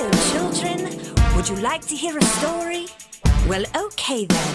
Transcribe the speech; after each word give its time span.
Hello, 0.00 0.16
children. 0.32 0.78
Would 1.36 1.46
you 1.50 1.56
like 1.56 1.82
to 1.88 1.94
hear 1.94 2.16
a 2.16 2.24
story? 2.40 2.86
Well, 3.46 3.64
okay 3.84 4.24
then. 4.24 4.54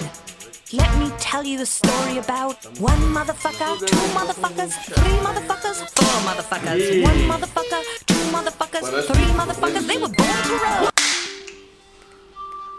Let 0.74 0.90
me 0.98 1.11
tell 1.19 1.43
you 1.43 1.61
a 1.61 1.66
story 1.67 2.17
about 2.17 2.58
one 2.79 3.00
motherfucker, 3.14 3.77
two 3.77 4.05
motherfuckers, 4.17 4.73
three 4.97 5.17
motherfuckers, 5.27 5.77
four 5.97 6.16
motherfuckers, 6.25 7.03
one 7.03 7.21
motherfucker, 7.29 7.81
two 8.07 8.23
motherfuckers, 8.34 8.86
three 9.05 9.31
motherfuckers. 9.39 9.86
They 9.86 9.97
were 9.97 10.13
born 10.18 10.38
to 10.50 10.55
roll. 10.66 10.89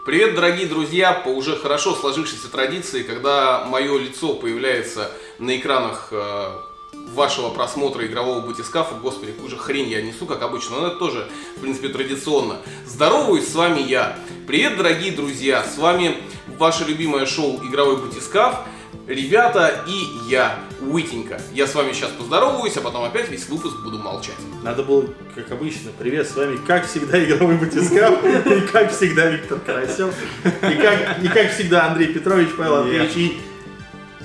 Привет, 0.05 0.35
дорогие 0.35 0.67
друзья! 0.67 1.13
По 1.13 1.29
уже 1.29 1.55
хорошо 1.55 1.95
сложившейся 1.95 2.49
традиции, 2.49 3.03
когда 3.03 3.63
мое 3.63 3.97
лицо 3.97 4.35
появляется 4.35 5.09
на 5.39 5.55
экранах 5.55 6.09
э, 6.11 6.66
вашего 7.13 7.49
просмотра 7.49 8.05
игрового 8.05 8.41
батискафа, 8.41 8.95
господи, 8.95 9.31
какую 9.31 9.49
же 9.49 9.57
хрень 9.57 9.89
я 9.89 10.01
несу, 10.01 10.25
как 10.25 10.41
обычно, 10.41 10.79
но 10.79 10.87
это 10.87 10.97
тоже, 10.97 11.27
в 11.57 11.61
принципе, 11.61 11.89
традиционно. 11.89 12.57
Здороваюсь, 12.85 13.47
с 13.47 13.55
вами 13.55 13.81
я. 13.81 14.17
Привет, 14.45 14.77
дорогие 14.77 15.11
друзья! 15.11 15.63
С 15.63 15.77
вами 15.77 16.17
ваше 16.57 16.85
любимое 16.85 17.25
шоу 17.25 17.59
«Игровой 17.63 17.97
батискаф», 17.97 18.59
ребята 19.07 19.83
и 19.87 20.29
я, 20.29 20.59
Уитенька. 20.81 21.41
Я 21.53 21.67
с 21.67 21.75
вами 21.75 21.93
сейчас 21.93 22.11
поздороваюсь, 22.11 22.77
а 22.77 22.81
потом 22.81 23.03
опять 23.03 23.29
весь 23.29 23.47
выпуск 23.49 23.77
буду 23.83 23.97
молчать. 23.97 24.35
Надо 24.63 24.83
было, 24.83 25.05
как 25.35 25.51
обычно, 25.51 25.91
привет, 25.97 26.29
с 26.29 26.35
вами, 26.35 26.57
как 26.57 26.87
всегда, 26.87 27.23
игровой 27.23 27.55
батискаф, 27.55 28.23
и 28.23 28.61
как 28.71 28.91
всегда 28.91 29.27
Виктор 29.27 29.59
Карасев, 29.59 30.13
и 30.43 30.75
как, 30.75 31.23
и 31.23 31.27
как 31.27 31.51
всегда 31.51 31.87
Андрей 31.87 32.13
Петрович, 32.13 32.49
Павел 32.57 32.75
Андреевич 32.77 33.15
и 33.15 33.41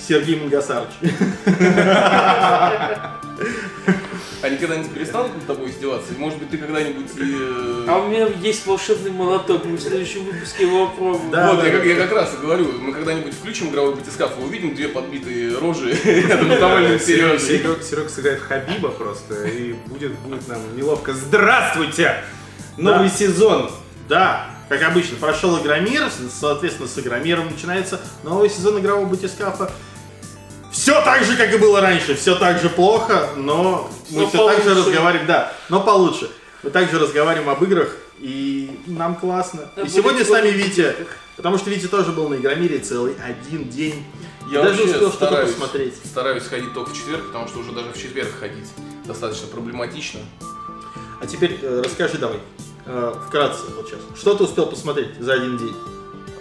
Сергей 0.01 0.37
Мангасарович. 0.41 0.91
Они 4.43 4.57
когда-нибудь 4.57 4.91
перестанут 4.93 5.35
над 5.37 5.47
тобой 5.47 5.71
издеваться? 5.71 6.13
Может 6.19 6.39
быть, 6.41 6.51
ты 6.51 6.59
когда-нибудь... 6.59 7.07
э, 7.17 7.85
А 7.89 7.99
у 7.99 8.09
меня 8.09 8.27
есть 8.27 8.67
волшебный 8.67 9.13
молоток, 9.13 9.65
мы 9.65 9.77
в 9.77 9.81
следующем 9.81 10.25
выпуске 10.25 10.65
его 10.67 10.89
попробуем. 10.89 11.31
Да, 11.31 11.53
вот, 11.53 11.61
да, 11.61 11.67
я, 11.67 11.73
да. 11.73 11.79
как, 11.79 11.87
я 11.87 11.95
как 11.97 12.13
раз 12.13 12.35
и 12.35 12.43
говорю, 12.43 12.73
мы 12.81 12.93
когда-нибудь 12.93 13.35
включим 13.35 13.71
игровой 13.71 13.95
батискаф 13.95 14.33
и 14.39 14.43
увидим 14.43 14.75
две 14.75 14.89
подбитые 14.89 15.57
рожи 15.59 15.93
рядом 16.05 16.53
с 16.53 16.59
довольным 16.59 16.99
Сережей. 16.99 17.61
Серег, 17.61 18.11
сыграет 18.11 18.41
Хабиба 18.41 18.89
просто, 18.89 19.45
и 19.47 19.75
будет, 19.87 20.13
будет 20.19 20.49
нам 20.49 20.59
неловко. 20.77 21.13
Здравствуйте! 21.13 22.17
Новый 22.77 23.09
Да. 23.11 23.15
сезон! 23.15 23.71
Да, 24.09 24.51
как 24.69 24.83
обычно, 24.83 25.19
прошел 25.19 25.57
Игромир, 25.63 26.11
соответственно, 26.33 26.89
с 26.89 26.99
Игромиром 26.99 27.49
начинается 27.49 28.01
новый 28.25 28.51
сезон 28.51 28.81
игрового 28.81 29.07
батискафа. 29.07 29.71
Все 30.73 31.01
так 31.05 31.23
же, 31.25 31.37
как 31.37 31.53
и 31.53 31.59
было 31.59 31.81
раньше, 31.81 32.15
все 32.15 32.35
так 32.37 32.59
же 32.61 32.69
плохо, 32.71 33.29
но 33.37 33.91
мы 34.11 34.23
Но 34.23 34.29
все 34.29 34.47
так 34.47 34.57
же 34.59 34.63
получше. 34.71 34.87
разговариваем, 34.89 35.27
да, 35.27 35.53
но 35.69 35.81
получше. 35.83 36.31
Мы 36.63 36.71
также 36.71 36.99
разговариваем 36.99 37.51
об 37.51 37.63
играх, 37.63 37.95
и 38.19 38.81
нам 38.87 39.17
классно. 39.17 39.71
Да 39.77 39.83
и 39.83 39.89
сегодня 39.89 40.25
с 40.25 40.29
нами. 40.31 40.49
Витя, 40.49 40.95
потому 41.37 41.59
что 41.59 41.69
Витя 41.71 41.89
тоже 41.89 42.13
был 42.13 42.29
на 42.29 42.37
Игромире 42.37 42.79
целый 42.79 43.15
один 43.23 43.69
день. 43.69 44.05
Я 44.51 44.63
Даже 44.63 44.79
вообще 44.81 44.95
успел 44.95 45.11
что-то 45.11 45.27
стараюсь, 45.27 45.51
посмотреть. 45.53 45.95
стараюсь 46.05 46.45
ходить 46.45 46.73
только 46.75 46.91
в 46.91 46.95
четверг, 46.97 47.27
потому 47.27 47.49
что 47.49 47.59
уже 47.59 47.73
даже 47.73 47.91
в 47.93 47.97
четверг 48.01 48.31
ходить 48.41 48.69
достаточно 49.05 49.49
проблематично. 49.49 50.21
А 51.21 51.27
теперь 51.27 51.59
э, 51.63 51.83
расскажи 51.85 52.19
давай, 52.19 52.39
э, 52.87 53.15
вкратце 53.29 53.63
вот 53.77 53.89
сейчас, 53.89 54.01
что 54.19 54.35
ты 54.35 54.45
успел 54.45 54.67
посмотреть 54.67 55.19
за 55.21 55.35
один 55.35 55.59
день? 55.59 55.75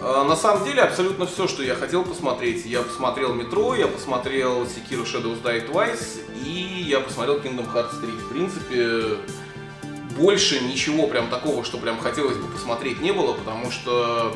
А, 0.04 0.24
На 0.24 0.36
самом 0.36 0.64
деле, 0.64 0.82
абсолютно 0.82 1.26
все, 1.26 1.46
что 1.46 1.62
я 1.62 1.74
хотел 1.74 2.04
посмотреть. 2.04 2.64
Я 2.66 2.82
посмотрел 2.82 3.34
Метро, 3.34 3.74
я 3.74 3.86
посмотрел 3.86 4.62
Sekiro 4.64 5.04
Shadows 5.04 5.42
Die 5.42 5.70
Twice 5.70 6.20
и 6.44 6.84
я 6.88 7.00
посмотрел 7.00 7.38
Kingdom 7.38 7.72
Hearts 7.72 8.00
3. 8.00 8.10
В 8.10 8.28
принципе, 8.30 9.18
больше 10.18 10.60
ничего 10.60 11.06
прям 11.06 11.28
такого, 11.28 11.64
что 11.64 11.78
прям 11.78 11.98
хотелось 12.00 12.36
бы 12.36 12.48
посмотреть, 12.48 13.00
не 13.00 13.12
было, 13.12 13.32
потому 13.34 13.70
что 13.70 14.34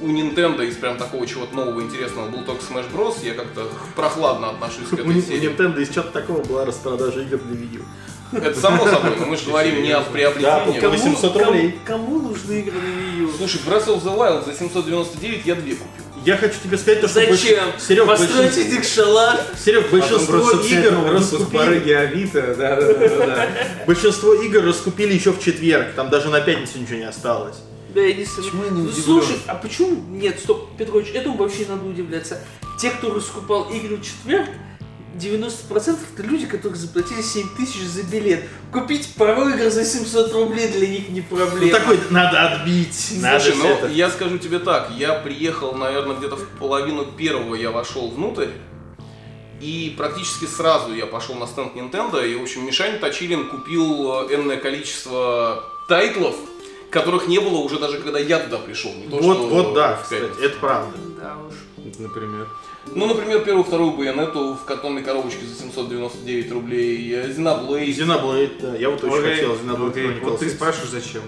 у 0.00 0.06
Nintendo 0.06 0.64
из 0.64 0.76
прям 0.76 0.96
такого 0.96 1.26
чего-то 1.26 1.54
нового 1.56 1.80
интересного 1.82 2.28
был 2.28 2.44
только 2.44 2.62
Smash 2.62 2.86
Bros. 2.94 3.16
Я 3.24 3.34
как-то 3.34 3.66
прохладно 3.96 4.50
отношусь 4.50 4.88
к 4.88 4.92
этой 4.92 5.06
Ни- 5.06 5.18
у 5.18 5.22
серии. 5.22 5.50
Nintendo 5.50 5.80
из 5.80 5.88
чего-то 5.88 6.10
такого 6.12 6.42
была 6.44 6.64
распродажа 6.64 7.22
игр 7.22 7.38
для 7.38 7.56
Wii 7.60 7.78
U. 7.78 7.82
Это 8.32 8.60
само 8.60 8.86
собой, 8.86 9.12
но 9.18 9.26
мы 9.26 9.36
же 9.36 9.46
говорим 9.46 9.82
не 9.82 9.90
о 9.92 10.00
приобретении. 10.02 10.80
Да, 10.80 10.88
800 10.88 11.36
рублей. 11.36 11.78
Кому, 11.84 12.20
нужны 12.20 12.60
игры 12.60 12.74
на 12.78 12.86
Wii 12.86 13.20
U? 13.22 13.32
Слушай, 13.36 13.60
Breath 13.66 13.86
of 13.86 14.02
the 14.02 14.16
Wild 14.16 14.44
за 14.44 14.52
799 14.58 15.46
я 15.46 15.54
две 15.54 15.72
купил. 15.74 16.04
Я 16.24 16.36
хочу 16.36 16.54
тебе 16.62 16.76
сказать, 16.76 17.00
то, 17.00 17.08
что 17.08 17.20
Зачем? 17.20 17.64
Серег, 17.78 18.06
Построить 18.06 18.56
из 18.56 18.72
них 18.72 18.84
шалаш? 18.84 19.38
Серег, 19.64 19.90
большинство 19.90 20.38
Потом 20.38 20.50
просто 20.50 20.74
игр 20.74 20.90
по 21.02 21.10
раскупили. 21.12 21.62
рыге 21.62 21.98
Авито, 21.98 22.54
да, 22.58 22.76
да, 22.76 22.92
да, 22.92 23.08
да, 23.08 23.26
да. 23.26 23.48
Большинство 23.86 24.34
игр 24.34 24.62
раскупили 24.64 25.14
еще 25.14 25.32
в 25.32 25.40
четверг. 25.40 25.94
Там 25.94 26.10
даже 26.10 26.28
на 26.28 26.40
пятницу 26.40 26.78
ничего 26.78 26.96
не 26.98 27.04
осталось. 27.08 27.56
Да, 27.94 28.00
я 28.02 28.12
не 28.14 28.24
знаю. 28.24 28.42
Почему 28.42 28.64
я 28.64 28.70
не 28.70 28.82
Ну, 28.82 28.88
удивлен? 28.90 29.04
Слушай, 29.04 29.36
а 29.46 29.54
почему... 29.54 30.04
Нет, 30.10 30.38
стоп, 30.40 30.68
Петрович, 30.76 31.08
этому 31.14 31.36
вообще 31.38 31.64
надо 31.68 31.86
удивляться. 31.86 32.38
Те, 32.78 32.90
кто 32.90 33.14
раскупал 33.14 33.70
игры 33.70 33.96
в 33.96 34.02
четверг, 34.02 34.48
90% 35.18 35.98
это 36.14 36.22
люди, 36.22 36.46
которые 36.46 36.78
заплатили 36.78 37.20
7 37.22 37.48
тысяч 37.56 37.82
за 37.82 38.02
билет. 38.04 38.44
Купить 38.72 39.14
пару 39.16 39.48
игр 39.48 39.70
за 39.70 39.84
700 39.84 40.32
рублей 40.32 40.68
для 40.68 40.86
них 40.88 41.08
не 41.10 41.24
Ну 41.30 41.36
проблема. 41.36 41.70
такой, 41.78 41.98
надо 42.10 42.48
отбить. 42.48 43.12
Надо 43.20 43.40
Слушай, 43.44 43.58
ну 43.58 43.68
это. 43.68 43.86
я 43.88 44.10
скажу 44.10 44.38
тебе 44.38 44.58
так, 44.58 44.90
я 44.96 45.14
приехал, 45.14 45.72
наверное, 45.74 46.16
где-то 46.16 46.36
в 46.36 46.46
половину 46.58 47.04
первого 47.04 47.54
я 47.54 47.70
вошел 47.70 48.10
внутрь, 48.10 48.48
и 49.60 49.94
практически 49.98 50.44
сразу 50.44 50.94
я 50.94 51.06
пошел 51.06 51.34
на 51.34 51.46
стенд 51.46 51.74
Nintendo, 51.74 52.24
и, 52.26 52.36
в 52.36 52.42
общем, 52.42 52.64
Мишань 52.64 52.98
Точилин 53.00 53.48
купил 53.48 54.22
э, 54.28 54.34
энное 54.34 54.56
количество 54.56 55.64
тайтлов, 55.88 56.36
которых 56.90 57.26
не 57.26 57.38
было 57.40 57.58
уже 57.58 57.78
даже 57.78 57.98
когда 57.98 58.18
я 58.20 58.38
туда 58.38 58.58
пришел. 58.58 58.92
Не 58.94 59.08
то, 59.08 59.16
Вот, 59.16 59.36
что 59.36 59.48
вот, 59.48 59.74
да, 59.74 59.96
в 59.96 60.02
кстати, 60.04 60.22
это 60.42 60.56
правда. 60.60 60.96
Да 61.20 61.36
уж. 61.46 61.54
Например. 61.98 62.46
Ну, 62.94 63.06
например, 63.06 63.44
первую, 63.44 63.64
вторую 63.64 63.92
байонету 63.92 64.54
в 64.54 64.64
картонной 64.64 65.02
коробочке 65.02 65.46
за 65.46 65.54
799 65.54 66.52
рублей, 66.52 67.12
Xenoblade. 67.12 67.86
Xenoblade, 67.88 68.60
да, 68.60 68.76
я 68.76 68.90
вот 68.90 69.04
очень 69.04 69.18
Окей, 69.18 69.34
хотел 69.34 69.52
окей. 69.52 70.04
Chronicles 70.04 70.24
Вот 70.24 70.38
ты 70.40 70.48
спрашиваешь, 70.50 70.90
зачем? 70.90 71.22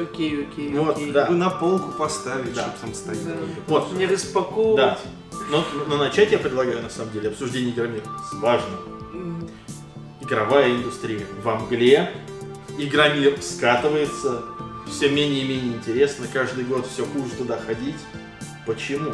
Окей, 0.00 0.44
окей, 0.46 0.70
Вот, 0.74 0.96
окей. 0.96 1.10
да. 1.12 1.26
Вы 1.26 1.34
на 1.36 1.50
полку 1.50 1.92
поставить, 1.92 2.54
Да. 2.54 2.62
чтобы 2.62 2.78
там 2.80 2.94
стояло. 2.94 3.36
Да. 3.36 3.62
Вот, 3.66 3.92
Не 3.92 4.06
распаковывать. 4.06 4.76
да. 4.76 4.98
Но, 5.50 5.64
но 5.88 5.96
начать 5.96 6.32
я 6.32 6.38
предлагаю, 6.38 6.82
на 6.82 6.90
самом 6.90 7.12
деле, 7.12 7.28
обсуждение 7.28 7.72
Игромира. 7.72 8.04
Важно. 8.34 8.68
Игровая 10.20 10.70
индустрия 10.70 11.26
во 11.42 11.56
мгле. 11.56 12.12
Игромир 12.76 13.40
скатывается. 13.40 14.42
Все 14.90 15.08
менее 15.08 15.42
и 15.42 15.48
менее 15.48 15.76
интересно. 15.76 16.26
Каждый 16.32 16.64
год 16.64 16.86
все 16.86 17.04
хуже 17.04 17.30
туда 17.36 17.58
ходить. 17.58 17.96
Почему? 18.66 19.10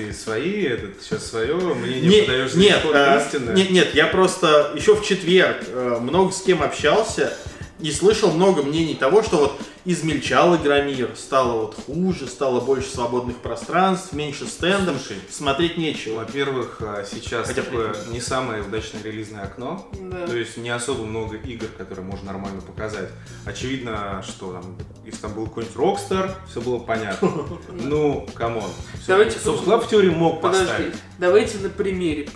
Ты 0.00 0.14
свои, 0.14 0.64
этот, 0.64 1.02
сейчас 1.02 1.26
свое 1.26 1.54
мнение 1.56 2.08
Не- 2.08 2.22
подаешь 2.22 2.54
нет, 2.54 2.78
исход 2.78 2.94
э, 2.94 3.22
истины? 3.26 3.50
нет, 3.52 3.70
нет, 3.70 3.94
я 3.94 4.06
просто 4.06 4.72
еще 4.74 4.96
в 4.96 5.04
четверг 5.04 5.58
э, 5.66 5.98
много 6.00 6.32
с 6.32 6.40
кем 6.40 6.62
общался 6.62 7.36
и 7.80 7.90
слышал 7.92 8.32
много 8.32 8.62
мнений 8.62 8.94
того, 8.94 9.22
что 9.22 9.36
вот 9.36 9.60
измельчал 9.84 10.56
Игромир, 10.56 11.10
стало 11.16 11.62
вот 11.62 11.74
хуже, 11.86 12.26
стало 12.26 12.60
больше 12.60 12.88
свободных 12.90 13.36
пространств, 13.36 14.12
меньше 14.12 14.46
стендов, 14.46 14.96
Слушай, 15.00 15.22
смотреть 15.30 15.76
нечего. 15.76 16.16
Во-первых, 16.20 16.78
а, 16.80 17.04
сейчас 17.10 17.48
Хотя 17.48 17.62
такое 17.62 17.94
не 18.10 18.20
самое 18.20 18.62
удачное 18.62 19.02
релизное 19.02 19.42
окно. 19.44 19.88
Да. 20.00 20.26
То 20.26 20.36
есть 20.36 20.56
не 20.56 20.70
особо 20.70 21.04
много 21.04 21.36
игр, 21.36 21.66
которые 21.76 22.04
можно 22.04 22.26
нормально 22.26 22.60
показать. 22.60 23.10
Очевидно, 23.44 24.22
что 24.26 24.52
там, 24.52 24.76
если 25.04 25.20
там 25.20 25.34
был 25.34 25.46
какой-нибудь 25.46 25.76
Rockstar, 25.76 26.34
все 26.48 26.60
было 26.60 26.78
понятно. 26.78 27.30
Ну, 27.72 28.26
come 28.34 28.55
on. 28.55 28.70
Давайте 29.06 29.38
Собственно, 29.38 29.78
в 29.78 29.88
теории 29.88 30.10
мог 30.10 30.40
Подожди, 30.40 30.66
поставить. 30.66 30.94
давайте 31.18 31.58
на 31.58 31.70
примере 31.70 32.28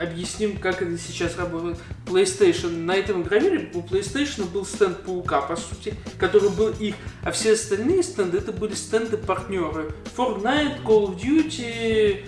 объясним, 0.00 0.58
как 0.58 0.82
это 0.82 0.98
сейчас 0.98 1.36
работает. 1.36 1.78
PlayStation. 2.06 2.76
На 2.78 2.94
этом 2.94 3.22
игромире 3.22 3.70
у 3.74 3.80
PlayStation 3.80 4.48
был 4.50 4.66
стенд 4.66 5.02
Паука, 5.02 5.40
по 5.40 5.56
сути, 5.56 5.94
который 6.18 6.50
был 6.50 6.72
их, 6.88 6.94
а 7.24 7.30
все 7.32 7.52
остальные 7.52 8.02
стенды 8.02 8.38
это 8.38 8.52
были 8.52 8.74
стенды 8.74 9.16
партнеры. 9.16 9.92
Fortnite, 10.16 10.82
Call 10.84 11.08
of 11.08 11.20
Duty, 11.20 12.24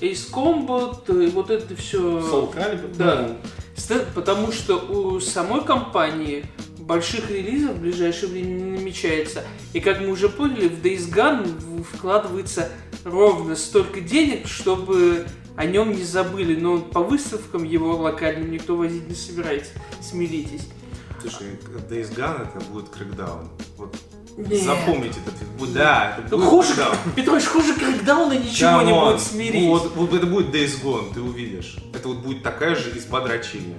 Ace 0.00 0.30
Combat, 0.32 1.24
и 1.24 1.30
вот 1.30 1.50
это 1.50 1.74
все. 1.76 2.18
Soul 2.20 2.54
Calibur, 2.54 2.96
Да. 2.96 3.36
Стенд- 3.76 4.06
потому 4.14 4.52
что 4.52 4.76
у 4.76 5.18
самой 5.20 5.64
компании 5.64 6.44
больших 6.78 7.30
релизов 7.30 7.76
в 7.76 7.80
ближайшее 7.80 8.28
время 8.30 8.46
не 8.52 8.78
намечается. 8.78 9.44
И 9.72 9.80
как 9.80 10.00
мы 10.00 10.08
уже 10.08 10.28
поняли, 10.28 10.68
в 10.68 10.82
Days 10.84 11.10
Gone 11.12 11.84
вкладывается 11.84 12.68
ровно 13.04 13.56
столько 13.56 14.00
денег, 14.00 14.46
чтобы 14.46 15.26
о 15.56 15.64
нем 15.64 15.92
не 15.92 16.02
забыли. 16.04 16.58
Но 16.58 16.78
по 16.80 17.00
выставкам 17.02 17.64
его 17.64 17.96
локальным 17.96 18.50
никто 18.50 18.76
возить 18.76 19.08
не 19.08 19.14
собирается. 19.14 19.70
Смиритесь. 20.00 20.68
Слушай, 21.22 21.58
Days 21.88 22.14
Gone 22.16 22.48
это 22.54 22.64
будет 22.66 22.88
Crackdown. 22.90 23.48
Вот 23.78 23.94
Не. 24.36 24.56
Запомните 24.58 25.20
этот 25.24 25.38
фильм. 25.38 25.72
Да, 25.74 26.16
это 26.18 26.28
Ну, 26.30 26.38
будет 26.38 26.48
хуже, 26.50 26.72
Crackdown. 26.74 26.96
Петрович, 27.16 27.44
хуже 27.44 27.74
Crackdown 27.74 28.26
а 28.26 28.32
ничего 28.32 28.82
не 28.82 28.90
Come 28.90 29.03
on. 29.03 29.12
будет 29.12 29.20
смирить. 29.26 29.68
Вот, 29.68 29.92
вот 29.94 30.14
это 30.14 30.26
будет 30.26 30.54
Days 30.54 30.82
Gone, 30.82 31.12
ты 31.14 31.20
увидишь. 31.20 31.76
Это 31.94 32.08
вот 32.08 32.18
будет 32.18 32.42
такая 32.42 32.74
же 32.74 32.96
изба 32.98 33.20
дрочильня. 33.20 33.76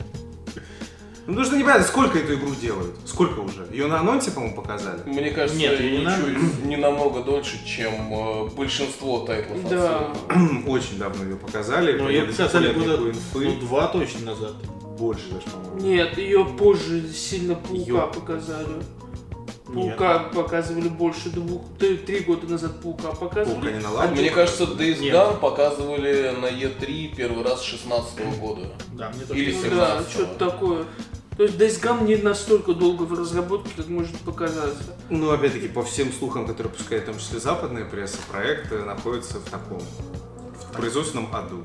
Ну, 1.25 1.35
потому 1.35 1.45
что 1.45 1.55
непонятно, 1.57 1.85
сколько 1.87 2.19
эту 2.19 2.33
игру 2.33 2.53
делают. 2.53 2.97
Сколько 3.05 3.39
уже? 3.39 3.65
Ее 3.71 3.87
на 3.87 4.01
анонсе, 4.01 4.29
по-моему, 4.31 4.57
показали. 4.57 5.03
Мне 5.05 5.31
кажется, 5.31 5.57
Нет, 5.57 5.79
не 5.79 5.91
ничего- 5.99 6.03
надо. 6.03 6.67
не 6.67 6.75
намного 6.75 7.23
дольше, 7.23 7.65
чем 7.65 7.93
э, 8.13 8.49
большинство 8.49 9.19
тайтлов. 9.19 9.63
от 9.63 9.69
Да. 9.69 10.09
Sony. 10.27 10.67
Очень 10.69 10.97
давно 10.97 11.23
ее 11.23 11.37
показали. 11.37 11.97
Ну, 11.97 12.03
Мне 12.09 12.17
ее 12.17 12.25
показали 12.25 12.67
нет 12.67 12.77
года 12.77 13.09
инфы. 13.09 13.39
ну, 13.39 13.55
два 13.61 13.87
точно 13.87 14.19
назад. 14.33 14.51
Больше 14.97 15.29
даже, 15.31 15.45
по-моему. 15.47 15.77
Нет, 15.79 16.17
ее 16.17 16.45
позже 16.45 17.11
сильно 17.11 17.55
Паука 17.55 17.75
Её. 17.77 18.07
показали. 18.13 18.67
Нет. 19.69 19.97
Паука 19.97 20.19
показывали 20.35 20.87
больше 20.89 21.29
двух, 21.29 21.63
три, 21.79 21.97
три 21.97 22.19
года 22.19 22.45
назад 22.47 22.79
Паука 22.81 23.09
Паука 23.11 23.27
показывали. 23.27 23.73
не 23.73 23.79
наладили. 23.79 24.21
Мне 24.21 24.29
кажется, 24.29 24.63
Days 24.65 24.99
Нет. 24.99 25.15
Gone 25.15 25.39
показывали 25.39 26.35
на 26.39 26.45
E3 26.47 27.15
первый 27.15 27.43
раз 27.43 27.61
с 27.61 27.63
16 27.63 28.39
года. 28.39 28.67
Да, 28.93 29.09
мне 29.15 29.25
тоже 29.25 29.39
Или 29.39 29.53
Ну 29.53 29.61
кажется. 29.61 29.75
да, 29.79 29.97
17-го. 29.99 30.09
что-то 30.11 30.51
такое. 30.51 30.85
То 31.37 31.43
есть 31.43 31.55
Days 31.55 31.81
Gone 31.81 32.05
не 32.05 32.17
настолько 32.17 32.73
долго 32.73 33.03
в 33.03 33.13
разработке, 33.19 33.71
как 33.75 33.87
может 33.87 34.15
показаться. 34.19 34.95
Ну, 35.09 35.31
опять-таки, 35.31 35.67
по 35.69 35.83
всем 35.83 36.11
слухам, 36.13 36.45
которые 36.45 36.71
пускает 36.71 37.03
в 37.03 37.05
том 37.07 37.17
числе 37.17 37.39
западная 37.39 37.85
пресса, 37.85 38.17
проект 38.31 38.71
находится 38.71 39.39
в 39.39 39.49
таком 39.49 39.81
в 39.81 40.71
производственном 40.75 41.33
аду. 41.35 41.63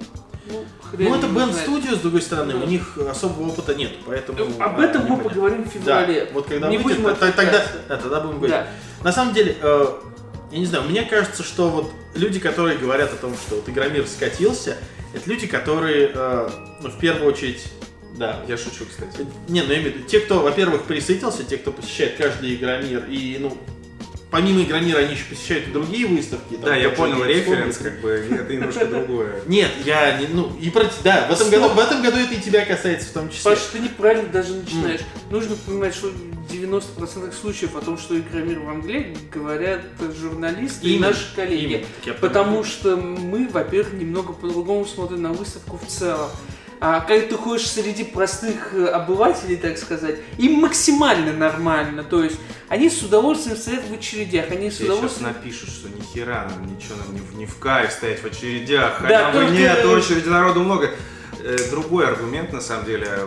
Ну, 0.50 0.64
Ну, 0.98 1.14
это 1.14 1.26
Band. 1.26 1.54
Studio, 1.66 1.94
с 1.96 2.00
другой 2.00 2.22
стороны, 2.22 2.54
Да. 2.54 2.60
у 2.60 2.66
них 2.66 2.96
особого 2.98 3.48
опыта 3.48 3.74
нет, 3.74 3.92
поэтому... 4.06 4.38
Об 4.58 4.80
а, 4.80 4.84
этом 4.84 5.04
мы 5.06 5.18
поговорим 5.18 5.64
в 5.64 5.84
Да, 5.84 6.02
феврале. 6.02 6.28
вот 6.32 6.46
когда 6.46 6.68
Не 6.68 6.78
выйдет, 6.78 7.02
будем 7.02 7.14
то- 7.14 7.20
тогда, 7.20 7.42
отвлекаться. 7.42 7.72
да, 7.88 7.96
тогда 7.96 8.20
будем 8.20 8.36
говорить. 8.38 8.56
Да. 8.56 8.66
На 9.04 9.12
самом 9.12 9.34
деле, 9.34 9.56
э, 9.60 9.86
я 10.52 10.58
не 10.58 10.66
знаю, 10.66 10.84
мне 10.84 11.02
кажется, 11.02 11.42
что 11.42 11.68
вот 11.68 11.92
люди, 12.14 12.40
которые 12.40 12.78
говорят 12.78 13.12
о 13.12 13.16
том, 13.16 13.34
что 13.34 13.56
вот 13.56 13.68
Игромир 13.68 14.06
скатился, 14.06 14.76
это 15.12 15.28
люди, 15.28 15.46
которые, 15.46 16.10
э, 16.14 16.48
ну, 16.82 16.88
в 16.88 16.98
первую 16.98 17.30
очередь, 17.32 17.64
да, 18.16 18.40
Я 18.48 18.56
шучу, 18.56 18.84
кстати. 18.86 19.26
не, 19.48 19.62
ну 19.62 19.68
я 19.72 19.78
имею 19.78 19.92
в 19.92 19.96
виду, 19.96 20.08
те, 20.08 20.20
кто, 20.20 20.40
во-первых, 20.40 20.84
присытился, 20.84 21.44
те, 21.44 21.58
кто 21.58 21.70
посещает 21.70 22.16
каждый 22.16 22.54
Игромир, 22.54 23.04
и, 23.08 23.36
ну, 23.40 23.56
помимо 24.30 24.62
Игромира 24.62 24.98
они 24.98 25.14
еще 25.14 25.24
посещают 25.24 25.68
и 25.68 25.70
другие 25.70 26.06
выставки. 26.06 26.54
там, 26.54 26.64
Да, 26.64 26.76
я 26.76 26.90
понял 26.90 27.24
референс, 27.24 27.78
как 27.78 28.00
бы, 28.00 28.10
это 28.10 28.52
немножко 28.52 28.86
другое. 28.86 29.40
Нет, 29.46 29.70
я 29.84 30.18
не, 30.18 30.26
ну, 30.28 30.52
и 30.60 30.70
про, 30.70 30.84
да, 31.02 31.26
в 31.28 31.32
этом, 31.32 31.50
году, 31.50 31.68
в 31.68 31.78
этом 31.78 32.02
году 32.02 32.18
это 32.18 32.34
и 32.34 32.40
тебя 32.40 32.64
касается 32.64 33.08
в 33.08 33.12
том 33.12 33.30
числе. 33.30 33.50
Паш, 33.50 33.60
ты 33.72 33.78
неправильно 33.78 34.28
даже 34.28 34.54
начинаешь. 34.54 35.00
Нужно 35.30 35.56
понимать, 35.56 35.94
что 35.94 36.08
в 36.08 36.52
90% 36.52 37.34
случаев 37.38 37.76
о 37.76 37.80
том, 37.80 37.98
что 37.98 38.18
Игромир 38.18 38.60
в 38.60 38.68
Англии, 38.68 39.16
говорят 39.32 39.82
журналисты 40.18 40.88
и 40.88 40.98
наши 40.98 41.34
коллеги. 41.34 41.86
Потому 42.20 42.64
что 42.64 42.96
мы, 42.96 43.48
во-первых, 43.48 43.94
немного 43.94 44.32
по-другому 44.32 44.86
смотрим 44.86 45.22
на 45.22 45.32
выставку 45.32 45.78
в 45.78 45.86
целом. 45.86 46.30
А 46.80 47.00
когда 47.00 47.26
ты 47.26 47.34
ходишь 47.36 47.66
среди 47.68 48.04
простых 48.04 48.72
э, 48.72 48.86
обывателей, 48.86 49.56
так 49.56 49.76
сказать, 49.78 50.16
им 50.38 50.60
максимально 50.60 51.32
нормально. 51.32 52.04
То 52.04 52.22
есть 52.22 52.38
они 52.68 52.88
с 52.88 53.02
удовольствием 53.02 53.56
стоят 53.56 53.82
в 53.88 53.92
очередях, 53.94 54.50
они 54.50 54.70
с 54.70 54.76
Тебе 54.76 54.86
сейчас 54.86 54.94
удовольствием... 54.98 55.28
напишут, 55.34 55.70
что 55.70 55.88
ни 55.88 56.00
хера 56.00 56.48
нам 56.48 56.66
ничего 56.76 56.94
нам 57.04 57.14
не, 57.14 57.20
в- 57.20 57.34
не 57.36 57.46
в 57.46 57.56
кайф 57.58 57.90
стоять 57.92 58.20
в 58.22 58.26
очередях, 58.26 59.00
Да, 59.08 59.30
бы 59.32 59.38
только- 59.40 59.52
нет, 59.54 59.84
очереди 59.84 60.28
народу 60.28 60.60
много. 60.60 60.90
Э, 61.42 61.56
Другой 61.70 62.06
аргумент, 62.06 62.52
на 62.52 62.60
самом 62.60 62.84
деле, 62.84 63.08
э, 63.08 63.26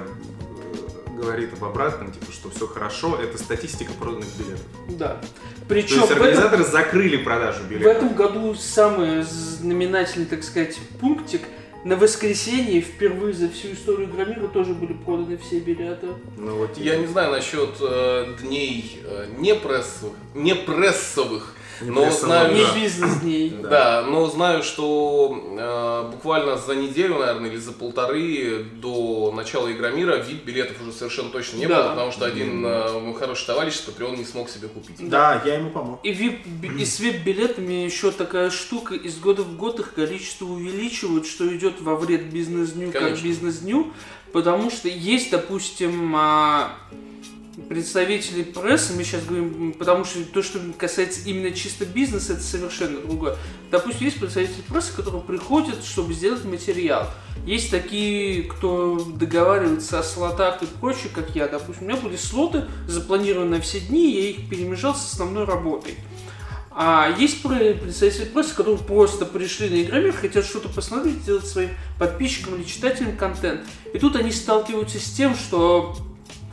говорит 1.22 1.54
об 1.54 1.64
обратном, 1.66 2.12
типа, 2.12 2.32
что 2.32 2.50
все 2.50 2.68
хорошо, 2.68 3.20
это 3.22 3.38
статистика 3.38 3.92
проданных 3.94 4.28
билетов. 4.38 4.66
Да. 4.90 5.08
То 5.10 5.66
Причем 5.68 5.98
есть 5.98 6.08
в 6.08 6.12
этом, 6.12 6.24
организаторы 6.24 6.64
закрыли 6.64 7.18
продажу 7.18 7.64
в 7.64 7.68
билетов. 7.68 7.96
этом 7.98 8.14
году 8.16 8.56
самый 8.56 9.24
знаменательный, 9.24 10.26
так 10.26 10.44
сказать, 10.44 10.78
пунктик. 11.00 11.42
На 11.84 11.96
воскресенье 11.96 12.80
впервые 12.80 13.34
за 13.34 13.50
всю 13.50 13.74
историю 13.74 14.08
Игромира 14.08 14.48
тоже 14.48 14.74
были 14.74 14.94
проданы 14.94 15.38
все 15.38 15.60
билеты. 15.60 16.10
Ну 16.38 16.58
вот 16.58 16.78
Я 16.78 16.98
не 16.98 17.08
знаю 17.08 17.32
насчет 17.32 17.72
э, 17.80 18.36
дней 18.42 19.02
э, 19.04 19.26
не 19.40 19.56
прессовых, 19.56 20.14
не 20.36 20.54
прессовых, 20.54 21.56
но 21.84 22.10
знаю, 22.12 22.54
Не 22.54 22.64
да. 22.64 22.76
бизнес-дней. 22.76 23.50
Да, 23.62 24.04
но 24.08 24.28
знаю, 24.28 24.64
что 24.64 25.44
э, 25.58 26.12
буквально 26.12 26.58
за 26.58 26.76
неделю, 26.76 27.20
наверное, 27.20 27.50
или 27.50 27.58
за 27.58 27.72
полторы 27.72 28.66
до 28.76 29.32
начала 29.36 29.72
Игромира 29.72 30.18
вид 30.18 30.44
билетов 30.44 30.82
уже 30.82 30.92
совершенно 30.92 31.30
точно 31.30 31.58
не 31.58 31.66
Да. 31.68 31.82
было, 31.84 31.90
потому 31.92 32.12
что 32.12 32.26
один 32.26 32.66
э, 32.66 33.00
мой 33.00 33.14
хороший 33.16 33.46
товарищ 33.48 33.76
с 33.76 33.88
Patreon 33.88 34.18
не 34.18 34.26
смог 34.26 34.50
себе 34.50 34.68
купить. 34.68 34.98
Да, 35.10 35.42
я 35.46 35.56
ему 35.56 35.70
помог. 35.72 36.00
И, 36.04 36.12
вип, 36.12 36.40
и 36.78 36.86
с 36.86 37.00
вип-билетами 37.00 37.74
еще 37.86 38.12
такая 38.12 38.50
штука, 38.50 38.96
из 38.96 39.18
года 39.20 39.44
в 39.44 39.56
год 39.58 39.80
их 39.80 39.94
количество 39.94 40.46
увеличивают, 40.46 41.26
что 41.26 41.48
идет 41.56 41.82
во 41.82 41.96
вред 41.96 42.26
бизнес-дню 42.32 42.92
как 42.92 43.20
бизнес-дню, 43.22 43.92
потому 44.34 44.70
что 44.72 44.88
есть, 44.88 45.32
допустим, 45.32 46.16
представители 47.70 48.44
прессы, 48.44 48.94
мы 48.94 49.04
сейчас 49.04 49.24
говорим, 49.24 49.74
потому 49.74 50.06
что 50.06 50.24
то, 50.26 50.42
что 50.42 50.60
касается 50.78 51.22
именно 51.28 51.52
чисто 51.52 51.86
бизнеса, 51.86 52.34
это 52.34 52.42
совершенно 52.42 53.00
другое. 53.02 53.38
Допустим, 53.70 54.06
есть 54.06 54.20
представители 54.20 54.62
прессы, 54.62 54.94
которые 54.96 55.22
приходят, 55.22 55.84
чтобы 55.84 56.14
сделать 56.14 56.44
материал. 56.46 57.08
Есть 57.46 57.72
такие, 57.72 58.44
кто 58.44 59.04
договаривается 59.16 60.00
о 60.00 60.04
слотах 60.04 60.62
и 60.64 60.66
прочее, 60.80 61.10
как 61.14 61.36
я, 61.36 61.48
допустим. 61.48 61.86
У 61.86 61.90
меня 61.90 61.98
были 61.98 62.16
слоты 62.16 62.66
запланированы 62.88 63.58
на 63.58 63.62
все 63.62 63.80
дни, 63.80 64.12
я 64.12 64.30
их 64.30 64.50
перемежал 64.50 64.96
с 64.96 65.14
основной 65.14 65.46
работой. 65.46 65.96
А 66.74 67.14
есть 67.20 67.44
пре- 67.44 67.74
представители 67.74 68.26
прессы, 68.26 68.56
которые 68.56 68.78
просто 68.78 69.26
пришли 69.26 69.70
на 69.70 69.82
Игромир, 69.82 70.14
хотят 70.14 70.46
что-то 70.46 70.70
посмотреть, 70.70 71.18
сделать 71.18 71.46
своим 71.46 71.72
подписчикам 72.00 72.56
или 72.56 72.64
читателям 72.64 73.18
контент. 73.18 73.62
И 73.94 74.00
тут 74.00 74.16
они 74.16 74.32
сталкиваются 74.32 74.98
с 74.98 75.12
тем, 75.12 75.36
что 75.36 75.98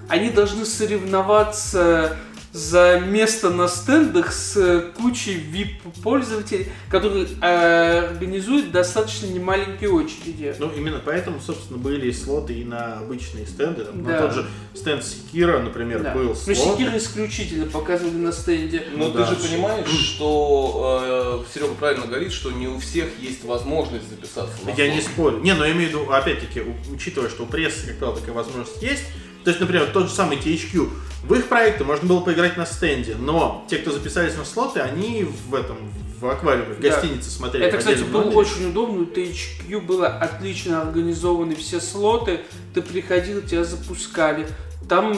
они 0.09 0.31
должны 0.31 0.65
соревноваться 0.65 2.17
за 2.51 2.99
место 3.07 3.51
на 3.51 3.69
стендах 3.69 4.33
с 4.33 4.91
кучей 4.97 5.35
VIP-пользователей, 5.53 6.69
которые 6.91 7.29
э, 7.43 8.07
организуют 8.09 8.73
достаточно 8.73 9.27
немаленькие 9.27 9.91
очереди. 9.91 10.55
Ну, 10.59 10.71
именно 10.75 10.99
поэтому, 11.05 11.41
собственно, 11.41 11.79
были 11.79 12.11
слоты 12.11 12.55
и 12.55 12.65
на 12.65 13.01
обычные 13.01 13.47
стенды. 13.47 13.85
Там, 13.85 14.03
Да. 14.03 14.11
На 14.13 14.19
тот 14.23 14.33
же 14.33 14.47
стенд 14.75 15.05
Секира, 15.05 15.59
например, 15.61 16.03
Да. 16.03 16.15
был 16.15 16.29
Но 16.29 16.35
слот. 16.35 16.57
Секира 16.79 16.97
исключительно 16.97 17.67
показывали 17.67 18.17
на 18.17 18.33
стенде. 18.33 18.83
Но 18.95 19.07
Ну 19.09 19.13
ты 19.13 19.19
да. 19.19 19.27
же 19.27 19.37
понимаешь, 19.37 19.89
что 19.89 21.45
э, 21.47 21.53
Серега 21.55 21.75
правильно 21.75 22.07
говорит, 22.07 22.33
что 22.33 22.51
не 22.51 22.67
у 22.67 22.79
всех 22.79 23.07
есть 23.21 23.45
возможность 23.45 24.09
записаться 24.09 24.55
на 24.65 24.71
Я 24.71 24.87
слот. 24.87 24.95
не 24.95 25.01
спорю. 25.03 25.39
Не, 25.41 25.53
но 25.55 25.67
я 25.67 25.73
имею 25.73 25.91
в 25.91 25.93
виду, 25.93 26.11
опять-таки, 26.11 26.63
учитывая, 26.93 27.29
что 27.29 27.43
у 27.45 27.47
прессы, 27.47 27.87
как 27.89 27.99
правило, 27.99 28.19
такая 28.19 28.35
возможность 28.35 28.83
есть. 28.83 29.05
То 29.49 29.53
есть, 29.53 29.61
например, 29.63 29.87
тот 29.95 30.11
же 30.11 30.15
самый 30.15 30.37
THQ. 30.37 30.91
В 31.25 31.33
их 31.33 31.47
проекты 31.49 31.83
можно 31.83 32.07
было 32.07 32.21
поиграть 32.21 32.59
на 32.59 32.67
стенде, 32.67 33.17
но 33.19 33.65
те, 33.67 33.79
кто 33.79 33.91
записались 33.91 34.37
на 34.37 34.45
слоты, 34.45 34.81
они 34.81 35.25
в 35.49 35.55
этом, 35.55 35.79
в 36.21 36.27
аквариуме, 36.29 36.75
в 36.75 36.81
Да. 36.81 36.91
гостинице 36.91 37.31
смотрели. 37.31 37.65
Это, 37.65 37.79
кстати, 37.79 38.03
было 38.03 38.25
номере. 38.25 38.37
очень 38.37 38.69
удобно. 38.69 39.01
У 39.01 39.05
THQ 39.07 39.81
было 39.81 40.07
отлично 40.09 40.83
организованы 40.83 41.55
все 41.55 41.81
слоты. 41.81 42.41
Ты 42.75 42.83
приходил, 42.83 43.41
тебя 43.41 43.65
запускали. 43.65 44.47
Там, 44.87 45.17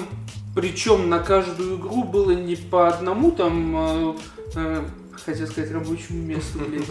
причем 0.55 1.09
на 1.09 1.19
каждую 1.19 1.77
игру 1.77 2.05
было 2.05 2.31
не 2.31 2.55
по 2.55 2.87
одному 2.87 3.33
там, 3.33 3.75
э, 3.77 4.15
э, 4.55 4.85
хотел 5.25 5.47
сказать, 5.47 5.71
рабочему 5.71 6.23
месту, 6.23 6.59
блин. 6.69 6.85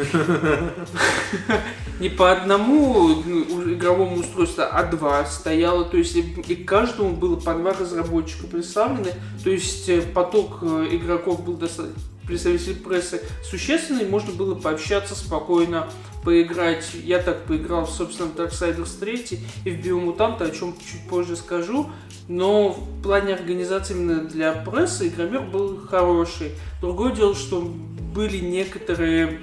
Не 1.99 2.09
по 2.09 2.31
одному 2.31 3.23
ну, 3.25 3.73
игровому 3.73 4.17
устройству, 4.17 4.63
а 4.69 4.83
два 4.83 5.25
стояло. 5.25 5.85
То 5.85 5.97
есть 5.97 6.15
и 6.15 6.55
каждому 6.55 7.15
было 7.15 7.35
по 7.35 7.53
два 7.53 7.73
разработчика 7.73 8.47
представлены. 8.47 9.13
То 9.43 9.49
есть 9.49 9.89
э, 9.89 10.01
поток 10.01 10.59
э, 10.61 10.87
игроков 10.91 11.43
был 11.43 11.55
достаточно 11.55 12.01
представителей 12.29 12.75
прессы 12.75 13.21
существенный, 13.43 14.05
можно 14.07 14.31
было 14.31 14.53
пообщаться 14.53 15.15
спокойно, 15.15 15.87
поиграть. 16.23 16.85
Я 17.03 17.19
так 17.19 17.45
поиграл, 17.45 17.87
собственно, 17.87 18.29
в 18.29 18.35
Darksiders 18.35 18.99
3 18.99 19.39
и 19.65 19.71
в 19.71 19.83
Биомутанта, 19.83 20.45
о 20.45 20.51
чем 20.51 20.75
чуть 20.77 21.07
позже 21.09 21.35
скажу. 21.35 21.89
Но 22.27 22.69
в 22.69 23.01
плане 23.01 23.33
организации 23.33 23.95
именно 23.95 24.21
для 24.21 24.53
прессы 24.53 25.07
игромир 25.07 25.41
был 25.41 25.79
хороший. 25.87 26.51
Другое 26.79 27.13
дело, 27.13 27.33
что 27.33 27.67
были 28.13 28.37
некоторые 28.37 29.39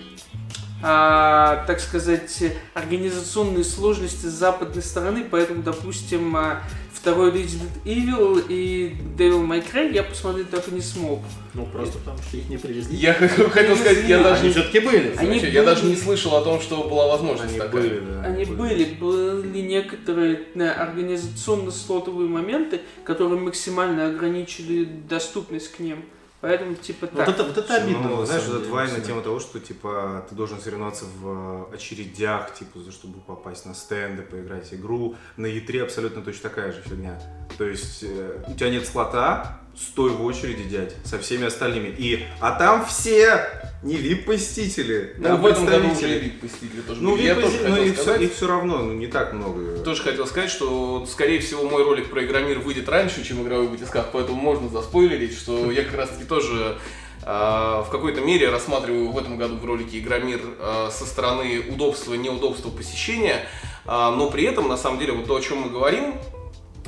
а, 0.82 1.64
так 1.66 1.80
сказать, 1.80 2.42
организационные 2.74 3.64
сложности 3.64 4.26
с 4.26 4.32
западной 4.32 4.82
стороны, 4.82 5.24
поэтому, 5.28 5.62
допустим, 5.62 6.36
а, 6.36 6.62
второй 6.92 7.30
Resident 7.30 7.70
Evil 7.84 8.44
и 8.48 8.94
Devil 9.16 9.46
May 9.46 9.64
Cry 9.66 9.92
я 9.94 10.02
посмотреть 10.02 10.50
так 10.50 10.68
и 10.68 10.72
не 10.72 10.82
смог. 10.82 11.20
Ну, 11.54 11.64
просто 11.66 11.98
потому 11.98 12.18
что 12.18 12.36
их 12.36 12.48
не 12.48 12.58
привезли. 12.58 12.96
Я 12.96 13.14
хотел 13.14 13.76
сказать, 13.76 14.06
я 14.06 14.22
даже 14.22 14.40
Они 14.40 14.48
не 14.48 14.52
все-таки 14.52 14.80
были. 14.80 15.14
Они 15.16 15.30
Вообще, 15.30 15.50
я 15.50 15.62
были- 15.62 15.74
даже 15.74 15.86
не 15.86 15.96
слышал 15.96 16.36
о 16.36 16.42
том, 16.42 16.60
что 16.60 16.84
была 16.84 17.06
возможность 17.08 17.50
Они 17.52 17.58
такая. 17.58 17.82
были, 17.82 18.00
да. 18.00 18.22
Они 18.22 18.44
были, 18.44 18.84
были 19.00 19.60
некоторые 19.62 20.42
да, 20.54 20.72
организационно-слотовые 20.74 22.28
моменты, 22.28 22.80
которые 23.04 23.40
максимально 23.40 24.08
ограничили 24.08 24.84
доступность 24.84 25.72
к 25.72 25.80
ним. 25.80 26.04
Поэтому, 26.40 26.74
типа, 26.74 27.08
Вот 27.12 27.24
так. 27.24 27.28
это, 27.28 27.44
вот 27.44 27.56
это 27.56 27.74
обидно. 27.76 28.08
Ну, 28.08 28.20
на 28.20 28.26
знаешь, 28.26 28.44
вот 28.46 28.62
эта 28.62 28.86
всегда. 28.86 29.06
тема 29.06 29.22
того, 29.22 29.40
что 29.40 29.58
типа 29.58 30.26
ты 30.28 30.34
должен 30.34 30.60
соревноваться 30.60 31.06
в 31.18 31.70
э, 31.72 31.74
очередях, 31.74 32.54
типа, 32.54 32.80
за 32.80 32.92
чтобы 32.92 33.20
попасть 33.20 33.64
на 33.66 33.74
стенды, 33.74 34.22
поиграть 34.22 34.72
игру. 34.74 35.16
На 35.36 35.46
E3 35.46 35.82
абсолютно 35.82 36.22
точно 36.22 36.50
такая 36.50 36.72
же 36.72 36.82
фигня. 36.82 37.20
То 37.56 37.64
есть 37.64 38.02
э, 38.02 38.42
у 38.48 38.54
тебя 38.54 38.70
нет 38.70 38.86
слота, 38.86 39.60
стой 39.78 40.10
в 40.10 40.24
очереди, 40.24 40.64
дядь, 40.64 40.94
со 41.04 41.18
всеми 41.18 41.46
остальными. 41.46 41.94
И, 41.98 42.24
а 42.40 42.52
там 42.52 42.84
все 42.86 43.46
не 43.82 43.96
VIP-посетители. 43.96 45.14
Ну, 45.18 45.24
там 45.24 45.42
в 45.42 45.46
этом 45.46 45.66
году 45.66 45.90
уже 45.90 46.18
VIP 46.18 46.40
посетители 46.40 46.80
тоже 46.80 47.02
Ну, 47.02 47.12
были. 47.12 47.30
VIP 47.30 47.40
тоже 47.42 47.56
ну, 47.62 47.70
хотел 47.70 47.84
их, 47.84 47.94
все, 47.94 48.02
сказать. 48.02 48.22
их 48.22 48.32
все 48.34 48.46
равно, 48.46 48.78
ну, 48.78 48.92
не 48.94 49.06
так 49.06 49.32
много. 49.32 49.78
Тоже 49.78 50.02
хотел 50.02 50.26
сказать, 50.26 50.50
что, 50.50 51.06
скорее 51.06 51.40
всего, 51.40 51.68
мой 51.68 51.84
ролик 51.84 52.10
про 52.10 52.24
Игромир 52.24 52.58
выйдет 52.58 52.88
раньше, 52.88 53.24
чем 53.24 53.42
игровой 53.42 53.68
батискаф, 53.68 54.06
поэтому 54.12 54.40
можно 54.40 54.68
заспойлерить, 54.68 55.36
что 55.36 55.70
я 55.70 55.84
как 55.84 55.94
раз-таки 55.94 56.24
тоже 56.24 56.78
э, 57.22 57.26
в 57.26 57.88
какой-то 57.90 58.22
мере 58.22 58.48
рассматриваю 58.50 59.10
в 59.12 59.18
этом 59.18 59.36
году 59.36 59.56
в 59.56 59.64
ролике 59.64 59.98
Игромир 59.98 60.40
э, 60.58 60.88
со 60.90 61.04
стороны 61.04 61.62
удобства 61.68 62.14
и 62.14 62.18
неудобства 62.18 62.70
посещения, 62.70 63.46
А, 63.88 64.10
но 64.10 64.30
при 64.30 64.42
этом, 64.44 64.66
на 64.68 64.76
самом 64.76 64.98
деле, 64.98 65.12
вот 65.12 65.26
то, 65.26 65.36
о 65.36 65.40
чем 65.40 65.58
мы 65.58 65.70
говорим, 65.70 66.14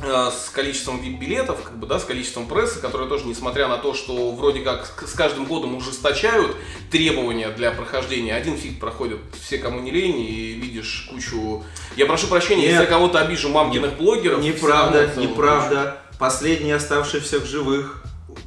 с 0.03 0.51
количеством 0.51 1.01
VIP-билетов, 1.01 1.63
как 1.63 1.79
бы, 1.79 1.87
да, 1.87 1.99
с 1.99 2.05
количеством 2.05 2.47
прессы, 2.47 2.81
которые 2.81 3.09
тоже, 3.09 3.25
несмотря 3.27 3.69
на 3.69 3.79
то, 3.79 3.95
что 3.95 4.31
вроде 4.33 4.61
как 4.61 4.87
с- 5.07 5.13
каждым 5.13 5.45
годом 5.47 5.75
ужесточают 5.77 6.57
требования 6.91 7.49
для 7.51 7.71
прохождения, 7.73 8.35
один 8.35 8.57
фиг 8.57 8.79
проходят 8.81 9.19
все, 9.41 9.59
кому 9.59 9.81
не 9.81 9.91
лень, 9.91 10.21
и 10.21 10.53
видишь 10.53 11.09
кучу... 11.11 11.65
Я 11.97 12.07
прошу 12.07 12.27
прощения, 12.29 12.63
если 12.63 12.75
я 12.75 12.81
Нет. 12.81 12.89
кого-то 12.91 13.21
обижу 13.21 13.49
мамкиных 13.49 13.97
блогеров. 13.97 14.41
Неправда, 14.43 15.11
неправда. 15.17 15.99
Последний 16.19 16.73
оставшийся 16.73 17.39
в 17.39 17.45
живых, 17.47 17.98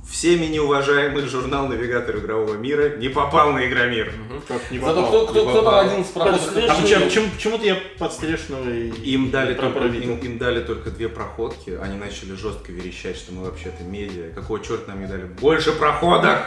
всеми 0.09 0.45
неуважаемый 0.45 1.23
журнал 1.27 1.67
«Навигатор 1.67 2.17
игрового 2.17 2.55
мира» 2.55 2.97
не 2.97 3.09
попал 3.09 3.51
на 3.51 3.65
Игромир. 3.67 4.13
Как 4.47 4.69
не 4.71 4.79
Зато 4.79 5.07
кто, 5.07 5.27
кто, 5.27 5.45
кто 5.45 5.53
там 5.53 5.65
попал. 5.65 5.79
один 5.79 6.05
с 6.05 6.09
проходов? 6.09 6.41
А 6.69 6.81
почему, 6.81 7.05
почему, 7.05 7.29
почему-то 7.29 7.65
я 7.65 7.77
подстрешенного 7.97 8.69
и... 8.69 8.89
Им 9.11 9.31
дали, 9.31 9.53
только, 9.53 9.85
им, 9.85 10.17
им 10.17 10.37
дали 10.37 10.61
только 10.61 10.91
две 10.91 11.09
проходки, 11.09 11.77
они 11.81 11.97
начали 11.97 12.33
жестко 12.33 12.71
верещать, 12.71 13.17
что 13.17 13.31
мы 13.33 13.45
вообще-то 13.45 13.83
медиа. 13.83 14.31
Какого 14.35 14.59
черта 14.59 14.91
нам 14.91 15.01
не 15.01 15.07
дали 15.07 15.23
больше 15.23 15.71
проходок? 15.71 16.39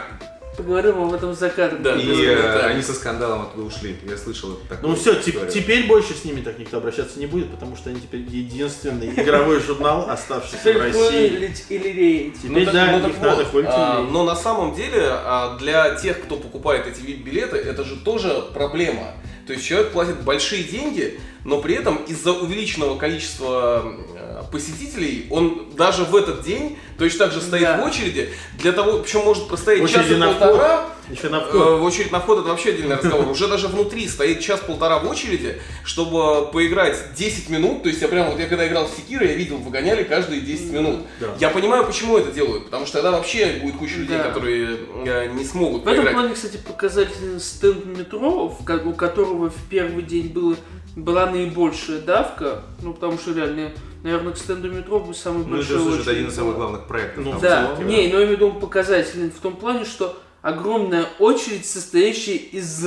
Поговорим 0.57 1.01
об 1.03 1.13
этом 1.13 1.33
за 1.33 1.49
кадром. 1.49 1.83
Да. 1.83 1.95
И 1.95 2.25
э, 2.25 2.59
они 2.67 2.81
со 2.81 2.93
скандалом 2.93 3.43
оттуда 3.43 3.63
ушли. 3.63 3.97
Я 4.09 4.17
слышал 4.17 4.53
это 4.53 4.75
такое. 4.75 4.89
Ну 4.89 4.95
все, 4.95 5.15
теперь 5.21 5.87
больше 5.87 6.13
с 6.13 6.23
ними 6.25 6.41
так 6.41 6.57
никто 6.59 6.77
обращаться 6.77 7.19
не 7.19 7.25
будет, 7.25 7.51
потому 7.51 7.75
что 7.75 7.89
они 7.89 7.99
теперь 7.99 8.21
единственный 8.21 9.09
игровой 9.09 9.59
журнал, 9.59 10.09
оставшийся 10.09 10.73
в 10.73 10.77
России. 10.77 11.27
или. 11.69 12.33
Теперь, 12.41 12.65
так- 12.65 12.73
да, 12.73 12.97
их 12.97 13.21
надо 13.21 13.45
хвалить 13.45 13.69
а, 13.71 14.01
но 14.01 14.23
на 14.23 14.35
самом 14.35 14.75
деле 14.75 15.01
а, 15.09 15.57
для 15.57 15.95
тех, 15.95 16.21
кто 16.21 16.37
покупает 16.37 16.87
эти 16.87 17.01
VIP-билеты, 17.01 17.57
это 17.57 17.83
же 17.83 17.95
тоже 17.97 18.43
проблема. 18.53 19.13
То 19.47 19.53
есть 19.53 19.65
человек 19.65 19.91
платит 19.91 20.21
большие 20.21 20.63
деньги, 20.63 21.19
но 21.43 21.61
при 21.61 21.75
этом 21.75 21.97
из-за 22.07 22.31
увеличенного 22.31 22.97
количества 22.97 23.83
э, 24.15 24.41
посетителей 24.51 25.27
он 25.29 25.69
даже 25.75 26.03
в 26.03 26.15
этот 26.15 26.41
день 26.43 26.79
точно 26.97 27.25
так 27.25 27.33
же 27.33 27.41
стоит 27.41 27.63
Да. 27.63 27.81
в 27.81 27.85
очереди 27.85 28.29
для 28.57 28.71
того, 28.71 28.99
причем 28.99 29.21
может 29.25 29.47
простоять 29.47 29.89
час 29.89 30.05
и 30.09 30.13
полтора. 30.19 30.89
Еще 31.11 31.29
на 31.29 31.35
Э, 31.37 31.41
вход. 31.41 31.79
В 31.79 31.83
очередь 31.83 32.11
на 32.11 32.19
вход 32.19 32.39
это 32.39 32.49
вообще 32.49 32.69
отдельный 32.69 32.95
разговор. 32.95 33.27
Уже 33.29 33.47
даже 33.47 33.67
внутри 33.67 34.07
стоит 34.07 34.39
час-полтора 34.39 34.97
в 34.97 35.07
очереди, 35.07 35.61
чтобы 35.83 36.47
поиграть 36.51 37.13
10 37.15 37.49
минут. 37.49 37.83
То 37.83 37.89
есть 37.89 38.01
я 38.01 38.07
прям 38.07 38.31
вот 38.31 38.39
я 38.39 38.47
когда 38.47 38.67
играл 38.67 38.87
в 38.87 38.89
Секира, 38.91 39.23
я 39.23 39.35
видел, 39.35 39.57
выгоняли 39.57 40.03
каждые 40.03 40.41
10 40.41 40.71
минут. 40.71 41.01
Да. 41.19 41.27
Я 41.39 41.49
понимаю, 41.51 41.85
почему 41.85 42.17
это 42.17 42.31
делают, 42.31 42.65
потому 42.65 42.87
что 42.87 43.01
тогда 43.01 43.11
вообще 43.11 43.59
будет 43.61 43.75
куча 43.75 43.97
людей, 43.97 44.17
Да. 44.17 44.23
которые 44.29 44.77
э, 45.05 45.27
не 45.31 45.43
смогут 45.45 45.83
В 45.83 45.87
этом 45.87 45.97
поиграть. 46.05 46.13
плане, 46.15 46.33
кстати, 46.33 46.57
показательный 46.57 47.39
стенд 47.39 47.85
метро, 47.85 48.57
у 48.85 48.93
которого 48.93 49.51
в 49.51 49.63
первый 49.69 50.01
день 50.01 50.29
было, 50.29 50.55
была 50.95 51.27
наибольшая 51.27 51.99
давка, 51.99 52.61
ну, 52.81 52.93
потому 52.93 53.19
что 53.19 53.31
реально, 53.33 53.71
наверное, 54.01 54.33
к 54.33 54.37
стенду 54.39 54.71
метро 54.71 54.99
бы 54.99 55.13
самый 55.13 55.45
Ну, 55.45 55.57
это 55.57 55.67
большой 55.69 55.79
слушай, 55.81 56.01
это 56.01 56.11
один 56.11 56.27
из 56.29 56.35
самых 56.35 56.55
главных 56.55 56.84
проектов. 56.87 57.23
Ну, 57.25 57.31
там, 57.31 57.41
Да, 57.41 57.75
не, 57.83 58.07
но 58.07 58.19
я 58.19 58.25
имею 58.25 58.27
в 58.27 58.31
виду 58.31 58.47
он 58.47 58.59
показательный 58.59 59.29
в 59.29 59.39
том 59.39 59.55
плане, 59.55 59.85
что 59.85 60.17
огромная 60.41 61.05
очередь, 61.19 61.65
состоящая 61.65 62.35
из 62.35 62.85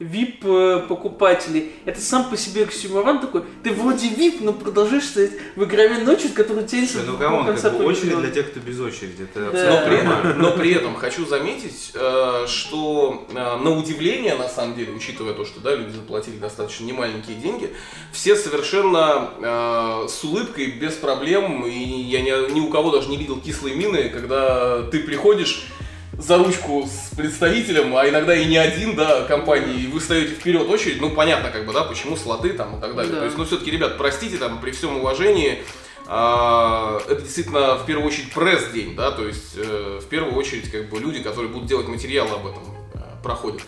э, 0.00 0.04
VIP-покупателей. 0.04 1.72
Это 1.84 2.00
сам 2.00 2.30
по 2.30 2.36
себе 2.36 2.64
оксюморон 2.64 3.20
такой. 3.20 3.44
Ты 3.62 3.72
вроде 3.72 4.08
VIP, 4.08 4.38
но 4.40 4.52
продолжаешь 4.52 5.04
стоять 5.04 5.32
в 5.56 5.64
игровой 5.64 6.02
очередь, 6.06 6.34
которая 6.34 6.66
тянется 6.66 6.98
Слушай, 6.98 7.10
ну 7.10 7.18
come 7.18 7.34
on, 7.34 7.46
как 7.46 7.78
бы 7.78 7.84
очередь 7.84 8.18
для 8.18 8.30
тех, 8.30 8.50
кто 8.50 8.60
без 8.60 8.80
очереди. 8.80 9.22
Это 9.22 9.50
Да. 9.52 9.70
Но 9.70 9.86
при, 9.86 9.96
этом, 9.98 10.38
но 10.40 10.50
при 10.52 10.74
этом 10.74 10.94
хочу 10.96 11.26
заметить, 11.26 11.92
э, 11.94 12.46
что 12.48 13.26
э, 13.30 13.34
на 13.34 13.76
удивление, 13.76 14.34
на 14.34 14.48
самом 14.48 14.74
деле, 14.74 14.92
учитывая 14.92 15.34
то, 15.34 15.44
что 15.44 15.60
да, 15.60 15.74
люди 15.74 15.92
заплатили 15.92 16.36
достаточно 16.38 16.84
немаленькие 16.84 17.36
деньги, 17.36 17.70
все 18.12 18.34
совершенно 18.36 20.06
с 20.08 20.24
улыбкой, 20.24 20.66
без 20.72 20.94
проблем, 20.94 21.66
и 21.66 21.78
я 21.78 22.22
ни, 22.22 22.52
ни 22.52 22.60
у 22.60 22.68
кого 22.68 22.90
даже 22.90 23.08
не 23.08 23.16
видел 23.16 23.40
кислые 23.40 23.74
мины, 23.74 24.08
когда 24.08 24.82
ты 24.82 25.00
приходишь 25.00 25.68
за 26.20 26.38
ручку 26.38 26.86
с 26.86 27.14
представителем, 27.14 27.96
а 27.96 28.08
иногда 28.08 28.34
и 28.34 28.44
не 28.44 28.56
один, 28.56 28.94
да, 28.94 29.24
компании, 29.24 29.82
и 29.82 29.86
вы 29.86 30.00
стоите 30.00 30.34
вперёд 30.34 30.68
очереди, 30.68 31.00
ну, 31.00 31.10
понятно, 31.10 31.50
как 31.50 31.66
бы, 31.66 31.72
да, 31.72 31.84
почему 31.84 32.16
слоты 32.16 32.52
там 32.52 32.78
и 32.78 32.80
так 32.80 32.94
далее. 32.94 33.12
Да. 33.12 33.18
То 33.20 33.24
есть, 33.24 33.38
ну, 33.38 33.44
все-таки, 33.44 33.70
ребят, 33.70 33.96
простите, 33.96 34.36
там, 34.36 34.60
при 34.60 34.70
всем 34.70 34.96
уважении, 34.98 35.62
а, 36.06 37.00
это 37.08 37.22
действительно 37.22 37.76
в 37.76 37.86
первую 37.86 38.06
очередь 38.08 38.32
пресс-день, 38.32 38.96
да, 38.96 39.12
то 39.12 39.26
есть 39.26 39.54
э, 39.56 40.00
в 40.02 40.06
первую 40.06 40.34
очередь 40.34 40.68
как 40.70 40.88
бы 40.88 40.98
люди, 40.98 41.22
которые 41.22 41.52
будут 41.52 41.68
делать 41.68 41.86
материалы 41.86 42.30
об 42.30 42.46
этом, 42.46 42.62
э, 42.94 42.98
проходят. 43.22 43.60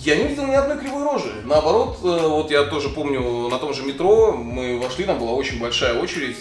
Я 0.00 0.16
не 0.16 0.24
видел 0.24 0.46
ни 0.46 0.54
одной 0.54 0.78
кривой 0.78 1.04
рожи. 1.04 1.32
Наоборот, 1.44 1.98
э, 2.02 2.06
вот 2.06 2.50
я 2.50 2.64
тоже 2.64 2.88
помню 2.88 3.48
на 3.48 3.58
том 3.58 3.72
же 3.72 3.84
метро, 3.84 4.32
мы 4.32 4.80
вошли, 4.80 5.04
там 5.04 5.20
была 5.20 5.32
очень 5.32 5.60
большая 5.60 5.94
очередь. 5.94 6.36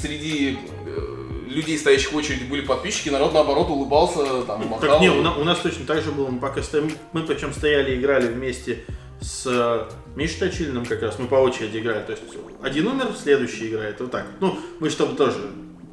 Среди 0.00 0.56
людей, 1.48 1.78
стоящих 1.78 2.12
в 2.12 2.16
очереди, 2.16 2.44
были 2.44 2.60
подписчики, 2.60 3.08
народ 3.08 3.34
наоборот 3.34 3.68
улыбался, 3.68 4.42
там, 4.42 4.66
махал. 4.66 4.88
Так 4.88 5.00
не, 5.00 5.10
у 5.10 5.22
нас, 5.22 5.36
у 5.36 5.44
нас 5.44 5.58
точно 5.58 5.86
так 5.86 6.02
же 6.02 6.12
было. 6.12 6.28
Мы 6.28 6.40
пока 6.40 6.62
стоим, 6.62 6.92
мы 7.12 7.22
причем 7.22 7.52
стояли 7.52 7.94
и 7.94 8.00
играли 8.00 8.26
вместе 8.26 8.84
с 9.20 9.88
Мишей 10.14 10.38
Точилиным 10.38 10.86
как 10.86 11.02
раз. 11.02 11.18
Мы 11.18 11.26
по 11.26 11.36
очереди 11.36 11.78
играли. 11.78 12.04
То 12.04 12.12
есть 12.12 12.22
один 12.62 12.86
умер, 12.86 13.08
следующий 13.20 13.68
играет. 13.68 14.00
Вот 14.00 14.10
так. 14.10 14.26
Ну, 14.40 14.58
мы 14.80 14.90
чтобы 14.90 15.16
тоже. 15.16 15.38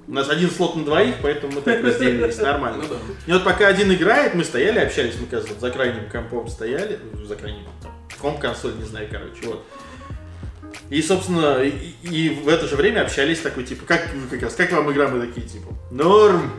У 0.08 0.14
нас 0.14 0.30
один 0.30 0.52
слот 0.52 0.76
на 0.76 0.84
двоих, 0.84 1.16
поэтому 1.24 1.54
мы 1.54 1.62
так 1.62 1.84
разделились 1.84 2.38
нормально. 2.38 2.84
Ну 2.84 2.90
да. 2.90 2.96
И 3.26 3.32
вот 3.34 3.44
пока 3.44 3.68
один 3.68 3.92
играет, 3.92 4.36
мы 4.36 4.44
стояли, 4.44 4.78
общались, 4.78 5.16
мы, 5.20 5.26
кажется, 5.26 5.60
за 5.60 5.72
крайним 5.72 6.08
компом 6.12 6.48
стояли, 6.48 7.00
ну, 7.12 7.26
за 7.26 7.36
крайним 7.36 7.64
там, 7.82 7.92
комп-консоль, 8.22 8.76
не 8.76 8.84
знаю, 8.84 9.08
короче, 9.12 9.48
вот. 9.48 9.66
И, 10.90 11.02
собственно, 11.02 11.64
и, 11.64 11.94
и 12.04 12.30
в 12.30 12.48
это 12.48 12.68
же 12.68 12.76
время 12.76 13.02
общались 13.02 13.40
такой, 13.40 13.64
типа, 13.64 13.86
как, 13.86 14.08
как 14.30 14.42
раз, 14.42 14.56
как 14.56 14.72
вам 14.72 14.92
игра? 14.92 15.08
Мы 15.08 15.26
такие, 15.26 15.48
типа, 15.48 15.74
норм. 15.92 16.52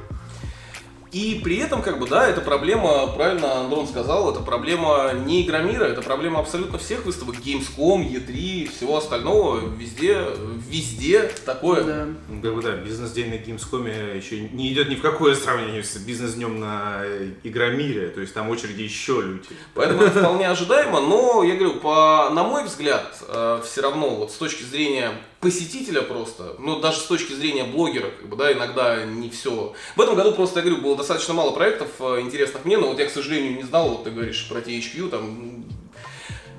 И 1.17 1.41
при 1.43 1.57
этом, 1.57 1.81
как 1.81 1.99
бы, 1.99 2.07
да, 2.07 2.29
это 2.29 2.43
проблема, 2.43 3.07
правильно 3.07 3.61
Андрон 3.61 3.89
сказал, 3.89 4.31
это 4.31 4.41
проблема 4.41 5.15
не 5.15 5.47
Игромира, 5.47 5.85
это 5.85 6.03
проблема 6.03 6.41
абсолютно 6.41 6.77
всех 6.77 7.07
выставок, 7.07 7.37
Gamescom, 7.37 8.07
E3, 8.07 8.69
всего 8.69 8.99
остального, 8.99 9.67
везде, 9.79 10.27
везде 10.69 11.23
такое. 11.47 11.85
Да. 11.85 12.09
Как 12.43 12.55
бы 12.55 12.61
да, 12.61 12.73
бизнес-день 12.73 13.31
на 13.31 13.37
Gamescom 13.37 14.15
еще 14.15 14.41
не 14.41 14.71
идет 14.71 14.91
ни 14.91 14.97
в 14.97 15.01
какое 15.01 15.35
сравнение 15.35 15.83
с 15.83 15.97
бизнес-днем 15.97 16.61
на 16.61 16.99
э, 17.01 17.31
Игромире. 17.45 18.09
То 18.09 18.21
есть 18.21 18.35
там 18.35 18.51
очереди 18.51 18.83
еще 18.83 19.23
люди. 19.23 19.49
Поэтому 19.73 20.03
это 20.03 20.21
вполне 20.21 20.51
ожидаемо, 20.51 21.01
но, 21.01 21.43
я 21.45 21.55
говорю, 21.55 21.81
по, 21.81 22.29
на 22.29 22.45
мой 22.45 22.65
взгляд, 22.65 23.17
все 23.65 23.81
равно, 23.81 24.17
вот 24.17 24.33
с 24.33 24.35
точки 24.35 24.65
зрения 24.65 25.13
посетителя 25.47 26.03
просто, 26.03 26.57
ну, 26.59 26.81
даже 26.81 26.99
с 26.99 27.05
точки 27.05 27.33
зрения 27.33 27.63
блогера, 27.63 28.11
как 28.11 28.29
бы, 28.29 28.35
да, 28.35 28.53
иногда 28.53 29.05
не 29.05 29.31
все. 29.31 29.75
В 29.95 30.01
этом 30.01 30.17
году 30.17 30.33
просто, 30.33 30.59
я 30.59 30.65
говорю, 30.67 30.83
было 30.83 30.97
достаточно 30.97 31.35
мало 31.35 31.53
проектов 31.53 31.87
э, 32.01 32.19
интересных 32.21 32.65
мне, 32.65 32.77
но 32.77 32.89
вот 32.89 32.99
я, 32.99 33.07
к 33.07 33.11
сожалению, 33.11 33.55
не 33.57 33.63
знал, 33.63 33.91
вот 33.91 34.03
ты 34.03 34.11
говоришь 34.11 34.49
про 34.49 34.59
THQ, 34.59 35.09
там, 35.09 35.21
м, 35.21 35.65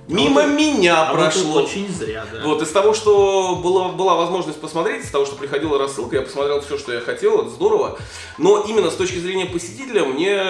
мимо 0.07 0.43
вот- 0.43 0.51
меня 0.51 1.09
А 1.09 1.13
прошло. 1.13 1.63
очень 1.63 1.89
зря, 1.89 2.25
да. 2.31 2.43
Вот, 2.45 2.61
из 2.61 2.69
того, 2.69 2.93
что 2.93 3.57
была, 3.61 3.89
была 3.89 4.15
возможность 4.15 4.61
посмотреть, 4.61 5.03
из 5.03 5.11
того, 5.11 5.25
что 5.25 5.35
приходила 5.35 5.77
рассылка, 5.77 6.15
я 6.15 6.21
посмотрел 6.21 6.61
все, 6.61 6.77
что 6.77 6.93
я 6.93 7.01
хотел, 7.01 7.41
это 7.41 7.49
здорово. 7.49 7.99
Но 8.37 8.63
именно 8.69 8.89
с 8.89 8.95
точки 8.95 9.17
зрения 9.17 9.47
посетителя 9.47 10.05
мне 10.05 10.41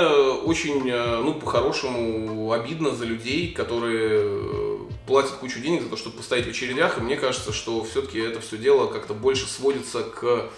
очень, 0.45 0.87
э, 0.87 1.21
ну, 1.23 1.33
по-хорошему, 1.33 2.51
обидно 2.51 2.91
за 2.91 3.05
людей, 3.05 3.51
которые 3.51 4.09
э, 4.21 4.76
платят 5.07 5.31
кучу 5.31 5.59
денег 5.59 5.83
за 5.83 5.89
то, 5.89 5.97
чтобы 5.97 6.17
постоять 6.17 6.45
в 6.45 6.49
очередях. 6.49 6.97
И 6.97 7.01
мне 7.01 7.15
кажется, 7.15 7.53
что 7.53 7.83
все-таки 7.83 8.19
это 8.19 8.41
все 8.41 8.57
дело 8.57 8.87
как-то 8.87 9.13
больше 9.13 9.47
сводится 9.47 10.03
к 10.03 10.49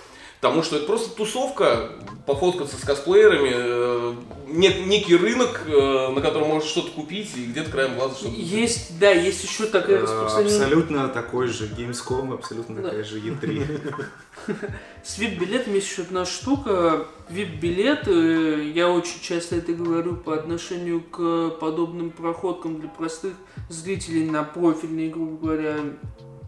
тому 0.41 0.63
что 0.63 0.77
это 0.77 0.85
просто 0.85 1.15
тусовка, 1.15 1.91
пофоткаться 2.25 2.77
с 2.77 2.83
косплеерами, 2.83 3.51
э, 3.53 4.13
нет, 4.47 4.85
некий 4.85 5.15
рынок, 5.15 5.63
э, 5.67 6.11
на 6.11 6.21
котором 6.21 6.47
можно 6.49 6.67
что-то 6.67 6.91
купить 6.91 7.35
и 7.35 7.45
где-то 7.45 7.71
краем 7.71 7.95
глаза 7.95 8.15
что-то 8.15 8.31
купить. 8.31 8.47
Есть, 8.47 8.99
да, 8.99 9.11
есть 9.11 9.43
еще 9.43 9.65
такая 9.65 9.97
Э, 9.97 10.01
распространенная... 10.01 10.55
Абсолютно 10.55 11.07
такой 11.09 11.47
же 11.47 11.67
Gamescom, 11.67 12.33
абсолютно 12.33 12.75
Да. 12.75 12.83
такая 12.83 13.03
же 13.03 13.19
E3. 13.19 14.05
С 15.03 15.19
VIP-билетами 15.19 15.75
есть 15.75 15.89
еще 15.89 16.03
одна 16.03 16.25
штука. 16.25 17.07
VIP-билет, 17.29 18.07
э, 18.07 18.71
я 18.73 18.89
очень 18.89 19.19
часто 19.21 19.57
это 19.57 19.73
говорю 19.73 20.15
по 20.15 20.33
отношению 20.35 21.01
к 21.01 21.49
подобным 21.59 22.11
проходкам 22.11 22.79
для 22.79 22.89
простых 22.89 23.33
зрителей 23.69 24.29
на 24.29 24.43
профильные, 24.43 25.09
грубо 25.09 25.37
говоря, 25.37 25.75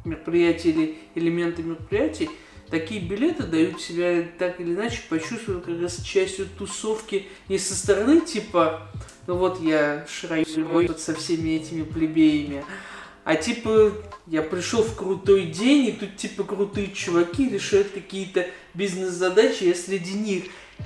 мероприятия 0.05 0.69
или 0.69 0.97
элементы 1.15 1.61
мероприятий. 1.63 2.29
Такие 2.71 3.01
билеты 3.01 3.43
дают 3.43 3.81
себя 3.81 4.25
так 4.39 4.61
или 4.61 4.73
иначе 4.73 5.01
почувствовать 5.09 5.65
как 5.65 5.81
раз 5.81 6.01
частью 6.01 6.47
тусовки 6.57 7.27
не 7.49 7.59
со 7.59 7.75
стороны 7.75 8.21
типа, 8.21 8.87
ну 9.27 9.35
вот 9.35 9.61
я 9.61 10.07
шраю 10.09 10.45
тут 10.87 10.99
со 11.01 11.13
всеми 11.13 11.49
этими 11.49 11.83
плебеями, 11.83 12.63
а 13.25 13.35
типа, 13.35 13.91
я 14.25 14.41
пришел 14.41 14.83
в 14.83 14.95
крутой 14.95 15.47
день, 15.47 15.87
и 15.87 15.91
тут 15.91 16.15
типа 16.15 16.43
крутые 16.43 16.91
чуваки 16.91 17.49
решают 17.49 17.89
какие-то 17.89 18.47
бизнес-задачи, 18.73 19.65
я 19.65 19.75
среди 19.75 20.13
них. 20.13 20.45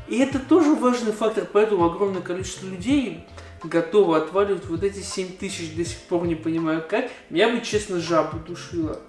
И 0.10 0.18
это 0.18 0.40
тоже 0.40 0.74
важный 0.74 1.14
фактор, 1.14 1.48
поэтому 1.52 1.86
огромное 1.86 2.22
количество 2.22 2.66
людей 2.66 3.24
готово 3.64 4.18
отваливать 4.18 4.66
вот 4.66 4.84
эти 4.84 5.00
7 5.00 5.38
тысяч, 5.38 5.74
до 5.76 5.86
сих 5.86 6.00
пор 6.00 6.26
не 6.26 6.36
понимаю 6.36 6.84
как. 6.88 7.10
Меня 7.30 7.50
бы, 7.50 7.62
честно, 7.62 8.00
жабу 8.00 8.40
душила. 8.40 9.00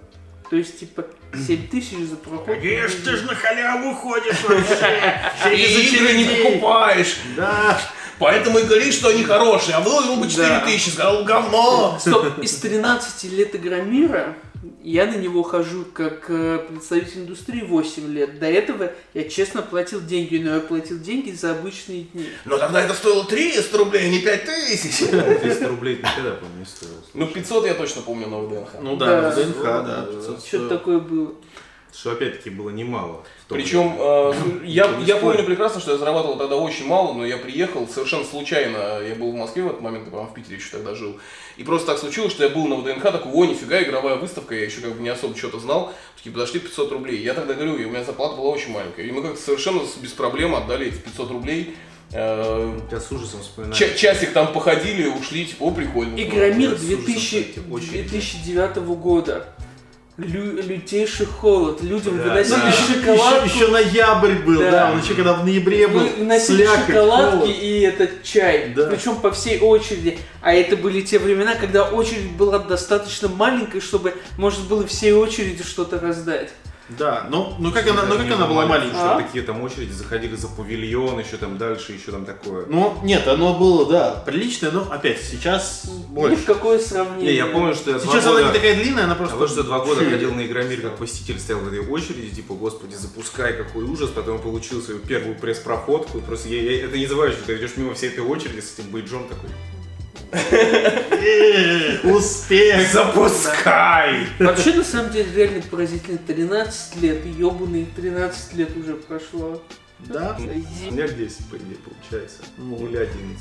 То 0.50 0.56
есть, 0.56 0.78
типа, 0.80 1.04
7 1.34 1.68
тысяч 1.68 1.98
за 2.08 2.16
проход. 2.16 2.46
Конечно, 2.46 3.00
ты 3.04 3.16
же 3.16 3.24
на 3.24 3.34
халяву 3.34 3.94
ходишь 3.94 4.42
вообще. 4.48 5.20
И 5.52 5.56
Через 5.56 5.92
игры 5.92 6.12
не 6.12 6.24
покупаешь, 6.24 7.16
Да. 7.36 7.80
поэтому 8.18 8.58
и 8.58 8.62
говоришь, 8.62 8.94
что 8.94 9.08
они 9.08 9.24
хорошие, 9.24 9.74
а 9.76 9.80
выложил 9.80 10.16
бы 10.16 10.28
4 10.28 10.48
Да. 10.48 10.60
тысячи, 10.60 10.90
сказал 10.90 11.24
говно. 11.24 11.98
Стоп, 12.00 12.38
из 12.38 12.54
13 12.56 13.24
лет 13.32 13.54
Игромира 13.56 14.34
я 14.82 15.06
на 15.06 15.16
него 15.16 15.42
хожу 15.42 15.84
как 15.92 16.26
э, 16.28 16.58
представитель 16.68 17.20
индустрии 17.22 17.62
8 17.62 18.12
лет. 18.12 18.38
До 18.38 18.46
этого 18.46 18.92
я 19.14 19.24
честно 19.28 19.62
платил 19.62 20.00
деньги, 20.00 20.36
но 20.36 20.54
я 20.54 20.60
платил 20.60 20.98
деньги 20.98 21.30
за 21.32 21.52
обычные 21.52 22.02
дни. 22.04 22.26
Но 22.44 22.58
тогда 22.58 22.82
это 22.82 22.94
стоило 22.94 23.24
300 23.24 23.78
рублей, 23.78 24.06
а 24.06 24.08
не 24.08 24.20
5 24.20 24.44
тысяч. 24.44 25.06
300 25.08 25.68
рублей 25.68 25.96
никогда, 25.98 26.32
по-моему, 26.32 26.58
не 26.60 26.64
стоило. 26.64 26.94
Ну 27.14 27.26
500 27.26 27.66
я 27.66 27.74
точно 27.74 28.02
помню 28.02 28.26
на 28.28 28.38
ВДНХ. 28.38 28.68
Ну 28.80 28.96
Да. 28.96 29.30
да, 29.30 29.34
ДНХ, 29.34 29.62
да. 29.62 30.06
500 30.10 30.44
Что-то 30.46 30.68
такое 30.68 30.98
было. 30.98 31.32
Что 31.98 32.12
опять-таки 32.12 32.50
было 32.50 32.68
немало. 32.68 33.24
Причем 33.48 33.96
э, 33.98 34.32
я, 34.64 34.86
не 34.88 35.04
я 35.04 35.16
спорю. 35.16 35.32
помню 35.32 35.46
прекрасно, 35.46 35.80
что 35.80 35.92
я 35.92 35.98
зарабатывал 35.98 36.36
тогда 36.36 36.56
очень 36.56 36.86
мало, 36.86 37.14
но 37.14 37.24
я 37.24 37.38
приехал 37.38 37.88
совершенно 37.88 38.24
случайно. 38.24 39.00
Я 39.00 39.14
был 39.14 39.32
в 39.32 39.34
Москве 39.34 39.62
в 39.62 39.68
этот 39.68 39.80
момент, 39.80 40.04
я, 40.04 40.10
по-моему, 40.10 40.30
в 40.30 40.34
Питере 40.34 40.56
еще 40.56 40.70
тогда 40.72 40.94
жил. 40.94 41.18
И 41.56 41.64
просто 41.64 41.86
так 41.92 41.98
случилось, 41.98 42.32
что 42.32 42.44
я 42.44 42.50
был 42.50 42.66
на 42.66 42.76
ВДНХ, 42.76 43.02
такой, 43.02 43.32
о, 43.32 43.44
нифига, 43.46 43.82
игровая 43.82 44.16
выставка, 44.16 44.54
я 44.54 44.64
еще 44.64 44.82
как 44.82 44.92
бы 44.92 45.02
не 45.02 45.08
особо 45.08 45.34
что-то 45.36 45.58
знал. 45.58 45.94
Такие, 46.16 46.32
подошли 46.32 46.60
500 46.60 46.92
рублей. 46.92 47.22
Я 47.22 47.32
тогда 47.32 47.54
говорю, 47.54 47.76
и 47.76 47.84
у 47.86 47.90
меня 47.90 48.04
зарплата 48.04 48.36
была 48.36 48.50
очень 48.50 48.72
маленькая. 48.72 49.06
И 49.06 49.10
мы 49.10 49.22
как-то 49.22 49.40
совершенно 49.40 49.80
без 50.02 50.12
проблем 50.12 50.54
отдали 50.54 50.88
эти 50.88 50.96
500 50.96 51.30
рублей. 51.30 51.76
Э, 52.12 52.78
Я 52.90 53.00
с 53.00 53.10
ужасом 53.10 53.40
вспоминаю. 53.40 53.74
ча- 53.74 53.94
часик 53.94 54.32
там 54.32 54.52
походили, 54.52 55.08
ушли, 55.08 55.46
типа, 55.46 55.64
о, 55.64 55.70
прикольно. 55.72 56.14
Игромир 56.16 56.70
да, 56.70 56.76
с 56.76 56.82
ужасом 56.82 57.04
2000 57.04 57.34
эти 57.36 57.60
очереди. 57.70 58.08
2009 58.10 58.76
года. 58.96 59.48
Лю- 60.18 60.62
лютейший 60.62 61.26
холод. 61.26 61.82
Людям 61.82 62.16
Да, 62.16 62.22
выносили 62.24 62.54
да. 62.56 62.72
шоколадку. 62.72 63.46
Еще, 63.46 63.56
еще 63.58 63.68
ноябрь 63.68 64.32
был, 64.46 64.60
Да. 64.60 64.70
да, 64.70 64.90
он 64.92 65.00
еще 65.02 65.12
когда 65.14 65.34
в 65.34 65.44
ноябре 65.44 65.86
был. 65.88 66.00
Вы 66.00 66.08
Выносили 66.20 66.56
слякоть, 66.64 66.86
шоколадки 66.86 67.36
холод. 67.38 67.50
и 67.60 67.80
этот 67.80 68.22
чай. 68.22 68.72
Да. 68.74 68.86
Причем 68.86 69.16
по 69.16 69.30
всей 69.30 69.60
очереди. 69.60 70.18
А 70.40 70.54
это 70.54 70.74
были 70.78 71.02
те 71.02 71.18
времена, 71.18 71.54
когда 71.54 71.84
очередь 71.84 72.30
была 72.32 72.58
достаточно 72.58 73.28
маленькой, 73.28 73.82
чтобы 73.82 74.14
можно 74.38 74.64
было 74.64 74.86
всей 74.86 75.12
очереди 75.12 75.62
что-то 75.62 75.98
раздать. 76.00 76.50
Да, 76.88 77.26
ну, 77.30 77.52
ну 77.58 77.72
как 77.72 77.84
она, 77.88 78.04
ну 78.04 78.16
как 78.16 78.30
она 78.30 78.46
была 78.46 78.64
маленькая? 78.64 78.96
А? 79.02 79.14
что 79.18 79.22
Такие 79.26 79.42
там 79.44 79.60
очереди 79.60 79.90
заходили 79.90 80.36
за 80.36 80.46
павильон, 80.46 81.18
еще 81.18 81.36
там 81.36 81.58
дальше, 81.58 81.92
еще 81.92 82.12
там 82.12 82.24
такое. 82.24 82.64
Ну, 82.66 82.96
нет, 83.02 83.26
оно 83.26 83.54
было, 83.54 83.86
да, 83.90 84.22
приличное, 84.24 84.70
но 84.70 84.86
опять, 84.88 85.20
сейчас 85.20 85.82
Ни 85.84 86.14
больше. 86.14 86.36
в 86.36 86.44
какое 86.44 86.78
сравнение. 86.78 87.32
Не, 87.32 87.36
я 87.38 87.46
помню, 87.46 87.74
что 87.74 87.90
я 87.90 87.98
Сейчас 87.98 88.24
она 88.24 88.34
года... 88.34 88.44
не 88.46 88.52
такая 88.52 88.76
длинная, 88.76 89.04
она 89.04 89.14
А 89.14 89.16
просто... 89.16 89.34
вот 89.36 89.50
что 89.50 89.64
два 89.64 89.80
года 89.84 90.04
ходил 90.10 90.32
на 90.32 90.46
Игромир 90.46 90.80
как 90.80 90.96
посетитель, 90.96 91.40
стоял 91.40 91.60
в 91.62 91.66
этой 91.66 91.80
очереди, 91.80 92.36
типа, 92.36 92.54
господи, 92.54 92.94
запускай, 92.94 93.52
какой 93.54 93.82
ужас, 93.82 94.10
потом 94.10 94.38
получил 94.38 94.80
свою 94.80 95.00
первую 95.00 95.34
пресс-проходку, 95.34 96.20
просто 96.20 96.48
я, 96.50 96.62
я- 96.62 96.84
это 96.84 96.96
не 96.96 97.06
забываю, 97.06 97.32
что 97.32 97.42
ты 97.46 97.56
идешь 97.56 97.72
мимо 97.76 97.94
всей 97.94 98.10
этой 98.10 98.20
очереди 98.22 98.60
с 98.60 98.78
этим 98.78 98.90
бейджом 98.92 99.26
такой, 99.28 99.50
Успех! 102.04 102.92
запускай! 102.92 104.26
Вообще, 104.38 104.74
на 104.74 104.84
самом 104.84 105.10
деле, 105.10 105.32
реально 105.34 105.62
поразительно. 105.70 106.18
13 106.18 107.02
лет, 107.02 107.24
ебаные 107.26 107.86
13 107.96 108.54
лет 108.54 108.76
уже 108.76 108.94
прошло. 108.94 109.62
Да? 110.00 110.36
У 110.38 110.42
меня 110.42 111.08
10, 111.08 111.46
по 111.50 111.56
идее, 111.56 111.78
получается. 111.84 112.42
Ну. 112.58 112.86
Или 112.86 112.96
11. 112.98 113.38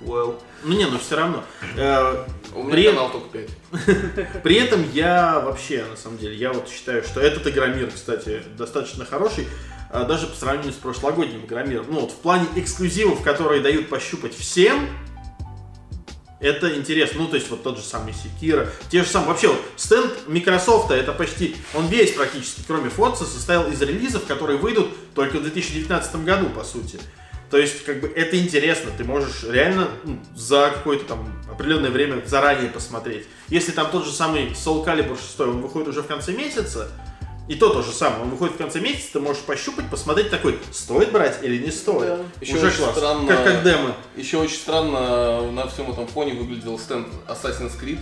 Well. 0.00 0.40
Ну 0.62 0.76
не, 0.76 0.86
ну 0.86 0.98
все 0.98 1.16
равно. 1.16 1.42
Э, 1.76 2.24
У 2.54 2.62
меня 2.62 2.72
При- 2.72 2.86
канал 2.86 3.10
только 3.10 3.38
5. 3.72 4.42
При 4.44 4.54
этом 4.56 4.88
я 4.92 5.40
вообще, 5.40 5.84
на 5.84 5.96
самом 5.96 6.18
деле, 6.18 6.36
я 6.36 6.52
вот 6.52 6.68
считаю, 6.68 7.02
что 7.02 7.20
этот 7.20 7.48
Игромир, 7.48 7.90
кстати, 7.90 8.42
достаточно 8.56 9.04
хороший, 9.04 9.48
а, 9.90 10.04
даже 10.04 10.28
по 10.28 10.36
сравнению 10.36 10.72
с 10.72 10.76
прошлогодним 10.76 11.44
Игромиром. 11.44 11.86
Ну 11.90 12.00
вот 12.00 12.12
в 12.12 12.16
плане 12.16 12.46
эксклюзивов, 12.54 13.22
которые 13.22 13.60
дают 13.60 13.88
пощупать 13.88 14.36
всем, 14.36 14.88
это 16.40 16.74
интересно. 16.76 17.22
Ну, 17.22 17.28
то 17.28 17.36
есть 17.36 17.50
вот 17.50 17.62
тот 17.62 17.78
же 17.78 17.84
самый 17.84 18.14
Секира, 18.14 18.70
те 18.90 19.02
же 19.02 19.08
самые. 19.08 19.30
Вообще, 19.30 19.48
вот 19.48 19.60
стенд 19.76 20.12
Microsoft, 20.26 20.90
это 20.90 21.12
почти, 21.12 21.56
он 21.74 21.86
весь 21.88 22.12
практически, 22.12 22.62
кроме 22.66 22.90
Forza, 22.90 23.24
состоял 23.24 23.70
из 23.70 23.80
релизов, 23.82 24.24
которые 24.26 24.58
выйдут 24.58 24.88
только 25.14 25.38
в 25.38 25.42
2019 25.42 26.24
году, 26.24 26.48
по 26.50 26.64
сути. 26.64 26.98
То 27.50 27.56
есть, 27.56 27.84
как 27.84 28.00
бы, 28.00 28.08
это 28.08 28.38
интересно, 28.38 28.90
ты 28.96 29.04
можешь 29.04 29.42
реально 29.44 29.88
ну, 30.04 30.20
за 30.36 30.70
какое-то 30.74 31.06
там 31.06 31.32
определенное 31.50 31.90
время 31.90 32.22
заранее 32.26 32.70
посмотреть. 32.70 33.26
Если 33.48 33.72
там 33.72 33.90
тот 33.90 34.04
же 34.04 34.12
самый 34.12 34.50
Soul 34.50 34.84
Calibur 34.84 35.18
6, 35.18 35.40
он 35.40 35.62
выходит 35.62 35.88
уже 35.88 36.02
в 36.02 36.06
конце 36.06 36.32
месяца, 36.32 36.90
и 37.48 37.54
то 37.54 37.70
то 37.70 37.82
же 37.82 37.92
самое, 37.92 38.22
он 38.22 38.30
выходит 38.30 38.54
в 38.54 38.58
конце 38.58 38.78
месяца, 38.80 39.14
ты 39.14 39.20
можешь 39.20 39.42
пощупать, 39.42 39.88
посмотреть 39.90 40.30
такой, 40.30 40.58
стоит 40.70 41.10
брать 41.12 41.38
или 41.42 41.62
не 41.64 41.70
стоит. 41.70 42.08
Да. 42.08 42.18
Еще 42.40 42.56
уже 42.56 42.66
очень 42.68 42.78
класс. 42.78 42.96
странно- 42.96 43.26
Как, 43.28 43.44
как 43.44 43.64
демо. 43.64 43.94
Еще 44.16 44.36
очень 44.38 44.56
странно 44.56 45.50
на 45.50 45.66
всем 45.68 45.90
этом 45.90 46.06
фоне 46.06 46.34
выглядел 46.34 46.78
стенд 46.78 47.08
Assassin's 47.26 47.72
Creed, 47.80 48.00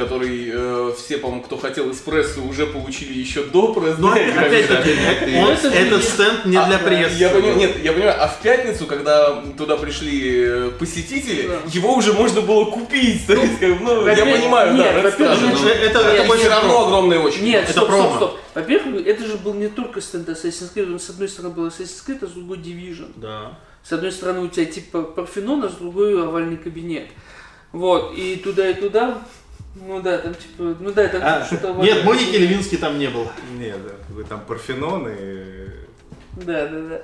который 0.00 0.50
э, 0.52 0.92
все, 0.98 1.18
по-моему, 1.18 1.42
кто 1.42 1.56
хотел 1.58 1.90
эспрессо, 1.92 2.40
уже 2.42 2.66
получили 2.66 3.12
еще 3.18 3.44
до 3.44 3.72
пресс 3.74 3.98
Но 3.98 4.12
опять-таки, 4.12 4.90
это 4.90 5.70
же 5.70 5.76
этот 5.76 6.04
стенд 6.04 6.46
не 6.46 6.56
А, 6.56 6.66
для 6.66 6.78
прессы. 6.78 7.16
Я 7.18 7.28
понимаю, 7.28 7.56
нет, 7.56 7.76
я 7.84 7.92
понимаю, 7.92 8.16
а 8.18 8.28
в 8.28 8.40
пятницу, 8.40 8.86
когда 8.86 9.42
туда 9.56 9.76
пришли 9.76 10.42
э, 10.44 10.70
посетители, 10.78 11.48
Да. 11.48 11.58
его 11.66 11.94
уже 11.94 12.12
можно 12.12 12.40
было 12.40 12.64
купить. 12.64 13.28
Есть, 13.28 13.58
как 13.60 13.80
ну, 13.80 14.06
я 14.06 14.24
понимаю, 14.24 14.74
нет, 14.74 14.94
да, 14.94 15.02
во-первых, 15.02 15.38
ну, 15.40 15.68
это- 15.68 15.98
это 16.00 16.24
больше 16.26 16.48
равно 16.48 16.86
огромная 16.86 17.18
очередь. 17.18 17.42
Нет, 17.42 17.64
Это 17.64 17.72
стоп, 17.72 17.88
промо. 17.88 18.02
стоп, 18.08 18.16
стоп. 18.16 18.40
Во-первых, 18.54 19.06
это 19.06 19.24
же 19.26 19.36
был 19.36 19.54
не 19.54 19.68
только 19.68 20.00
стенд 20.00 20.28
Assassin's 20.28 20.74
Creed, 20.74 20.92
он 20.92 20.98
с 20.98 21.10
одной 21.10 21.28
стороны 21.28 21.54
был 21.54 21.66
Assassin's 21.66 22.04
Creed, 22.06 22.18
а 22.22 22.26
с 22.26 22.30
другой 22.30 22.58
Division. 22.58 23.12
Да. 23.16 23.58
С 23.82 23.92
одной 23.92 24.12
стороны 24.12 24.40
у 24.40 24.48
тебя 24.48 24.66
типа 24.66 25.02
Парфенон, 25.02 25.64
а 25.64 25.68
с 25.68 25.74
другой 25.74 26.22
овальный 26.22 26.56
кабинет. 26.56 27.06
Вот, 27.72 28.14
и 28.16 28.36
туда, 28.36 28.68
и 28.68 28.74
туда. 28.74 29.22
Ну 29.74 30.02
да, 30.02 30.18
там 30.18 30.34
типа, 30.34 30.76
ну 30.80 30.90
да, 30.92 31.08
там 31.08 31.22
А, 31.24 31.44
что-то 31.44 31.72
нет. 31.74 32.04
Моники 32.04 32.36
Левински 32.36 32.76
там 32.76 32.98
не 32.98 33.08
было. 33.08 33.30
Не, 33.56 33.70
да, 33.70 33.92
вы 34.08 34.24
там 34.24 34.40
Парфенон 34.40 35.08
и... 35.08 35.68
Да, 36.44 36.66
да, 36.66 36.80
да. 36.80 37.02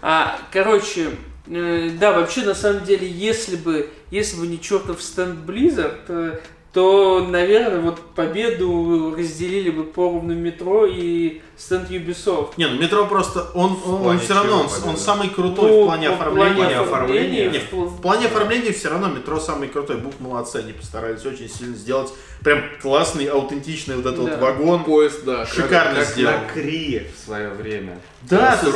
А, 0.00 0.38
короче, 0.52 1.10
э, 1.46 1.90
да, 1.98 2.12
вообще, 2.12 2.42
на 2.42 2.54
самом 2.54 2.84
деле, 2.84 3.08
если 3.08 3.56
бы, 3.56 3.90
если 4.10 4.38
бы 4.38 4.46
не 4.46 4.60
чертов 4.60 5.02
стенд 5.02 5.38
Blizzard, 5.48 6.00
э, 6.08 6.38
то, 6.72 7.24
наверное, 7.26 7.80
вот 7.80 8.00
победу 8.14 9.14
разделили 9.16 9.70
бы 9.70 9.84
поровну 9.84 10.34
метро 10.34 10.86
и 10.86 11.40
стенд 11.56 11.90
Ubisoft. 11.90 12.52
Не, 12.56 12.66
ну 12.66 12.80
метро 12.80 13.06
просто, 13.06 13.46
он, 13.54 13.78
он, 13.86 14.02
плане 14.02 14.20
все 14.20 14.34
равно, 14.34 14.60
он, 14.60 14.68
победа? 14.68 14.88
он 14.88 14.96
самый 14.96 15.28
крутой 15.28 15.70
Ну, 15.70 15.82
в 15.82 15.86
плане 15.86 16.10
в 16.10 16.14
оформления. 16.14 16.54
плане 16.54 16.76
оформления. 16.76 17.50
Не, 17.50 17.58
в 17.58 18.00
плане 18.00 18.26
оформления 18.26 18.72
все 18.72 18.88
равно 18.90 19.08
метро 19.08 19.38
самый 19.40 19.68
крутой. 19.68 19.96
Бук 19.96 20.14
молодцы, 20.20 20.56
они 20.56 20.72
постарались 20.72 21.24
очень 21.24 21.48
сильно 21.48 21.76
сделать 21.76 22.12
прям 22.42 22.62
классный, 22.82 23.24
аутентичный 23.26 23.96
вот 23.96 24.06
этот 24.06 24.24
Да. 24.24 24.30
вот 24.32 24.40
вагон. 24.40 24.84
Поезд, 24.84 25.24
да. 25.24 25.46
Шикарно 25.46 26.00
как 26.00 26.08
сделал. 26.08 26.32
на 26.38 26.48
Крие 26.52 27.10
в 27.16 27.24
свое 27.24 27.48
время. 27.50 27.98
Да, 28.22 28.56
ты 28.56 28.66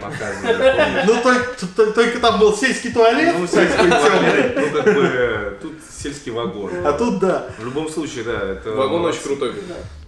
показывали. 0.00 0.56
помню. 0.56 1.02
Ну 1.06 1.22
только, 1.92 2.18
там 2.18 2.38
был 2.40 2.54
сельский 2.56 2.92
туалет. 2.92 3.34
Ну, 3.38 3.46
тёмный. 3.46 3.90
туалеты, 3.90 4.60
ну, 4.60 4.82
как 4.82 4.94
бы, 4.94 5.58
тут 5.62 5.72
сельский 5.96 6.32
вагон. 6.32 6.70
А 6.84 6.92
тут 6.92 7.18
да. 7.20 7.46
В 7.58 7.64
любом 7.64 7.88
случае, 7.88 8.24
да, 8.24 8.40
это... 8.52 8.70
Вагон 8.72 9.04
очень 9.04 9.22
крутой. 9.22 9.54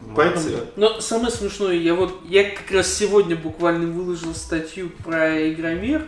Да. 0.08 0.12
Поэтому 0.16 0.50
да. 0.50 0.58
Но 0.76 1.00
самое 1.00 1.30
смешное, 1.30 1.74
я 1.74 1.94
вот, 1.94 2.20
я 2.28 2.50
как 2.50 2.70
раз 2.70 2.92
сегодня 2.92 3.36
буквально 3.36 3.90
выложил 3.90 4.34
статью 4.34 4.90
про 5.04 5.50
Игромир, 5.50 6.06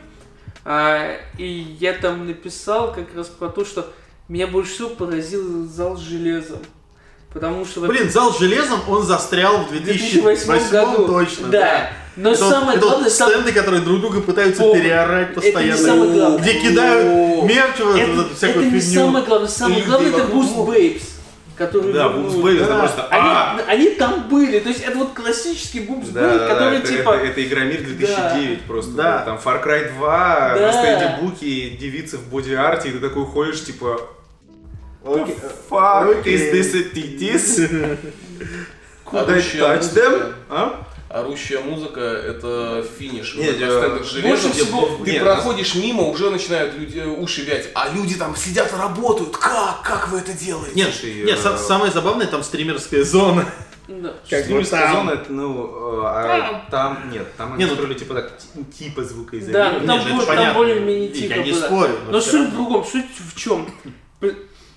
а, 0.65 1.17
и 1.39 1.77
я 1.81 1.93
там 1.93 2.27
написал 2.27 2.93
как 2.93 3.15
раз 3.15 3.29
про 3.29 3.49
то, 3.49 3.65
что 3.65 3.93
меня 4.29 4.47
больше 4.47 4.73
всего 4.73 4.89
поразил 4.91 5.67
зал 5.69 5.97
с 5.97 6.01
железом. 6.01 6.59
Потому 7.33 7.65
что... 7.67 7.81
Блин, 7.83 8.11
зал 8.11 8.33
с 8.33 8.39
железом, 8.39 8.81
он 8.89 9.03
застрял 9.03 9.59
в 9.59 9.67
в 9.67 9.71
2008 9.71 10.23
2008 10.23 10.71
году. 10.71 11.07
точно. 11.07 11.49
Да. 11.49 11.91
Но 12.17 12.31
Это 12.31 12.49
самое 12.49 12.79
это 12.79 12.87
главное, 12.87 13.11
стенды, 13.11 13.53
которые 13.53 13.83
друг 13.83 14.01
друга 14.01 14.23
пытаются 14.23 14.63
О, 14.63 14.75
переорать 14.75 15.33
это 15.33 15.41
не 15.41 15.53
постоянно. 15.53 15.83
самое 15.83 16.11
главное. 16.13 16.39
Где 16.39 16.55
кидают 16.55 17.45
мерч, 17.45 17.79
вот 17.81 17.99
это, 17.99 18.35
всякую 18.35 18.67
это 18.67 18.75
не 18.75 18.81
самое 18.81 19.25
главное. 19.27 19.49
Самое 19.49 19.83
главное 19.83 20.09
это. 20.09 20.23
Boost 20.23 20.67
Babes. 20.67 21.03
Которые 21.57 21.95
Да, 21.95 22.09
вернули. 22.09 22.27
Boost 22.29 22.42
Babes, 22.42 22.57
это 22.64 22.66
Да. 22.69 22.79
просто... 22.81 23.03
Они, 23.09 23.29
а! 23.29 23.61
они 23.69 23.90
там 23.95 24.29
были, 24.29 24.59
то 24.61 24.69
есть 24.69 24.83
это 24.83 24.99
вот 24.99 25.14
классический 25.14 25.81
Boost 25.81 26.12
Да, 26.12 26.38
да, 26.38 26.49
который 26.49 26.71
да, 26.71 26.77
это, 26.85 26.88
типа... 26.88 27.11
это, 27.14 27.27
это 27.27 27.45
Игромир 27.47 27.81
2009 27.83 28.62
просто. 28.62 28.92
Да. 28.92 29.19
Там 29.25 29.40
Far 29.42 29.64
Cry 29.64 29.90
2, 29.97 30.55
Да. 30.55 30.61
на 30.61 30.73
стенде 30.73 31.16
Буки, 31.21 31.71
девицы 31.81 32.19
в 32.19 32.29
боди-арте, 32.29 32.90
и 32.90 32.92
ты 32.92 32.99
такой 33.01 33.25
ходишь, 33.25 33.64
типа, 33.64 34.01
fuck, 35.03 36.21
Окей. 36.21 36.35
is 36.37 36.53
this 36.53 36.75
a 36.75 36.95
titties? 36.95 37.71
Could 39.07 39.31
I 39.31 39.40
touch 39.40 39.95
them? 39.95 40.35
А? 40.51 40.85
Орущая 41.09 41.61
музыка 41.61 42.01
это 42.01 42.85
финиш. 42.99 43.35
Нет, 43.37 43.53
Вот 43.53 43.61
я- 43.61 43.79
стендах 43.81 44.05
с 44.05 44.11
железом. 44.11 44.31
Больше 44.31 44.53
всего- 44.53 45.05
Ты 45.05 45.12
Нет, 45.12 45.23
проходишь 45.23 45.75
мимо, 45.77 46.03
уже 46.05 46.31
начинают 46.31 46.75
люди, 46.77 46.99
э, 46.99 47.07
уши 47.07 47.42
вять. 47.42 47.69
А 47.75 47.88
люди 47.90 48.16
там 48.16 48.35
сидят 48.35 48.73
и 48.73 48.77
работают. 48.77 49.37
Как? 49.37 49.83
Как 49.83 50.09
вы 50.09 50.19
это 50.19 50.33
делаете? 50.33 50.73
Нет, 50.75 50.88
Слушай, 50.92 51.23
нет, 51.23 51.38
э, 51.38 51.42
са- 51.42 51.57
самое 51.59 51.92
забавное, 51.92 52.27
там 52.27 52.42
стримерская 52.42 53.05
зона. 53.05 53.45
Да. 53.87 54.14
Как 54.29 54.40
бы 54.40 54.45
Стримерская 54.45 54.81
там. 54.83 54.92
зона, 54.97 55.11
это, 55.12 55.33
ну, 55.33 56.01
э, 56.03 56.07
а 56.07 56.66
там, 56.73 57.09
нет, 57.12 57.29
там 57.37 57.53
они 57.53 57.62
Не, 57.62 57.71
ну- 57.71 57.77
строили 57.77 57.95
типа 57.95 58.14
так, 58.14 58.33
ти- 58.38 58.64
типа 58.85 59.03
Да, 59.03 59.07
звукоизолирования. 59.09 59.79
ну 59.81 59.87
там, 59.87 59.99
Нет, 59.99 60.27
более- 60.27 60.27
там 60.45 60.55
более-менее 60.55 61.09
тихо 61.11 61.35
я 61.35 61.42
не 61.45 61.53
было. 61.53 61.61
спорю, 61.61 61.99
но 62.07 62.11
Но 62.11 62.21
суть 62.21 62.49
в 62.49 62.53
другом. 62.53 62.85
Суть 62.85 63.07
в 63.33 63.37
чем? 63.38 63.69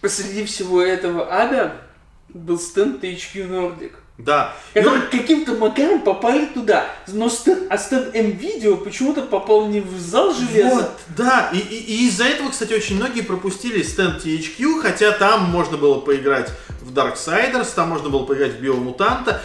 Посреди 0.02 0.46
всего 0.46 0.82
этого 0.84 1.28
ада 1.34 1.74
был 2.30 2.60
стенд 2.60 3.04
THQ 3.04 3.48
Nordic. 3.50 3.94
Да. 4.20 4.54
Которые 4.74 5.04
он- 5.04 5.08
каким-то 5.10 5.54
макаром 5.54 6.02
попали 6.02 6.46
туда. 6.48 6.90
Но 7.08 7.30
стенд, 7.30 7.64
а 7.70 7.78
стенд 7.78 8.14
M-Video 8.14 8.76
почему-то 8.76 9.22
попал 9.22 9.68
не 9.68 9.80
в 9.80 9.98
зал 9.98 10.34
железа. 10.34 10.76
Вот, 10.76 10.92
да, 11.16 11.50
и, 11.54 11.58
и- 11.58 12.04
и 12.04 12.08
из-за 12.08 12.26
этого, 12.26 12.50
кстати, 12.50 12.74
очень 12.74 12.98
многие 12.98 13.22
пропустили 13.22 13.82
стенд 13.82 14.24
THQ, 14.26 14.82
хотя 14.82 15.12
там 15.14 15.44
можно 15.46 15.78
было 15.78 16.00
поиграть 16.02 16.50
в 16.82 16.94
Darksiders, 16.94 17.70
там 17.74 17.90
можно 17.90 18.10
было 18.10 18.26
поиграть 18.26 18.52
в 18.54 18.60
Биомутанта. 18.60 19.42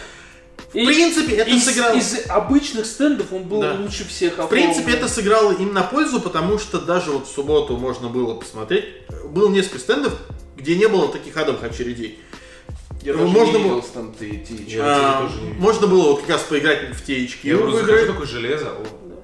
В 0.73 0.75
И 0.77 0.85
принципе, 0.85 1.35
это 1.37 1.49
из, 1.51 1.63
сыграло... 1.63 1.95
из 1.95 2.29
обычных 2.29 2.85
стендов 2.85 3.27
он 3.31 3.43
был 3.43 3.61
Да. 3.61 3.73
лучше 3.79 4.05
всех 4.05 4.37
В 4.37 4.47
принципе, 4.47 4.91
это 4.91 5.07
сыграло 5.07 5.53
им 5.53 5.73
на 5.73 5.83
пользу, 5.83 6.19
потому 6.19 6.59
что 6.59 6.81
даже 6.81 7.11
вот 7.11 7.27
в 7.27 7.31
субботу 7.33 7.77
можно 7.77 8.09
было 8.09 8.33
посмотреть. 8.33 8.85
Было 9.29 9.47
несколько 9.49 9.79
стендов, 9.79 10.13
где 10.57 10.75
не 10.75 10.87
было 10.89 11.07
таких 11.07 11.37
адовых 11.37 11.63
очередей. 11.63 12.19
Я 13.05 13.13
Ну, 13.13 13.19
даже 13.19 13.31
можно 13.37 13.57
не 13.57 13.69
было- 13.69 13.81
стенд 13.81 14.15
THQ. 14.19 14.79
А, 14.81 15.21
тоже 15.21 15.41
не 15.41 15.47
видел. 15.49 15.61
можно 15.61 15.87
было 15.87 16.01
вот 16.11 16.21
как 16.21 16.29
раз 16.31 16.41
поиграть 16.43 16.89
в 16.95 17.07
THQ 17.07 17.37
Я 17.43 17.55
в 17.55 17.59
просто 17.59 17.79
игры. 17.81 17.91
захожу, 17.93 18.11
такое 18.13 18.27
железо. 18.27 18.67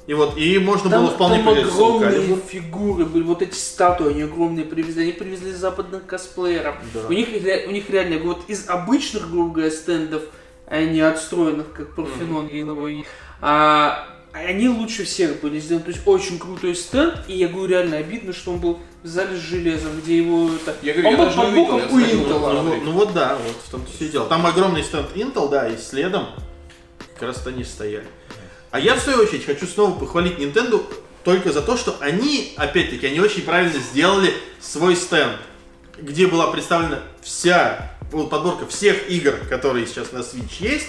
И 0.08 0.14
вот, 0.14 0.38
и 0.38 0.60
можно 0.60 0.90
Там, 0.90 1.06
было 1.06 1.14
вполне 1.16 1.38
там 1.44 1.50
огромные 1.50 2.36
фигуры 2.48 3.06
были, 3.06 3.24
вот 3.24 3.42
эти 3.42 3.56
статуи, 3.56 4.12
они 4.12 4.24
огромные 4.24 4.66
привезли, 4.66 5.04
они 5.04 5.12
привезли 5.14 5.52
западных 5.52 6.06
косплееров. 6.06 6.76
Да. 6.94 7.08
У 7.08 7.12
них, 7.14 7.28
у 7.68 7.72
них 7.72 7.90
реально, 7.90 8.20
вот 8.20 8.42
из 8.50 8.68
обычных, 8.68 9.32
грубо 9.32 9.54
говоря, 9.54 9.72
стендов, 9.72 10.24
а 10.68 10.84
не 10.84 11.02
отстроенных, 11.02 11.72
как 11.74 11.96
Парфенон 11.96 12.48
Гейловый, 12.48 13.06
а, 13.42 14.08
они 14.34 14.70
лучше 14.70 15.04
всех 15.04 15.42
были 15.42 15.60
сделаны. 15.60 15.86
То 15.86 15.92
есть 15.92 16.02
очень 16.06 16.40
крутой 16.40 16.76
стенд, 16.76 17.16
и 17.28 17.34
я 17.36 17.48
говорю, 17.48 17.68
реально 17.68 17.98
обидно, 17.98 18.34
что 18.34 18.52
он 18.52 18.60
был 18.60 18.80
в 19.04 19.08
зале 19.08 19.36
с 19.36 19.40
железом, 19.40 20.00
где 20.02 20.18
его 20.18 20.50
это... 20.54 20.76
Я 20.82 20.94
говорю, 20.94 21.10
он 21.10 21.14
я 21.14 21.18
был 21.18 21.26
даже 21.26 21.42
под 21.42 21.54
боком 21.56 21.82
у 21.94 22.00
Intel. 22.00 22.28
Ну, 22.30 22.64
вот- 22.64 22.84
ну 22.84 22.92
вот 22.92 23.14
да, 23.14 23.36
вот 23.36 23.56
в 23.66 23.72
том-то 23.72 23.92
все 23.92 24.06
и 24.06 24.10
дело. 24.10 24.28
Там 24.28 24.46
огромный 24.46 24.84
стенд 24.84 25.08
Intel, 25.16 25.50
да, 25.50 25.68
и 25.68 25.78
следом 25.78 26.28
как 27.14 27.24
раз 27.30 27.46
они 27.46 27.64
стояли. 27.64 28.08
А 28.72 28.80
я, 28.80 28.96
в 28.96 29.00
свою 29.00 29.20
очередь, 29.20 29.46
хочу 29.46 29.68
снова 29.68 29.98
похвалить 30.00 30.38
Nintendo 30.40 30.82
только 31.24 31.52
за 31.52 31.62
то, 31.62 31.76
что 31.78 31.96
они, 32.00 32.54
опять-таки, 32.58 33.06
они 33.08 33.20
очень 33.20 33.44
правильно 33.44 33.80
сделали 33.80 34.34
свой 34.60 34.96
стенд, 34.96 35.34
где 35.98 36.26
была 36.28 36.48
представлена 36.48 37.00
вся 37.22 37.92
вот 38.12 38.30
подборка 38.30 38.66
всех 38.66 39.10
игр, 39.10 39.34
которые 39.50 39.86
сейчас 39.88 40.12
на 40.14 40.20
Switch 40.20 40.56
есть. 40.60 40.88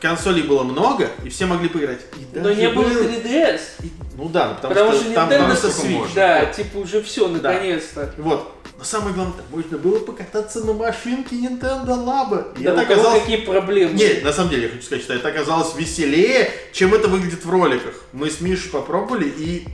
Консолей 0.00 0.42
было 0.44 0.62
много, 0.62 1.08
и 1.24 1.28
все 1.28 1.46
могли 1.46 1.68
поиграть. 1.68 2.00
И 2.16 2.38
Но 2.38 2.52
не 2.52 2.68
было 2.70 2.84
был- 2.84 3.02
3DS. 3.04 3.60
и- 3.82 3.90
Ну 4.16 4.28
да, 4.28 4.48
потому, 4.54 4.74
Потому 4.74 4.92
что, 4.92 5.04
что 5.04 5.14
там 5.14 5.28
Nintendo 5.30 5.52
Switch. 5.54 5.90
можно. 5.90 6.14
Да, 6.14 6.44
типа 6.46 6.76
уже 6.78 7.02
все, 7.02 7.26
Да. 7.28 7.50
наконец-то. 7.52 8.12
Вот. 8.18 8.52
Но 8.78 8.84
самое 8.84 9.12
главное, 9.14 9.36
там 9.36 9.46
можно 9.50 9.76
было 9.78 9.98
покататься 10.00 10.64
на 10.64 10.72
машинке 10.72 11.34
Nintendo 11.36 11.86
Labo. 12.04 12.56
И 12.58 12.62
Да, 12.62 12.72
это 12.72 12.80
оказалось... 12.82 13.20
какие 13.22 13.38
проблемы? 13.38 13.94
Нет, 13.94 14.22
на 14.22 14.32
самом 14.32 14.50
деле, 14.50 14.64
я 14.64 14.68
хочу 14.70 14.82
сказать, 14.82 15.02
что 15.04 15.14
это 15.14 15.28
оказалось 15.28 15.74
веселее, 15.76 16.48
чем 16.72 16.94
это 16.94 17.08
выглядит 17.08 17.44
в 17.44 17.50
роликах. 17.50 17.94
Мы 18.12 18.30
с 18.30 18.40
Мишей 18.40 18.70
попробовали, 18.70 19.28
и, 19.28 19.66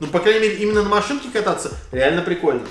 ну, 0.00 0.06
по 0.08 0.18
крайней 0.18 0.40
мере, 0.40 0.54
именно 0.56 0.82
на 0.82 0.88
машинке 0.90 1.28
кататься 1.32 1.70
реально 1.90 2.20
прикольно. 2.20 2.62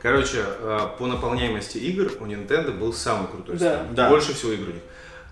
Короче, 0.00 0.44
э, 0.60 0.78
по 0.98 1.06
наполняемости 1.06 1.78
игр 1.78 2.12
у 2.20 2.26
Nintendo 2.26 2.70
был 2.70 2.92
самый 2.92 3.26
крутой 3.28 3.56
Да. 3.56 3.84
Да. 3.90 4.08
Больше 4.08 4.32
всего 4.34 4.52
игр 4.52 4.68
у 4.68 4.72
них. 4.72 4.82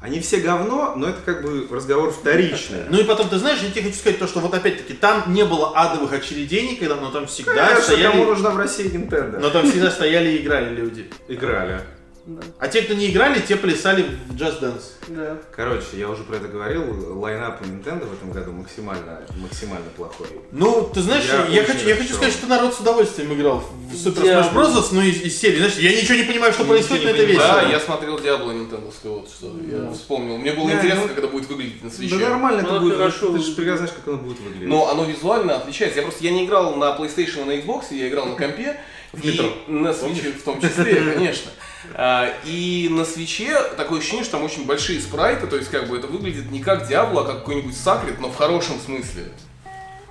Они 0.05 0.21
все 0.21 0.41
говно, 0.41 0.93
но 0.97 1.09
это 1.09 1.21
как 1.25 1.43
бы 1.43 1.67
разговор 1.75 2.11
вторичный. 2.11 2.81
Ну 2.91 3.01
и 3.01 3.05
потом, 3.05 3.31
ты 3.31 3.39
знаешь, 3.39 3.61
я 3.63 3.71
тебе 3.71 3.85
хочу 3.85 3.97
сказать 3.97 4.19
то, 4.19 4.27
что 4.27 4.41
вот 4.41 4.53
опять-таки 4.53 4.93
там 4.93 5.33
не 5.33 5.47
было 5.47 5.73
адовых 5.75 6.13
очередей 6.13 6.73
никогда, 6.73 6.97
но 6.97 7.11
там 7.11 7.27
всегда 7.27 7.69
Конечно, 7.69 7.81
стояли... 7.81 8.13
кому 8.13 8.25
нужна 8.27 8.51
в 8.51 8.59
России 8.59 8.85
Nintendo? 8.85 9.39
Но 9.39 9.49
там 9.49 9.67
всегда 9.67 9.91
стояли 9.91 10.33
и 10.33 10.43
играли 10.43 10.75
люди. 10.75 11.11
Играли. 11.27 11.81
Да, 12.27 12.41
А 12.59 12.69
те, 12.69 12.81
кто 12.81 12.95
не 12.95 13.11
играли, 13.11 13.39
те 13.41 13.55
плясали 13.57 14.03
в 14.31 14.35
Just 14.35 14.63
Dance. 14.63 14.83
да. 15.09 15.37
Короче, 15.55 15.99
я 15.99 16.09
уже 16.09 16.23
про 16.23 16.37
это 16.37 16.49
говорил, 16.49 17.19
лайнап 17.21 17.61
у 17.61 17.65
Nintendo 17.67 18.07
в 18.07 18.15
этом 18.15 18.33
году 18.33 18.51
максимально, 18.53 19.21
максимально 19.37 19.85
плохой. 19.95 20.29
Ну, 20.51 20.89
ты 20.95 21.03
знаешь, 21.03 21.25
Я 21.27 21.45
я, 21.49 21.65
хочу, 21.65 21.87
я 21.87 21.97
хочу 21.97 22.15
сказать, 22.15 22.33
что 22.33 22.47
народ 22.47 22.73
с 22.73 22.81
удовольствием 22.81 23.31
играл 23.35 23.59
в 23.59 23.95
Super 23.95 24.25
Я- 24.25 24.41
Smash 24.41 24.55
Bros. 24.55 24.89
ну 24.93 25.03
из, 25.03 25.21
из 25.21 25.39
серии. 25.39 25.59
Знаешь, 25.59 25.77
я 25.77 25.93
ничего 26.01 26.15
не 26.15 26.23
понимаю, 26.23 26.55
что 26.55 26.63
Ничего 26.63 26.75
происходит, 26.77 27.05
не 27.05 27.11
но 27.11 27.17
это 27.19 27.27
понимаю. 27.27 27.49
весело. 27.49 27.61
Да, 27.63 27.69
я 27.69 27.81
смотрел 27.81 28.19
Диабло 28.21 28.53
Nintendo, 28.53 28.91
вот 29.05 29.29
что 29.29 29.55
я 29.71 29.93
вспомнил. 29.93 30.39
Мне 30.39 30.53
было 30.53 30.69
Да, 30.71 30.77
интересно, 30.77 31.03
ну- 31.03 31.09
как 31.09 31.19
это 31.19 31.29
будет 31.29 31.49
выглядеть 31.51 31.85
на 31.85 31.91
Да 31.91 31.95
свече. 31.97 32.17
нормально 32.17 32.63
Ну, 32.63 32.69
это 32.71 32.81
будет, 32.81 32.97
хорошо 32.97 33.33
ты 33.37 33.39
же 33.41 33.53
прекрасно 33.53 33.87
знаешь, 33.87 34.03
как 34.03 34.09
оно 34.15 34.23
будет 34.23 34.41
выглядеть. 34.41 34.69
Но 34.69 34.91
оно 34.91 35.05
визуально 35.05 35.57
отличается. 35.57 35.99
Я 35.99 36.03
просто 36.05 36.25
я 36.25 36.31
не 36.31 36.47
играл 36.47 36.75
на 36.77 36.97
PlayStation 36.97 37.43
и 37.43 37.45
на 37.45 37.51
Xbox, 37.61 37.85
я 37.91 38.09
играл 38.09 38.25
на 38.25 38.35
компе. 38.37 38.81
В 39.13 39.23
и 39.23 39.31
метро. 39.31 39.47
На 39.69 39.93
свече 39.93 40.33
в 40.33 40.43
том 40.43 40.59
числе, 40.59 40.95
конечно. 41.15 41.51
А, 41.95 42.33
И 42.45 42.89
на 42.91 43.05
свече 43.05 43.61
такое 43.77 44.01
ощущение, 44.01 44.25
что 44.25 44.33
там 44.39 44.45
очень 44.45 44.67
большие 44.67 45.01
спрайты, 45.01 45.47
то 45.47 45.57
есть 45.57 45.71
как 45.71 45.89
бы 45.89 45.99
это 45.99 46.07
выглядит 46.07 46.51
не 46.51 46.61
как 46.61 46.89
Диабло, 46.89 47.23
а 47.23 47.25
как 47.25 47.39
какой-нибудь 47.41 47.77
Сакрит, 47.77 48.21
но 48.21 48.31
в 48.31 48.37
хорошем 48.37 48.79
смысле. 48.81 49.25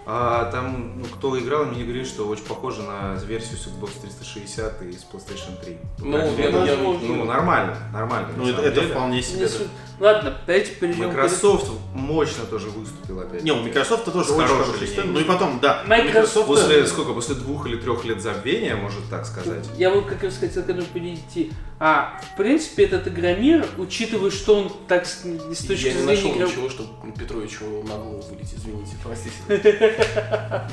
А 0.05 0.51
там, 0.51 0.99
ну, 0.99 1.05
кто 1.05 1.39
играл, 1.39 1.65
мне 1.65 1.83
говорили, 1.83 2.03
что 2.03 2.27
очень 2.27 2.43
похоже 2.43 2.81
на 2.81 3.15
версию 3.25 3.57
с 3.57 3.67
Xbox 3.67 3.91
360 4.01 4.81
и 4.81 4.91
с 4.91 5.05
PlayStation 5.11 5.57
3. 5.63 5.77
Ну, 5.99 6.17
Так, 6.17 6.37
я- 6.39 6.49
ну, 6.51 6.65
я- 6.65 6.75
ну, 6.75 7.23
нормально, 7.23 7.77
нормально. 7.93 8.27
Ну, 8.35 8.49
это, 8.49 8.61
это 8.63 8.81
вполне 8.81 9.17
Не 9.17 9.23
себе. 9.23 9.47
суть. 9.47 9.67
Ладно, 9.99 10.37
давайте 10.45 10.71
перейдем 10.73 11.11
к- 11.11 11.13
Microsoft 11.13 11.71
мощно 11.93 12.43
тоже 12.45 12.67
выступил 12.69 13.21
опять. 13.21 13.43
Не, 13.43 13.51
у 13.53 13.61
Microsoft 13.63 14.11
тоже 14.11 14.33
очень 14.33 14.47
линейкой. 14.55 14.87
стенд. 14.87 15.07
Ну 15.13 15.19
и 15.19 15.23
потом, 15.23 15.59
да. 15.61 15.83
Microsoft- 15.87 16.47
После 16.47 16.85
сколько? 16.87 17.13
После 17.13 17.35
двух 17.35 17.65
или 17.67 17.77
трех 17.77 18.03
лет 18.03 18.21
забвения, 18.21 18.75
может 18.75 19.07
так 19.09 19.25
сказать. 19.25 19.69
Я 19.77 19.91
вот 19.91 20.05
как 20.07 20.23
раз 20.23 20.37
хотел 20.37 20.63
к 20.63 20.69
этому 20.69 20.85
перейти. 20.87 21.53
А, 21.79 22.19
в 22.33 22.37
принципе, 22.37 22.85
этот 22.85 23.07
игромир, 23.07 23.65
учитывая, 23.77 24.31
что 24.31 24.55
он 24.55 24.71
так 24.87 25.05
с, 25.05 25.23
с 25.23 25.65
точки 25.65 25.87
Я 25.87 25.93
не 25.93 26.01
зрения 26.01 26.05
нашел 26.05 26.31
игров- 26.31 26.49
ничего, 26.49 26.69
чтобы 26.69 26.89
Петровичу 27.17 27.65
на 27.87 27.95
голову 27.97 28.21
вылететь, 28.29 28.55
извините, 28.57 28.91
простите. 29.03 29.35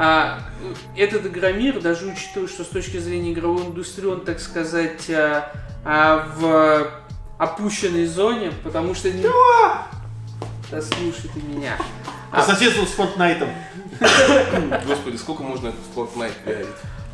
А, 0.00 0.38
этот 0.96 1.26
игромир, 1.26 1.80
даже 1.80 2.06
учитывая, 2.06 2.46
что 2.46 2.62
с 2.62 2.68
точки 2.68 2.98
зрения 2.98 3.32
игровой 3.32 3.66
индустрии 3.66 4.06
он, 4.06 4.20
так 4.20 4.38
сказать, 4.38 5.10
а, 5.10 5.50
а, 5.84 6.28
в 6.36 6.88
опущенной 7.36 8.06
зоне, 8.06 8.52
потому 8.62 8.94
что... 8.94 9.10
Не... 9.10 9.24
Да 10.70 10.80
слушай 10.80 11.28
ты 11.34 11.40
меня. 11.40 11.76
По 12.30 12.42
соседству 12.42 12.86
с 12.86 12.96
Fortnite. 12.96 13.48
Господи, 14.86 15.16
сколько 15.16 15.42
можно 15.42 15.68
этот 15.68 15.80
Fortnite 15.96 16.44
пиарить? 16.44 16.68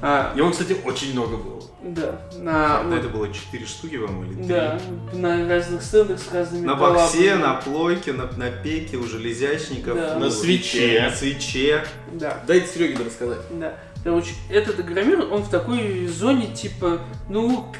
А, 0.06 0.34
Его, 0.36 0.50
кстати, 0.50 0.76
очень 0.84 1.12
много 1.12 1.38
было. 1.38 1.62
да, 1.82 2.20
на, 2.38 2.82
вот, 2.82 2.92
это 2.94 3.08
было 3.08 3.32
4 3.32 3.64
штуки, 3.64 3.96
по-моему, 3.96 4.24
или 4.24 4.34
3. 4.34 4.44
да, 4.46 4.80
на 5.14 5.48
разных 5.48 5.82
стендах 5.82 6.18
с 6.20 6.30
разными 6.30 6.66
На 6.66 6.74
боксе, 6.74 7.30
коллабами. 7.30 7.42
на 7.42 7.54
плойке, 7.54 8.12
на, 8.12 8.24
на 8.36 8.50
пеке, 8.50 8.98
у 8.98 9.06
железячников. 9.06 9.94
Да. 9.96 10.18
На 10.18 10.30
свече. 10.30 11.00
На 11.00 11.10
свече. 11.10 11.86
Да. 12.12 12.42
Дайте 12.46 12.66
Сереге 12.68 13.02
рассказать. 13.02 13.38
Да. 13.52 13.72
Короче, 14.02 14.34
этот 14.50 14.78
Игромир, 14.80 15.20
он 15.32 15.42
в 15.42 15.48
такой 15.48 16.06
зоне, 16.06 16.48
типа, 16.54 17.00
ну, 17.30 17.72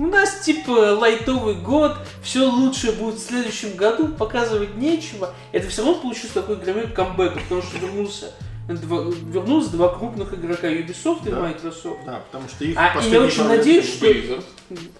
у 0.00 0.06
нас, 0.06 0.40
типа, 0.40 0.70
лайтовый 0.98 1.54
год, 1.54 1.96
все 2.22 2.48
лучше 2.50 2.90
будет 2.90 3.14
в 3.16 3.24
следующем 3.24 3.76
году, 3.76 4.08
показывать 4.08 4.74
нечего. 4.74 5.32
Это 5.52 5.68
все 5.68 5.84
равно 5.84 6.00
получился 6.00 6.34
такой 6.34 6.56
Игромир 6.56 6.90
камбэк, 6.90 7.34
потому 7.34 7.62
что 7.62 7.78
вернулся 7.78 8.32
два, 8.74 9.04
вернулось 9.32 9.68
два 9.68 9.88
крупных 9.88 10.32
игрока 10.34 10.68
Ubisoft 10.68 11.26
и 11.26 11.30
Да. 11.30 11.40
Microsoft. 11.40 12.04
Да, 12.04 12.20
потому 12.30 12.48
что 12.48 12.64
их 12.64 12.76
А, 12.76 12.98
и 13.02 13.10
я 13.10 13.20
очень 13.22 13.44
надеюсь, 13.44 13.88
что... 13.88 14.06
Blizzard. 14.06 14.44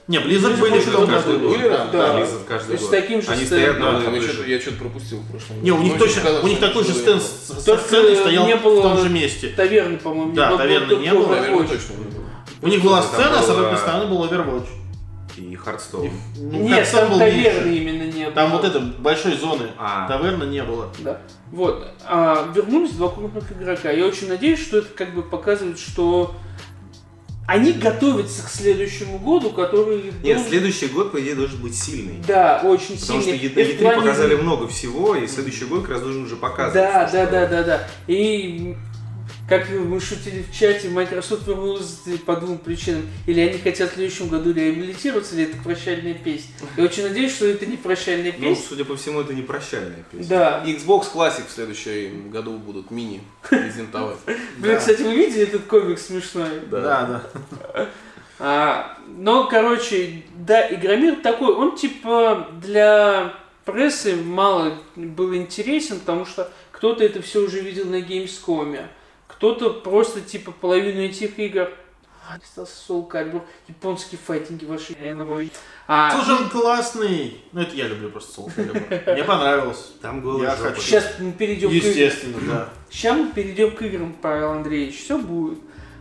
Не, 0.06 0.16
Blizzard 0.18 0.56
Blizzard 0.56 0.60
были 0.60 0.80
том 0.80 1.06
давно 1.06 1.32
году. 1.32 1.48
были, 1.50 1.68
да. 1.68 1.86
да. 1.92 2.18
Blizzard 2.20 2.44
каждый 2.48 2.66
То 2.68 2.72
есть 2.72 2.82
год. 2.84 2.90
таким 2.90 3.22
же 3.22 3.28
Они 3.30 3.44
стендом. 3.44 3.58
стоят 3.74 3.78
на 3.78 3.84
Да, 3.92 3.98
одной 3.98 4.20
я 4.20 4.28
что-то, 4.28 4.48
я 4.48 4.60
что-то 4.60 4.76
пропустил 4.78 5.18
в 5.18 5.30
прошлом 5.30 5.62
Не, 5.62 5.70
у 5.72 5.78
них 5.82 5.90
Мне 5.92 5.98
точно, 5.98 6.40
у 6.40 6.46
них 6.48 6.56
что 6.58 6.66
такой 6.68 6.84
же 6.84 6.92
стенд 6.92 7.06
было. 7.06 7.20
с- 7.20 7.60
с 7.60 7.64
Только 7.64 7.84
сценой 7.84 8.16
стоял 8.16 8.46
не 8.46 8.56
было 8.56 8.80
в 8.80 8.82
том 8.82 8.98
же 8.98 9.08
месте. 9.10 9.48
Таверны, 9.54 9.98
по-моему, 9.98 10.32
Да, 10.32 10.44
не 10.44 10.48
было, 10.50 10.58
таверны 10.58 10.92
не 10.94 11.12
было. 11.12 11.26
Наверное, 11.34 11.68
точно 11.68 11.92
не 11.92 12.04
было. 12.04 12.24
У 12.62 12.66
них 12.68 12.82
была 12.82 13.02
сцена, 13.02 13.38
а 13.38 13.42
с 13.42 13.48
одной 13.50 13.76
стороны 13.76 14.06
был 14.06 14.24
Overwatch. 14.24 14.66
И 15.36 15.54
Хардстоун. 15.54 16.10
Ну, 16.36 16.58
Нет, 16.64 16.90
там 16.90 17.16
таверны 17.16 17.68
меньше. 17.70 17.82
именно 17.82 18.12
не 18.12 18.24
было. 18.24 18.32
Там 18.34 18.50
вот 18.50 18.64
это, 18.64 18.80
большой 18.80 19.36
зоны, 19.36 19.68
А. 19.78 20.08
таверны 20.08 20.44
не 20.44 20.64
было. 20.64 20.88
Да. 20.98 21.20
Вот. 21.52 21.88
А, 22.04 22.50
вернулись 22.54 22.92
два 22.92 23.08
крупных 23.08 23.50
игрока. 23.52 23.90
Я 23.90 24.06
очень 24.06 24.28
надеюсь, 24.28 24.60
что 24.60 24.78
это 24.78 24.88
как 24.94 25.14
бы 25.14 25.22
показывает, 25.22 25.78
что 25.78 26.34
они 27.46 27.72
готовятся 27.72 28.42
к 28.46 28.50
следующему 28.50 29.18
году, 29.18 29.50
который... 29.50 30.02
Нет, 30.22 30.36
должен- 30.36 30.48
следующий 30.48 30.88
год, 30.88 31.12
по 31.12 31.18
идее, 31.20 31.34
должен 31.34 31.58
быть 31.62 31.74
сильный. 31.74 32.22
Да, 32.26 32.60
очень 32.62 32.98
Потому 33.00 33.22
что 33.22 33.30
сильный. 33.30 33.38
И 33.38 33.48
в 33.48 33.56
E3 33.56 33.78
плане- 33.78 33.96
показали 33.96 34.34
много 34.34 34.68
всего, 34.68 35.14
и 35.16 35.26
следующий 35.26 35.64
год 35.64 35.82
как 35.82 35.92
раз 35.92 36.02
должен 36.02 36.24
уже 36.24 36.36
показывать. 36.36 36.74
Да, 36.74 37.08
что- 37.08 37.16
да, 37.16 37.26
да, 37.26 37.46
да, 37.46 37.62
да. 37.62 37.88
И 38.06 38.76
как 39.48 39.68
мы 39.70 39.98
шутили 40.00 40.42
в 40.42 40.54
чате, 40.54 40.90
Microsoft 40.90 41.46
вернулась 41.46 42.00
по 42.26 42.36
двум 42.36 42.58
причинам. 42.58 43.02
Или 43.26 43.40
они 43.40 43.58
хотят 43.58 43.90
в 43.90 43.94
следующем 43.94 44.28
году 44.28 44.52
реабилитироваться, 44.52 45.34
или 45.34 45.44
это 45.44 45.56
прощальная 45.62 46.14
песня. 46.14 46.50
Я 46.76 46.84
очень 46.84 47.04
надеюсь, 47.04 47.34
что 47.34 47.46
это 47.46 47.64
не 47.64 47.76
прощальная 47.76 48.34
Ну, 48.36 48.50
песня. 48.50 48.64
судя 48.68 48.84
по 48.84 48.96
всему, 48.96 49.20
это 49.20 49.32
не 49.32 49.42
прощальная 49.42 50.04
песня. 50.10 50.28
Да. 50.28 50.64
Xbox 50.66 51.06
Classic 51.14 51.46
в 51.48 51.50
следующем 51.50 52.30
году 52.30 52.58
будут 52.58 52.90
мини 52.90 53.22
презентовать. 53.48 54.18
Блин, 54.58 54.76
кстати, 54.78 55.00
вы 55.02 55.14
видели 55.14 55.44
этот 55.44 55.62
комик 55.62 55.98
смешной? 55.98 56.60
Да, 56.70 57.22
да. 57.74 57.88
А, 58.40 58.96
но, 59.08 59.48
короче, 59.48 60.22
да, 60.36 60.72
Игромир 60.72 61.16
такой, 61.16 61.52
он 61.52 61.76
типа 61.76 62.46
для 62.62 63.34
прессы 63.64 64.14
мало 64.14 64.78
был 64.94 65.34
интересен, 65.34 65.98
потому 65.98 66.24
что 66.24 66.48
кто-то 66.70 67.02
это 67.02 67.20
все 67.20 67.40
уже 67.40 67.60
видел 67.60 67.86
на 67.86 68.00
Gamescom, 68.00 68.86
кто-то 69.38 69.70
просто 69.70 70.20
типа 70.20 70.50
половину 70.50 71.00
этих 71.00 71.38
игр 71.38 71.70
а, 72.28 72.34
остался 72.42 72.72
Soul 72.88 73.08
Calibur, 73.08 73.42
японские 73.68 74.18
файтинги 74.18 74.64
ваши. 74.64 74.96
А, 75.86 76.10
Слушай, 76.10 76.42
он 76.42 76.50
классный. 76.50 77.40
Ну, 77.52 77.62
это 77.62 77.74
я 77.76 77.86
люблю 77.86 78.10
просто 78.10 78.40
Soul 78.40 78.52
Calibur. 78.54 79.12
Мне 79.14 79.22
понравилось. 79.24 79.92
Там 80.02 80.20
голый 80.20 80.42
Я 80.42 80.56
хочу. 80.56 80.80
сейчас 80.80 81.14
мы 81.20 81.30
перейдем 81.32 81.70
к 81.70 81.72
играм. 81.72 81.88
Естественно, 81.88 82.38
да. 82.48 82.68
Сейчас 82.90 83.16
мы 83.16 83.30
перейдем 83.30 83.76
к 83.76 83.80
играм, 83.80 84.12
Павел 84.20 84.50
Андреевич, 84.50 84.98
все 85.04 85.16
будет. 85.16 85.60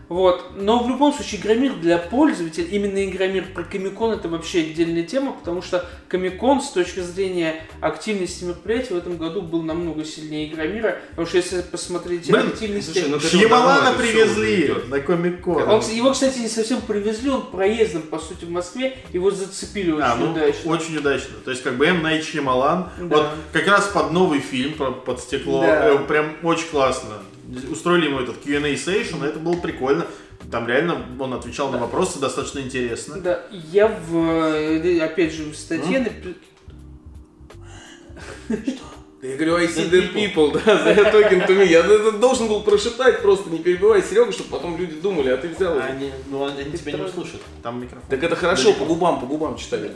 Вот. 0.09 0.51
Но 0.55 0.81
в 0.83 0.89
любом 0.89 1.13
случае, 1.13 1.41
Игромир 1.41 1.73
для 1.75 1.97
пользователя, 1.97 2.65
именно 2.65 3.03
Игромир 3.03 3.45
про 3.53 3.63
Комикон 3.63 4.13
это 4.13 4.29
вообще 4.29 4.61
отдельная 4.61 5.03
тема, 5.03 5.33
потому 5.33 5.61
что 5.61 5.85
Комикон 6.07 6.61
с 6.61 6.69
точки 6.71 7.01
зрения 7.01 7.61
активности 7.81 8.45
мероприятия 8.45 8.93
в 8.93 8.97
этом 8.97 9.17
году 9.17 9.41
был 9.41 9.63
намного 9.63 10.05
сильнее 10.05 10.47
Игромира, 10.47 10.97
потому 11.09 11.27
что 11.27 11.37
если 11.37 11.61
посмотреть 11.61 12.31
Блин, 12.31 12.47
активности... 12.47 12.91
слушай, 12.93 13.09
ну, 13.09 13.19
Шьямалана 13.19 13.89
всё 13.93 13.97
привезли 13.99 14.73
на 14.87 14.99
Комик-Кон. 15.01 15.63
Он, 15.67 15.81
его, 15.91 16.11
кстати, 16.11 16.39
не 16.39 16.47
совсем 16.47 16.79
привезли, 16.81 17.29
он 17.29 17.41
проездом, 17.41 18.03
по 18.03 18.17
сути, 18.19 18.45
в 18.45 18.49
Москве, 18.49 18.97
его 19.11 19.29
зацепили 19.29 19.91
очень 19.91 20.03
А, 20.03 20.15
ну, 20.15 20.31
удачно. 20.31 20.71
очень 20.71 20.97
удачно. 20.97 21.35
То 21.43 21.51
есть, 21.51 21.63
как 21.63 21.75
бы 21.75 21.85
М. 21.85 22.01
Найт 22.01 22.23
Шьямалан, 22.23 22.89
Да. 22.97 23.17
вот 23.17 23.27
как 23.51 23.67
раз 23.67 23.87
под 23.87 24.11
новый 24.13 24.39
фильм, 24.39 24.73
про- 24.75 24.91
под 24.91 25.19
стекло, 25.19 25.61
Да. 25.63 25.89
э, 25.89 25.97
прям 26.07 26.31
очень 26.43 26.67
классно. 26.69 27.15
Устроили 27.71 28.05
ему 28.07 28.19
этот 28.19 28.37
Q&A 28.43 28.75
сейшн, 28.75 29.23
это 29.23 29.39
было 29.39 29.55
прикольно. 29.55 30.05
Там 30.51 30.67
реально 30.67 31.05
он 31.19 31.33
отвечал 31.33 31.69
на 31.71 31.77
вопросы 31.77 32.19
достаточно 32.19 32.59
интересно. 32.59 33.19
Да, 33.21 33.41
я 33.51 33.87
в, 33.87 34.15
э, 34.17 34.99
опять 35.01 35.33
же, 35.33 35.49
в 35.51 35.55
статье 35.55 35.99
напи- 35.99 36.35
Я 39.21 39.35
говорю, 39.35 39.55
I 39.55 39.65
see 39.65 39.89
dead 39.89 40.13
people, 40.13 40.53
да, 40.53 40.83
за 40.83 40.91
talking 41.11 41.47
to 41.47 41.57
me. 41.57 41.65
Я 41.65 41.79
это 41.79 42.11
должен 42.13 42.47
был 42.47 42.61
прошептать, 42.61 43.21
просто 43.21 43.49
не 43.49 43.59
перебивай 43.59 44.01
Серегу, 44.03 44.31
чтобы 44.31 44.49
потом 44.51 44.77
люди 44.77 44.95
думали, 44.95 45.29
а 45.29 45.37
ты 45.37 45.47
взял. 45.49 45.75
это. 45.75 45.85
Они, 45.87 46.11
ну, 46.29 46.45
они 46.45 46.71
тебя 46.71 46.91
не 46.93 47.01
услышат. 47.01 47.41
Там 47.63 47.81
микрофон. 47.81 48.03
Так 48.09 48.23
это 48.23 48.35
хорошо, 48.35 48.73
по 48.73 48.85
губам, 48.85 49.19
по 49.19 49.25
губам 49.25 49.57
читали. 49.57 49.91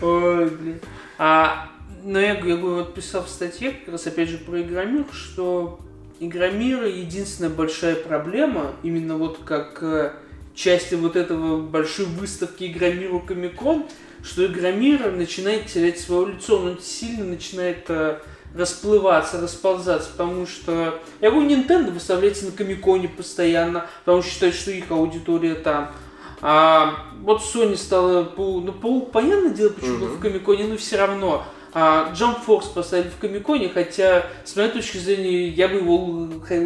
Ой, 0.00 0.50
блин. 0.50 0.80
А, 1.18 1.68
но 2.04 2.18
я, 2.18 2.34
я 2.34 2.34
говорю, 2.34 2.76
вот 2.76 2.94
писал 2.94 3.24
в 3.24 3.28
статье, 3.28 3.70
как 3.70 3.92
раз 3.92 4.06
опять 4.06 4.28
же 4.28 4.38
про 4.38 4.60
Игромир, 4.60 5.04
что 5.12 5.80
Игромир 6.20 6.84
единственная 6.84 7.50
большая 7.50 7.94
проблема, 7.94 8.72
именно 8.82 9.16
вот 9.16 9.38
как 9.44 9.78
э, 9.82 10.12
части 10.54 10.94
вот 10.94 11.16
этого 11.16 11.60
большой 11.60 12.06
выставки 12.06 12.64
Игромиру 12.64 13.20
Комикон, 13.20 13.84
что 14.22 14.44
Игромир 14.44 15.12
начинает 15.12 15.66
терять 15.66 16.00
свое 16.00 16.34
лицо, 16.34 16.58
он 16.60 16.78
сильно 16.80 17.24
начинает 17.24 17.84
э, 17.88 18.18
расплываться, 18.54 19.40
расползаться, 19.40 20.10
потому 20.10 20.46
что, 20.46 21.00
я 21.20 21.30
говорю, 21.30 21.48
Nintendo 21.48 21.92
выставляется 21.92 22.46
на 22.46 22.52
Комиконе 22.52 23.08
постоянно, 23.08 23.86
потому 24.04 24.22
что 24.22 24.30
считает, 24.30 24.54
что 24.54 24.70
их 24.70 24.90
аудитория 24.90 25.54
там. 25.54 25.92
А, 26.40 27.06
вот 27.22 27.42
Sony 27.42 27.76
стала 27.76 28.32
ну, 28.36 28.72
по, 28.72 29.00
понятное 29.00 29.50
дело, 29.50 29.70
почему 29.70 29.98
был 29.98 30.06
в 30.08 30.20
Комиконе, 30.20 30.64
но 30.64 30.76
все 30.76 30.96
равно. 30.96 31.44
А, 31.74 32.12
Jump 32.14 32.38
Force 32.46 32.72
поставили 32.74 33.08
в 33.10 33.16
Комиконе, 33.18 33.68
хотя, 33.68 34.26
с 34.44 34.56
моей 34.56 34.70
точки 34.70 34.96
зрения, 34.98 35.48
я 35.48 35.68
бы 35.68 35.76
его 35.76 35.96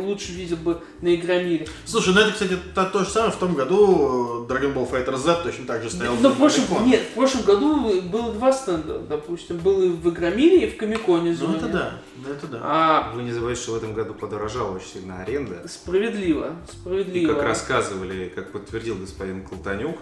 лучше 0.07 0.33
видел 0.33 0.57
бы 0.57 0.81
на 1.01 1.15
Игромире. 1.15 1.67
Слушай, 1.85 2.15
ну 2.15 2.21
это, 2.21 2.33
кстати, 2.33 2.57
то, 2.75 2.85
то 2.87 3.01
же 3.01 3.11
самое. 3.11 3.33
В 3.33 3.37
том 3.37 3.55
году 3.55 4.47
э, 4.49 4.53
Dragon 4.53 4.73
Ball 4.75 4.88
Fighter 4.91 5.17
Z 5.17 5.43
точно 5.43 5.67
так 5.67 5.83
же 5.83 5.91
стоял. 5.91 6.15
Но 6.17 6.29
на 6.29 6.29
в 6.31 6.38
прошлом, 6.38 6.87
нет, 6.87 7.01
в 7.01 7.15
прошлом 7.15 7.43
году 7.43 8.01
было 8.03 8.33
два 8.33 8.53
стенда, 8.53 8.99
допустим, 9.01 9.59
был 9.59 9.83
и 9.83 9.88
в 9.88 10.09
Игромире, 10.09 10.67
и 10.67 10.71
в 10.71 10.77
Комиконе. 10.77 11.37
Ну 11.41 11.57
это 11.57 11.69
да, 11.69 11.93
ну 12.25 12.33
это 12.33 12.47
да. 12.47 12.59
А, 12.62 13.12
Вы 13.15 13.23
не 13.23 13.33
забывайте, 13.33 13.61
что 13.61 13.73
в 13.73 13.77
этом 13.77 13.95
году 13.95 14.15
подорожала 14.15 14.77
очень 14.77 14.87
сильно 14.87 15.21
аренда. 15.21 15.67
справедливо, 15.69 16.53
И 16.69 16.73
справедливо. 16.73 17.35
как 17.35 17.43
рассказывали, 17.43 18.31
как 18.35 18.53
подтвердил 18.53 18.97
господин 18.97 19.43
Колтанюк, 19.43 19.99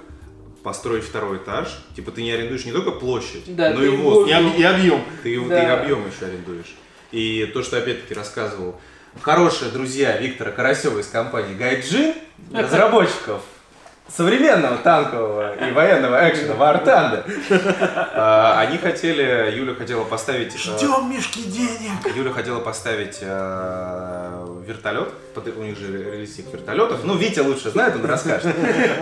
построить 0.62 1.04
второй 1.04 1.38
этаж, 1.38 1.68
типа 1.96 2.10
ты 2.10 2.22
не 2.22 2.32
арендуешь 2.32 2.64
не 2.64 2.72
только 2.72 2.90
площадь, 2.90 3.54
Да, 3.54 3.70
но 3.70 3.82
и 3.82 3.88
воздух. 3.88 4.28
И, 4.28 4.32
об- 4.32 4.58
и 4.58 4.62
объем. 4.62 5.02
Ты, 5.22 5.40
Да. 5.46 5.60
ты 5.60 5.66
объем 5.66 6.06
еще 6.06 6.26
арендуешь. 6.26 6.74
И 7.12 7.50
то, 7.52 7.62
что 7.62 7.78
опять-таки 7.78 8.14
рассказывал 8.14 8.80
хорошие 9.22 9.70
друзья 9.70 10.16
Виктора 10.18 10.50
Карасева 10.52 10.98
из 11.00 11.06
компании 11.06 11.54
Гайджин, 11.54 12.14
разработчиков 12.52 13.42
современного 14.16 14.76
танкового 14.78 15.54
и 15.54 15.72
военного 15.72 16.28
экшена 16.28 16.54
War 16.54 16.84
Thunder, 16.84 17.24
а, 18.14 18.58
они 18.60 18.78
хотели, 18.78 19.54
Юля 19.56 19.74
хотела 19.74 20.04
поставить... 20.04 20.54
э, 20.54 20.58
Ждем 20.58 21.10
мешки 21.10 21.42
денег. 21.44 22.16
Юля 22.16 22.32
хотела 22.32 22.60
поставить 22.60 23.18
э, 23.20 24.56
вертолет, 24.66 25.08
у 25.56 25.62
них 25.62 25.78
же 25.78 25.86
релизик 26.12 26.52
вертолетов. 26.52 27.04
Ну, 27.04 27.16
Витя 27.16 27.40
лучше 27.40 27.70
знает, 27.70 27.94
он 27.94 28.04
расскажет. 28.04 28.54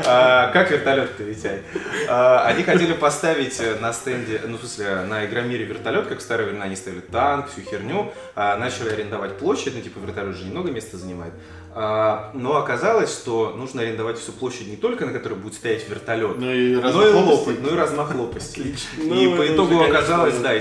А, 0.06 0.50
Как 0.52 0.70
вертолет 0.70 1.10
летят. 1.18 1.60
А, 2.08 2.44
Они 2.46 2.62
хотели 2.62 2.92
поставить 2.92 3.58
э, 3.60 3.76
на 3.80 3.92
стенде, 3.92 4.40
ну, 4.46 4.56
в 4.56 4.60
смысле, 4.60 5.02
на 5.08 5.24
Игромире 5.24 5.64
вертолет, 5.64 6.06
как 6.06 6.18
в 6.18 6.22
старые 6.22 6.46
времена 6.48 6.66
они 6.66 6.76
ставили 6.76 7.00
танк, 7.00 7.48
всю 7.50 7.62
херню. 7.62 8.12
Начали 8.36 8.90
арендовать 8.90 9.36
площадь, 9.38 9.74
ну, 9.74 9.80
типа, 9.80 9.98
вертолет 10.00 10.36
же 10.36 10.44
немного 10.44 10.70
места 10.70 10.96
занимает. 10.96 11.32
А, 11.80 12.32
Но 12.34 12.56
оказалось, 12.56 13.12
что 13.12 13.54
нужно 13.56 13.82
арендовать 13.82 14.18
всю 14.18 14.32
площадь 14.32 14.66
не 14.66 14.74
только, 14.74 15.06
на 15.06 15.12
которой 15.12 15.34
будет 15.34 15.54
стоять 15.54 15.88
вертолет, 15.88 16.36
Ну 16.36 16.52
и 16.52 16.74
ну 16.74 16.80
и 16.80 16.82
размах 16.82 17.14
лопасти. 17.14 17.56
ну 17.62 17.68
и 17.72 17.76
размах 17.76 18.14
лопасти. 18.16 18.74
Ну, 18.96 19.14
И 19.14 19.36
по 19.36 19.46
итогу 19.46 19.80
оказалось, 19.82 20.38
да, 20.38 20.54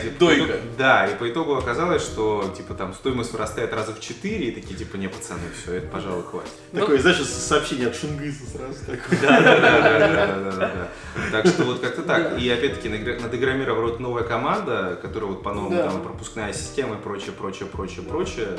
да, 0.77 1.07
и 1.07 1.15
по 1.17 1.27
итогу 1.27 1.55
оказалось, 1.55 2.03
что 2.03 2.53
типа 2.55 2.75
там 2.75 2.93
стоимость 2.93 3.31
вырастает 3.31 3.73
раза 3.73 3.95
в 3.95 3.99
4, 3.99 4.45
и 4.45 4.51
такие 4.51 4.75
типа, 4.77 4.97
не, 4.97 5.07
пацаны, 5.09 5.39
все, 5.59 5.77
это, 5.77 5.87
пожалуй, 5.87 6.21
хватит. 6.21 6.51
Такое, 6.71 6.99
знаешь, 6.99 7.19
сообщение 7.25 7.87
от 7.87 7.95
Шингиса 7.95 8.45
сразу 8.55 8.77
такое. 8.85 9.19
Да, 9.19 9.41
да, 9.41 9.59
да, 9.59 9.81
да, 9.81 9.99
да, 9.99 10.27
да, 10.27 10.51
да, 10.51 10.51
да. 10.51 10.87
Так 11.31 11.47
что 11.47 11.63
вот 11.63 11.79
как-то 11.79 12.03
так. 12.03 12.39
И 12.39 12.47
опять-таки 12.47 12.89
на 12.89 12.95
Игра- 12.95 13.19
над 13.19 13.33
Игромиром 13.33 13.77
вроде 13.77 13.97
новая 13.97 14.23
команда, 14.23 14.99
которая 15.01 15.31
вот 15.31 15.41
по-новому 15.41 15.81
там 15.81 16.03
пропускная 16.03 16.53
система 16.53 16.93
и 16.93 16.99
прочее, 16.99 17.31
прочее, 17.31 17.67
прочее, 17.67 18.05
прочее. 18.05 18.49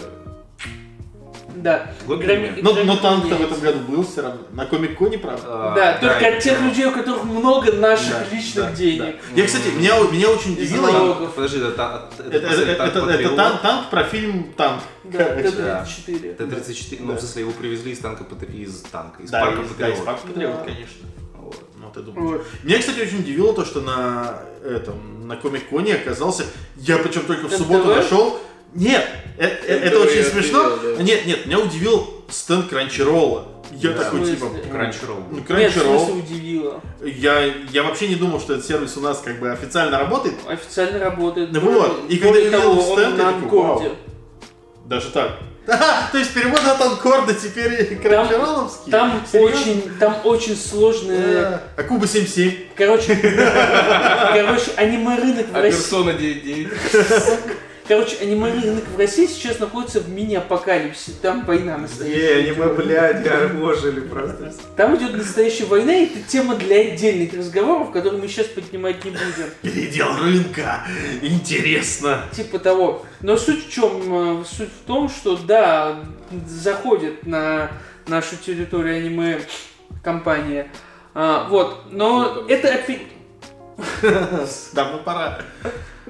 Да. 1.57 1.91
Грами- 2.07 2.19
примерно. 2.53 2.57
Но, 2.63 2.85
но 2.85 2.97
танк-то 2.97 3.35
в 3.35 3.43
этом 3.43 3.61
году 3.61 3.79
был 3.81 4.07
все 4.07 4.23
равно. 4.23 4.41
На 4.53 4.67
Комик-Коне, 4.67 5.19
правда. 5.19 5.43
А, 5.47 5.75
Да, 5.75 5.93
только 5.99 6.25
это- 6.27 6.37
от 6.37 6.43
тех 6.43 6.61
людей, 6.61 6.85
у 6.87 6.93
которых 6.93 7.25
много 7.25 7.73
наших 7.73 8.11
Да, 8.13 8.25
личных 8.37 8.65
да, 8.67 8.73
денег. 8.73 9.17
Я, 9.35 9.47
кстати, 9.47 9.69
меня, 9.69 9.99
меня 10.13 10.31
очень 10.31 10.53
удивило... 10.53 10.91
налогов. 10.91 11.35
Подожди, 11.35 11.59
это, 11.59 12.09
это, 12.19 12.37
Это, 12.37 12.47
это, 12.47 12.63
это- 12.63 12.77
танк 12.77 12.95
это 12.95 13.07
Патриот. 13.07 13.37
танк, 13.37 13.61
танк 13.63 13.91
про 13.91 14.05
фильм 14.05 14.53
«Танк». 14.57 14.83
Да, 15.05 15.25
Короче. 15.25 15.51
Т-34. 15.53 16.35
Т-34, 16.37 16.97
ну, 17.01 17.13
Да. 17.13 17.17
в 17.17 17.21
смысле, 17.21 17.43
его 17.43 17.53
привезли 17.53 17.93
из 17.93 17.99
танка, 17.99 18.25
из 18.25 18.83
танка, 18.91 19.23
из 19.23 19.31
Да, 19.31 19.41
парка 19.41 19.63
из, 19.63 19.69
да, 19.71 19.89
из 19.89 19.99
Патриот. 19.99 20.05
парка 20.05 20.27
Патриот, 20.29 20.53
Да. 20.59 20.65
конечно. 20.65 21.07
Вот. 21.35 21.65
Ну, 21.81 21.91
ты 21.95 22.01
думаешь. 22.01 22.31
Вот. 22.31 22.47
Меня, 22.63 22.79
кстати, 22.79 23.01
очень 23.01 23.21
удивило 23.21 23.55
то, 23.55 23.65
что 23.65 23.81
на 23.81 24.41
этом 24.65 25.27
на 25.27 25.37
Комик-Коне 25.37 25.95
оказался. 25.95 26.45
Я 26.77 26.99
причем 26.99 27.23
только 27.23 27.49
в 27.49 27.53
субботу 27.53 27.87
нашел. 27.89 28.39
Нет, 28.79 29.07
э- 29.39 29.47
э- 29.47 29.79
это 29.85 29.99
НТВ 29.99 30.07
очень 30.11 30.25
смешно. 30.25 30.79
Нет, 31.01 31.27
нет, 31.27 31.47
меня 31.47 31.59
удивил 31.59 32.25
стенд 32.31 32.69
Кранчеролла. 32.69 33.49
Я 33.73 33.91
Да. 33.91 34.05
такой 34.05 34.25
типа. 34.25 34.45
Crunchyroll. 34.45 35.25
Ну, 35.31 35.57
Нет, 35.57 35.73
в 35.73 35.79
смысле 35.81 36.15
удивило. 36.15 36.81
Я, 37.03 37.45
я 37.71 37.83
вообще 37.83 38.09
не 38.09 38.15
думал, 38.15 38.41
что 38.41 38.55
этот 38.55 38.65
сервис 38.67 38.97
у 38.97 39.01
нас 39.01 39.21
как 39.23 39.39
бы 39.41 39.51
официально 39.51 39.99
работает. 39.99 40.35
Официально 40.49 40.99
работает. 40.99 41.51
Ну 41.53 41.61
вот, 41.61 42.05
и 42.09 42.17
когда 42.17 42.39
я 42.39 42.45
видел 42.47 42.81
стенд, 42.81 43.19
я 43.19 43.25
такой, 43.25 43.35
анкорде. 43.35 43.91
Даже 44.87 45.11
так. 45.11 45.33
То 46.13 46.17
есть 46.19 46.33
перевод 46.33 46.61
от 46.67 46.81
Анкорда 46.81 47.35
теперь 47.35 47.97
кранчеролловский? 47.97 48.91
Там 48.91 49.23
Серьезно? 49.31 49.61
очень, 49.61 49.83
там 50.01 50.17
очень 50.25 50.57
сложные... 50.57 51.21
Да. 51.43 51.63
А 51.77 51.83
Куба 51.83 52.07
77? 52.07 52.69
Короче, 52.75 53.15
короче, 54.33 54.71
аниме-рынок 54.77 55.47
в 55.53 55.55
А 55.57 55.61
России... 55.61 55.79
персона 55.79 56.11
9.9. 56.11 57.53
Короче, 57.89 58.19
аниме-рынок 58.21 58.85
в 58.95 58.99
России 58.99 59.25
сейчас 59.27 59.59
находится 59.61 60.01
в 60.01 60.11
мини-апокалипсисе. 60.11 61.13
Там 61.23 61.47
война 61.47 61.77
Не, 61.77 61.83
настоящая. 61.83 62.39
они 62.41 62.53
мы, 62.53 62.75
блядь, 62.75 63.23
гармошили 63.23 64.01
просто. 64.01 64.53
Там 64.77 64.95
идет 64.97 65.17
настоящая 65.17 65.65
война, 65.65 65.95
и 65.97 66.05
это 66.05 66.21
тема 66.29 66.57
для 66.57 66.81
отдельных 66.81 67.33
разговоров, 67.33 67.91
которые 67.91 68.21
мы 68.21 68.29
сейчас 68.29 68.47
поднимать 68.49 69.03
не 69.07 69.13
будем. 69.13 69.51
Передел 69.63 70.15
рынка. 70.19 70.85
Интересно. 71.23 72.25
Типа 72.33 72.59
того. 72.59 73.07
Но 73.23 73.39
суть 73.39 73.67
в 73.67 73.71
чем? 73.73 74.43
Э, 74.43 74.45
Суть 74.45 74.69
в 74.69 74.87
том, 74.87 75.09
что 75.09 75.37
да, 75.39 76.01
заходит 76.47 77.27
на 77.27 77.71
нашу 78.07 78.37
территорию 78.37 78.97
аниме 78.97 79.41
компания. 80.05 80.69
А, 81.15 81.49
вот, 81.49 81.85
но 81.91 82.45
это 82.49 82.75
опять... 82.75 83.01
Давно 84.75 84.99
пора. 84.99 85.41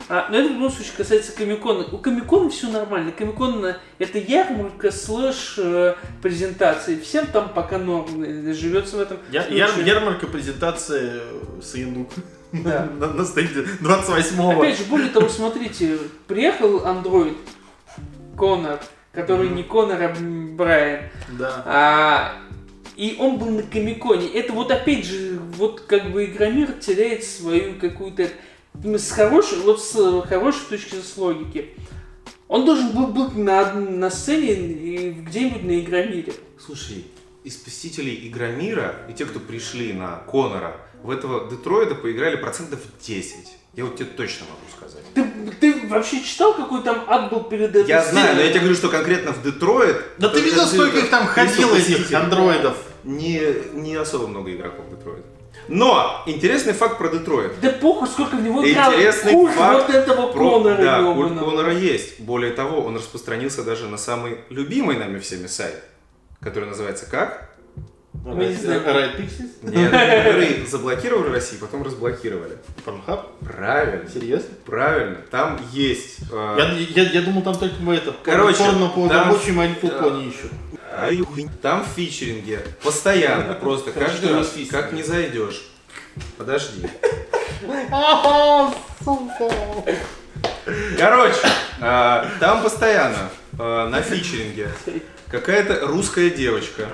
А, 0.08 0.28
но 0.30 0.38
это 0.38 0.48
в 0.48 0.52
любом 0.52 0.70
случае 0.70 0.94
касается 0.96 1.32
Комикона. 1.32 1.84
У 1.90 1.98
Комикона 1.98 2.50
все 2.50 2.68
нормально. 2.68 3.12
Комикон 3.12 3.64
э, 3.64 3.76
это 3.98 4.18
ярмарка 4.18 4.90
слэш 4.90 5.54
э, 5.58 5.94
презентации. 6.22 6.98
Всем 7.00 7.26
там 7.26 7.50
пока 7.50 7.78
норм 7.78 8.22
э, 8.22 8.52
живется 8.52 8.96
в 8.96 9.00
этом. 9.00 9.18
Я, 9.30 9.46
яр- 9.46 9.80
ярмарка 9.80 10.26
презентация 10.26 11.20
Саянук. 11.62 12.10
Да. 12.52 12.88
На, 12.98 13.08
на 13.08 13.24
стенде 13.24 13.66
28-го. 13.82 14.60
Опять 14.60 14.78
же, 14.78 14.84
более 14.84 15.10
того, 15.10 15.28
смотрите, 15.28 15.98
приехал 16.26 16.86
андроид 16.86 17.36
Конор, 18.36 18.80
который 19.12 19.50
не 19.50 19.62
Конор, 19.62 20.02
а 20.02 20.14
Брайан. 20.56 21.00
Да. 21.38 21.62
А, 21.66 22.32
и 22.96 23.16
он 23.20 23.38
был 23.38 23.50
на 23.50 23.62
Комиконе. 23.62 24.28
Это 24.28 24.52
вот 24.52 24.72
опять 24.72 25.04
же, 25.04 25.38
вот 25.56 25.82
как 25.82 26.10
бы 26.10 26.24
Игромир 26.24 26.72
теряет 26.72 27.22
свою 27.24 27.74
какую-то... 27.78 28.28
С 28.84 29.10
хорошей, 29.10 29.58
вот 29.58 29.82
с 29.82 30.22
хорошей 30.22 30.60
точки 30.68 30.96
с 30.96 31.16
логики. 31.16 31.70
Он 32.46 32.64
должен 32.64 32.92
был 32.92 33.08
быть 33.08 33.36
на, 33.36 33.74
на 33.74 34.10
сцене 34.10 34.52
и 34.52 35.10
где-нибудь 35.10 35.64
на 35.64 35.80
Игромире. 35.80 36.32
Слушай, 36.58 37.04
из 37.44 37.56
посетителей 37.56 38.28
Игромира 38.28 38.94
и 39.08 39.12
те, 39.12 39.26
кто 39.26 39.40
пришли 39.40 39.92
на 39.92 40.22
Конора, 40.30 40.76
в 41.02 41.10
этого 41.10 41.50
Детройда 41.50 41.94
поиграли 41.94 42.36
процентов 42.36 42.80
10. 43.00 43.36
Я 43.74 43.84
вот 43.84 43.96
тебе 43.96 44.06
точно 44.06 44.46
могу 44.46 44.62
сказать. 44.76 45.04
Ты, 45.14 45.24
ты 45.60 45.88
вообще 45.88 46.22
читал, 46.22 46.54
какой 46.54 46.82
там 46.82 47.04
ад 47.06 47.30
был 47.30 47.44
перед 47.44 47.70
этой 47.76 47.88
Я 47.88 48.04
знаю, 48.04 48.36
но 48.36 48.42
я 48.42 48.48
тебе 48.48 48.60
говорю, 48.60 48.76
что 48.76 48.88
конкретно 48.88 49.32
в 49.32 49.42
Детройт... 49.42 49.96
Да 50.18 50.28
ты 50.28 50.40
видел, 50.40 50.66
сколько 50.66 50.98
их 50.98 51.10
там 51.10 51.26
ходило, 51.26 51.76
этих 51.76 52.12
андроидов? 52.12 52.76
Не, 53.04 53.40
не 53.74 53.94
особо 53.94 54.26
много 54.26 54.54
игроков 54.54 54.88
Детройта. 54.90 55.26
Но 55.68 56.22
интересный 56.26 56.72
факт 56.72 56.98
про 56.98 57.08
Детройт. 57.08 57.60
Да 57.60 57.70
похуй, 57.70 58.08
сколько 58.08 58.36
в 58.36 58.42
него 58.42 58.68
играл. 58.68 58.92
Интересный 58.92 59.46
факт 59.48 59.86
вот 59.86 59.94
этого 59.94 60.32
Про- 60.32 60.50
Конора 60.62 60.82
да, 60.82 61.12
культ. 61.12 61.38
Конора 61.38 61.72
есть. 61.72 62.20
Более 62.20 62.52
того, 62.52 62.80
он 62.80 62.96
распространился 62.96 63.62
даже 63.62 63.86
на 63.88 63.98
самый 63.98 64.38
любимый 64.48 64.96
нами 64.96 65.18
всеми 65.18 65.46
сайт, 65.46 65.82
который 66.40 66.68
называется 66.68 67.06
как? 67.10 67.47
Мы 68.24 68.46
не 68.46 68.54
знаем. 68.54 68.82
Нет, 69.62 69.90
который 69.90 70.66
заблокировали 70.66 71.30
в 71.30 71.32
России, 71.32 71.56
потом 71.56 71.82
разблокировали. 71.82 72.58
Порнхаб? 72.84 73.26
Правильно. 73.40 74.08
Серьезно? 74.10 74.50
Правильно. 74.66 75.16
Там 75.30 75.58
есть. 75.72 76.18
э, 76.30 76.56
Я, 76.58 76.72
я, 77.04 77.10
я 77.10 77.22
думал, 77.22 77.42
там 77.42 77.56
только 77.56 77.76
мы 77.80 77.94
это 77.96 78.14
Короче, 78.22 78.58
порно 78.58 78.88
по 78.88 79.08
там- 79.08 79.28
рабочим, 79.30 79.60
а 79.60 79.68
да. 79.68 79.88
пони 80.02 80.28
ищут. 80.28 80.52
Там 81.62 81.84
в 81.84 81.88
фичеринге 81.88 82.60
постоянно, 82.82 83.54
просто 83.60 83.92
каждый 83.92 84.34
раз, 84.34 84.52
как 84.70 84.92
не 84.92 85.02
зайдешь. 85.02 85.62
Подожди. 86.36 86.86
Короче, 90.98 91.38
э, 91.80 92.24
там 92.40 92.62
постоянно 92.62 93.30
э, 93.58 93.88
на 93.88 94.02
фичеринге 94.02 94.68
какая-то 95.30 95.86
русская 95.86 96.30
девочка, 96.30 96.88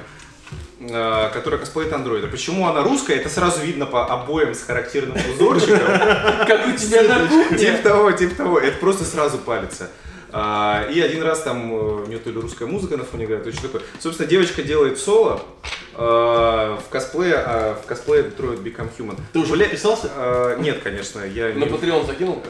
которая 0.88 1.60
косплеит 1.60 1.92
андроида. 1.92 2.28
Почему 2.28 2.66
она 2.66 2.82
русская, 2.82 3.16
это 3.16 3.28
сразу 3.28 3.60
видно 3.60 3.86
по 3.86 4.06
обоям 4.06 4.54
с 4.54 4.62
характерным 4.62 5.16
узорчиком. 5.32 5.78
Как 5.78 6.66
у 6.68 6.72
тебя 6.72 7.02
на 7.02 7.26
кухне. 7.28 7.58
Типа 7.58 7.82
того, 7.82 8.12
типа 8.12 8.34
того. 8.34 8.58
Это 8.58 8.78
просто 8.78 9.04
сразу 9.04 9.38
палится. 9.38 9.90
А, 10.36 10.88
и 10.92 11.00
один 11.00 11.22
раз 11.22 11.42
там 11.42 11.72
э, 11.72 12.02
у 12.02 12.06
нее 12.06 12.18
то 12.18 12.28
ли 12.28 12.40
русская 12.40 12.66
музыка 12.66 12.96
на 12.96 13.04
фоне 13.04 13.24
играет, 13.26 13.44
то 13.44 13.52
что 13.52 13.62
такое. 13.62 13.82
Собственно, 14.00 14.28
девочка 14.28 14.64
делает 14.64 14.98
соло 14.98 15.40
э, 15.94 15.96
в 15.96 16.88
косплее, 16.90 17.36
а, 17.36 17.80
в 17.80 17.86
косплее 17.86 18.24
Detroit 18.24 18.60
Become 18.60 18.88
Human. 18.98 19.16
Ты 19.32 19.38
уже 19.38 19.54
Бля- 19.54 19.60
подписался? 19.60 20.10
э, 20.16 20.56
нет, 20.60 20.80
конечно, 20.82 21.20
я 21.20 21.48
На 21.54 21.58
не, 21.58 21.66
Patreon 21.66 22.04
закинул? 22.04 22.42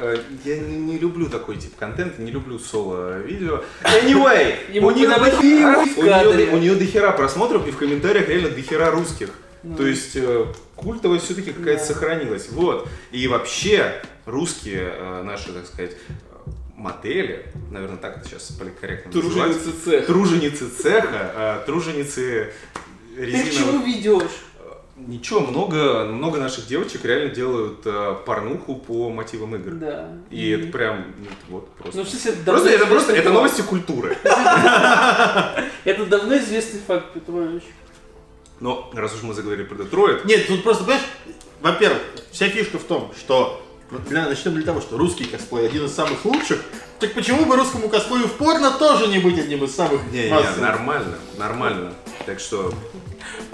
я 0.47 0.57
не, 0.59 0.77
не 0.79 0.99
люблю 0.99 1.29
такой 1.29 1.57
тип 1.59 1.77
контента, 1.79 2.23
не 2.23 2.31
люблю 2.31 2.59
соло-видео. 2.59 3.63
Anyway, 3.83 4.81
у 4.83 4.91
нее 4.91 5.09
дохера- 5.09 5.85
у 5.99 6.03
нее- 6.03 6.61
нее 6.61 6.75
дохера 6.77 7.11
просмотров, 7.13 7.69
и 7.69 7.71
в 7.71 7.77
комментариях 7.77 8.29
реально 8.31 8.49
дохера 8.49 8.91
русских. 8.93 9.29
То 9.77 9.87
есть 9.87 10.17
э, 10.17 10.47
культовость 10.77 11.27
все-таки 11.27 11.53
какая-то 11.53 11.81
Да. 11.87 11.87
сохранилась. 11.95 12.49
Вот. 12.51 12.89
И 13.13 13.29
вообще 13.29 14.03
русские 14.25 14.91
э, 14.97 15.23
наши, 15.23 15.53
так 15.53 15.67
сказать, 15.67 15.93
модели, 16.77 17.47
наверное, 17.71 17.99
так 17.99 18.19
это 18.19 18.29
сейчас 18.29 18.51
политкорректно 18.59 19.13
называть. 19.13 19.53
Труженицы 19.53 19.73
цеха. 19.85 20.07
Труженицы 20.07 20.69
цеха, 20.69 21.33
э, 21.35 21.67
труженицы 21.67 22.53
Ты 23.17 23.27
к 23.27 23.51
чему 23.51 23.81
резиновых. 23.81 23.87
ведешь? 23.87 24.31
Ничего, 24.97 25.41
много, 25.41 26.05
много 26.05 26.39
наших 26.39 26.69
девочек 26.69 27.05
реально 27.05 27.35
делают 27.35 27.81
э, 27.85 28.17
порнуху 28.25 28.77
по 28.77 29.11
мотивам 29.11 29.57
игр. 29.57 29.73
Да. 29.73 30.13
И 30.31 30.51
это 30.51 30.69
прям, 30.69 31.07
ну, 31.19 31.27
вот, 31.49 31.69
просто. 31.75 31.99
Ну, 31.99 32.05
в 32.05 32.09
смысле, 32.09 32.31
это 32.33 32.45
Просто 32.45 32.69
давно 32.69 32.77
это 32.77 32.87
просто 32.87 33.13
это 33.13 33.31
новости 33.31 33.63
культуры. 33.63 34.17
Это 35.85 36.07
давно 36.07 36.37
известный 36.39 36.81
факт, 36.87 37.13
Петрович. 37.13 37.65
Но 38.61 38.91
раз 38.95 39.15
уж 39.15 39.23
мы 39.23 39.35
заговорили 39.35 39.65
про 39.65 39.75
Детройт, 39.83 40.25
Нет, 40.25 40.47
тут 40.47 40.63
просто, 40.63 40.85
понимаешь, 40.85 41.07
во-первых, 41.61 42.01
вся 42.31 42.49
фишка 42.49 42.79
в 42.79 42.85
том, 42.85 43.13
что 43.19 43.64
начнем 44.11 44.55
для 44.55 44.65
того, 44.65 44.81
что 44.81 44.97
русский 44.97 45.25
косплей 45.25 45.67
один 45.67 45.87
из 45.87 45.95
самых 45.95 46.25
лучших, 46.25 46.61
так 47.01 47.13
почему 47.13 47.45
бы 47.45 47.57
русскому 47.57 47.89
косплею 47.89 48.29
в 48.29 48.33
порно 48.33 48.71
тоже 48.73 49.09
не 49.09 49.19
быть 49.19 49.39
одним 49.39 49.65
из 49.65 49.75
самых 49.75 50.01
не, 50.13 50.25
не, 50.25 50.31
массовых? 50.31 50.59
нормально, 50.59 51.19
нормально. 51.39 51.95
Так 52.27 52.41
что, 52.41 52.73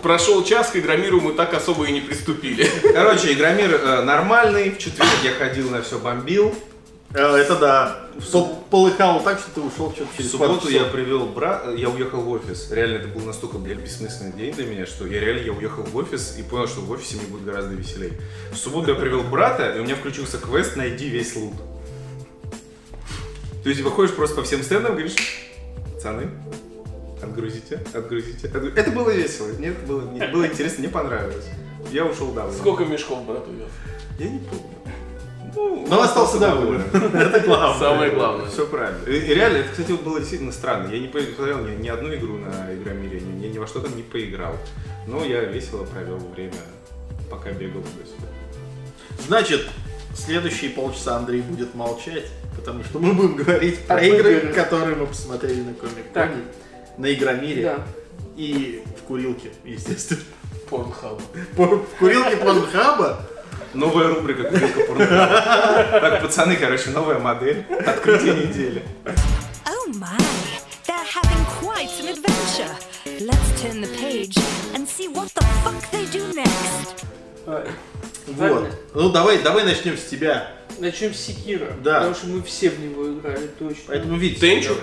Прошел 0.02 0.42
час, 0.44 0.70
к 0.70 0.76
Игромиру 0.76 1.20
мы 1.20 1.32
так 1.32 1.52
особо 1.54 1.84
и 1.84 1.92
не 1.92 2.00
приступили. 2.00 2.68
короче, 2.92 3.32
Игромир 3.32 3.74
э, 3.74 4.02
нормальный. 4.02 4.70
В 4.70 4.78
четверг 4.78 5.10
я 5.22 5.32
ходил 5.32 5.70
на 5.70 5.82
все 5.82 5.98
бомбил. 5.98 6.54
Э, 7.12 7.34
Это 7.36 7.56
да. 7.56 7.98
Пол- 8.30 8.64
Полыхало 8.70 9.20
так, 9.22 9.40
что 9.40 9.50
ты 9.50 9.60
ушел 9.60 9.90
что-то 9.92 10.10
В 10.12 10.16
через 10.16 10.30
пару 10.30 10.54
субботу 10.54 10.68
я 10.70 10.84
привел 10.84 11.26
брат, 11.26 11.64
я 11.76 11.88
уехал 11.90 12.20
в 12.20 12.28
офис. 12.30 12.70
Реально 12.70 12.98
это 12.98 13.08
был 13.08 13.22
настолько, 13.22 13.58
блядь, 13.58 13.78
бессмысленный 13.78 14.32
день 14.32 14.54
для 14.54 14.66
меня, 14.66 14.86
что 14.86 15.06
я 15.06 15.18
реально 15.20 15.40
я 15.46 15.52
уехал 15.52 15.82
в 15.82 15.96
офис 15.96 16.36
и 16.38 16.42
понял, 16.42 16.68
что 16.68 16.80
в 16.82 16.90
офисе 16.92 17.16
мне 17.16 17.26
будет 17.26 17.44
гораздо 17.44 17.74
веселее. 17.74 18.12
В 18.52 18.56
субботу 18.56 18.90
я 18.90 18.94
привел 18.94 19.22
брата, 19.22 19.74
и 19.74 19.80
у 19.80 19.82
меня 19.84 19.96
включился 19.96 20.38
квест 20.38 20.76
«Найди 20.76 21.08
весь 21.08 21.34
лут». 21.34 21.54
То 23.64 23.68
есть 23.68 23.80
выходишь 23.82 24.14
просто 24.14 24.36
по 24.36 24.42
всем 24.44 24.62
стендам, 24.62 24.92
говоришь, 24.92 25.16
пацаны, 25.94 26.30
отгрузите, 27.22 27.80
отгрузите. 27.92 28.46
отгру-». 28.48 28.72
Это 28.76 28.90
было 28.92 29.10
весело, 29.10 29.48
нет, 29.58 29.76
было, 29.86 30.00
было 30.00 30.46
интересно, 30.46 30.78
мне 30.80 30.88
понравилось. 30.88 31.46
Я 31.90 32.04
ушел 32.06 32.30
домой. 32.32 32.54
Сколько 32.56 32.84
мешков 32.84 33.24
брат 33.24 33.46
увез? 33.48 33.68
Я 34.18 34.28
не 34.28 34.38
помню. 34.38 34.64
Ну, 35.54 35.86
Но 35.88 36.02
остался 36.02 36.38
доволен. 36.38 36.82
Это 36.92 37.40
главное. 37.40 37.78
Самое 37.78 38.10
главное. 38.12 38.46
Все 38.46 38.66
правильно. 38.66 39.04
И, 39.08 39.16
и 39.16 39.34
реально, 39.34 39.58
это, 39.58 39.70
кстати, 39.70 39.92
было 39.92 40.18
действительно 40.20 40.52
странно. 40.52 40.92
Я 40.92 40.98
не 41.00 41.08
посмотрел 41.08 41.58
ни, 41.64 41.74
ни 41.82 41.88
одну 41.88 42.14
игру 42.14 42.38
на 42.38 42.72
Игромире, 42.74 43.20
ни, 43.20 43.46
ни 43.46 43.58
во 43.58 43.66
что 43.66 43.80
там 43.80 43.96
не 43.96 44.02
поиграл. 44.02 44.54
Но 45.06 45.24
я 45.24 45.42
весело 45.44 45.84
провел 45.84 46.18
время, 46.18 46.54
пока 47.30 47.50
бегал 47.50 47.82
туда-сюда. 47.82 48.28
Значит, 49.26 49.66
следующие 50.14 50.70
полчаса 50.70 51.16
Андрей 51.16 51.40
будет 51.42 51.74
молчать, 51.74 52.26
потому 52.56 52.84
что 52.84 52.98
мы 52.98 53.12
будем 53.12 53.36
говорить 53.36 53.80
про 53.86 53.96
Об 53.96 54.02
игры, 54.02 54.52
которые 54.54 54.96
мы 54.96 55.06
посмотрели 55.06 55.60
на 55.62 55.74
комик 55.74 56.04
Так. 56.14 56.30
на 56.98 57.12
Игромире 57.12 57.62
Да. 57.64 57.78
и 58.36 58.84
в 58.98 59.02
курилке, 59.02 59.50
естественно. 59.64 60.20
Порнхаб. 60.68 61.20
Пор- 61.56 61.78
В 61.82 61.98
курилке 61.98 62.36
Порнхаба 62.36 63.20
Новая 63.74 64.08
рубрика 64.08 64.44
«Курилка 64.44 64.80
порнографии». 64.80 66.00
Так, 66.00 66.22
пацаны, 66.22 66.56
короче, 66.56 66.90
новая 66.90 67.18
модель. 67.18 67.64
Открытие 67.86 68.34
недели. 68.34 68.82
Oh 69.66 69.92
my, 69.94 70.18
they're 70.86 71.04
having 71.04 71.44
quite 71.60 71.90
an 72.00 72.08
adventure. 72.08 72.74
Let's 73.20 73.62
turn 73.62 73.80
the 73.80 73.88
page 73.98 74.36
and 74.74 74.86
see 74.88 75.08
what 75.08 75.32
the 75.34 75.44
fuck 75.62 75.90
they 75.90 76.06
do 76.10 76.32
next. 76.34 77.04
Вот. 77.46 77.68
Правильно. 78.36 78.70
Ну 78.94 79.10
давай, 79.10 79.38
давай 79.42 79.64
начнем 79.64 79.96
с 79.96 80.04
тебя. 80.04 80.52
Начнем 80.78 81.12
с 81.14 81.18
Секира. 81.18 81.72
Да. 81.82 81.98
Потому 82.00 82.14
что 82.14 82.26
мы 82.28 82.42
все 82.42 82.70
в 82.70 82.80
него 82.80 83.12
играли, 83.12 83.48
точно. 83.58 83.82
Поэтому 83.88 84.16
видите. 84.16 84.40
Тенчу? 84.40 84.74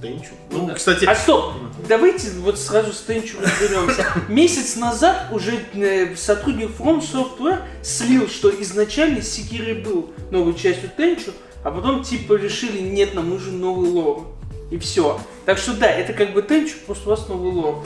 Тенчу. 0.00 0.30
Ну, 0.50 0.66
Да. 0.66 0.74
кстати, 0.74 1.04
А 1.04 1.14
стоп! 1.14 1.54
Давайте 1.88 2.30
вот 2.40 2.58
сразу 2.58 2.92
с 2.92 3.00
Тенчу 3.00 3.38
разберемся. 3.40 4.06
Месяц 4.28 4.76
назад 4.76 5.28
уже 5.32 5.58
э, 5.74 6.14
сотрудник 6.16 6.70
From 6.78 7.00
Software 7.00 7.60
слил, 7.82 8.28
что 8.28 8.50
изначально 8.62 9.22
Секиры 9.22 9.74
был 9.74 10.10
новой 10.30 10.54
частью 10.54 10.90
Тенчу, 10.96 11.32
а 11.64 11.70
потом 11.70 12.02
типа 12.04 12.34
решили, 12.34 12.80
нет, 12.80 13.14
нам 13.14 13.28
нужен 13.30 13.60
новый 13.60 13.88
лор. 13.90 14.26
И 14.70 14.78
все. 14.78 15.18
Так 15.46 15.58
что 15.58 15.72
да, 15.74 15.90
это 15.90 16.12
как 16.12 16.32
бы 16.34 16.42
Тенчу, 16.42 16.74
просто 16.86 17.06
у 17.06 17.10
вас 17.10 17.26
новый 17.28 17.52
лор. 17.52 17.82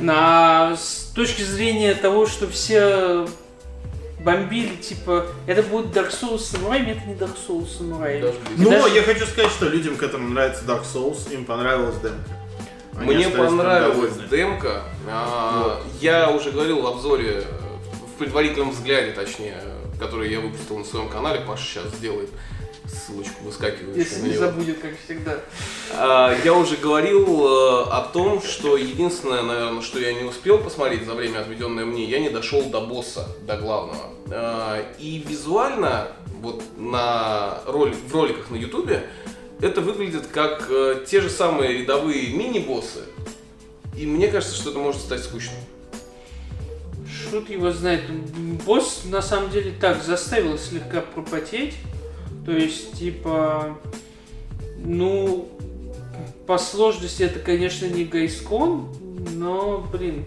На, 0.00 0.76
с 0.76 1.12
точки 1.14 1.42
зрения 1.42 1.94
того, 1.94 2.26
что 2.26 2.48
все 2.48 3.26
бомбили, 4.24 4.76
типа, 4.76 5.26
это 5.46 5.62
будет 5.62 5.86
Dark 5.96 6.10
Souls 6.10 6.38
с 6.38 6.46
самураями, 6.50 6.90
это 6.92 7.06
не 7.06 7.14
Dark 7.14 7.36
Souls 7.48 7.66
с 7.68 7.78
самураями. 7.78 8.32
Но 8.56 8.70
даже- 8.70 8.94
я 8.94 9.02
хочу 9.02 9.26
сказать, 9.26 9.50
что 9.50 9.68
людям, 9.68 9.96
которым 9.96 10.34
нравится 10.34 10.64
Dark 10.64 10.84
Souls, 10.84 11.32
им 11.32 11.44
понравилась 11.44 11.96
демка. 11.96 12.18
Они 12.98 13.14
Мне 13.14 13.28
понравилась 13.28 14.12
демка. 14.30 14.82
А, 15.08 15.80
Я 16.00 16.30
уже 16.30 16.50
говорил 16.50 16.82
в 16.82 16.86
обзоре, 16.86 17.44
э, 17.44 17.44
в 18.14 18.18
предварительном 18.18 18.70
взгляде, 18.72 19.12
точнее, 19.12 19.56
который 19.98 20.30
я 20.30 20.40
выпустил 20.40 20.78
на 20.78 20.84
своем 20.84 21.08
канале. 21.08 21.40
Паша 21.46 21.64
сейчас 21.64 21.84
сделает 21.94 22.28
ссылочку 22.90 23.44
выскакивающую 23.44 23.96
Если 23.96 24.28
не 24.28 24.36
забудет, 24.36 24.78
как 24.78 24.92
всегда. 25.04 25.38
А, 25.92 26.36
Я 26.44 26.54
уже 26.54 26.76
говорил 26.76 27.24
э, 27.24 27.82
о 27.90 28.08
том, 28.12 28.42
что 28.42 28.76
единственное, 28.76 29.42
наверное, 29.42 29.82
что 29.82 29.98
я 29.98 30.12
не 30.12 30.24
успел 30.24 30.58
посмотреть 30.58 31.04
за 31.06 31.14
время, 31.14 31.40
отведенное 31.40 31.84
мне, 31.84 32.04
я 32.04 32.18
не 32.18 32.30
дошел 32.30 32.62
до 32.64 32.80
босса, 32.80 33.28
до 33.46 33.56
главного. 33.56 34.10
А, 34.30 34.82
И 34.98 35.18
визуально, 35.26 36.08
вот 36.40 36.62
на 36.76 37.60
роль, 37.66 37.94
в 37.94 38.12
роликах 38.14 38.50
на 38.50 38.56
ютубе, 38.56 39.06
это 39.60 39.80
выглядит 39.80 40.26
как 40.26 40.66
э, 40.70 41.04
те 41.06 41.20
же 41.20 41.28
самые 41.28 41.78
рядовые 41.78 42.32
мини-боссы. 42.32 43.00
И 43.96 44.06
мне 44.06 44.28
кажется, 44.28 44.56
что 44.56 44.70
это 44.70 44.78
может 44.78 45.02
стать 45.02 45.22
скучным. 45.22 45.56
Шут 47.30 47.50
его 47.50 47.70
знает. 47.70 48.02
Босс 48.64 49.02
на 49.04 49.20
самом 49.20 49.50
деле 49.50 49.72
так 49.78 50.02
заставил 50.02 50.58
слегка 50.58 51.00
пропотеть. 51.00 51.74
То 52.44 52.52
есть, 52.52 52.98
типа, 52.98 53.78
ну, 54.78 55.48
по 56.46 56.58
сложности 56.58 57.22
это, 57.22 57.38
конечно, 57.38 57.86
не 57.86 58.04
Гайскон, 58.04 58.88
но, 59.34 59.86
блин, 59.92 60.24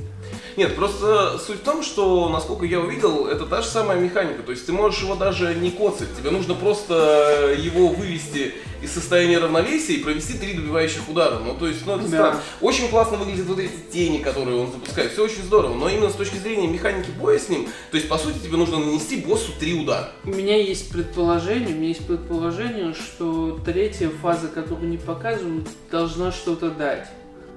Нет, 0.56 0.76
просто 0.76 1.38
суть 1.40 1.60
в 1.62 1.64
том, 1.64 1.82
что, 1.84 2.30
насколько 2.30 2.66
я 2.66 2.80
увидел, 2.80 3.28
это 3.28 3.46
та 3.46 3.62
же 3.62 3.68
самая 3.68 4.00
механика. 4.00 4.44
То 4.44 4.52
есть 4.52 4.66
ты 4.66 4.72
можешь 4.72 5.02
его 5.02 5.16
даже 5.16 5.56
не 5.56 5.72
коцать. 5.72 6.16
Тебе 6.18 6.30
нужно 6.32 6.54
просто 6.54 7.56
его 7.58 7.88
вывести 7.88 8.54
из 8.82 8.92
состояния 8.92 9.40
равновесия 9.40 9.94
и 9.94 10.04
провести 10.04 10.34
три 10.38 10.54
добивающих 10.54 11.08
удара. 11.08 11.40
Ну, 11.40 11.56
то 11.56 11.68
есть, 11.68 11.86
ну, 11.86 11.94
это 11.96 12.04
Да. 12.04 12.08
странно. 12.10 12.40
Очень 12.62 12.90
классно 12.90 13.18
выглядят 13.18 13.46
вот 13.48 13.60
эти 13.60 13.72
тени, 13.92 14.18
которые 14.18 14.58
он 14.60 14.72
запускает. 14.72 15.14
Все 15.14 15.24
очень 15.24 15.44
здорово. 15.44 15.74
Но 15.74 15.88
именно 15.90 16.10
с 16.10 16.16
точки 16.16 16.36
зрения 16.38 16.68
механики 16.68 17.10
боя 17.12 17.40
с 17.40 17.48
ним, 17.50 17.68
то 17.92 17.98
есть, 17.98 18.10
по 18.10 18.18
сути, 18.18 18.40
тебе 18.40 18.58
нужно 18.58 18.80
нанести 18.80 19.18
боссу 19.18 19.52
три 19.60 19.74
удара. 19.80 20.12
у 20.26 20.30
меня 20.30 20.58
есть 20.58 20.92
предположение, 20.92 21.70
у 21.70 21.78
меня 21.78 21.88
есть 21.90 22.06
предположение, 22.06 22.94
что 22.94 23.60
третья 23.66 24.10
фаза, 24.22 24.48
которую 24.50 24.90
не 24.90 24.98
показывают, 24.98 25.68
должна 25.90 26.32
что-то 26.32 26.70
дать. 26.70 27.08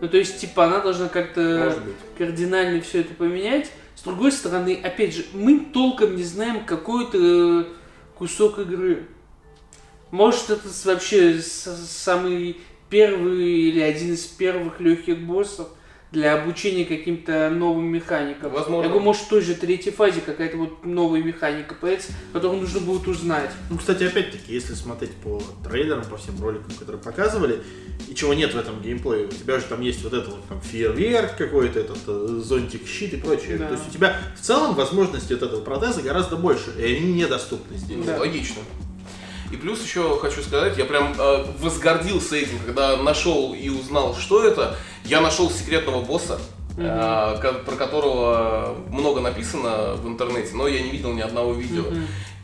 Ну, 0.00 0.08
то 0.08 0.16
есть, 0.18 0.40
типа, 0.40 0.66
она 0.66 0.80
должна 0.80 1.08
как-то 1.08 1.74
кардинально 2.18 2.80
все 2.82 3.00
это 3.00 3.14
поменять. 3.14 3.70
С 3.94 4.02
другой 4.02 4.30
стороны, 4.30 4.78
опять 4.82 5.14
же, 5.14 5.24
мы 5.32 5.60
толком 5.72 6.16
не 6.16 6.22
знаем 6.22 6.64
какой-то 6.66 7.18
э, 7.18 7.64
кусок 8.16 8.58
игры. 8.58 9.06
Может, 10.10 10.50
это 10.50 10.68
вообще 10.84 11.40
самый 11.40 12.60
первый 12.90 13.48
или 13.48 13.80
один 13.80 14.12
из 14.12 14.24
первых 14.24 14.80
легких 14.80 15.18
боссов 15.18 15.68
для 16.16 16.34
обучения 16.34 16.86
каким-то 16.86 17.50
новым 17.50 17.84
механикам. 17.88 18.50
Возможно. 18.50 18.84
Я 18.84 18.88
говорю, 18.88 19.04
может, 19.04 19.22
в 19.22 19.28
той 19.28 19.42
же 19.42 19.54
третьей 19.54 19.92
фазе 19.92 20.22
какая-то 20.22 20.56
вот 20.56 20.86
новая 20.86 21.22
механика 21.22 21.74
появится, 21.74 22.12
которую 22.32 22.62
нужно 22.62 22.80
будет 22.80 23.06
узнать. 23.06 23.50
Ну, 23.68 23.76
кстати, 23.76 24.04
опять-таки, 24.04 24.54
если 24.54 24.72
смотреть 24.72 25.12
по 25.16 25.42
трейлерам, 25.62 26.06
по 26.06 26.16
всем 26.16 26.40
роликам, 26.40 26.70
которые 26.78 27.02
показывали, 27.02 27.60
и 28.08 28.14
чего 28.14 28.32
нет 28.32 28.54
в 28.54 28.58
этом 28.58 28.80
геймплее, 28.80 29.26
у 29.26 29.30
тебя 29.30 29.58
же 29.58 29.66
там 29.66 29.82
есть 29.82 30.02
вот 30.04 30.14
это 30.14 30.30
вот 30.30 30.42
там 30.48 30.58
фейерверк 30.62 31.36
какой-то, 31.36 31.80
этот 31.80 31.98
э, 32.06 32.40
зонтик, 32.42 32.86
щит 32.86 33.12
и 33.12 33.16
прочее. 33.18 33.58
Да. 33.58 33.66
То 33.66 33.74
есть 33.74 33.88
у 33.88 33.92
тебя 33.92 34.16
в 34.40 34.40
целом 34.40 34.74
возможности 34.74 35.34
вот 35.34 35.42
этого 35.42 35.60
протеза 35.60 36.00
гораздо 36.00 36.36
больше, 36.36 36.72
и 36.78 36.96
они 36.96 37.12
недоступны 37.12 37.76
здесь. 37.76 37.98
Ну, 37.98 38.04
Да. 38.04 38.18
Логично. 38.18 38.62
И 39.50 39.56
плюс 39.56 39.82
еще 39.82 40.18
хочу 40.18 40.42
сказать, 40.42 40.76
я 40.76 40.84
прям 40.84 41.14
э, 41.18 41.44
возгордился 41.60 42.36
этим, 42.36 42.58
когда 42.64 42.96
нашел 42.96 43.54
и 43.54 43.68
узнал, 43.68 44.14
что 44.16 44.44
это. 44.44 44.76
Я 45.04 45.20
нашел 45.20 45.50
секретного 45.50 46.02
босса, 46.02 46.38
э, 46.76 47.62
про 47.64 47.76
которого 47.76 48.76
много 48.90 49.20
написано 49.20 49.94
в 49.94 50.06
интернете, 50.08 50.50
но 50.54 50.66
я 50.66 50.80
не 50.82 50.90
видел 50.90 51.12
ни 51.12 51.20
одного 51.20 51.52
видео. 51.52 51.84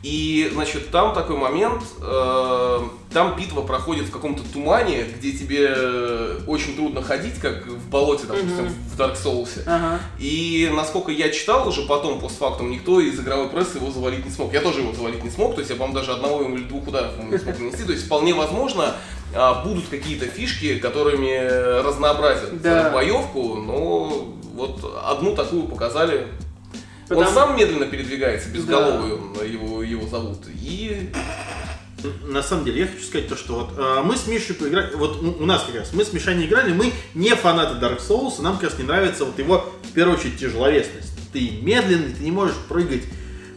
И, 0.03 0.49
значит, 0.51 0.91
там 0.91 1.13
такой 1.13 1.37
момент, 1.37 1.81
э, 2.01 2.79
там 3.13 3.37
битва 3.37 3.61
проходит 3.61 4.07
в 4.07 4.11
каком-то 4.11 4.43
тумане, 4.51 5.05
где 5.15 5.31
тебе 5.31 5.73
э, 5.73 6.39
очень 6.45 6.75
трудно 6.75 7.01
ходить, 7.01 7.39
как 7.39 7.65
в 7.65 7.89
болоте, 7.89 8.25
допустим, 8.27 8.67
в 8.67 8.99
Dark 8.99 9.15
Souls. 9.15 9.61
Ага. 9.65 10.01
И 10.19 10.69
насколько 10.75 11.09
я 11.09 11.29
читал 11.29 11.65
уже 11.69 11.83
потом, 11.83 12.19
постфактум, 12.19 12.69
никто 12.69 12.99
из 12.99 13.17
игровой 13.17 13.47
прессы 13.47 13.77
его 13.77 13.91
завалить 13.91 14.25
не 14.25 14.31
смог. 14.31 14.51
Я 14.51 14.59
тоже 14.59 14.81
его 14.81 14.93
завалить 14.93 15.23
не 15.23 15.29
смог, 15.29 15.55
то 15.55 15.59
есть 15.61 15.69
я, 15.71 15.77
по-моему, 15.77 15.97
даже 15.97 16.11
одного 16.11 16.43
или 16.43 16.63
двух 16.65 16.85
ударов 16.85 17.11
не 17.23 17.37
смог 17.37 17.57
нанести. 17.57 17.85
То 17.85 17.93
есть 17.93 18.05
вполне 18.05 18.33
возможно, 18.33 18.97
а, 19.33 19.63
будут 19.63 19.87
какие-то 19.87 20.25
фишки, 20.25 20.79
которыми 20.79 21.81
разнообразят 21.81 22.61
Да. 22.61 22.91
боевку, 22.91 23.55
но 23.55 24.33
вот 24.53 24.83
одну 25.05 25.33
такую 25.33 25.63
показали. 25.63 26.27
Он 27.09 27.17
Потому- 27.17 27.31
сам 27.33 27.57
медленно 27.57 27.85
передвигается, 27.85 28.49
безголовый 28.49 29.13
он, 29.13 29.33
его, 29.45 29.83
его 29.83 30.07
зовут. 30.07 30.39
И 30.61 31.09
На 32.25 32.43
самом 32.43 32.65
деле, 32.65 32.81
я 32.81 32.87
хочу 32.87 33.03
сказать 33.05 33.29
то, 33.29 33.37
что 33.37 33.53
вот 33.59 33.69
э, 33.77 34.01
мы 34.03 34.17
с 34.17 34.27
Мишей 34.27 34.55
поиграли, 34.55 34.93
вот 34.95 35.21
у, 35.23 35.43
у 35.43 35.45
нас 35.45 35.63
как 35.65 35.75
раз, 35.75 35.93
мы 35.93 36.03
с 36.03 36.11
Мишей 36.11 36.35
не 36.35 36.45
играли, 36.47 36.73
мы 36.73 36.91
не 37.13 37.29
фанаты 37.33 37.75
Dark 37.83 37.99
Souls, 38.05 38.39
и 38.39 38.41
нам 38.41 38.55
как 38.55 38.71
раз 38.71 38.77
не 38.77 38.83
нравится 38.83 39.23
вот 39.23 39.39
его, 39.39 39.71
в 39.83 39.91
первую 39.93 40.17
очередь, 40.17 40.37
тяжеловесность. 40.37 41.13
Ты 41.31 41.49
медленный, 41.61 42.13
ты 42.13 42.21
не 42.23 42.31
можешь 42.31 42.55
прыгать, 42.67 43.03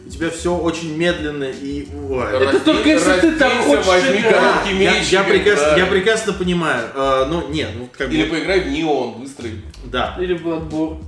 у 0.05 0.09
тебя 0.09 0.29
все 0.29 0.55
очень 0.55 0.95
медленно 0.95 1.43
и... 1.43 1.87
ой. 2.09 2.25
Это 2.41 2.59
только 2.61 2.87
если 2.87 3.19
ты 3.19 3.33
там 3.33 3.51
хочешь 3.63 3.85
возьми 3.85 4.21
короткий 4.21 4.81
Я, 4.81 4.97
я 5.01 5.23
прекрасно, 5.25 5.65
да. 5.65 5.77
я 5.77 5.85
прекрасно 5.85 6.31
понимаю, 6.33 6.87
э, 6.95 7.25
ну 7.29 7.49
нет, 7.49 7.71
ну 7.77 7.89
как 7.97 8.09
Или 8.13 8.23
бы, 8.23 8.29
поиграй 8.37 8.61
в 8.61 8.67
Неон, 8.69 9.19
быстрый. 9.21 9.61
да, 9.83 10.15
Или 10.21 10.37
Bloodborne. 10.37 11.03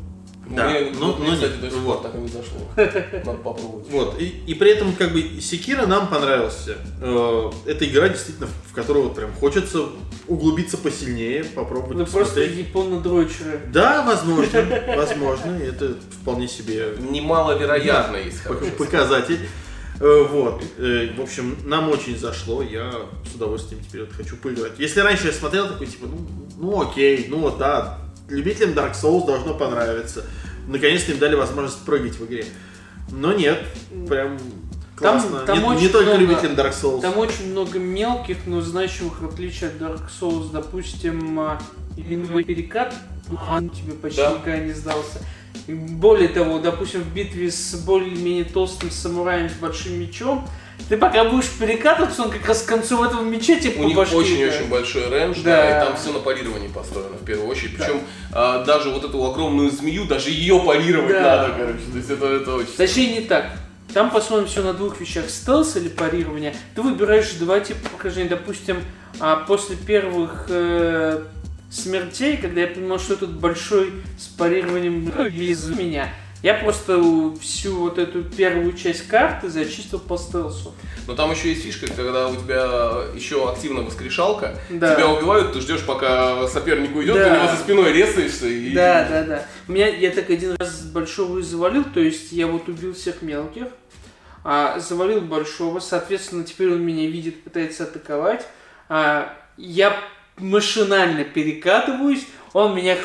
Да, 0.50 0.70
Мне, 0.70 0.92
ну- 1.00 1.16
мне, 1.18 1.30
ну 1.30 1.34
кстати, 1.36 1.52
нет, 1.52 1.62
до 1.62 1.70
сих 1.70 1.80
вот. 1.80 2.02
пор 2.02 2.12
так 2.12 2.16
и 2.16 2.22
не 2.22 2.28
зашло. 2.28 2.60
Надо 3.26 3.38
попробовать. 3.38 3.88
Вот, 3.90 4.20
и, 4.20 4.26
и 4.48 4.54
при 4.56 4.72
этом, 4.72 4.94
как 4.94 5.14
бы, 5.14 5.22
Секира 5.42 5.86
нам 5.86 6.08
понравился. 6.08 6.78
Э, 7.02 7.52
это 7.68 7.86
игра, 7.86 8.10
действительно, 8.10 8.48
в 8.68 8.74
которую 8.74 9.06
вот 9.06 9.16
прям 9.16 9.32
хочется 9.34 9.86
углубиться 10.28 10.78
посильнее, 10.78 11.44
попробовать 11.44 11.98
Вы 11.98 12.06
просто 12.06 12.42
японо-дрочеры. 12.42 13.60
Да, 13.72 14.04
возможно, 14.04 14.66
возможно, 14.96 15.52
это 15.52 15.96
вполне 16.22 16.48
себе 16.48 16.96
Немаловероятно 17.00 18.18
хороший 18.44 18.72
показатель. 18.72 19.40
Э, 20.00 20.26
Вот, 20.32 20.64
Э, 20.78 21.10
в 21.18 21.22
общем, 21.22 21.58
нам 21.66 21.90
очень 21.90 22.18
зашло, 22.18 22.64
я 22.64 22.92
с 23.30 23.36
удовольствием 23.36 23.84
теперь 23.84 24.02
вот 24.02 24.14
хочу 24.14 24.38
поиграть. 24.38 24.74
Если 24.80 25.02
раньше 25.02 25.28
я 25.28 25.34
смотрел 25.34 25.68
такой, 25.68 25.88
типа, 25.88 26.08
ну, 26.08 26.26
ну 26.58 26.82
окей, 26.90 27.28
ну 27.30 27.40
вот 27.40 27.58
да, 27.58 28.00
любителям 28.30 28.72
Dark 28.72 28.94
Souls 28.94 29.26
должно 29.26 29.54
понравиться. 29.54 30.26
Наконец-то 30.68 31.12
им 31.12 31.20
дали 31.20 31.36
возможность 31.36 31.84
прыгать 31.86 32.16
в 32.20 32.26
игре. 32.26 32.46
Но 33.12 33.34
нет, 33.34 33.60
прям 34.08 34.38
Там- 35.00 35.20
классно. 35.20 35.40
там 35.40 35.60
не, 35.60 35.66
очень 35.66 35.82
не 35.84 35.90
только 35.90 36.16
много- 36.16 36.22
любителям 36.22 36.54
Dark 36.54 36.74
Souls. 36.80 37.02
Там 37.02 37.18
очень 37.18 37.52
много 37.52 37.80
мелких, 37.80 38.38
но 38.46 38.62
значимых 38.62 39.24
отличий 39.24 39.68
от 39.68 39.74
Dark 39.78 40.02
Souls. 40.22 40.52
Допустим, 40.52 41.40
а, 41.40 41.60
винвой 41.98 42.44
перекат, 42.44 42.94
он 43.50 43.70
тебе 43.70 43.94
почти 43.94 44.22
Да. 44.22 44.32
никогда 44.34 44.58
не 44.60 44.74
сдался. 44.74 45.20
И 45.68 45.74
Более 45.74 46.28
того, 46.30 46.60
допустим, 46.60 47.02
в 47.02 47.14
битве 47.14 47.50
с 47.52 47.76
более-менее 47.76 48.44
толстым 48.46 48.92
самураем 48.92 49.50
с 49.50 49.54
большим 49.54 50.00
мечом, 50.00 50.48
ты 50.88 50.98
пока 50.98 51.24
будешь 51.26 51.50
перекатываться, 51.50 52.24
он 52.24 52.32
как 52.32 52.46
раз 52.48 52.64
к 52.64 52.68
концу 52.68 53.04
этого 53.04 53.22
меча 53.22 53.60
тебе 53.60 53.82
У 53.82 53.84
них 53.84 53.98
очень-очень 53.98 54.70
большой 54.70 55.10
рейндж, 55.10 55.38
Да. 55.44 55.56
да. 55.58 55.70
и 55.82 55.86
там 55.86 55.98
все 55.98 56.12
на 56.12 56.20
парировании 56.20 56.68
построено 56.68 57.18
в 57.18 57.26
первую 57.26 57.48
очередь. 57.50 57.76
Причем 57.78 58.02
а, 58.32 58.64
даже 58.64 58.90
вот 58.90 59.04
эту 59.04 59.24
огромную 59.26 59.70
змею, 59.72 60.06
даже 60.06 60.30
ее 60.30 60.60
парировать 60.60 61.12
Да. 61.14 61.22
надо, 61.48 61.54
короче. 61.58 61.80
То 61.92 61.98
есть 61.98 62.10
это, 62.10 62.26
это 62.28 62.56
очень. 62.56 62.74
Точнее, 62.78 63.20
не 63.20 63.28
так. 63.28 63.52
Там 63.94 64.12
посмотрим 64.12 64.48
все 64.48 64.62
на 64.62 64.74
двух 64.74 65.00
вещах. 65.02 65.30
Стелс 65.30 65.76
или 65.76 65.90
парирование. 65.90 66.56
Ты 66.76 66.82
выбираешь 66.84 67.32
два 67.34 67.60
типа 67.60 67.90
прохождения. 67.90 68.30
Допустим, 68.30 68.82
а, 69.20 69.36
после 69.38 69.76
первых 69.76 70.46
э, 70.50 71.24
смертей, 71.72 72.38
когда 72.38 72.62
я 72.62 72.68
понимал, 72.68 73.00
что 73.00 73.14
этот 73.16 73.32
большой 73.40 73.94
с 74.18 74.28
парированием 74.28 75.10
из 75.28 75.68
меня, 75.70 76.10
я 76.42 76.54
просто 76.54 77.34
всю 77.42 77.76
вот 77.76 77.98
эту 77.98 78.24
первую 78.24 78.74
часть 78.74 79.08
карты 79.08 79.50
зачистил 79.50 80.00
по 80.00 80.18
стелсу. 80.18 80.74
Но 81.08 81.16
там 81.16 81.32
еще 81.32 81.50
есть 81.50 81.64
фишка, 81.64 81.88
когда 81.94 82.28
у 82.28 82.36
тебя 82.36 83.04
еще 83.14 83.50
активна 83.50 83.82
воскрешалка, 83.82 84.58
Да. 84.70 84.96
тебя 84.96 85.10
убивают, 85.10 85.54
ты 85.54 85.60
ждешь, 85.60 85.86
пока 85.86 86.48
соперник 86.48 86.96
уйдет, 86.96 87.16
Да. 87.16 87.24
ты 87.26 87.32
у 87.32 87.36
него 87.44 87.52
за 87.52 87.58
спиной 87.58 87.94
резаешься 87.94 88.48
и... 88.48 88.74
Да, 88.74 89.08
да, 89.10 89.24
да. 89.24 89.46
У 89.68 89.74
меня 89.74 89.88
я 89.88 90.12
так 90.12 90.30
один 90.30 90.56
раз 90.58 90.82
большого 90.84 91.40
и 91.40 91.42
завалил, 91.42 91.84
то 91.84 92.00
есть 92.00 92.32
я 92.32 92.48
вот 92.48 92.70
убил 92.70 92.94
всех 92.94 93.22
мелких, 93.22 93.68
а, 94.44 94.80
завалил 94.80 95.22
большого, 95.22 95.80
соответственно, 95.80 96.46
теперь 96.46 96.72
он 96.72 96.82
меня 96.82 97.08
видит, 97.10 97.44
пытается 97.44 97.84
атаковать. 97.84 98.46
А, 98.88 99.34
я 99.58 100.00
машинально 100.38 101.26
перекатываюсь, 101.26 102.26
он 102.54 102.76
меня 102.76 102.96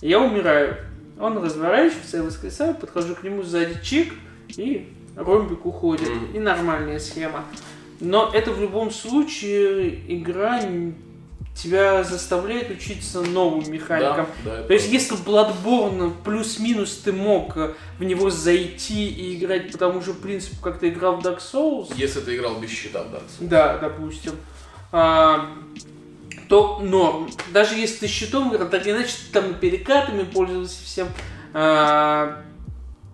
я 0.00 0.20
умираю. 0.20 0.76
Он 1.18 1.42
разворачивается, 1.42 2.18
я 2.18 2.22
воскресаю, 2.22 2.74
подхожу 2.74 3.14
к 3.14 3.22
нему 3.22 3.42
сзади 3.42 3.78
чик, 3.82 4.12
и 4.48 4.92
ромбик 5.16 5.64
уходит. 5.64 6.08
Мгм. 6.08 6.34
И 6.34 6.38
нормальная 6.38 6.98
схема. 6.98 7.44
Но 8.00 8.30
это 8.34 8.50
в 8.50 8.60
любом 8.60 8.90
случае 8.90 10.00
игра 10.08 10.60
тебя 11.54 12.02
заставляет 12.02 12.70
учиться 12.70 13.22
новым 13.22 13.70
механикам. 13.70 14.26
Да, 14.44 14.56
да, 14.56 14.62
То 14.64 14.74
есть, 14.74 14.90
если 14.90 15.16
Bloodborne 15.16 16.12
плюс-минус 16.24 16.96
ты 17.04 17.12
мог 17.12 17.56
э, 17.56 17.74
в 17.98 18.04
него 18.04 18.28
зайти 18.28 19.08
и 19.08 19.36
играть 19.36 19.70
по 19.70 19.78
тому 19.78 20.02
же 20.02 20.14
принципу, 20.14 20.56
как 20.60 20.80
ты 20.80 20.88
играл 20.88 21.16
в 21.20 21.24
Dark 21.24 21.38
Souls, 21.38 21.92
Если 21.96 22.20
ты 22.20 22.36
играл 22.36 22.58
без 22.58 22.70
щита 22.70 23.04
в 23.04 23.06
Dark 23.06 23.22
Souls. 23.28 23.48
да, 23.48 23.78
допустим, 23.78 24.32
а, 24.90 25.48
то 26.54 26.78
норм. 26.80 27.28
Даже 27.52 27.74
если 27.74 28.06
ты 28.06 28.06
щитом 28.06 28.56
так 28.56 28.86
иначе 28.86 29.14
ты 29.26 29.32
там 29.32 29.54
перекатами 29.54 30.22
пользовался 30.22 30.84
всем. 30.84 31.08
А, 31.52 32.44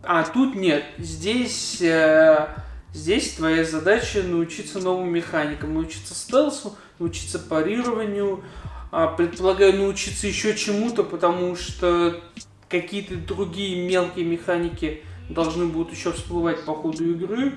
а 0.02 0.24
тут 0.24 0.54
нет. 0.54 0.84
Здесь, 0.98 1.80
э, 1.80 2.48
здесь 2.92 3.32
твоя 3.32 3.64
задача 3.64 4.22
научиться 4.22 4.78
новым 4.78 5.10
механикам, 5.10 5.72
научиться 5.72 6.12
стелсу, 6.12 6.76
научиться 6.98 7.38
парированию, 7.38 8.44
а, 8.92 9.06
предполагаю, 9.06 9.74
научиться 9.74 10.26
еще 10.26 10.54
чему-то, 10.54 11.02
потому 11.02 11.56
что 11.56 12.20
какие-то 12.68 13.14
другие 13.14 13.88
мелкие 13.88 14.26
механики 14.26 15.02
должны 15.30 15.64
будут 15.64 15.94
еще 15.94 16.12
всплывать 16.12 16.62
по 16.66 16.74
ходу 16.74 17.10
игры. 17.10 17.54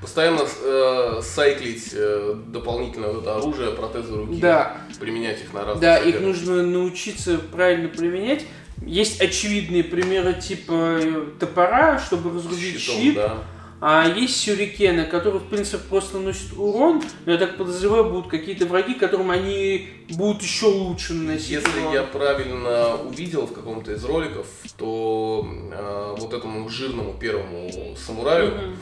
Постоянно 0.00 0.42
э, 0.62 1.20
сайклить 1.22 1.90
э, 1.92 2.34
дополнительно 2.46 3.08
вот 3.08 3.22
это 3.22 3.36
оружие, 3.36 3.70
протезы 3.72 4.14
руки. 4.16 4.40
Да. 4.40 4.78
Применять 4.98 5.42
их 5.42 5.52
на 5.52 5.60
разных 5.60 5.80
Да, 5.80 5.98
их 5.98 6.20
нужно 6.20 6.62
научиться 6.62 7.38
правильно 7.52 7.88
применять. 7.88 8.46
Есть 8.86 9.20
очевидные 9.20 9.84
примеры 9.84 10.32
типа 10.34 10.72
э, 11.02 11.26
топора, 11.38 11.98
чтобы 11.98 12.30
разрубить 12.34 12.80
Щитом, 12.80 13.00
щит. 13.02 13.14
да. 13.14 13.38
А 13.82 14.06
есть 14.06 14.36
сюрикены, 14.36 15.06
которые, 15.06 15.40
в 15.40 15.44
принципе, 15.48 15.78
просто 15.88 16.18
наносят 16.18 16.52
урон. 16.54 17.02
Но 17.24 17.32
я 17.32 17.38
так 17.38 17.56
подозреваю, 17.56 18.04
будут 18.10 18.28
какие-то 18.28 18.66
враги, 18.66 18.92
которым 18.92 19.30
они 19.30 19.88
будут 20.10 20.42
еще 20.42 20.66
лучше 20.66 21.14
наносить 21.14 21.48
Если 21.50 21.80
урон. 21.80 21.94
я 21.94 22.02
правильно 22.02 22.96
увидел 22.96 23.46
в 23.46 23.52
каком-то 23.54 23.92
из 23.92 24.04
роликов, 24.04 24.46
то 24.76 25.46
э, 25.72 26.14
вот 26.18 26.34
этому 26.34 26.68
жирному 26.68 27.14
первому 27.18 27.70
самураю, 27.96 28.48
Мгм. 28.54 28.76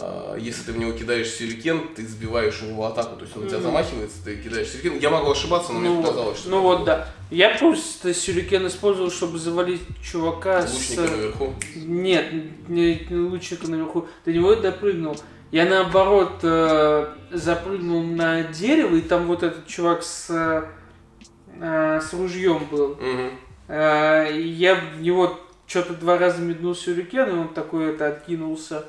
Э, 0.00 0.36
если 0.40 0.64
ты 0.64 0.72
в 0.72 0.78
него 0.78 0.92
кидаешь 0.92 1.30
сюрикен, 1.30 1.88
ты 1.94 2.06
сбиваешь 2.06 2.62
у 2.62 2.66
него 2.66 2.86
атаку, 2.86 3.16
то 3.16 3.24
есть 3.24 3.36
он 3.36 3.44
на 3.44 3.48
тебя 3.48 3.60
замахивается, 3.60 4.24
ты 4.24 4.36
кидаешь 4.36 4.68
сюрикен. 4.68 4.98
Я 4.98 5.10
могу 5.10 5.30
ошибаться, 5.30 5.72
но 5.72 5.80
Ну, 5.80 5.94
мне 5.94 6.02
показалось, 6.02 6.38
что 6.38 6.50
ну 6.50 6.60
вот, 6.60 6.84
да. 6.84 7.08
Я 7.30 7.50
просто 7.58 8.14
сюрикен 8.14 8.66
использовал, 8.66 9.10
чтобы 9.10 9.38
завалить 9.38 9.82
чувака 10.02 10.60
лучника 10.60 11.06
с... 11.06 11.10
наверху. 11.10 11.54
Нет, 11.76 12.32
не, 12.68 13.06
не 13.10 13.16
лучника 13.16 13.68
наверху. 13.68 14.06
До 14.24 14.32
него 14.32 14.54
допрыгнул. 14.54 15.16
Я 15.50 15.66
наоборот 15.66 16.40
э, 16.42 17.06
запрыгнул 17.30 18.02
на 18.02 18.42
дерево, 18.42 18.96
и 18.96 19.00
там 19.00 19.26
вот 19.28 19.42
этот 19.42 19.66
чувак 19.66 20.02
с, 20.02 20.28
э, 20.28 22.00
с 22.00 22.12
ружьем 22.12 22.66
был. 22.70 22.96
Мгм. 22.96 23.30
Э, 23.68 24.28
я 24.32 24.74
в 24.74 25.00
него 25.00 25.38
что-то 25.66 25.94
два 25.94 26.18
раза 26.18 26.40
меднул 26.42 26.74
сюрикен, 26.74 27.28
и 27.28 27.32
он 27.32 27.54
такой 27.54 27.94
это 27.94 28.08
откинулся. 28.08 28.84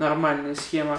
Нормальная 0.00 0.54
схема. 0.54 0.98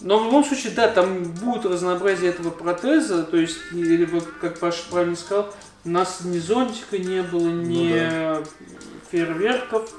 Но 0.00 0.20
в 0.20 0.26
любом 0.26 0.44
случае, 0.44 0.72
да, 0.72 0.86
там 0.86 1.24
будет 1.24 1.66
разнообразие 1.66 2.30
этого 2.30 2.50
протеза, 2.50 3.24
то 3.24 3.36
есть, 3.36 3.58
или 3.72 4.04
вот, 4.04 4.24
как 4.40 4.60
Паша 4.60 4.84
правильно 4.88 5.16
сказал, 5.16 5.52
у 5.84 5.90
нас 5.90 6.20
ни 6.22 6.38
зонтика 6.38 6.96
не 6.96 7.22
было, 7.22 7.48
ни 7.48 7.92
Ну 7.92 8.44
фейерверков, 9.10 9.90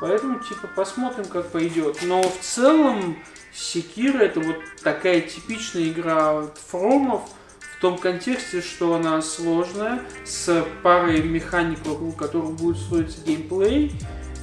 поэтому, 0.00 0.40
типа, 0.40 0.68
посмотрим, 0.74 1.26
как 1.26 1.46
пойдет. 1.50 1.98
Но 2.02 2.22
в 2.22 2.40
целом, 2.40 3.16
Секира 3.54 4.18
это 4.18 4.40
вот 4.40 4.56
такая 4.82 5.20
типичная 5.20 5.88
игра 5.88 6.42
фромов, 6.68 7.22
в 7.60 7.80
том 7.80 7.98
контексте, 7.98 8.62
что 8.62 8.94
она 8.94 9.22
сложная, 9.22 10.02
с 10.24 10.64
парой 10.82 11.22
механик, 11.22 11.78
вокруг 11.86 12.16
которых 12.16 12.52
будет 12.54 12.78
строиться 12.78 13.20
геймплей, 13.24 13.92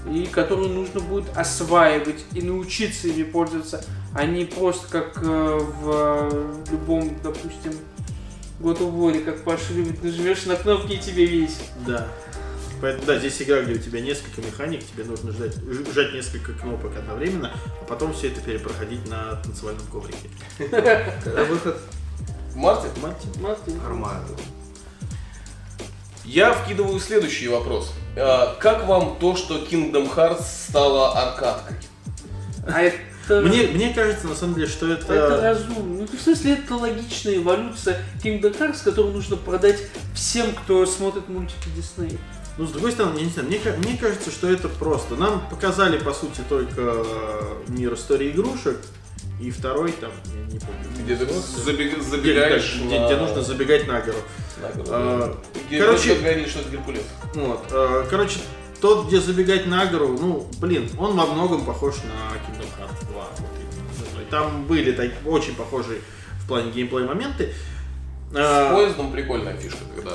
и 0.10 0.26
которую 0.26 0.70
нужно 0.70 1.00
будет 1.00 1.26
осваивать 1.36 2.24
и 2.34 2.42
научиться 2.42 3.08
ими 3.08 3.24
пользоваться, 3.24 3.84
а 4.14 4.26
не 4.26 4.46
просто 4.46 4.88
как 4.90 5.22
э, 5.22 5.60
в 5.82 6.72
любом, 6.72 7.16
допустим, 7.24 7.74
God 8.60 8.80
of 8.80 8.94
War, 8.94 9.24
как 9.24 9.44
Паша 9.44 9.74
любит, 9.74 10.04
нажмешь 10.04 10.46
на 10.46 10.56
кнопки 10.56 10.94
и 10.94 10.98
тебе 10.98 11.26
весит. 11.26 11.64
Да. 11.86 12.08
Поэтому, 12.82 13.06
да, 13.06 13.20
здесь 13.20 13.40
игра, 13.42 13.62
где 13.62 13.74
у 13.74 13.78
тебя 13.78 14.02
несколько 14.02 14.42
механик, 14.42 14.84
тебе 14.84 15.04
нужно 15.04 15.32
ждать, 15.32 15.56
жать 15.94 16.14
несколько 16.14 16.54
кнопок 16.54 16.96
одновременно, 16.98 17.52
а 17.80 17.86
потом 17.86 18.12
все 18.14 18.30
это 18.30 18.42
перепроходить 18.42 19.08
на 19.08 19.36
танцевальном 19.36 19.86
коврике. 19.88 20.30
Когда 20.58 21.44
выход? 21.44 21.78
В 22.50 22.56
марте 22.56 22.88
Мать. 23.02 23.18
Смотри. 23.36 23.74
Нормально. 23.76 24.28
я 26.26 26.54
вкидываю 26.54 27.00
следующий 27.00 27.48
вопрос. 27.48 27.94
А, 28.18 28.56
Как 28.60 28.86
вам 28.88 29.18
то, 29.20 29.36
что 29.36 29.58
Kingdom 29.60 30.14
Hearts 30.14 30.44
стала 30.70 31.18
аркадкой? 31.18 31.78
А 32.68 32.82
это... 32.82 32.98
Мне, 33.30 33.68
мне 33.68 33.94
кажется, 33.94 34.28
на 34.28 34.36
самом 34.36 34.56
деле, 34.56 34.68
что 34.68 34.92
это... 34.92 35.14
Это 35.14 35.42
разумно. 35.42 36.02
Ну, 36.02 36.08
в 36.08 36.22
смысле, 36.22 36.54
это 36.54 36.76
логичная 36.76 37.38
эволюция 37.38 38.04
Kingdom 38.24 38.58
Hearts, 38.58 38.84
которую 38.84 39.14
нужно 39.14 39.38
продать 39.38 39.78
всем, 40.14 40.54
кто 40.54 40.86
смотрит 40.86 41.30
мультики 41.30 41.70
Дисней. 41.76 42.20
Ну, 42.58 42.68
с 42.68 42.72
другой 42.72 42.92
стороны, 42.92 43.18
я 43.18 43.26
не 43.26 43.32
знаю, 43.32 43.48
мне, 43.48 43.60
мне 43.78 43.98
кажется, 43.98 44.30
что 44.30 44.52
это 44.52 44.68
просто. 44.68 45.16
Нам 45.16 45.42
показали, 45.50 45.98
по 45.98 46.14
сути, 46.14 46.42
только 46.50 46.82
э, 46.82 47.54
мир 47.70 47.94
истории 47.94 48.32
игрушек, 48.32 48.78
и 49.42 49.52
второй 49.52 49.92
там, 49.94 50.12
я 50.26 50.54
не 50.54 50.60
помню. 50.60 50.84
Где 51.04 51.16
ты 51.16 51.26
забег- 51.26 52.02
забегаешь 52.02 52.76
где, 52.84 53.00
на- 53.00 53.06
где 53.08 53.16
нужно 53.18 53.42
забегать 53.42 53.88
на 53.88 54.00
гору. 54.02 54.18
на 54.62 54.70
гору, 54.70 54.88
А, 54.92 55.38
да. 55.54 55.60
Где 55.68 55.80
короче- 55.80 56.16
говорили, 56.16 56.48
что 56.48 56.60
это 56.60 56.70
Геркулес. 56.70 57.04
Вот. 57.34 57.66
э, 57.72 58.06
Короче, 58.10 58.40
тот, 58.80 59.08
где 59.08 59.20
забегать 59.20 59.66
на 59.68 59.86
гору, 59.88 60.10
ну, 60.20 60.48
блин, 60.60 60.90
он 61.00 61.16
во 61.18 61.26
многом 61.26 61.66
похож 61.66 61.96
на 61.98 62.38
Kingdom 62.48 62.68
Hearts 62.80 63.12
2. 63.12 63.24
вот 63.40 63.50
именно. 63.60 64.22
И 64.22 64.30
Там 64.30 64.66
были 64.66 64.92
так, 64.92 65.10
очень 65.26 65.56
похожие 65.56 66.00
в 66.44 66.48
плане 66.48 66.72
геймплей 66.72 67.06
моменты. 67.06 67.54
С 68.32 68.36
А, 68.38 68.74
поездом 68.76 69.12
прикольная 69.12 69.58
фишка, 69.58 69.80
когда 69.96 70.12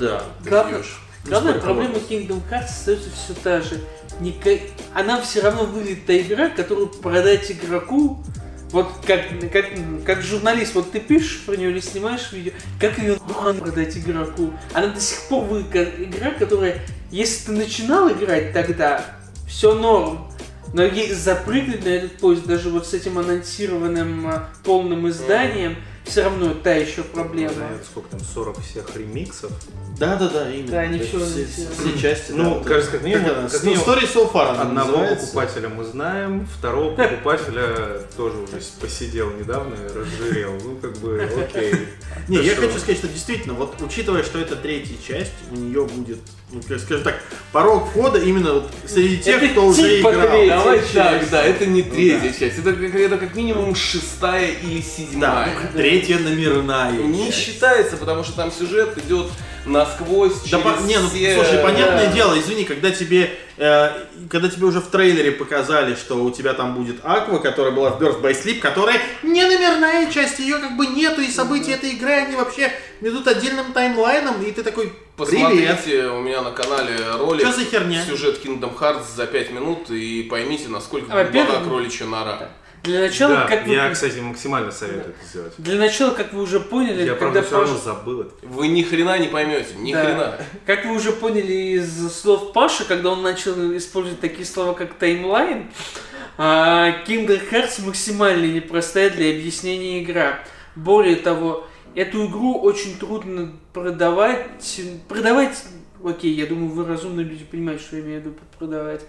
Да. 0.00 0.24
ты 0.42 0.48
Главное- 0.50 0.78
бьешь. 0.78 1.00
Главная 1.26 1.54
проблема? 1.60 1.94
Kingdom 1.96 2.40
Hearts 2.50 2.64
остается 2.64 3.10
все 3.10 3.34
та 3.34 3.60
же. 3.60 3.78
Ника- 4.20 4.60
Она 4.94 5.20
все 5.20 5.40
равно 5.42 5.64
выглядит 5.64 6.04
та 6.06 6.16
игра, 6.18 6.48
которую 6.48 6.88
продать 6.88 7.50
игроку 7.50 8.24
вот 8.72 8.88
как, 9.04 9.22
как, 9.52 9.66
как 10.04 10.22
журналист, 10.22 10.74
вот 10.74 10.92
ты 10.92 11.00
пишешь 11.00 11.42
про 11.44 11.56
нее 11.56 11.70
или 11.70 11.80
снимаешь 11.80 12.30
видео, 12.32 12.52
как 12.78 12.98
ее 12.98 13.18
нахуй 13.28 13.54
продать 13.54 13.96
игроку? 13.96 14.52
Она 14.72 14.88
до 14.88 15.00
сих 15.00 15.22
пор 15.28 15.44
выглядит 15.44 15.72
как 15.72 16.00
игра, 16.00 16.30
которая, 16.32 16.80
если 17.10 17.46
ты 17.46 17.52
начинал 17.52 18.10
играть 18.10 18.52
тогда, 18.52 19.04
все 19.48 19.74
норм. 19.74 20.26
Но 20.72 20.84
и 20.84 21.12
запрыгнуть 21.12 21.84
на 21.84 21.88
этот 21.88 22.18
поезд 22.18 22.46
даже 22.46 22.70
вот 22.70 22.86
с 22.86 22.94
этим 22.94 23.18
анонсированным 23.18 24.26
а, 24.28 24.48
полным 24.62 25.08
изданием, 25.08 25.76
все 26.10 26.24
равно 26.24 26.54
та 26.54 26.72
еще 26.74 27.02
проблема. 27.02 27.52
Знает, 27.54 27.84
сколько 27.84 28.08
там, 28.10 28.20
40 28.20 28.60
всех 28.62 28.96
ремиксов. 28.96 29.50
Да, 29.98 30.16
да, 30.16 30.28
да, 30.28 30.50
именно. 30.50 30.70
Да, 30.70 30.80
они 30.80 30.98
все, 30.98 31.16
анонсировали. 31.18 31.90
все 31.92 31.98
части. 32.00 32.32
Ну, 32.32 32.58
да, 32.60 32.68
кажется, 32.68 32.92
как 32.92 33.02
минимум- 33.02 33.30
она? 33.30 33.48
как 33.48 33.62
минимум 33.64 33.84
Story 33.86 34.12
so 34.14 34.32
far 34.32 34.56
Одного 34.58 34.90
называется. 34.92 35.26
покупателя 35.26 35.68
мы 35.68 35.84
знаем, 35.84 36.48
второго 36.58 36.94
покупателя 36.96 38.00
тоже 38.16 38.38
уже 38.38 38.60
посидел 38.80 39.30
недавно 39.32 39.74
и 39.74 39.88
разжирел. 39.98 40.52
Ну, 40.64 40.76
как 40.76 40.96
бы, 40.98 41.22
окей. 41.22 41.74
Не, 42.28 42.38
Да 42.38 42.42
я 42.42 42.56
хочу 42.56 42.78
сказать, 42.78 42.98
что 42.98 43.08
действительно, 43.08 43.54
вот 43.54 43.74
учитывая, 43.80 44.22
что 44.22 44.38
это 44.38 44.56
третья 44.56 44.94
часть, 45.06 45.32
у 45.52 45.54
нее 45.56 45.84
будет, 45.84 46.18
ну, 46.50 46.60
как 46.66 46.80
скажем 46.80 47.04
так, 47.04 47.20
порог 47.52 47.88
входа 47.90 48.18
именно 48.18 48.54
вот 48.54 48.70
среди 48.86 49.18
тех, 49.18 49.52
кто 49.52 49.66
уже 49.66 49.98
типа 49.98 50.10
играл. 50.12 50.46
Давай 50.46 50.80
так, 50.92 51.30
да, 51.30 51.42
это 51.44 51.66
не 51.66 51.82
Ну 51.82 51.90
третья 51.94 52.32
часть, 52.32 52.58
это 52.58 52.72
как, 52.72 53.20
как 53.20 53.34
минимум 53.36 53.74
шестая 53.74 54.48
или 54.62 54.78
Да, 54.80 54.84
седьмая. 54.96 55.70
третья 55.74 55.99
номерная. 56.08 56.92
Не 56.92 57.26
часть. 57.26 57.38
считается, 57.38 57.96
потому 57.96 58.24
что 58.24 58.34
там 58.36 58.50
сюжет 58.52 58.96
идет 58.98 59.26
насквозь 59.66 60.40
Да, 60.44 60.48
через 60.58 60.62
по- 60.64 60.82
не, 60.84 60.98
ну 60.98 61.08
все- 61.08 61.34
слушай, 61.34 61.62
понятное 61.62 62.06
да. 62.06 62.12
дело, 62.12 62.38
извини, 62.38 62.64
когда 62.64 62.90
тебе, 62.90 63.30
э, 63.58 63.90
когда 64.30 64.48
тебе 64.48 64.64
уже 64.66 64.80
в 64.80 64.86
трейлере 64.86 65.32
показали, 65.32 65.94
что 65.94 66.16
у 66.24 66.30
тебя 66.30 66.54
там 66.54 66.74
будет 66.74 66.96
Аква, 67.04 67.38
которая 67.38 67.72
была 67.72 67.90
в 67.90 68.00
Birth 68.02 68.22
by 68.22 68.32
Sleep, 68.32 68.60
которая 68.60 68.98
не 69.22 69.44
номерная 69.44 70.10
часть, 70.10 70.38
ее 70.38 70.58
как 70.58 70.76
бы 70.78 70.86
нету, 70.86 71.20
и 71.20 71.28
события 71.30 71.72
этой 71.72 71.90
игры, 71.90 72.10
они 72.12 72.36
вообще 72.36 72.72
идут 73.02 73.28
отдельным 73.28 73.72
таймлайном, 73.74 74.42
и 74.42 74.50
ты 74.50 74.62
такой, 74.62 74.86
привет. 74.86 74.96
Посмотрите 75.16 76.04
у 76.06 76.20
меня 76.22 76.40
на 76.40 76.52
канале 76.52 76.96
ролик 77.18 77.46
Что 77.46 77.60
за 77.60 77.64
херня? 77.66 78.02
сюжет 78.06 78.40
Kingdom 78.42 78.74
Hearts 78.78 79.14
за 79.14 79.26
5 79.26 79.50
минут 79.52 79.90
и 79.90 80.22
поймите, 80.22 80.68
насколько 80.68 81.06
глубока 81.30 81.60
кроличья 81.62 82.06
нора. 82.06 82.48
Для 82.82 83.00
начала, 83.00 83.34
Да, 83.34 83.46
как 83.46 83.66
вы... 83.66 83.74
я, 83.74 83.90
кстати, 83.90 84.18
максимально 84.20 84.70
советую 84.70 85.14
это 85.18 85.26
сделать. 85.28 85.52
Для 85.58 85.76
начала, 85.78 86.12
как 86.14 86.32
вы 86.32 86.42
уже 86.42 86.60
поняли, 86.60 87.02
Я, 87.02 87.14
когда 87.14 87.40
правда, 87.40 87.42
все 87.42 87.56
равно 87.58 87.74
Паша- 87.74 87.84
забыл 87.84 88.20
это. 88.22 88.32
Вы 88.42 88.68
ни 88.68 88.82
хрена 88.82 89.18
не 89.18 89.28
поймете, 89.28 89.74
ни 89.76 89.92
Да. 89.92 90.02
хрена. 90.04 90.36
Как 90.66 90.84
вы 90.86 90.94
уже 90.96 91.12
поняли 91.12 91.52
из 91.52 92.12
слов 92.12 92.52
Паши, 92.54 92.84
когда 92.86 93.10
он 93.10 93.22
начал 93.22 93.52
использовать 93.76 94.20
такие 94.20 94.46
слова, 94.46 94.72
как 94.72 94.94
таймлайн, 94.94 95.70
а, 96.38 97.04
Kingdom 97.06 97.40
Hearts 97.50 97.84
максимально 97.84 98.46
непростая 98.46 99.10
для 99.10 99.30
объяснения 99.30 100.02
игра. 100.02 100.40
Более 100.74 101.16
того, 101.16 101.66
эту 101.94 102.26
игру 102.26 102.58
очень 102.60 102.98
трудно 102.98 103.52
продавать. 103.74 104.46
Продавать, 105.08 105.62
окей, 106.02 106.32
я 106.32 106.46
думаю, 106.46 106.70
вы 106.70 106.86
разумные 106.86 107.26
люди 107.26 107.44
понимаете, 107.44 107.82
что 107.84 107.96
я 107.96 108.02
имею 108.02 108.20
в 108.22 108.24
виду 108.24 108.34
под 108.36 108.48
продавать. 108.58 109.02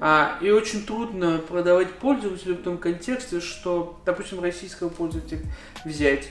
А, 0.00 0.38
и 0.40 0.50
очень 0.50 0.84
трудно 0.86 1.38
продавать 1.38 1.92
пользователю 1.94 2.54
в 2.54 2.62
том 2.62 2.78
контексте, 2.78 3.40
что, 3.40 3.98
допустим, 4.06 4.40
российского 4.40 4.88
пользователя 4.90 5.40
взять. 5.84 6.28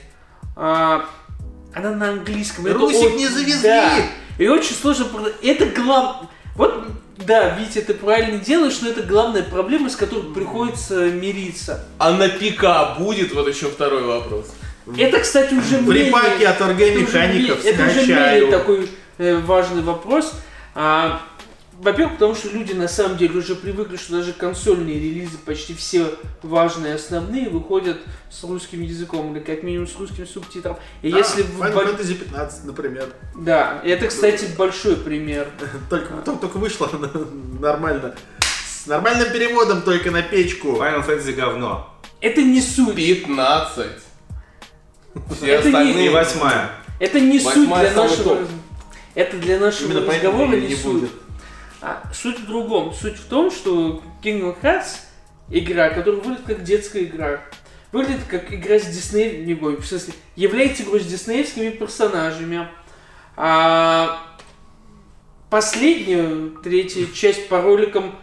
А, 0.56 1.04
она 1.74 1.90
на 1.90 2.10
английском. 2.10 2.66
это 2.66 2.78
Русик 2.78 3.14
не 3.16 3.26
завезли! 3.28 3.62
Да. 3.68 3.98
И 4.38 4.48
очень 4.48 4.74
сложно 4.74 5.04
продать. 5.06 5.34
Это 5.42 5.66
главное. 5.66 6.28
Вот, 6.54 6.86
да, 7.18 7.58
Витя, 7.58 7.82
ты 7.82 7.92
правильно 7.94 8.38
делаешь, 8.38 8.78
но 8.80 8.88
это 8.88 9.02
главная 9.02 9.42
проблема, 9.42 9.90
с 9.90 9.96
которой 9.96 10.32
приходится 10.32 11.10
мириться. 11.10 11.84
А 11.98 12.12
на 12.12 12.28
ПК 12.28 12.98
будет? 12.98 13.34
Вот 13.34 13.48
еще 13.48 13.66
второй 13.66 14.02
вопрос. 14.02 14.46
Это, 14.96 15.20
кстати, 15.20 15.52
уже 15.52 15.78
В 15.78 15.82
мнение- 15.82 16.06
репаке 16.06 16.48
от 16.48 16.60
Оргей 16.62 17.02
это 17.02 17.04
уже 17.04 17.18
мнение- 18.06 18.50
такой 18.50 18.88
э, 19.18 19.36
важный 19.36 19.82
вопрос. 19.82 20.32
А, 20.74 21.20
во-первых, 21.80 22.14
потому 22.14 22.34
что 22.34 22.48
люди 22.50 22.72
на 22.72 22.88
самом 22.88 23.16
деле 23.16 23.38
уже 23.38 23.54
привыкли, 23.54 23.96
что 23.96 24.12
даже 24.14 24.32
консольные 24.32 24.98
релизы, 24.98 25.38
почти 25.38 25.74
все 25.74 26.06
важные 26.42 26.94
основные, 26.94 27.48
выходят 27.48 27.98
с 28.30 28.42
русским 28.42 28.82
языком, 28.82 29.32
или 29.36 29.42
как 29.42 29.62
минимум 29.62 29.86
с 29.86 29.96
русским 29.96 30.26
субтитром. 30.26 30.76
И 31.02 31.12
А, 31.12 31.16
если 31.18 31.44
Final 31.44 31.72
бо- 31.74 31.82
Fantasy 31.84 32.14
15, 32.14 32.64
например. 32.64 33.08
Да, 33.36 33.80
это, 33.84 34.08
кстати, 34.08 34.46
большой 34.56 34.96
пример. 34.96 35.48
Только, 35.90 36.14
только, 36.24 36.40
только 36.40 36.56
вышло 36.58 36.90
нормально. 37.60 38.14
С 38.40 38.86
нормальным 38.86 39.30
переводом 39.32 39.82
только 39.82 40.10
на 40.10 40.22
печку. 40.22 40.72
Final 40.78 41.06
Fantasy 41.06 41.32
говно. 41.32 41.94
Это 42.20 42.42
не 42.42 42.60
суть. 42.60 42.96
15. 42.96 43.86
Все 45.36 45.46
Это 45.46 45.68
не- 45.70 45.74
остальные... 45.76 46.10
восьмая. 46.10 46.70
Это 47.00 47.20
не 47.20 47.38
суть 47.38 47.56
Восьмая 47.56 47.84
для 47.86 47.94
самый 47.94 48.10
нашего... 48.10 48.36
топ. 48.36 48.48
Это 49.14 49.36
для 49.36 49.58
нашего 49.60 49.92
Именно 49.92 50.12
разговора 50.12 50.56
не, 50.56 50.66
не 50.68 50.74
суть. 50.74 50.84
будет. 51.02 51.10
А, 51.80 52.02
суть 52.12 52.40
в 52.40 52.46
другом. 52.46 52.92
Суть 52.92 53.16
в 53.16 53.26
том, 53.26 53.50
что 53.50 54.02
Kingdom 54.22 54.56
Hearts 54.60 55.00
игра, 55.50 55.90
которая 55.90 56.20
выглядит 56.20 56.46
как 56.46 56.62
детская 56.62 57.04
игра. 57.04 57.40
Выглядит 57.92 58.24
как 58.28 58.52
игра 58.52 58.78
с 58.78 58.86
Дисней, 58.86 59.44
не 59.44 59.54
в 59.54 59.82
смысле, 59.82 60.14
является 60.36 60.82
игрой 60.82 61.00
с 61.00 61.06
диснеевскими 61.06 61.70
персонажами. 61.70 62.68
А 63.36 64.22
последняя, 65.48 66.50
третья 66.62 67.06
часть 67.14 67.48
по 67.48 67.62
роликам 67.62 68.14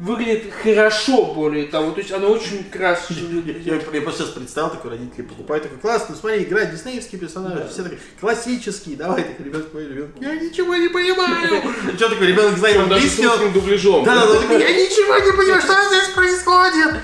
выглядит 0.00 0.52
хорошо, 0.62 1.26
более 1.34 1.66
того. 1.66 1.90
То 1.92 2.00
есть 2.00 2.10
она 2.12 2.26
очень 2.28 2.64
красочная. 2.64 3.42
Я, 3.64 3.74
я 3.74 4.00
просто 4.02 4.22
сейчас 4.24 4.34
представил, 4.34 4.70
такой 4.70 4.92
родители 4.92 5.22
покупают, 5.22 5.64
такой 5.64 5.78
классно, 5.78 6.16
смотри, 6.18 6.42
игра 6.44 6.64
диснеевские 6.64 7.20
персонажи, 7.20 7.66
все 7.70 7.82
такие 7.82 8.00
классические, 8.20 8.96
давай, 8.96 9.22
так 9.24 9.38
ребенок 9.44 9.72
мой 9.74 9.86
ребенок, 9.86 10.10
я 10.20 10.34
ничего 10.34 10.74
не 10.76 10.88
понимаю. 10.88 11.62
Что 11.96 12.08
такое, 12.08 12.28
ребенок 12.28 12.56
знает 12.56 12.76
Причем 12.76 12.88
даже 12.88 13.08
с 13.08 13.18
английский, 13.18 13.44
он- 13.46 13.52
дубляжом. 13.52 14.04
да, 14.04 14.14
да, 14.26 14.54
я 14.54 14.70
ничего 14.72 15.16
не 15.18 15.32
понимаю, 15.36 15.60
что 15.60 15.74
здесь 15.88 16.08
происходит. 16.14 16.94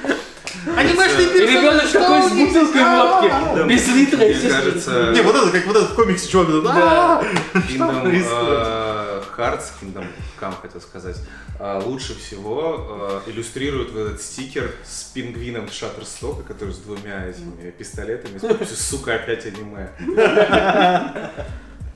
Анимешный 0.77 1.27
персонаж, 1.27 1.51
ребенок 1.51 1.83
что 1.85 2.01
такой 2.01 2.23
с 2.23 2.33
бутылкой 2.33 2.81
в 2.83 2.87
лапке, 2.87 3.29
А-а-а. 3.31 3.67
без 3.69 3.87
литра, 3.89 4.17
Мне 4.17 4.35
кажется, 4.51 5.13
Не, 5.15 5.21
вот 5.23 5.37
это, 5.37 5.51
как 5.51 5.67
вот 5.67 5.77
этот 5.77 5.91
в 5.91 5.95
комиксе 5.95 6.29
чувак, 6.29 6.49
Да. 6.65 6.73
«А-а-а». 6.73 7.59
Kingdom 7.59 8.03
происходит? 8.03 8.96
Hearts, 9.37 9.73
Kingdom 9.81 10.07
Come, 10.41 10.55
хотел 10.61 10.81
сказать, 10.81 11.17
э, 11.59 11.83
лучше 11.85 12.15
всего 12.19 13.23
э, 13.27 13.31
иллюстрирует 13.31 13.93
вот 13.93 14.01
этот 14.01 14.23
стикер 14.23 14.75
с 14.85 15.05
пингвином 15.05 15.69
Шаттерстока, 15.71 16.43
который 16.43 16.73
с 16.75 16.79
двумя 16.79 17.27
этими 17.27 17.71
пистолетами, 17.71 18.39
с 18.39 18.89
сука, 18.89 19.15
опять 19.15 19.47
аниме. 19.47 19.91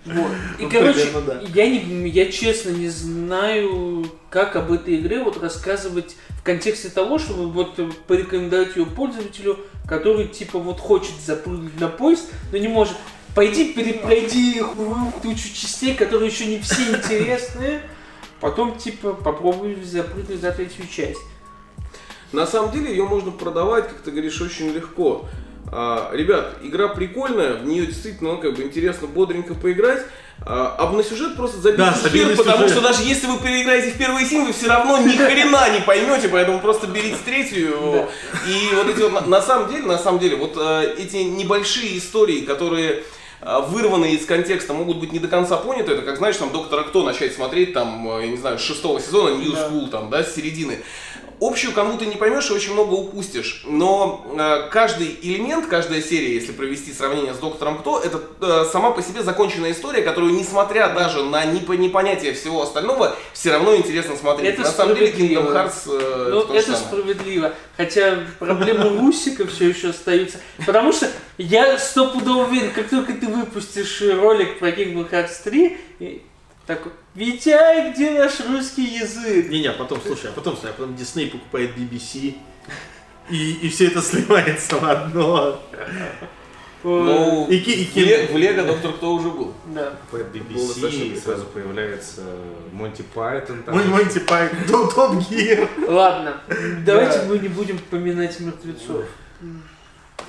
Вот. 0.05 0.31
И, 0.59 0.63
Ну, 0.63 0.71
короче, 0.71 1.07
примерно, 1.07 1.21
да. 1.21 1.41
я, 1.55 1.69
не, 1.69 2.09
я 2.09 2.33
честно 2.33 2.71
не 2.71 2.89
знаю, 2.89 4.07
как 4.31 4.57
об 4.57 4.73
этой 4.73 4.97
игре 4.97 5.23
вот 5.23 5.41
рассказывать 5.43 6.17
в 6.31 6.43
контексте 6.43 6.89
того, 6.89 7.19
чтобы 7.19 7.51
вот 7.51 7.79
порекомендовать 8.07 8.77
ее 8.77 8.87
пользователю, 8.87 9.59
который 9.87 10.29
типа 10.29 10.59
вот 10.59 10.81
хочет 10.81 11.15
запрыгнуть 11.25 11.79
на 11.79 11.89
поезд, 11.89 12.31
но 12.51 12.57
не 12.57 12.69
может. 12.69 12.97
Пойди 13.35 13.73
перепройди 13.73 14.63
тучу 15.23 15.55
частей, 15.55 15.95
которые 15.95 16.31
еще 16.31 16.47
не 16.47 16.59
все 16.61 16.83
интересные, 16.91 17.83
потом 18.41 18.77
типа 18.77 19.13
попробуй 19.13 19.83
запрыгнуть 19.85 20.43
на 20.43 20.51
третью 20.51 20.87
часть. 20.89 21.21
На 22.33 22.47
самом 22.47 22.73
деле 22.73 22.91
ее 22.91 23.05
можно 23.05 23.31
продавать, 23.31 23.89
как 23.89 23.99
ты 23.99 24.11
говоришь, 24.11 24.41
очень 24.41 24.73
легко. 24.73 25.29
А, 25.73 26.11
ребят, 26.13 26.57
игра 26.63 26.89
прикольная, 26.89 27.55
в 27.55 27.65
нее 27.65 27.87
действительно 27.87 28.33
ну, 28.33 28.39
как 28.39 28.57
бы 28.57 28.63
интересно 28.63 29.07
бодренько 29.07 29.55
поиграть. 29.55 30.03
А, 30.43 30.75
а 30.79 30.91
на 30.91 31.03
сюжет 31.03 31.37
просто 31.37 31.61
забить 31.61 31.79
Да, 31.79 31.93
хер, 31.93 32.37
потому 32.37 32.63
сюжет. 32.63 32.71
что 32.71 32.81
даже 32.81 33.03
если 33.03 33.27
вы 33.27 33.39
переиграете 33.39 33.91
в 33.91 33.99
первые 33.99 34.27
символы, 34.27 34.49
вы 34.49 34.53
все 34.55 34.69
равно 34.69 34.99
ни 34.99 35.17
хрена 35.17 35.71
не 35.71 35.81
поймете, 35.81 36.29
поэтому 36.29 36.61
просто 36.61 36.87
берите 36.87 37.19
третью. 37.25 38.09
И 38.49 38.75
вот 38.75 38.89
эти 38.89 39.03
вот, 39.03 39.13
на, 39.13 39.21
на 39.21 39.43
самом 39.43 39.69
деле, 39.69 39.85
на 39.85 39.99
самом 39.99 40.19
деле, 40.19 40.37
вот 40.37 40.57
э, 40.57 40.95
эти 40.99 41.17
небольшие 41.17 41.99
истории, 41.99 42.41
которые 42.41 43.03
вырванные 43.43 44.15
из 44.15 44.27
контекста, 44.27 44.73
могут 44.75 44.99
быть 44.99 45.13
не 45.13 45.19
до 45.19 45.29
конца 45.29 45.57
поняты. 45.57 45.93
Это 45.93 46.03
как, 46.03 46.19
знаешь, 46.19 46.37
там 46.37 46.53
Доктора 46.53 46.83
Кто 46.83 47.03
начать 47.03 47.35
смотреть, 47.35 47.73
там, 47.73 48.09
э, 48.19 48.27
я 48.27 48.31
не 48.31 48.37
знаю, 48.37 48.59
с 48.59 48.63
шестого 48.63 49.01
сезона, 49.01 49.35
New. 49.37 49.53
School, 49.53 49.89
там, 49.89 50.11
да, 50.11 50.23
с 50.23 50.35
середины. 50.35 50.81
Общую 51.41 51.73
канву 51.73 51.97
ты 51.97 52.05
не 52.07 52.17
поймешь 52.17 52.51
и 52.51 52.53
очень 52.53 52.75
много 52.75 52.93
упустишь. 52.93 53.63
Но 53.65 54.27
э, 54.39 54.69
каждый 54.71 55.19
элемент, 55.23 55.67
каждая 55.67 56.03
серия, 56.03 56.35
если 56.35 56.53
провести 56.53 56.93
сравнение 56.93 57.33
с 57.33 57.39
Доктором 57.39 57.79
Кто, 57.79 57.99
это 57.99 58.21
э, 58.43 58.65
сама 58.71 58.91
по 58.91 59.03
себе 59.03 59.23
законченная 59.23 59.73
история, 59.73 60.03
которую, 60.03 60.35
несмотря 60.35 60.91
даже 60.91 61.25
на 61.25 61.45
непо- 61.47 61.77
непонятие 61.79 62.35
всего 62.35 62.63
остального, 62.63 63.17
все 63.33 63.53
равно 63.53 63.75
интересно 63.75 64.17
смотреть. 64.17 64.55
Это 64.55 64.63
на 64.63 64.71
самом 64.71 64.95
деле 64.95 65.13
Kingdom. 65.13 65.53
Hearts 65.55 65.91
э, 65.91 66.29
Ну, 66.31 66.43
это 66.53 66.63
самое. 66.77 66.85
справедливо. 66.85 67.53
Хотя 67.77 68.19
проблемы 68.39 68.99
Русика 68.99 69.47
все 69.47 69.69
еще 69.71 69.91
остаются. 69.91 70.39
Потому 70.67 70.93
что 70.93 71.09
я 71.39 71.79
стопудово 71.79 72.45
уверен, 72.49 72.71
как 72.73 72.91
только 72.91 73.15
ты 73.15 73.27
выпустишь 73.27 74.03
ролик 74.03 74.59
про 74.59 74.69
Kingdom 74.69 75.09
Hearts 75.11 75.43
3, 75.45 75.79
и 76.01 76.23
такой, 76.77 76.93
Витя, 77.15 77.93
где 77.93 78.11
наш 78.13 78.41
русский 78.41 78.85
язык? 78.85 79.49
Не-не, 79.49 79.73
потом, 79.73 80.01
слушай, 80.05 80.31
а 80.31 80.33
потом, 80.33 80.55
слушай, 80.57 80.71
а 80.71 80.73
потом 80.75 80.95
Дисней 80.97 81.29
покупает 81.31 81.77
BBC, 81.77 82.35
и, 83.29 83.53
и 83.63 83.69
все 83.69 83.89
это 83.89 84.01
сливается 84.03 84.77
в 84.77 84.85
одно. 84.85 85.61
Ну, 86.83 87.47
И 87.49 87.59
ки- 87.61 87.71
и 87.71 87.85
в 87.85 87.93
ки- 87.93 87.99
Ле- 87.99 88.27
в 88.33 88.37
Лего 88.39 88.63
Доктор 88.63 88.95
Кто 88.95 89.13
уже 89.13 89.29
был. 89.29 89.53
Да. 89.67 89.93
По 90.11 90.17
BBC 90.17 91.21
сразу 91.23 91.45
появляется 91.45 92.23
Monty 92.73 93.03
Python. 93.15 93.63
там. 93.65 93.75
Мой 93.75 93.85
Monty 93.85 94.19
Python, 94.21 94.89
Top 94.95 95.17
Gear. 95.29 95.69
Ладно, 95.87 96.41
давайте 96.87 97.19
Да. 97.19 97.25
мы 97.27 97.39
не 97.39 97.49
будем 97.49 97.79
поминать 97.79 98.41
мертвецов. 98.41 99.05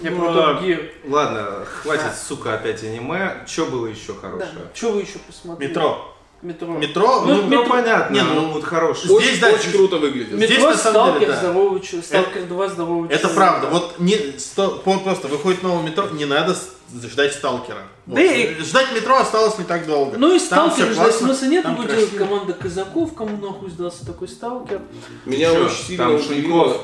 Я 0.02 0.12
Ну, 0.12 0.18
про 0.20 0.34
Top 0.34 0.64
Gear. 0.64 0.92
Ладно, 1.08 1.64
хватит, 1.66 2.16
сука, 2.22 2.56
опять 2.56 2.84
аниме. 2.84 3.46
Что 3.48 3.68
было 3.68 3.88
еще 3.88 4.12
Да. 4.14 4.20
хорошее? 4.20 4.52
Что 4.74 4.92
вы 4.92 5.02
еще 5.04 5.20
посмотрели? 5.20 5.70
Метро. 5.70 6.18
Метро. 6.42 6.74
Метро, 6.74 7.22
Ну, 7.22 7.36
ну, 7.36 7.42
Ну, 7.44 7.48
метро- 7.50 7.66
понятно, 7.70 8.14
Не, 8.14 8.22
ну, 8.24 8.34
ну, 8.34 8.48
вот 8.54 8.64
хорошее. 8.64 9.06
Здесь, 9.20 9.30
Очень, 9.32 9.40
да, 9.42 9.48
очень 9.50 9.60
здесь- 9.62 9.76
круто 9.76 9.98
выглядит. 9.98 10.34
Здесь, 10.38 10.50
Метро, 10.50 10.70
на 10.72 10.78
самом 10.78 10.94
деле, 11.20 11.26
Сталкер, 11.26 11.28
да. 11.28 11.38
здоровый 11.40 11.82
человек. 11.82 12.06
Сталкер 12.06 12.44
2, 12.46 12.68
здоровый 12.70 13.10
Это 13.10 13.18
человек. 13.20 13.36
правда. 13.38 13.68
Вот 13.68 14.00
не 14.00 14.18
сто- 14.40 14.82
просто 15.04 15.28
выходит 15.28 15.62
новое 15.62 15.84
метро, 15.84 16.08
не 16.10 16.26
надо 16.26 16.56
ждать 17.04 17.34
сталкера. 17.34 17.84
Вот. 18.08 18.16
Да 18.16 18.22
и- 18.24 18.56
Ждать 18.60 18.88
метро 18.96 19.18
осталось 19.18 19.58
не 19.60 19.66
так 19.66 19.86
долго. 19.86 20.18
Ну 20.18 20.36
и 20.36 20.40
Там 20.40 20.72
Сталкер 20.72 20.94
ждать 20.94 21.16
смысла 21.16 21.46
нет, 21.46 21.64
там 21.64 21.74
его 21.76 21.84
делает 21.84 22.10
красиво. 22.10 22.26
команда 22.28 22.54
казаков, 22.54 23.14
кому 23.14 23.38
нахуй 23.38 23.70
сдался 23.70 24.06
такой 24.06 24.28
Сталкер. 24.28 24.82
Меня 25.26 25.52
Чё, 25.54 25.66
очень 25.66 25.84
сильно 25.86 26.04
там 26.06 26.16
удивило. 26.16 26.64
Шуньков. 26.74 26.82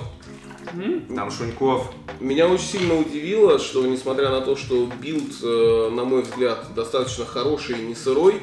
Там 1.15 1.31
Шуньков. 1.31 1.91
Меня 2.19 2.47
очень 2.47 2.65
сильно 2.65 2.95
удивило, 2.99 3.57
что 3.57 3.85
несмотря 3.85 4.29
на 4.29 4.41
то, 4.41 4.55
что 4.55 4.87
билд, 5.01 5.31
э, 5.41 5.89
на 5.91 6.03
мой 6.03 6.23
взгляд, 6.23 6.73
достаточно 6.75 7.25
хороший 7.25 7.79
и 7.79 7.81
не 7.85 7.95
сырой, 7.95 8.39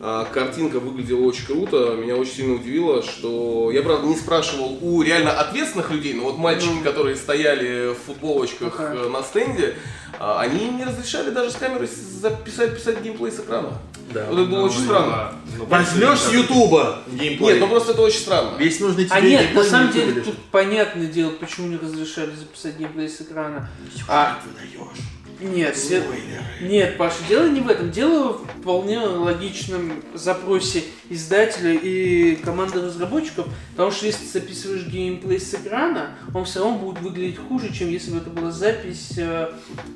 картинка 0.00 0.78
выглядела 0.80 1.22
очень 1.26 1.46
круто. 1.46 1.96
Меня 1.96 2.16
очень 2.16 2.32
сильно 2.34 2.54
удивило, 2.54 3.02
что 3.02 3.70
я, 3.72 3.82
правда, 3.82 4.06
не 4.06 4.16
спрашивал 4.16 4.78
у 4.80 5.02
реально 5.02 5.32
ответственных 5.32 5.90
людей, 5.90 6.14
но 6.14 6.24
вот 6.24 6.38
мальчики, 6.38 6.70
Ну. 6.78 6.82
которые 6.84 7.16
стояли 7.16 7.92
в 7.94 7.98
футболочках 8.06 8.74
Ага. 8.78 8.94
э, 8.94 9.08
на 9.08 9.22
стенде, 9.22 9.74
а, 10.20 10.40
они 10.40 10.68
не 10.70 10.84
разрешали 10.84 11.30
даже 11.30 11.50
с 11.50 11.56
камеры 11.56 11.88
записать 11.88 12.74
писать 12.74 13.02
геймплей 13.02 13.32
с 13.32 13.40
экрана. 13.40 13.72
Да. 14.12 14.26
Вот 14.30 14.38
это 14.38 14.50
было 14.50 14.62
очень 14.64 14.84
странно. 14.84 15.32
Ну, 15.56 15.64
Возьмешь 15.66 16.18
с 16.20 16.32
Ютуба 16.32 17.00
геймплей. 17.08 17.52
Нет, 17.52 17.60
ну 17.60 17.68
просто 17.68 17.92
это 17.92 18.02
очень 18.02 18.20
странно. 18.20 18.56
Весь 18.58 18.80
нужный 18.80 19.04
тебе 19.04 19.14
А 19.16 19.20
нет, 19.20 19.54
на 19.54 19.64
самом 19.64 19.92
деле 19.92 20.10
лежит. 20.10 20.24
тут 20.24 20.38
понятное 20.50 21.06
дело, 21.06 21.30
почему 21.30 21.68
не 21.68 21.76
разрешали 21.76 22.30
записать 22.34 22.78
геймплей 22.78 23.08
с 23.08 23.20
экрана. 23.20 23.68
А, 24.08 24.38
Выдаешь. 24.46 24.98
нет, 25.40 25.76
свет- 25.76 26.04
Спойлеры. 26.04 26.42
Нет, 26.62 26.96
Паша, 26.96 27.16
дело 27.28 27.46
не 27.48 27.60
в 27.60 27.68
этом. 27.68 27.90
Дело 27.90 28.32
в 28.34 28.46
вполне 28.60 28.98
логичном 29.00 30.02
запросе 30.14 30.84
издателя 31.10 31.72
и 31.74 32.36
команды 32.36 32.80
разработчиков, 32.80 33.46
потому 33.72 33.90
что 33.92 34.06
если 34.06 34.24
ты 34.24 34.32
записываешь 34.40 34.86
геймплей 34.86 35.40
с 35.40 35.54
экрана, 35.54 36.10
он 36.34 36.44
все 36.44 36.60
равно 36.60 36.78
будет 36.78 37.00
выглядеть 37.02 37.38
хуже, 37.48 37.72
чем 37.72 37.90
если 37.90 38.10
бы 38.10 38.18
это 38.18 38.30
была 38.30 38.50
запись 38.50 39.12
э, 39.16 39.50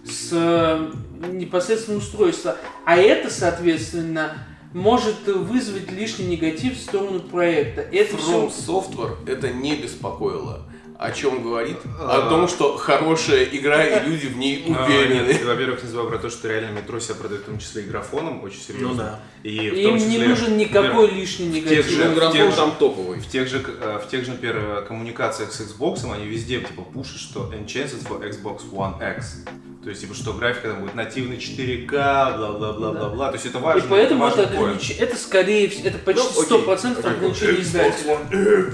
с 0.04 0.28
э, 0.32 0.90
непосредственно 1.28 1.98
устройства. 1.98 2.56
А 2.84 2.96
это, 2.96 3.30
соответственно, 3.30 4.38
может 4.72 5.26
вызвать 5.26 5.90
лишний 5.90 6.26
негатив 6.26 6.76
в 6.76 6.80
сторону 6.80 7.20
проекта. 7.20 7.82
Это 7.82 8.16
From 8.16 8.50
все 8.50 8.72
Software 8.72 9.16
это 9.26 9.50
не 9.50 9.76
беспокоило. 9.76 10.66
О 11.02 11.10
чем 11.12 11.42
говорит? 11.42 11.76
А. 11.98 12.26
О 12.26 12.28
том, 12.30 12.46
что 12.48 12.76
хорошая 12.76 13.44
игра 13.44 13.84
и 13.84 14.08
люди 14.08 14.26
в 14.26 14.36
ней 14.36 14.64
А, 14.68 14.84
уверены. 14.84 15.26
нет, 15.28 15.44
Во-первых, 15.44 15.82
не 15.82 15.88
забывай 15.88 16.12
про 16.12 16.18
то, 16.18 16.30
что 16.30 16.48
реально 16.48 16.70
метро 16.78 17.00
себя 17.00 17.16
продает 17.16 17.42
в 17.42 17.46
том 17.46 17.58
числе 17.58 17.82
и 17.82 17.86
графоном 17.86 18.42
очень 18.44 18.60
серьезно. 18.60 18.88
Ну 18.88 18.94
да. 18.94 19.20
И 19.42 19.56
им 19.56 19.96
не 19.96 20.18
нужен 20.18 20.56
никакой 20.56 21.10
лишний 21.10 21.46
негатив. 21.48 21.86
Ну, 21.98 22.14
графон 22.14 22.30
в 22.30 22.36
тех 22.36 22.50
же- 22.50 22.56
там 22.56 22.72
топовый. 22.78 23.18
В 23.18 23.26
тех 23.28 23.48
же, 23.48 23.62
э, 23.80 24.00
в 24.04 24.08
тех 24.08 24.24
же, 24.24 24.30
например, 24.30 24.84
коммуникациях 24.86 25.52
с 25.52 25.60
Xbox 25.60 26.00
они 26.12 26.26
везде 26.26 26.60
типа 26.60 26.82
пушат, 26.82 27.18
что 27.18 27.52
Enchanted 27.52 28.06
for 28.08 28.22
Xbox 28.22 28.60
One 28.70 29.16
X. 29.16 29.44
То 29.82 29.88
есть, 29.88 30.00
типа, 30.02 30.14
что 30.14 30.32
графика 30.34 30.68
там 30.68 30.82
будет 30.82 30.94
нативный 30.94 31.38
4К, 31.38 32.36
бла-бла-бла-бла-бла. 32.38 33.28
То 33.30 33.34
есть 33.34 33.46
это 33.46 33.58
И 33.58 33.60
важно. 33.60 33.88
поэтому 33.90 34.20
важный 34.22 34.44
это, 34.44 34.54
огранич- 34.56 34.96
это 34.96 35.16
скорее 35.16 35.68
всего, 35.68 35.88
это 35.88 35.98
почти 35.98 36.22
Ну, 36.22 36.30
окей. 36.30 36.42
сто 36.44 36.58
процентов 36.60 37.04
ограничение 37.04 37.60
издателя. 37.62 38.18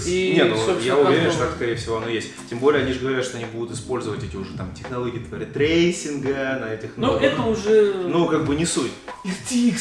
И, 0.07 0.35
Не, 0.37 0.45
ну 0.45 0.79
я 0.81 0.97
уверен, 0.99 1.31
что 1.31 1.45
так, 1.45 1.53
скорее 1.57 1.77
всего, 1.77 1.97
оно 1.97 2.09
есть. 2.19 2.31
Тем 2.51 2.59
более 2.59 2.83
они 2.85 2.93
же 2.93 3.01
говорят, 3.01 3.25
что 3.25 3.37
они 3.39 3.47
будут 3.47 3.77
использовать 3.77 4.23
эти 4.23 4.37
уже 4.37 4.57
там 4.57 4.73
технологии 4.75 5.19
типа 5.19 5.37
tracing'а 5.47 6.59
на 6.61 6.75
этих 6.75 6.91
Ну, 6.97 7.07
новых. 7.09 7.23
это 7.23 7.43
уже... 7.43 7.95
Ну, 8.07 8.27
как 8.29 8.45
бы 8.45 8.55
не 8.55 8.67
суть. 8.67 8.93
RTX, 9.25 9.81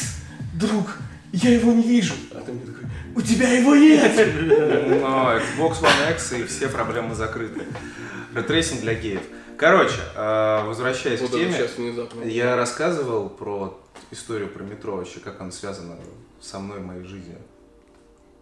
друг, 0.54 0.96
я 1.32 1.50
его 1.52 1.72
не 1.72 1.82
вижу. 1.82 2.14
А 2.32 2.40
ты 2.40 2.52
мне 2.52 2.66
такой, 2.66 2.84
у 3.14 3.20
тебя 3.20 3.48
его 3.52 3.74
нет. 3.76 4.12
Но 5.00 5.36
Xbox 5.36 5.82
One 5.82 6.12
X 6.12 6.32
и 6.32 6.44
все 6.44 6.68
проблемы 6.68 7.14
закрыты. 7.14 7.62
Ray 8.34 8.48
tracing 8.48 8.80
для 8.80 8.94
геев. 8.94 9.22
Короче, 9.56 9.98
э, 10.14 10.64
возвращаясь 10.66 11.20
Вот 11.20 11.30
к 11.30 11.32
теме, 11.32 11.68
я 12.26 12.54
рассказывал 12.54 13.28
про 13.28 13.76
историю 14.12 14.48
про 14.48 14.62
метро, 14.62 14.96
вообще 14.96 15.18
как 15.20 15.40
она 15.40 15.50
связана 15.50 15.96
со 16.40 16.60
мной 16.60 16.78
в 16.78 16.86
моей 16.86 17.02
жизни. 17.04 17.34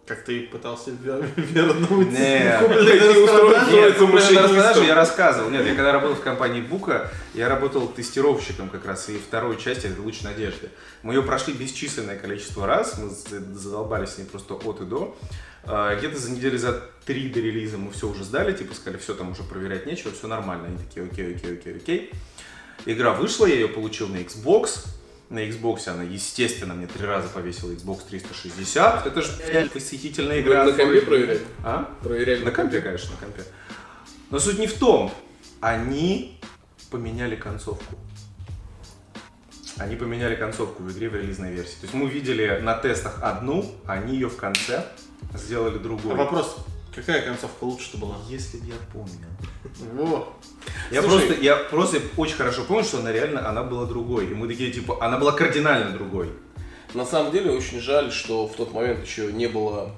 Как 0.07 0.23
ты 0.23 0.41
пытался 0.47 0.91
вер- 0.91 1.29
вернуть. 1.35 2.11
Нет, 2.11 2.59
купленные 3.97 4.13
машинистом. 4.13 4.43
распродажи 4.55 4.85
я 4.85 4.95
рассказывал. 4.95 5.49
Нет, 5.49 5.65
я 5.65 5.75
когда 5.75 5.91
работал 5.91 6.15
в 6.15 6.21
компании 6.21 6.61
Бука, 6.61 7.11
я 7.33 7.49
работал 7.49 7.87
тестировщиком 7.89 8.69
как 8.69 8.85
раз, 8.85 9.09
и 9.09 9.17
второй 9.17 9.57
части 9.57 9.87
это 9.87 10.01
«Луч 10.01 10.21
надежды». 10.21 10.69
Мы 11.03 11.13
ее 11.13 11.23
прошли 11.23 11.53
бесчисленное 11.53 12.17
количество 12.17 12.65
раз, 12.65 12.97
мы 12.97 13.09
задолбались 13.09 14.11
с 14.11 14.17
ней 14.17 14.25
просто 14.25 14.53
от 14.53 14.81
и 14.81 14.85
до. 14.85 15.17
А, 15.65 15.93
Где-то 15.95 16.17
за 16.17 16.31
недели 16.31 16.55
за 16.55 16.81
три 17.05 17.27
до 17.27 17.41
релиза 17.41 17.77
мы 17.77 17.91
все 17.91 18.07
уже 18.07 18.23
сдали, 18.23 18.53
типа 18.53 18.73
сказали, 18.75 18.97
все, 19.01 19.13
там 19.13 19.31
уже 19.31 19.43
проверять 19.43 19.85
нечего, 19.85 20.13
все 20.13 20.27
нормально. 20.27 20.67
Они 20.67 20.77
такие, 20.77 21.05
окей, 21.05 21.35
окей, 21.35 21.53
окей, 21.53 21.75
окей. 21.75 22.11
Игра 22.85 23.11
вышла, 23.11 23.45
я 23.45 23.55
ее 23.55 23.67
получил 23.67 24.07
на 24.07 24.17
Xbox. 24.17 24.85
На 25.29 25.39
Xbox 25.39 25.87
она, 25.89 26.03
естественно, 26.03 26.73
мне 26.73 26.87
три 26.87 27.05
раза 27.05 27.27
повесила 27.27 27.71
Xbox 27.71 28.07
360. 28.07 29.05
Это 29.07 29.21
же 29.21 29.31
восхитительная 29.73 30.41
игра. 30.41 30.63
на 30.63 30.71
компе 30.71 31.01
проверяли? 31.01 31.41
А? 31.63 31.93
Проверяли 32.01 32.43
На 32.45 32.51
компе, 32.51 32.81
конечно, 32.81 33.11
на 33.11 33.17
компе. 33.17 33.43
Но 34.29 34.39
суть 34.39 34.57
не 34.57 34.67
в 34.67 34.73
том. 34.73 35.11
Они 35.59 36.39
поменяли 36.89 37.35
концовку. 37.35 37.95
Они 39.77 39.95
поменяли 39.95 40.35
концовку 40.35 40.81
в 40.83 40.91
игре 40.91 41.09
в 41.09 41.15
релизной 41.15 41.51
версии. 41.51 41.75
То 41.75 41.83
есть 41.83 41.93
мы 41.93 42.07
видели 42.09 42.59
на 42.61 42.75
тестах 42.75 43.21
одну, 43.21 43.69
а 43.85 43.93
они 43.93 44.13
ее 44.13 44.29
в 44.29 44.37
конце 44.37 44.85
сделали 45.35 45.75
А 45.75 45.79
другую. 45.79 46.15
вопрос, 46.15 46.55
какая 46.95 47.21
концовка 47.21 47.63
лучше-то 47.65 47.97
была? 47.97 48.15
Если 48.29 48.57
бы 48.59 48.67
я 48.67 48.73
помнил. 48.93 49.27
Во. 49.93 50.33
Я 50.91 51.01
Слушай. 51.01 51.27
просто, 51.27 51.43
я 51.43 51.55
просто 51.55 52.01
очень 52.15 52.35
хорошо 52.35 52.63
помню, 52.63 52.83
что 52.83 52.99
она 52.99 53.11
реально, 53.11 53.47
она 53.47 53.63
была 53.63 53.85
другой. 53.85 54.25
И 54.27 54.33
мы 54.33 54.47
такие, 54.47 54.71
типа, 54.71 54.97
она 55.01 55.17
была 55.17 55.31
кардинально 55.31 55.91
другой. 55.91 56.29
На 56.93 57.05
самом 57.05 57.31
деле 57.31 57.51
очень 57.51 57.81
жаль, 57.81 58.11
что 58.11 58.47
в 58.47 58.55
тот 58.55 58.73
момент 58.73 59.05
еще 59.05 59.31
не 59.33 59.47
было 59.47 59.91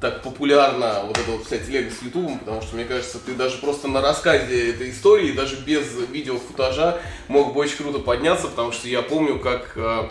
так 0.00 0.22
популярна 0.22 1.00
вот 1.06 1.16
эта 1.16 1.30
вот 1.30 1.46
вся 1.46 1.56
телега 1.56 1.90
с 1.90 2.02
Ютубом, 2.02 2.38
потому 2.38 2.60
что, 2.60 2.76
мне 2.76 2.84
кажется, 2.84 3.18
ты 3.18 3.32
даже 3.32 3.56
просто 3.58 3.88
на 3.88 4.02
рассказе 4.02 4.70
этой 4.70 4.90
истории, 4.90 5.32
даже 5.32 5.56
без 5.56 5.86
видеофутажа, 6.10 7.00
мог 7.28 7.54
бы 7.54 7.60
очень 7.60 7.78
круто 7.78 8.00
подняться, 8.00 8.48
потому 8.48 8.72
что 8.72 8.86
я 8.86 9.00
помню, 9.00 9.38
как 9.38 9.74
в 9.76 10.10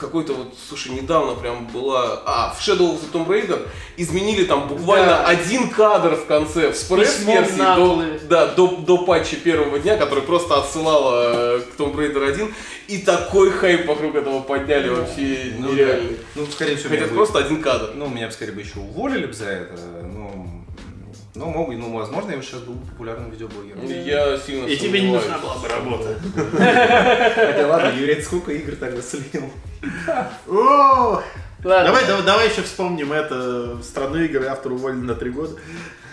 какой-то 0.00 0.32
вот, 0.32 0.54
слушай, 0.68 0.92
недавно 0.92 1.34
прям 1.34 1.66
была, 1.66 2.22
а, 2.24 2.54
в 2.58 2.60
Shadow 2.66 2.92
of 2.94 3.00
the 3.00 3.12
Tomb 3.12 3.26
Raider 3.28 3.68
изменили 3.96 4.44
там 4.44 4.66
буквально 4.66 5.06
Да. 5.08 5.26
один 5.26 5.68
кадр 5.68 6.16
в 6.16 6.26
конце, 6.26 6.70
в 6.72 6.76
спресс-версии 6.76 7.58
до, 7.58 8.04
да, 8.28 8.46
до, 8.46 8.66
до 8.68 8.98
патча 8.98 9.36
первого 9.36 9.78
дня, 9.78 9.96
который 9.96 10.24
просто 10.24 10.56
отсылала 10.56 11.58
э, 11.58 11.60
к 11.60 11.78
Tomb 11.78 11.94
Raider 11.94 12.28
1, 12.28 12.54
и 12.88 12.98
такой 12.98 13.50
хайп 13.50 13.86
вокруг 13.86 14.16
этого 14.16 14.40
подняли 14.40 14.88
вообще 14.88 15.52
Ну, 15.58 15.72
нереальный. 15.72 16.16
Ну, 16.34 16.46
скорее 16.46 16.76
всего, 16.76 16.90
Хотя 16.90 17.06
просто 17.06 17.38
один 17.38 17.62
кадр. 17.62 17.92
Ну, 17.94 18.08
меня 18.08 18.26
бы 18.26 18.32
скорее 18.32 18.52
бы 18.52 18.60
еще 18.62 18.78
уволили 18.78 19.26
бы 19.26 19.32
за 19.32 19.46
это. 19.46 19.74
Ну, 21.34 21.46
ну, 21.46 21.50
мог, 21.52 21.68
ну, 21.70 21.92
возможно, 21.96 22.32
я 22.32 22.36
бы 22.38 22.42
сейчас 22.42 22.60
был 22.60 22.74
бы 22.74 22.84
популярным 22.86 23.30
видеоблогером. 23.30 23.84
Я 23.86 24.36
сильно 24.38 24.66
И 24.66 24.76
тебе 24.76 25.00
не 25.02 25.12
нужна 25.12 25.38
была 25.38 25.56
бы 25.58 25.68
работа. 25.68 26.18
Хотя 27.34 27.66
ладно, 27.68 27.88
Юрий, 27.96 28.20
сколько 28.20 28.50
игр 28.52 28.74
тогда 28.74 29.00
слил? 29.00 29.50
Ладно. 30.46 31.22
Давай, 31.62 32.06
давай, 32.06 32.22
давай 32.24 32.48
еще 32.48 32.62
вспомним 32.62 33.12
это. 33.12 33.80
Страну 33.82 34.16
игр 34.16 34.44
автор 34.46 34.72
уволен 34.72 35.04
на 35.06 35.14
три 35.14 35.30
года. 35.30 35.56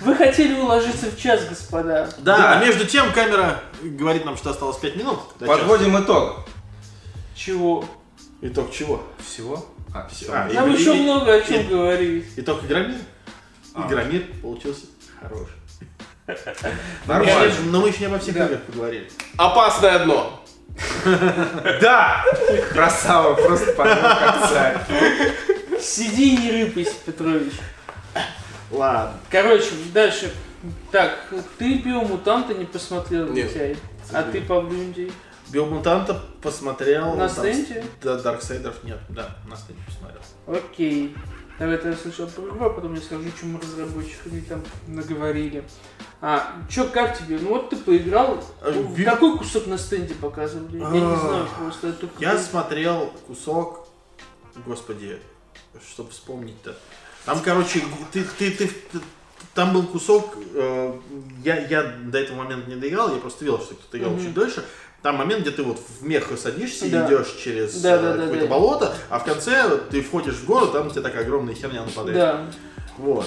Вы 0.02 0.14
хотели 0.16 0.54
уложиться 0.54 1.08
в 1.10 1.18
час, 1.18 1.46
господа. 1.50 2.10
Да, 2.20 2.38
Да. 2.38 2.60
а 2.60 2.64
между 2.66 2.86
тем 2.86 3.12
камера 3.12 3.62
говорит 3.82 4.24
нам, 4.26 4.38
что 4.38 4.52
осталось 4.52 4.78
5 4.78 4.96
минут. 4.98 5.20
Подводим 5.40 5.98
итог. 6.00 6.46
Чего? 7.36 7.86
Итог 8.42 8.72
чего? 8.72 9.02
Всего? 9.26 9.66
А, 9.96 10.08
все. 10.10 10.28
А, 10.32 10.48
Нам 10.54 10.70
и- 10.72 10.78
еще 10.78 10.96
и- 10.96 11.02
много 11.02 11.34
о 11.34 11.42
чем 11.42 11.62
и- 11.62 11.64
говорить. 11.64 12.26
Итог 12.36 12.64
Игромир. 12.64 12.98
А. 13.74 13.88
Игромир 13.88 14.24
получился 14.42 14.82
хороший. 15.22 15.54
Нормально. 17.08 17.54
Но 17.66 17.82
мы 17.82 17.90
еще 17.90 18.00
не 18.00 18.06
обо 18.08 18.20
всех 18.20 18.36
играх 18.36 18.62
поговорили. 18.64 19.10
Опасное 19.38 20.00
дно. 20.00 20.44
Да! 21.82 22.24
Красава, 22.72 23.34
просто 23.34 23.74
подвел 23.74 23.96
как 23.96 24.50
царь. 24.50 24.78
Сиди 25.80 26.36
и 26.36 26.38
не 26.38 26.52
рыпайся, 26.52 26.94
Петрович. 27.06 27.54
Ладно. 28.72 29.14
Короче, 29.30 29.72
дальше. 29.94 30.32
Так, 30.92 31.34
ты 31.58 31.78
биомутанта 31.78 32.54
не 32.54 32.66
посмотрел, 32.66 33.28
Нет. 33.30 33.78
А 34.12 34.24
ты, 34.24 34.42
Павлюндий? 34.42 35.12
Биомутанта 35.50 36.22
посмотрел. 36.42 37.16
На 37.16 37.30
стенде? 37.30 37.84
Да, 38.02 38.18
Дарксайдеров 38.18 38.84
нет, 38.84 39.00
да, 39.10 39.38
на 39.48 39.56
стенде 39.56 39.82
посмотрел. 39.86 40.22
Окей. 40.48 41.16
Давай 41.60 41.78
тогда 41.78 41.98
сначала 41.98 42.28
про 42.28 42.66
а 42.66 42.70
потом 42.70 42.94
я 42.94 43.02
скажу, 43.02 43.24
чему 43.40 43.60
разработчики 43.60 44.44
там 44.48 44.64
наговорили. 44.88 45.64
А, 46.22 46.54
чё, 46.70 46.88
как 46.88 47.18
тебе? 47.18 47.40
Ну 47.42 47.50
вот 47.50 47.70
ты 47.72 47.78
поиграл. 47.78 48.44
В 48.62 48.94
ви- 48.94 49.04
Какой 49.06 49.38
кусок 49.38 49.66
на 49.68 49.78
стенде 49.78 50.14
показывали? 50.14 50.78
Я 50.78 50.90
не 50.90 51.02
А, 51.02 51.16
знаю 51.16 51.48
просто. 51.58 51.88
это 51.88 52.08
Я 52.20 52.38
смотрел 52.38 53.12
кусок, 53.26 53.88
господи, 54.68 55.20
чтобы 55.92 56.12
вспомнить-то. 56.12 56.78
Там, 57.26 57.40
короче, 57.42 57.84
ты, 58.12 58.24
ты, 58.24 58.52
ты, 58.52 58.68
ты- 58.68 59.00
там 59.54 59.74
был 59.74 59.84
кусок, 59.84 60.38
э, 60.54 60.94
я, 61.44 61.60
я 61.68 61.84
до 61.84 62.20
этого 62.20 62.38
момента 62.38 62.70
не 62.70 62.76
доиграл, 62.76 63.14
я 63.14 63.20
просто 63.20 63.44
видел, 63.44 63.60
что 63.60 63.74
кто-то 63.76 63.98
играл 63.98 64.12
Мгм. 64.14 64.24
чуть 64.24 64.34
дольше. 64.34 64.64
Там 65.08 65.16
момент, 65.16 65.44
где 65.44 65.52
ты 65.52 65.64
вот 65.64 65.80
в 66.02 66.06
мех 66.06 66.28
садишься 66.38 66.90
Да. 66.90 67.06
и 67.06 67.08
идешь 67.08 67.34
через 67.42 67.76
Да, 67.76 67.96
э, 67.96 68.02
да, 68.02 68.14
да, 68.16 68.24
какое-то 68.24 68.44
да. 68.46 68.50
болото, 68.52 68.94
а 69.10 69.20
в 69.20 69.24
конце 69.24 69.78
ты 69.90 70.02
входишь 70.02 70.34
в 70.34 70.44
город, 70.44 70.74
там 70.74 70.88
у 70.88 70.90
тебя 70.90 71.02
такая 71.02 71.22
огромная 71.24 71.56
херня 71.56 71.86
нападает. 71.86 72.18
Да. 72.18 72.46
Вот. 72.98 73.26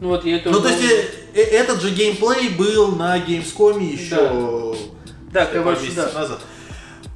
Ну 0.00 0.08
вот 0.08 0.26
я 0.26 0.36
это 0.36 0.50
Ну, 0.50 0.60
то 0.60 0.68
есть, 0.68 0.84
э, 0.84 1.06
э, 1.32 1.40
этот 1.40 1.80
же 1.80 1.88
геймплей 1.88 2.50
был 2.50 2.88
на 2.96 3.18
Gamescom 3.18 3.82
еще 3.82 4.76
Да, 5.32 5.46
пару 5.46 5.64
короче, 5.64 5.84
месяцев 5.84 6.12
да. 6.12 6.20
назад. 6.20 6.40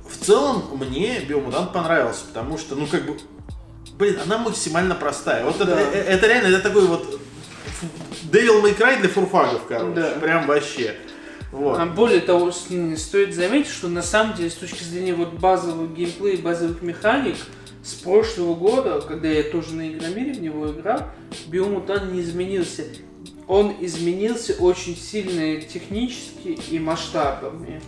В 0.09 0.25
целом, 0.25 0.65
мне 0.73 1.21
Биомутант 1.21 1.75
понравился, 1.75 2.25
потому 2.29 2.57
что, 2.57 2.75
ну, 2.75 2.87
как 2.87 3.05
бы, 3.05 3.19
блин, 3.99 4.19
она 4.25 4.39
максимально 4.39 4.95
простая. 4.95 5.45
Вот 5.45 5.57
это, 5.57 5.67
Да. 5.67 5.79
э, 5.79 6.05
это 6.05 6.27
реально, 6.27 6.47
это 6.55 6.61
такой 6.61 6.87
вот 6.87 7.21
Devil 8.33 8.63
May 8.63 8.75
Cry 8.79 8.99
для 8.99 9.11
фурфагов, 9.11 9.67
короче. 9.69 9.93
Да. 9.95 10.09
Прям 10.23 10.47
вообще. 10.47 10.97
Вот. 11.53 11.79
А 11.79 11.87
более 11.87 12.21
того, 12.21 12.51
стоит 12.51 13.35
заметить, 13.35 13.71
что 13.71 13.89
на 13.89 14.03
самом 14.03 14.35
деле 14.35 14.51
с 14.51 14.55
точки 14.55 14.83
зрения 14.83 15.15
вот 15.15 15.35
базового 15.35 15.87
геймплея, 15.87 16.39
базовых 16.39 16.83
механик, 16.83 17.37
с 17.83 17.95
прошлого 17.95 18.55
года, 18.55 19.01
когда 19.01 19.29
я 19.29 19.45
тоже 19.45 19.75
на 19.75 19.89
Игромире 19.89 20.33
в 20.35 20.43
него 20.43 20.71
играл, 20.71 21.05
Биомутант 21.47 22.13
не 22.13 22.21
изменился. 22.21 22.85
Он 23.47 23.73
изменился 23.81 24.55
очень 24.59 24.97
сильно 24.97 25.61
технически 25.61 26.59
и 26.71 26.79
масштабами. 26.81 27.81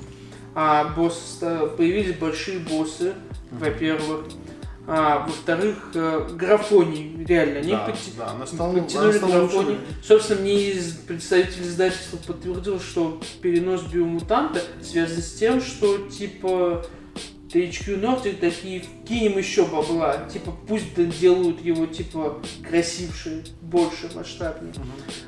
А 0.55 0.85
боссы, 0.95 1.21
ста- 1.27 1.67
появились 1.67 2.15
большие 2.17 2.61
боссы, 2.61 3.15
во-первых. 3.51 4.27
А, 4.91 5.27
во-вторых, 5.27 5.91
э, 5.95 6.29
графоний, 6.33 7.23
реально, 7.27 7.59
они 7.59 7.73
Да, 7.73 7.87
подти- 7.87 8.17
да, 8.17 8.31
она 8.31 8.47
стала- 8.47 8.71
она 8.71 8.81
подтянули 8.83 9.17
стала 9.19 9.31
графоний. 9.33 9.71
лучше. 9.73 9.83
Собственно, 10.03 10.41
мне 10.41 10.71
из 10.71 10.93
представитель 11.07 11.63
издательства 11.63 12.17
подтвердил, 12.17 12.81
что 12.81 13.21
перенос 13.43 13.83
биомутанта 13.83 14.63
связан 14.83 15.19
с 15.23 15.35
тем, 15.35 15.61
что 15.61 15.99
типа 16.09 16.87
THQ 17.53 18.01
Nordic 18.01 18.39
такие 18.41 18.83
кинем 19.07 19.37
еще 19.37 19.67
бабла, 19.67 20.27
типа 20.33 20.55
пусть 20.67 20.95
делают 21.21 21.63
его 21.63 21.85
типа 21.87 22.41
красивше, 22.67 23.45
больше, 23.61 24.11
масштабнее. 24.15 24.73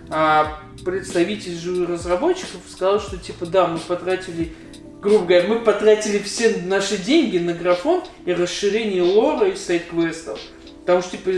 А 0.09 0.59
представитель 0.85 1.55
же 1.59 1.87
разработчиков 1.87 2.61
сказал, 2.67 2.99
что 3.01 3.19
типа 3.19 3.45
да, 3.45 3.67
мы 3.67 3.79
потратили, 3.79 4.55
грубо 5.01 5.25
говоря, 5.27 5.49
мы 5.49 5.61
потратили 5.61 6.19
все 6.19 6.57
наши 6.65 6.97
деньги 6.99 7.39
на 7.39 7.53
графон 7.55 8.03
и 8.27 8.33
расширение 8.33 9.03
лора 9.03 9.49
и 9.49 9.57
сайт-квестов. 9.57 10.39
Потому 10.81 11.03
что, 11.03 11.17
типа, 11.17 11.31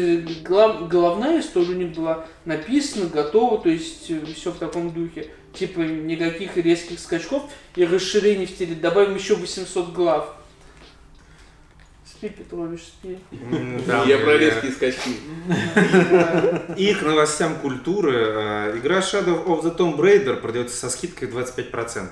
глав- 0.48 0.88
головная 0.88 1.40
история 1.40 1.70
у 1.70 1.74
них 1.74 1.92
была 1.94 2.26
написана, 2.44 3.06
готова, 3.06 3.58
то 3.58 3.68
есть 3.68 4.04
все 4.36 4.50
в 4.50 4.56
таком 4.58 4.90
духе. 4.92 5.28
Типа, 5.52 5.80
никаких 5.80 6.56
резких 6.56 6.98
скачков 6.98 7.42
и 7.76 7.84
расширений 7.84 8.46
в 8.46 8.50
стиле. 8.50 8.74
Добавим 8.74 9.16
еще 9.16 9.34
800 9.34 9.92
глав. 9.92 10.36
Спи, 12.06 12.28
Петрович, 12.30 12.80
спи. 12.82 13.18
Да, 13.86 14.04
Я 14.04 14.18
про 14.18 14.38
резкие 14.38 14.72
скачки. 14.72 15.10
И 16.76 16.94
к 16.94 17.02
новостям 17.02 17.56
культуры. 17.56 18.12
э, 18.16 18.78
Игра 18.78 19.00
Shadow 19.00 19.44
of 19.46 19.62
the 19.64 19.76
Tomb 19.76 19.96
Raider 19.98 20.36
продается 20.36 20.76
со 20.76 20.88
скидкой 20.88 21.28
25%. 21.28 22.08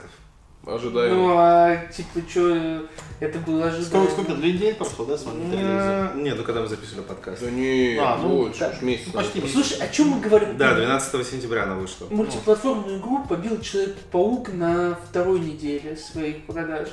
Ожидаем. 0.67 1.15
Ну, 1.15 1.35
а, 1.39 1.87
типа, 1.87 2.21
что, 2.29 2.87
это 3.19 3.39
было 3.39 3.67
ожидаемо. 3.67 3.85
Сколько, 3.87 4.13
сколько, 4.13 4.35
две 4.35 4.53
недели 4.53 4.73
прошло, 4.75 5.07
да, 5.07 5.17
с 5.17 5.25
момента 5.25 5.57
релиза? 5.57 6.13
Э, 6.15 6.19
Не, 6.19 6.35
ну 6.35 6.43
когда 6.45 6.61
мы 6.61 6.69
записывали 6.69 7.03
подкаст. 7.03 7.43
Да 7.43 7.51
не, 7.51 7.97
А, 7.99 8.19
ну, 8.19 8.45
больше, 8.45 8.79
месяц. 8.83 9.07
Ну, 9.07 9.13
почти 9.15 9.41
назад. 9.41 9.55
Слушай, 9.55 9.79
о 9.79 9.89
чем 9.89 10.09
мы 10.09 10.21
говорим? 10.21 10.57
Да, 10.59 10.75
12 10.75 11.27
сентября 11.27 11.63
она 11.63 11.77
вышла. 11.77 12.07
Мультиплатформенную 12.11 12.99
игру 13.01 13.25
побил 13.27 13.59
Человек-паук 13.61 14.53
на 14.53 14.99
второй 15.09 15.41
неделе 15.41 15.97
своих 15.97 16.45
продаж. 16.45 16.89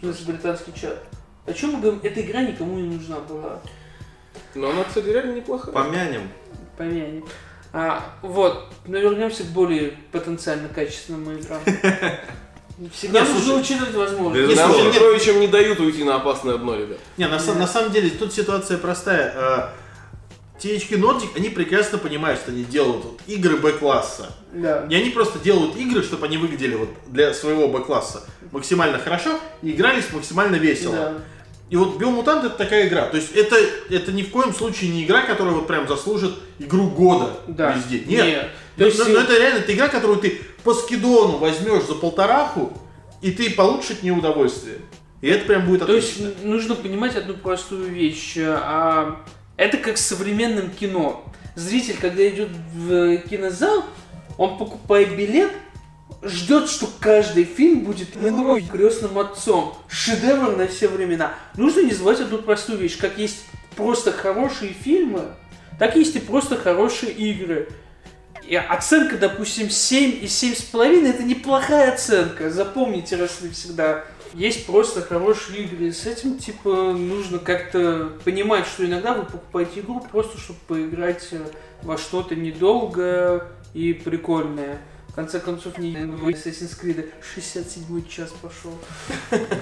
Ну, 0.00 0.10
это 0.10 0.24
британский 0.24 0.72
чат. 0.74 1.04
О 1.44 1.52
чем 1.52 1.72
мы 1.74 1.80
говорим? 1.80 2.00
Эта 2.02 2.22
игра 2.22 2.42
никому 2.42 2.76
не 2.78 2.96
нужна 2.96 3.18
была. 3.20 3.60
Но 4.54 4.70
она, 4.70 4.84
кстати, 4.84 5.06
реально 5.06 5.36
неплохая. 5.36 5.72
Помянем. 5.74 6.30
Помянем. 6.78 7.24
А, 7.72 8.04
вот, 8.20 8.66
но 8.86 8.98
вернемся 8.98 9.44
к 9.44 9.46
более 9.46 9.94
потенциально 10.10 10.68
качественным 10.68 11.38
играм. 11.38 11.60
Всегда 12.92 13.20
Нет, 13.20 13.28
нужно 13.28 13.44
слушай, 13.44 13.60
учитывать 13.60 13.94
возможности. 13.94 14.50
Безусловно. 14.50 14.84
Нам. 14.84 14.92
Петровичам 14.92 15.40
не 15.40 15.46
дают 15.46 15.80
уйти 15.80 16.04
на 16.04 16.16
опасное 16.16 16.58
дно, 16.58 16.74
ребят. 16.74 16.98
Не, 17.16 17.28
на, 17.28 17.38
на 17.38 17.66
самом 17.66 17.92
деле 17.92 18.10
тут 18.10 18.32
ситуация 18.32 18.78
простая. 18.78 19.32
Э, 19.34 19.68
THQ 20.60 20.98
Nordic, 20.98 21.28
они 21.36 21.48
прекрасно 21.50 21.98
понимают, 21.98 22.40
что 22.40 22.50
они 22.50 22.64
делают 22.64 23.04
вот 23.04 23.20
игры 23.26 23.56
Б-класса. 23.56 24.32
Да. 24.52 24.86
И 24.88 24.94
они 24.94 25.10
просто 25.10 25.38
делают 25.38 25.76
игры, 25.76 26.02
чтобы 26.02 26.26
они 26.26 26.38
выглядели 26.38 26.74
вот 26.74 26.88
для 27.06 27.34
своего 27.34 27.68
Б-класса 27.68 28.22
максимально 28.52 28.98
хорошо 28.98 29.38
и 29.62 29.70
игрались 29.70 30.12
максимально 30.12 30.56
весело. 30.56 30.94
Да. 30.94 31.14
И 31.72 31.76
вот 31.76 31.96
Биомутант 31.96 32.44
это 32.44 32.54
такая 32.54 32.86
игра. 32.86 33.06
То 33.06 33.16
есть 33.16 33.32
это, 33.32 33.56
это 33.88 34.12
ни 34.12 34.22
в 34.22 34.30
коем 34.30 34.52
случае 34.52 34.90
не 34.90 35.04
игра, 35.04 35.22
которая 35.22 35.54
вот 35.54 35.66
прям 35.66 35.88
заслужит 35.88 36.34
игру 36.58 36.90
года 36.90 37.30
Да. 37.48 37.72
везде. 37.72 38.00
Нет. 38.00 38.26
Нет. 38.26 38.48
То 38.76 38.80
То 38.80 38.84
есть, 38.84 38.98
есть, 38.98 39.10
ну, 39.10 39.18
это 39.18 39.38
реально 39.38 39.60
это 39.60 39.72
игра, 39.72 39.88
которую 39.88 40.18
ты 40.18 40.38
по 40.64 40.74
скидону 40.74 41.38
возьмешь 41.38 41.84
за 41.84 41.94
полтораху, 41.94 42.74
и 43.22 43.30
ты 43.30 43.48
получишь 43.54 43.92
от 43.92 44.02
нее 44.02 44.12
удовольствие. 44.12 44.80
И 45.22 45.28
это 45.28 45.46
прям 45.46 45.64
будет 45.66 45.86
То 45.86 45.94
есть 45.94 46.20
отлично. 46.20 46.46
нужно 46.46 46.74
понимать 46.74 47.16
одну 47.16 47.32
простую 47.34 47.86
вещь. 47.86 48.34
А, 48.38 49.22
это 49.56 49.78
как 49.78 49.96
с 49.96 50.04
современным 50.04 50.68
кино. 50.72 51.24
Зритель, 51.54 51.96
когда 51.98 52.28
идет 52.28 52.50
в 52.74 53.16
кинозал, 53.30 53.82
он 54.36 54.58
покупает 54.58 55.16
билет, 55.16 55.52
ждет, 56.22 56.68
что 56.68 56.88
каждый 57.00 57.44
фильм 57.44 57.80
будет 57.80 58.08
ну, 58.14 58.60
крестным 58.60 59.18
отцом. 59.18 59.76
Шедевр 59.88 60.56
на 60.56 60.66
все 60.66 60.88
времена. 60.88 61.34
Нужно 61.56 61.80
не 61.80 61.92
забывать 61.92 62.20
одну 62.20 62.38
простую 62.38 62.78
вещь. 62.78 62.98
Как 62.98 63.18
есть 63.18 63.44
просто 63.76 64.12
хорошие 64.12 64.72
фильмы, 64.72 65.34
так 65.78 65.96
есть 65.96 66.16
и 66.16 66.20
просто 66.20 66.56
хорошие 66.56 67.12
игры. 67.12 67.68
И 68.46 68.56
оценка, 68.56 69.16
допустим, 69.16 69.70
7 69.70 70.18
и 70.20 70.26
7,5 70.26 71.08
это 71.08 71.22
неплохая 71.22 71.92
оценка. 71.92 72.50
Запомните 72.50 73.16
раз 73.16 73.38
и 73.42 73.50
всегда. 73.50 74.04
Есть 74.34 74.66
просто 74.66 75.02
хорошие 75.02 75.64
игры. 75.64 75.86
И 75.86 75.92
с 75.92 76.06
этим, 76.06 76.38
типа, 76.38 76.92
нужно 76.92 77.38
как-то 77.38 78.12
понимать, 78.24 78.66
что 78.66 78.84
иногда 78.84 79.14
вы 79.14 79.24
покупаете 79.24 79.80
игру 79.80 80.00
просто, 80.00 80.38
чтобы 80.38 80.58
поиграть 80.66 81.28
э, 81.32 81.40
во 81.82 81.98
что-то 81.98 82.34
недолгое 82.34 83.42
и 83.74 83.92
прикольное. 83.92 84.78
В 85.12 85.14
конце 85.14 85.40
концов, 85.40 85.76
не 85.76 85.94
в 85.94 86.26
Assassin's 86.26 86.72
Creed 86.82 87.10
67 87.34 88.08
час 88.08 88.30
пошел. 88.40 88.72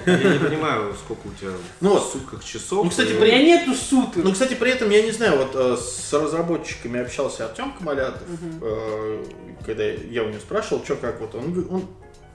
Я 0.05 0.31
не 0.33 0.39
понимаю, 0.39 0.93
сколько 0.93 1.27
у 1.27 1.31
тебя 1.31 1.51
Ну 1.81 1.97
в 1.99 2.03
сутках 2.09 2.41
часов. 2.45 2.85
Ну, 2.85 2.89
кстати, 2.89 3.09
И- 3.09 3.17
У 3.17 3.19
меня 3.21 3.43
нету 3.43 3.73
суток. 3.73 4.23
Ну, 4.23 4.31
кстати, 4.31 4.53
при 4.53 4.71
этом, 4.71 4.89
я 4.91 5.01
не 5.01 5.11
знаю, 5.11 5.37
вот 5.39 5.51
э, 5.55 5.75
с 5.77 6.13
разработчиками 6.13 7.01
общался 7.01 7.43
Артем 7.47 7.73
Камалятов, 7.73 8.21
э, 8.61 9.25
когда 9.65 9.83
я 9.83 10.23
у 10.23 10.29
него 10.29 10.39
спрашивал, 10.39 10.85
что 10.85 10.95
как 10.95 11.19
вот, 11.19 11.35
он, 11.35 11.67
он, 11.69 11.87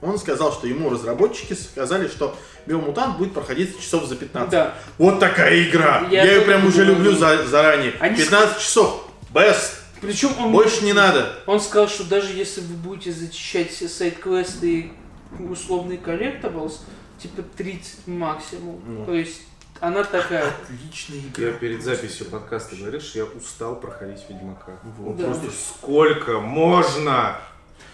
он 0.03 0.19
сказал, 0.19 0.53
что 0.53 0.67
ему 0.67 0.91
разработчики 0.91 1.53
сказали, 1.53 2.07
что 2.09 2.37
Biomutant 2.67 3.17
будет 3.17 3.33
проходить 3.33 3.79
часов 3.81 4.05
за 4.05 4.15
15. 4.15 4.51
Да. 4.51 4.75
Вот 4.99 5.19
такая 5.19 5.67
игра! 5.67 6.07
Я 6.11 6.23
Я, 6.23 6.33
ее 6.35 6.41
прям 6.41 6.67
уже 6.67 6.85
люблю 6.85 7.13
за- 7.15 7.47
заранее. 7.47 7.93
Они 7.99 8.15
15 8.15 8.59
часов! 8.59 9.07
Best! 9.33 9.71
Причем 10.01 10.29
он 10.39 10.51
Больше 10.51 10.85
не 10.85 10.93
надо! 10.93 11.39
Он 11.45 11.59
сказал, 11.59 11.87
что 11.87 12.03
даже 12.03 12.33
если 12.33 12.61
вы 12.61 12.75
будете 12.75 13.11
зачищать 13.11 13.71
все 13.71 13.87
side-квесты 13.87 14.91
и 15.39 15.43
условные 15.43 15.97
collectables, 15.97 16.83
типа 17.21 17.43
30 17.55 18.07
максимум. 18.07 18.81
Ну. 18.85 19.05
То 19.05 19.13
есть 19.13 19.41
она 19.79 20.03
такая. 20.03 20.51
Отличная 20.63 21.21
Я 21.37 21.51
перед 21.53 21.83
записью 21.83 22.27
подкаста 22.27 22.75
говорил, 22.75 23.01
что 23.01 23.19
я 23.19 23.25
устал 23.25 23.79
проходить 23.79 24.19
Ведьмака. 24.29 24.79
Вот. 24.97 25.17
Да. 25.17 25.25
Просто 25.25 25.51
сколько 25.51 26.39
можно? 26.39 27.39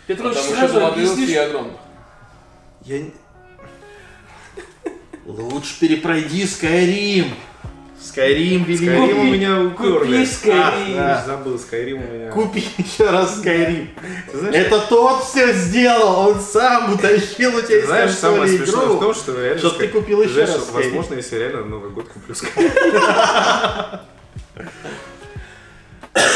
Петрович, 0.08 0.38
Потому 0.38 0.56
что 0.56 0.68
сразу 0.68 0.80
и 0.80 0.84
объяснишь. 0.84 1.30
Я... 2.86 3.00
не- 3.00 3.14
Лучше 5.26 5.80
перепройди 5.80 6.44
Skyrim! 6.44 7.34
Skyrim 8.04 8.66
вели. 8.66 8.88
Skyrim 8.88 9.20
у 9.20 9.24
меня 9.24 9.62
уперли. 9.62 10.00
Купи 10.00 10.24
Skyrim. 10.24 10.96
А, 10.98 11.24
да. 11.24 11.24
Забыл, 11.26 11.56
Skyrim 11.56 11.94
у 11.94 12.14
меня. 12.14 12.32
Купи 12.32 12.64
еще 12.78 13.10
раз 13.10 13.36
знаешь, 13.38 13.88
Это 14.52 14.80
тот 14.90 15.24
все 15.24 15.54
сделал, 15.54 16.30
он 16.30 16.40
сам 16.42 16.94
утащил 16.94 17.56
у 17.56 17.62
тебя 17.62 17.80
из 17.80 17.86
Знаешь, 17.86 18.12
самое 18.12 18.48
смешное 18.58 18.88
в 18.88 19.00
том, 19.00 19.14
что 19.16 19.32
реально... 19.42 19.60
Чтоб 19.60 19.78
ты 19.78 19.88
купил 19.88 20.22
еще 20.22 20.34
знаешь, 20.34 20.50
раз 20.50 20.64
что. 20.64 20.74
Возможно, 20.74 21.14
если 21.16 21.38
реально 21.38 21.62
на 21.62 21.66
Новый 21.68 21.92
год 21.92 22.10
куплю 22.10 22.36
Skyrim. 22.36 24.00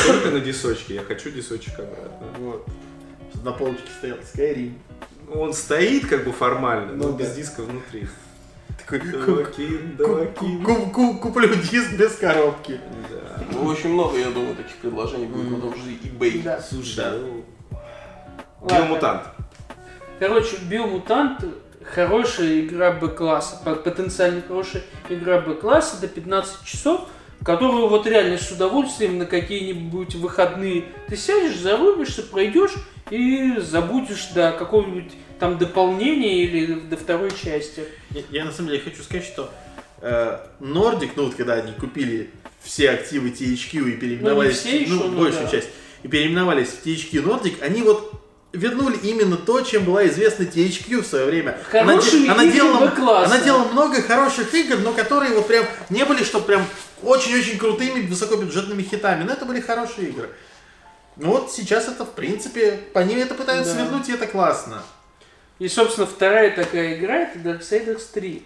Только 0.07 0.29
на 0.31 0.39
дисочке, 0.39 0.95
я 0.95 1.01
хочу 1.03 1.29
дисочек 1.31 1.73
обратно. 1.73 2.27
Вот. 2.39 2.65
На 3.43 3.51
полочке 3.51 3.89
стоял 3.97 4.17
Skyrim. 4.17 4.73
Он 5.33 5.53
стоит 5.53 6.07
как 6.07 6.23
бы 6.23 6.31
формально, 6.31 6.93
но 6.93 7.09
Ну 7.09 7.13
без 7.13 7.27
да. 7.27 7.35
диска 7.35 7.61
внутри. 7.61 8.07
Такой, 8.77 8.99
куплю 11.19 11.55
диск 11.55 11.93
без 11.97 12.15
коробки. 12.15 12.79
Да. 13.11 13.43
Ну, 13.51 13.65
очень 13.65 13.89
много, 13.93 14.17
я 14.17 14.29
думаю, 14.29 14.55
таких 14.55 14.75
предложений 14.77 15.27
будет 15.27 15.61
том 15.61 15.73
же 15.75 15.91
eBay. 16.03 16.43
Да. 16.43 16.61
Слушай, 16.61 16.95
Да. 16.95 17.13
ну. 17.19 17.43
Биомутант. 18.67 19.23
Короче, 20.19 20.57
Биомутант 20.69 21.43
хорошая 21.83 22.61
игра 22.61 22.91
Б-класса, 22.91 23.61
по- 23.63 23.75
потенциально 23.75 24.41
хорошая 24.41 24.83
игра 25.09 25.39
Б-класса 25.41 26.01
до 26.01 26.07
15 26.07 26.65
часов, 26.65 27.07
которую 27.43 27.87
вот 27.87 28.07
реально 28.07 28.37
с 28.37 28.51
удовольствием 28.51 29.17
на 29.19 29.25
какие-нибудь 29.25 30.15
выходные 30.15 30.85
ты 31.07 31.15
сядешь, 31.15 31.57
зарубишься, 31.57 32.23
пройдешь 32.23 32.73
и 33.09 33.57
забудешь 33.59 34.27
до 34.33 34.51
какого-нибудь 34.51 35.13
там 35.39 35.57
дополнения 35.57 36.43
или 36.43 36.73
до 36.79 36.97
второй 36.97 37.31
части. 37.31 37.83
Я, 38.11 38.21
я 38.31 38.45
на 38.45 38.51
самом 38.51 38.69
деле 38.69 38.81
хочу 38.83 39.03
сказать, 39.03 39.25
что 39.25 39.51
э, 40.01 40.39
Nordic, 40.59 41.11
ну 41.15 41.25
вот 41.25 41.35
когда 41.35 41.53
они 41.55 41.71
купили 41.73 42.29
все 42.63 42.91
активы 42.91 43.29
THQ 43.29 43.89
и 43.89 43.91
переименовались, 43.93 44.63
Ну, 44.63 44.69
все 44.69 44.81
еще, 44.81 44.93
но 44.93 45.07
большую 45.09 45.45
да. 45.45 45.51
часть, 45.51 45.69
и 46.03 46.07
переименовались 46.07 46.69
в 46.69 46.85
THQ 46.85 47.23
Nordic, 47.23 47.61
они 47.61 47.81
вот 47.81 48.13
вернули 48.53 48.97
именно 49.03 49.37
то, 49.37 49.61
чем 49.61 49.83
была 49.83 50.07
известна 50.07 50.43
THQ 50.43 51.01
в 51.01 51.05
свое 51.07 51.25
время. 51.25 51.59
Хорошие 51.69 52.31
она, 52.31 52.43
игры 52.43 52.53
делала, 52.55 52.87
Б-класса. 52.87 53.33
она 53.35 53.43
делала 53.43 53.67
много 53.71 54.01
хороших 54.01 54.53
игр, 54.53 54.77
но 54.79 54.93
которые 54.93 55.33
вот 55.35 55.47
прям 55.47 55.65
не 55.89 56.03
были, 56.05 56.23
что 56.23 56.39
прям 56.39 56.65
очень-очень 57.03 57.57
крутыми 57.59 58.01
высокобюджетными 58.07 58.81
хитами, 58.83 59.23
но 59.23 59.33
это 59.33 59.45
были 59.45 59.59
хорошие 59.59 60.09
игры. 60.09 60.29
Ну 61.17 61.31
вот 61.31 61.51
сейчас 61.51 61.87
это, 61.87 62.05
в 62.05 62.11
принципе, 62.13 62.79
по 62.93 62.99
ним 62.99 63.19
это 63.19 63.33
пытаются 63.35 63.75
Да. 63.75 63.83
вернуть, 63.83 64.07
и 64.09 64.13
это 64.13 64.27
классно. 64.27 64.83
И, 65.59 65.67
собственно, 65.67 66.05
вторая 66.05 66.51
такая 66.51 66.97
игра 66.97 67.23
это 67.23 67.39
Darksiders 67.39 68.03
3, 68.13 68.43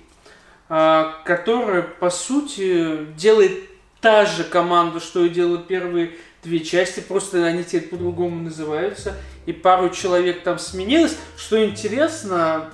а, 0.70 1.22
которая, 1.26 1.82
по 1.82 2.10
сути, 2.10 3.06
делает 3.18 3.66
та 4.00 4.26
же 4.26 4.44
команда, 4.44 5.00
что 5.00 5.26
и 5.26 5.30
делают 5.30 5.68
первые 5.68 6.12
две 6.44 6.62
части, 6.62 7.02
просто 7.02 7.46
они 7.46 7.64
теперь 7.64 7.90
по-другому 7.90 8.42
называются, 8.42 9.16
и 9.46 9.54
пару 9.54 9.90
человек 9.90 10.44
там 10.44 10.58
сменилось. 10.58 11.18
Что 11.38 11.64
интересно, 11.64 12.70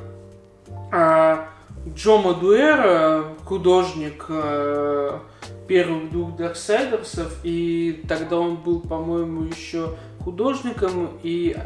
а, 0.92 1.50
Джо 1.88 2.18
Мадуэра, 2.18 3.26
художник 3.44 4.26
а, 4.30 5.22
первых 5.68 6.12
двух 6.12 6.36
Дарксайдерсов, 6.36 7.38
и 7.44 8.04
тогда 8.08 8.38
он 8.38 8.56
был, 8.56 8.80
по-моему, 8.80 9.44
еще 9.44 9.96
художником 10.24 11.20
и 11.24 11.58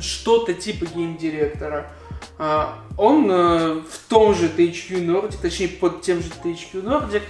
что-то 0.00 0.54
типа 0.54 0.86
гейм-директора. 0.86 1.90
А, 2.38 2.78
Он 2.96 3.30
э, 3.30 3.74
в 3.80 4.08
том 4.08 4.34
же 4.34 4.48
THQ 4.48 5.04
Nordic, 5.06 5.36
точнее 5.40 5.68
под 5.68 6.02
тем 6.02 6.22
же 6.22 6.30
THQ 6.42 6.82
Nordic, 6.82 7.22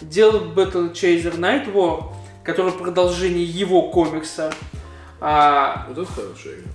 делал 0.00 0.52
Battle 0.52 0.92
Chaser 0.92 1.38
Night 1.38 1.72
War, 1.72 2.12
который 2.44 2.72
продолжение 2.72 3.44
его 3.44 3.90
комикса. 3.90 4.52
А, 5.20 5.86
Вот 5.88 5.98
это 5.98 6.12
хорошая 6.12 6.54
игра. 6.54 6.70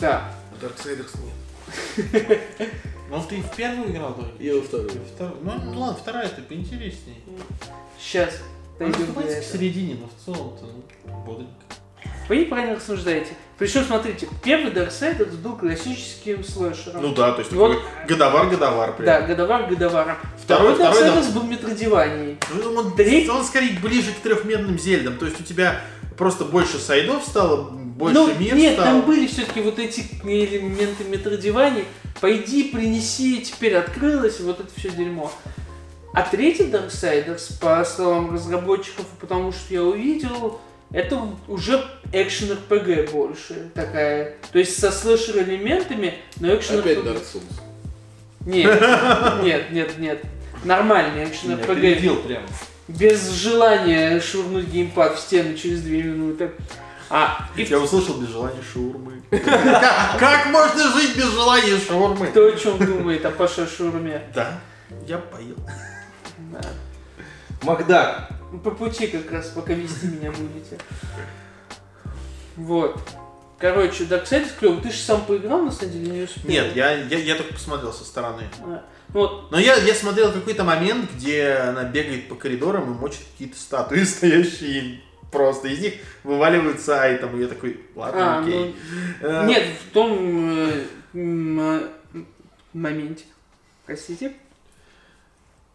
да. 0.00 0.32
А 0.52 0.64
Darksiders 0.64 1.10
нет. 1.22 2.40
Ну 3.08 3.22
ты 3.28 3.40
в 3.40 3.54
первую 3.54 3.90
играл 3.90 4.14
только? 4.14 4.42
Я 4.42 4.56
во 4.56 4.62
вторую. 4.62 4.90
Вторую. 5.14 5.36
Ну, 5.42 5.52
ну 5.64 5.80
ладно, 5.80 5.96
вторая 5.96 6.26
это 6.26 6.42
поинтереснее. 6.42 7.16
Сейчас 8.00 8.40
Она 8.80 8.88
в 8.88 9.44
середине, 9.44 9.94
но 10.00 10.08
в 10.08 10.24
целом-то 10.24 10.64
ну, 10.64 11.24
бодренько. 11.24 11.52
Вы 12.28 12.38
неправильно 12.38 12.76
рассуждаете. 12.76 13.30
Причем, 13.58 13.84
смотрите, 13.84 14.28
первый 14.42 14.72
Darksiders 14.72 15.36
был 15.36 15.56
классическим 15.56 16.44
слэшером. 16.44 17.02
Ну 17.02 17.14
да, 17.14 17.32
то 17.32 17.38
есть 17.40 17.52
Вот. 17.52 17.68
такой 17.72 18.06
годовар-годовар. 18.08 18.94
Да, 18.98 19.20
годовар 19.22 19.66
годоваром. 19.68 20.16
Второй- 20.42 20.74
Второй, 20.74 20.92
второй, 20.92 21.10
Darksiders 21.22 21.32
был 21.32 21.42
метродеванией. 21.44 22.38
Ну, 22.52 22.74
он, 22.74 22.94
Третий- 22.96 23.30
он 23.30 23.44
скорее 23.44 23.78
ближе 23.80 24.12
к 24.12 24.16
трехмерным 24.22 24.78
зельдам. 24.78 25.16
То 25.16 25.26
есть 25.26 25.40
у 25.40 25.44
тебя 25.44 25.80
просто 26.18 26.44
больше 26.44 26.78
сайдов 26.78 27.24
стало, 27.24 27.70
больше 27.70 28.14
Ну, 28.14 28.34
мир 28.38 28.54
нет, 28.54 28.74
стало. 28.74 28.88
там 28.88 29.00
были 29.02 29.26
все-таки 29.26 29.60
вот 29.62 29.78
эти 29.78 30.04
элементы 30.24 31.04
метродеваний. 31.04 31.84
Пойди, 32.20 32.64
принеси, 32.64 33.40
теперь 33.40 33.76
открылось, 33.76 34.40
вот 34.40 34.60
это 34.60 34.68
все 34.76 34.90
дерьмо. 34.90 35.30
А 36.12 36.22
третий 36.22 36.64
Darksiders, 36.64 37.58
по 37.60 37.84
словам 37.84 38.32
разработчиков, 38.34 39.04
потому 39.20 39.52
что 39.52 39.72
я 39.74 39.82
увидел, 39.82 40.60
это 40.96 41.20
уже 41.46 41.84
экшен 42.10 42.52
РПГ 42.52 43.12
больше 43.12 43.70
такая. 43.74 44.36
То 44.50 44.58
есть 44.58 44.80
со 44.80 44.90
слэшер 44.90 45.42
элементами, 45.42 46.14
но 46.40 46.54
экшен 46.54 46.78
Опять. 46.78 46.98
Dark 46.98 47.22
Souls. 47.22 47.42
Нет, 48.46 48.80
нет, 49.42 49.70
нет, 49.72 49.98
нет. 49.98 50.22
Нормальный 50.64 51.24
экшен 51.24 51.52
опередил 51.52 52.16
прям. 52.16 52.42
Без 52.88 53.30
желания 53.30 54.18
швырнуть 54.20 54.68
геймпад 54.68 55.18
в 55.18 55.20
стену 55.20 55.54
через 55.54 55.82
две 55.82 56.02
минуты. 56.02 56.52
А, 57.10 57.46
и 57.56 57.64
Я 57.64 57.78
услышал 57.78 58.14
без 58.18 58.28
желания 58.28 58.62
шаурмы. 58.72 59.22
Как 59.30 60.46
можно 60.46 60.92
жить 60.92 61.14
без 61.14 61.30
желания 61.30 61.78
шаурмы? 61.78 62.28
кто 62.28 62.46
о 62.46 62.52
чем 62.52 62.78
думает 62.84 63.22
о 63.26 63.30
Паше 63.32 63.66
Шурме? 63.66 64.22
Да, 64.34 64.60
я 65.06 65.18
поел. 65.18 65.56
Да. 66.52 66.60
Макдак. 67.62 68.30
По 68.62 68.70
пути 68.70 69.06
как 69.08 69.30
раз, 69.30 69.48
пока 69.48 69.72
вести 69.72 70.06
меня 70.06 70.30
будете. 70.30 70.78
Вот. 72.56 72.98
Короче, 73.58 74.04
Darksiders 74.04 74.50
клёвый. 74.58 74.82
Ты 74.82 74.90
же 74.90 74.98
сам 74.98 75.24
поиграл, 75.24 75.62
на 75.62 75.70
самом 75.70 75.92
деле, 75.92 76.10
не 76.10 76.22
успел. 76.24 76.50
Нет, 76.50 76.76
я, 76.76 76.92
я, 76.92 77.18
я 77.18 77.34
только 77.36 77.54
посмотрел 77.54 77.92
со 77.92 78.04
стороны. 78.04 78.42
А, 78.60 78.66
ну 78.66 78.80
Вот, 79.20 79.50
Но 79.50 79.58
я, 79.58 79.76
я 79.76 79.94
смотрел 79.94 80.30
какой-то 80.30 80.62
момент, 80.62 81.10
где 81.14 81.52
она 81.52 81.84
бегает 81.84 82.28
по 82.28 82.34
коридорам 82.34 82.92
и 82.92 82.98
мочит 82.98 83.22
какие-то 83.32 83.58
статуи, 83.58 84.02
стоящие 84.04 85.00
просто. 85.32 85.68
Из 85.68 85.80
них 85.80 85.94
вываливаются 86.22 87.00
айтемы. 87.00 87.40
Я 87.40 87.48
такой, 87.48 87.80
ладно, 87.94 88.38
а, 88.38 88.42
окей. 88.42 88.76
ну, 89.22 89.28
Э, 89.28 89.46
нет, 89.46 89.64
в 89.80 89.92
том 89.92 90.58
э, 90.58 90.84
э, 91.14 91.80
моменте, 92.74 93.24
простите, 93.86 94.34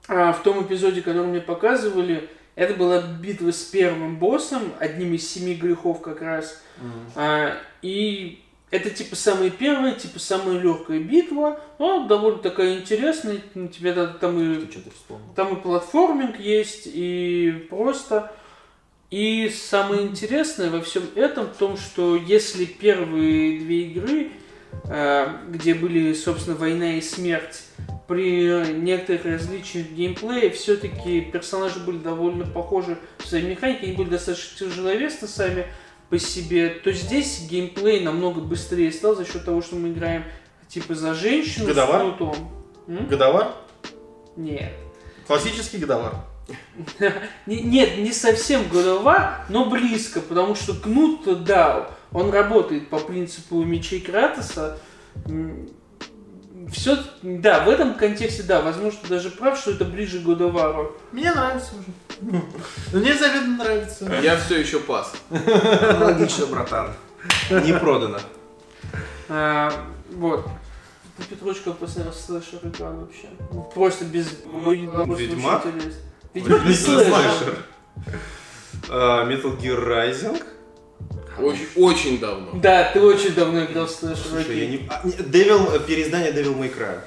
а, 0.08 0.34
в 0.34 0.44
том 0.44 0.64
эпизоде, 0.64 1.02
который 1.02 1.28
мне 1.28 1.42
показывали, 1.42 2.30
это 2.56 2.74
была 2.74 3.02
битва 3.02 3.52
с 3.52 3.64
первым 3.64 4.18
боссом, 4.18 4.74
одним 4.80 5.14
из 5.14 5.30
семи 5.30 5.56
грехов 5.56 6.02
как 6.02 6.22
раз. 6.22 6.62
м. 6.80 6.92
А, 7.16 7.58
и 7.82 8.42
это 8.72 8.90
типа 8.90 9.16
самая 9.16 9.50
первая, 9.50 9.94
типа 9.94 10.20
самая 10.20 10.58
легкая 10.60 11.00
битва, 11.00 11.60
но 11.80 12.08
довольно 12.08 12.40
такая 12.40 12.80
интересная. 12.80 13.40
Ну, 13.54 13.68
Тебе 13.68 13.94
да- 13.94 14.08
там 14.08 14.40
и 14.40 14.66
там 15.36 15.58
и 15.58 15.62
платформинг 15.62 16.40
есть, 16.40 16.84
и 16.86 17.68
просто. 17.70 18.32
И 19.10 19.50
самое 19.50 20.04
интересное 20.04 20.70
во 20.70 20.80
всем 20.82 21.04
этом 21.16 21.48
в 21.48 21.58
том, 21.58 21.76
что 21.76 22.16
если 22.16 22.64
первые 22.64 23.60
две 23.60 23.82
игры, 23.88 24.32
э, 24.86 25.28
где 25.50 25.74
были, 25.74 26.14
собственно, 26.14 26.56
война 26.56 26.94
и 26.94 27.02
смерть, 27.02 27.64
при 28.12 28.74
некоторых 28.74 29.24
различиях 29.24 29.88
в 29.88 29.94
геймплее, 29.94 30.50
все-таки 30.50 31.22
персонажи 31.22 31.80
были 31.80 31.98
довольно 31.98 32.46
похожи 32.46 32.98
в 33.20 33.26
своей 33.26 33.46
механике, 33.46 33.86
они 33.86 33.96
были 33.96 34.10
достаточно 34.10 34.68
тяжеловесны 34.68 35.30
сами 35.30 35.66
по 36.10 36.20
себе, 36.20 36.72
то 36.72 36.92
здесь 36.92 37.48
геймплей 37.50 38.04
намного 38.04 38.42
быстрее 38.42 38.92
стал 38.92 39.16
за 39.16 39.24
счет 39.24 39.46
того, 39.46 39.62
что 39.62 39.78
мы 39.78 39.94
играем 39.94 40.26
типа 40.68 40.94
за 40.94 41.14
женщину 41.14 41.68
Годовар? 41.68 42.02
с 42.02 42.04
кнутом. 42.04 42.52
М? 42.90 43.08
Годовар? 43.08 43.54
Нет. 44.36 44.74
Классический 45.26 45.78
годовар. 45.78 46.16
Не- 47.46 47.62
Нет, 47.62 47.98
не 47.98 48.12
совсем 48.12 48.68
голова, 48.68 49.46
но 49.48 49.70
близко, 49.70 50.20
потому 50.20 50.56
что 50.56 50.74
кнут, 50.74 51.46
да, 51.46 51.90
он 52.12 52.30
работает 52.30 52.90
по 52.90 53.00
принципу 53.00 53.64
мечей 53.64 54.02
Кратоса. 54.02 54.80
Все, 56.72 56.98
да, 57.22 57.66
в 57.66 57.70
этом 57.70 57.96
контексте, 57.96 58.44
да, 58.44 58.62
возможно, 58.62 59.00
ты 59.04 59.10
даже 59.10 59.30
прав, 59.30 59.60
что 59.60 59.72
это 59.72 59.84
ближе 59.84 60.20
к 60.20 60.24
Годовару. 60.24 60.96
Мне 61.12 61.32
нравится 61.34 61.72
уже. 61.76 61.88
Ну, 62.22 63.00
Мне 63.00 63.14
завидно 63.14 63.58
нравится. 63.64 64.10
Я 64.22 64.38
все 64.38 64.60
еще 64.60 64.80
пас. 64.80 65.14
Логично, 65.30 66.46
братан. 66.46 66.94
Не 67.50 67.74
продано. 67.74 68.20
А, 69.28 69.72
вот. 70.12 70.48
Последний 71.18 72.04
раз 72.06 72.26
слэшер 72.26 72.60
играл 72.64 72.96
вообще. 72.96 73.28
Ну, 73.52 73.70
Просто 73.74 74.06
без... 74.06 74.28
Ведьмак? 74.66 75.66
Интересно. 75.66 76.02
Видимо, 76.34 76.60
не 76.60 76.74
слышал. 76.74 77.14
Слэшер. 77.14 77.58
А, 78.90 79.26
Metal 79.26 79.60
Gear 79.60 79.86
Rising. 79.86 80.42
Очень, 81.38 81.68
очень 81.76 82.20
давно. 82.20 82.52
Да, 82.54 82.92
ты 82.92 83.02
очень 83.02 83.34
давно 83.34 83.64
играл 83.66 83.86
в 83.86 83.92
слэшер. 83.92 84.26
Слушай, 84.30 84.60
я 84.60 84.68
не... 84.68 84.90
а, 84.90 85.02
не- 85.04 85.14
Devil, 85.14 85.76
э, 85.76 85.80
переиздание 85.80 86.32
Devil 86.32 86.58
May 86.58 86.74
Cry. 86.76 87.00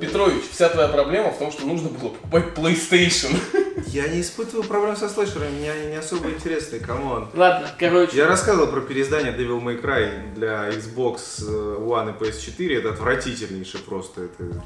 Петрович, 0.00 0.42
вся 0.50 0.68
твоя 0.68 0.88
проблема 0.88 1.30
в 1.30 1.38
том, 1.38 1.52
что 1.52 1.66
нужно 1.66 1.90
было 1.90 2.10
покупать 2.10 2.44
PlayStation. 2.56 3.36
Я 3.88 4.08
не 4.08 4.20
испытываю 4.22 4.64
проблем 4.64 4.96
со 4.96 5.08
слэшерами, 5.08 5.50
меня 5.58 5.72
они 5.72 5.86
не 5.88 5.96
особо 5.96 6.30
интересны, 6.30 6.78
come 6.78 7.07
on. 7.07 7.28
Ладно, 7.34 7.68
короче. 7.78 8.16
Я 8.16 8.26
рассказывал 8.26 8.68
про 8.68 8.80
переиздание 8.80 9.32
Devil 9.32 9.62
May 9.62 9.82
Cry 9.82 10.34
для 10.34 10.68
Xbox 10.70 11.42
э, 11.42 11.76
One 11.78 12.10
и 12.10 12.22
PS4, 12.24 12.78
это 12.78 12.90
отвратительнейшее 12.90 13.82
просто, 13.82 14.22
это 14.24 14.62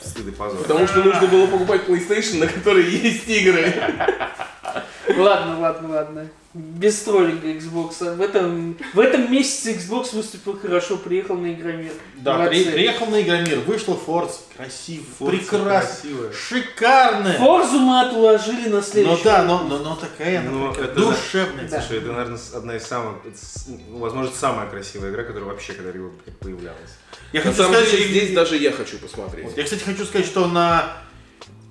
стыд 0.00 0.28
и 0.28 0.30
позор. 0.30 0.62
Потому 0.62 0.86
что 0.86 1.02
нужно 1.02 1.26
было 1.26 1.46
покупать 1.46 1.82
PlayStation, 1.86 2.38
на 2.38 2.46
которой 2.46 2.84
есть 2.88 3.28
игры. 3.28 3.72
Ладно, 5.18 5.58
ладно, 5.60 5.88
ладно. 5.88 6.28
Без 6.52 6.98
троллинга 7.02 7.46
Xbox. 7.46 8.16
В 8.16 8.20
этом, 8.20 8.76
в 8.92 8.98
этом 8.98 9.30
месяце 9.30 9.72
Xbox 9.74 10.12
выступил 10.16 10.58
хорошо, 10.58 10.96
приехал 10.96 11.36
на 11.36 11.52
Игромир. 11.52 11.92
Да, 12.16 12.38
Молодцы. 12.38 12.64
при- 12.64 12.72
приехал 12.72 13.06
на 13.06 13.22
Игромир, 13.22 13.60
вышла 13.60 13.96
Forza, 14.04 14.34
красиво, 14.56 15.04
Forza 15.20 15.30
прекрасно, 15.30 15.68
красивая. 15.70 16.32
шикарная. 16.32 17.38
Форзу 17.38 17.78
мы 17.78 18.00
отложили 18.00 18.68
на 18.68 18.82
следующий. 18.82 19.18
Ну 19.18 19.24
да, 19.24 19.44
но, 19.44 19.62
но, 19.62 19.78
но 19.78 19.94
такая 19.94 20.40
она 20.40 20.50
Ну, 20.50 20.72
это- 20.72 20.92
душевная. 20.92 21.68
Да. 21.68 21.80
Слушай, 21.80 21.98
это, 21.98 22.08
наверное, 22.12 22.38
одна 22.56 22.76
из 22.76 22.82
самых, 22.84 23.18
возможно, 23.90 24.32
самая 24.34 24.68
красивая 24.68 25.10
игра, 25.12 25.22
которая 25.22 25.50
вообще 25.50 25.72
когда-либо 25.74 26.10
появлялась. 26.40 26.90
Я 27.32 27.40
На 27.40 27.44
хочу 27.44 27.62
самом 27.62 27.74
сказать, 27.74 27.90
деле, 27.92 28.08
здесь 28.08 28.32
даже 28.34 28.56
я 28.56 28.72
хочу 28.72 28.98
посмотреть. 28.98 29.56
Я, 29.56 29.62
кстати, 29.62 29.84
хочу 29.84 30.04
сказать, 30.04 30.26
что 30.26 30.48
на 30.48 30.96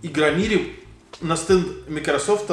Игромире 0.04 0.68
на 1.20 1.36
стенд 1.36 1.68
Microsoft 1.90 2.50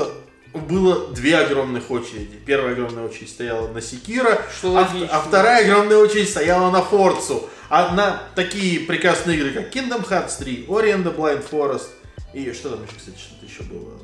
было 0.57 1.09
две 1.09 1.37
огромных 1.39 1.91
очереди. 1.91 2.39
Первая 2.45 2.73
огромная 2.73 3.05
очередь 3.05 3.31
стояла 3.31 3.69
на 3.69 3.81
Секира, 3.81 4.43
Что 4.59 4.77
а, 4.77 4.89
а 5.11 5.21
вторая 5.21 5.65
огромная 5.65 5.99
очередь 5.99 6.31
стояла 6.31 6.71
на 6.71 6.83
Форцу. 6.83 7.49
А 7.69 7.95
на 7.95 8.23
такие 8.35 8.81
прекрасные 8.81 9.39
игры, 9.39 9.51
как 9.51 9.75
Kingdom 9.75 10.09
Hearts 10.09 10.39
3, 10.39 10.67
Ori 10.69 10.95
and 10.95 11.03
the 11.05 11.15
Blind 11.17 11.45
Forest 11.51 11.89
и 12.33 12.53
что 12.53 12.71
там 12.71 12.85
еще, 12.85 12.95
кстати, 12.97 13.19
что-то 13.19 13.47
еще 13.47 13.63
было. 13.65 13.99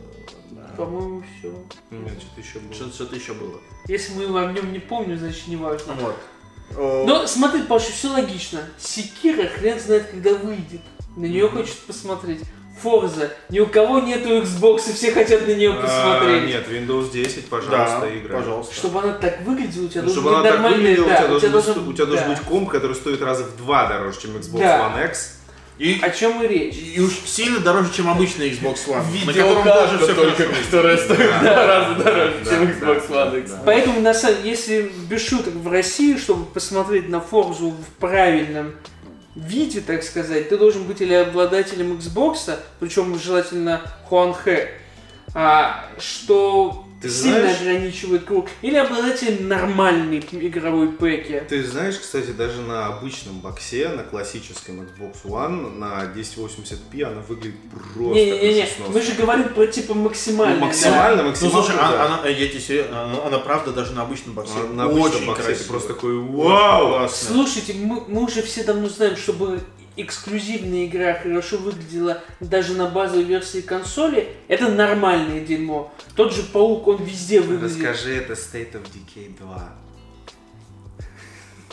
По-моему, 0.77 1.23
все. 1.39 1.53
Нет, 1.91 2.15
что-то 2.19 2.41
еще 2.41 2.59
было. 2.59 2.75
Что- 2.75 2.91
Что-то 2.91 3.17
еще 3.17 3.35
было. 3.35 3.61
Если 3.89 4.15
мы 4.15 4.41
о 4.43 4.53
нем 4.53 4.73
не 4.73 4.79
помним, 4.79 5.19
значит 5.19 5.47
не 5.49 5.57
важно. 5.57 5.95
Вот. 5.95 6.17
Но 7.07 7.27
смотри, 7.27 7.63
Паша, 7.63 7.93
все 7.93 8.09
логично. 8.09 8.61
Секира 8.79 9.47
хрен 9.49 9.79
знает, 9.79 10.07
когда 10.11 10.35
выйдет. 10.35 10.81
На 11.17 11.27
нее 11.27 11.49
хочет 11.49 11.77
посмотреть. 11.81 12.41
Форза. 12.81 13.31
Ни 13.51 13.61
у 13.61 13.67
кого 13.67 14.01
нету 14.01 14.29
Xbox, 14.43 14.91
и 14.91 14.93
все 14.93 15.13
хотят 15.13 15.47
на 15.47 15.53
нее 15.53 15.73
А, 15.73 15.83
посмотреть. 15.83 16.45
нет, 16.47 16.67
Windows 16.69 17.11
10, 17.13 17.47
пожалуйста, 17.49 18.01
да, 18.03 18.17
игра. 18.19 18.39
пожалуйста. 18.39 18.75
Чтобы 18.75 19.01
она 19.01 19.13
так 19.15 19.41
выглядела, 19.43 19.85
у 19.85 19.89
тебя 19.89 20.03
Ну, 20.03 20.07
должен 20.09 20.23
чтобы 20.23 20.29
быть 20.31 20.39
она 20.39 20.43
так 20.43 20.53
нормальный... 20.61 20.79
выглядела, 20.79 21.05
у 21.05 21.09
да, 21.09 21.17
тебя 21.19 21.29
должен, 21.29 21.53
быть, 21.53 21.65
должен- 21.67 21.89
у 21.89 21.93
тебя 21.93 22.07
должен 22.07 22.25
да. 22.29 22.35
быть 22.35 22.41
комп, 22.43 22.71
который 22.71 22.97
стоит 22.97 23.23
раза 23.23 23.45
в 23.45 23.57
два 23.57 23.87
дороже, 23.89 24.21
чем 24.21 24.31
Xbox 24.37 24.59
Да. 24.61 24.93
One 24.97 25.09
X. 25.09 25.39
И, 25.79 25.99
О 26.03 26.11
чем 26.11 26.41
и 26.43 26.47
речь. 26.47 26.77
и 26.77 27.01
уж 27.01 27.13
сильно 27.25 27.59
дороже, 27.59 27.91
чем 27.93 28.09
обычный 28.09 28.51
Xbox 28.51 28.87
One. 28.87 29.03
на 29.27 29.33
котором 29.33 29.57
Видеокарта 29.65 29.89
тоже 29.89 29.99
все 30.05 30.15
только, 30.15 30.37
хорошо. 30.45 30.63
которая 30.65 30.97
стоит 30.99 31.19
в 31.33 31.41
два 31.41 31.67
раза 31.67 31.95
дороже, 31.95 32.35
Да, 32.45 32.51
чем 32.51 32.67
да, 32.67 32.73
Xbox 32.73 33.03
да, 33.09 33.15
One 33.27 33.41
X. 33.41 33.51
да. 33.51 33.63
Поэтому, 33.65 34.01
на 34.01 34.15
самом 34.15 34.45
если 34.45 34.93
без 35.09 35.27
шуток 35.27 35.55
в 35.55 35.69
России, 35.71 36.17
чтобы 36.19 36.45
посмотреть 36.45 37.09
на 37.09 37.21
Форзу 37.21 37.71
в 37.71 37.85
правильном 37.99 38.75
виде, 39.41 39.81
так 39.81 40.03
сказать, 40.03 40.49
ты 40.49 40.59
должен 40.59 40.85
быть 40.85 41.01
или 41.01 41.15
обладателем 41.15 41.93
Xbox, 41.93 42.59
причем 42.81 43.19
желательно 43.19 43.83
Хуанхэ, 44.05 44.71
а, 45.35 45.87
что 45.99 46.82
Ты 47.03 47.11
сильно 47.11 47.41
знаешь- 47.41 47.61
ограничивает 47.61 48.25
круг, 48.25 48.49
или 48.63 48.77
обладателем 48.77 49.49
нормальной 49.49 50.19
игровой 50.33 50.89
пэки. 50.93 51.43
Ты 51.49 51.63
знаешь, 51.65 51.97
кстати, 51.99 52.31
даже 52.31 52.61
на 52.63 52.87
обычном 52.87 53.41
боксе, 53.41 53.89
на 53.89 54.03
классическом 54.05 54.81
Xbox 54.83 55.17
One, 55.25 55.79
на 55.79 56.05
1080p 56.15 57.03
она 57.03 57.21
выглядит 57.23 57.57
просто 57.71 58.15
Не-не-не, 58.15 58.69
мы 58.89 59.03
же 59.03 59.13
говорим 59.15 59.49
про 59.51 59.67
типа 59.67 59.95
максимально. 59.95 60.57
Ну, 60.61 60.67
максимально, 60.67 61.23
Ну, 61.23 61.29
максимально, 61.31 61.63
слушай, 61.63 61.77
да. 61.77 62.05
а- 62.05 62.19
она, 62.21 62.29
я 62.29 62.49
тебе 62.49 62.61
серьезно, 62.61 63.05
она, 63.05 63.27
она 63.27 63.39
правда 63.39 63.73
даже 63.73 63.93
на 63.93 64.03
обычном 64.03 64.35
боксе 64.35 64.53
А 64.57 64.73
на 64.73 64.85
обычном 64.85 65.03
очень 65.13 65.27
боксе 65.27 65.43
красивая. 65.43 65.57
ты 65.65 65.69
просто 65.69 65.89
такой 65.95 66.19
вау! 66.19 66.89
классная. 66.91 67.33
Слушайте, 67.35 67.75
мы, 67.75 68.03
мы 68.09 68.25
уже 68.25 68.43
все 68.43 68.65
давно 68.65 68.89
знаем, 68.89 69.17
чтобы 69.17 69.61
эксклюзивная 69.97 70.87
игра 70.87 71.15
хорошо 71.15 71.59
выглядела 71.59 72.23
даже 72.41 72.75
на 72.75 72.87
базовой 72.89 73.25
версии 73.25 73.61
консоли, 73.61 74.29
это 74.49 74.69
нормальное 74.69 75.41
дерьмо. 75.41 75.93
Тот 76.17 76.35
же 76.35 76.43
паук, 76.43 76.89
он 76.89 77.05
везде 77.05 77.41
выглядит. 77.41 77.77
Расскажи, 77.77 78.17
это 78.17 78.33
State 78.35 78.73
of 78.73 78.85
Decay 78.85 79.37
2. 79.39 79.73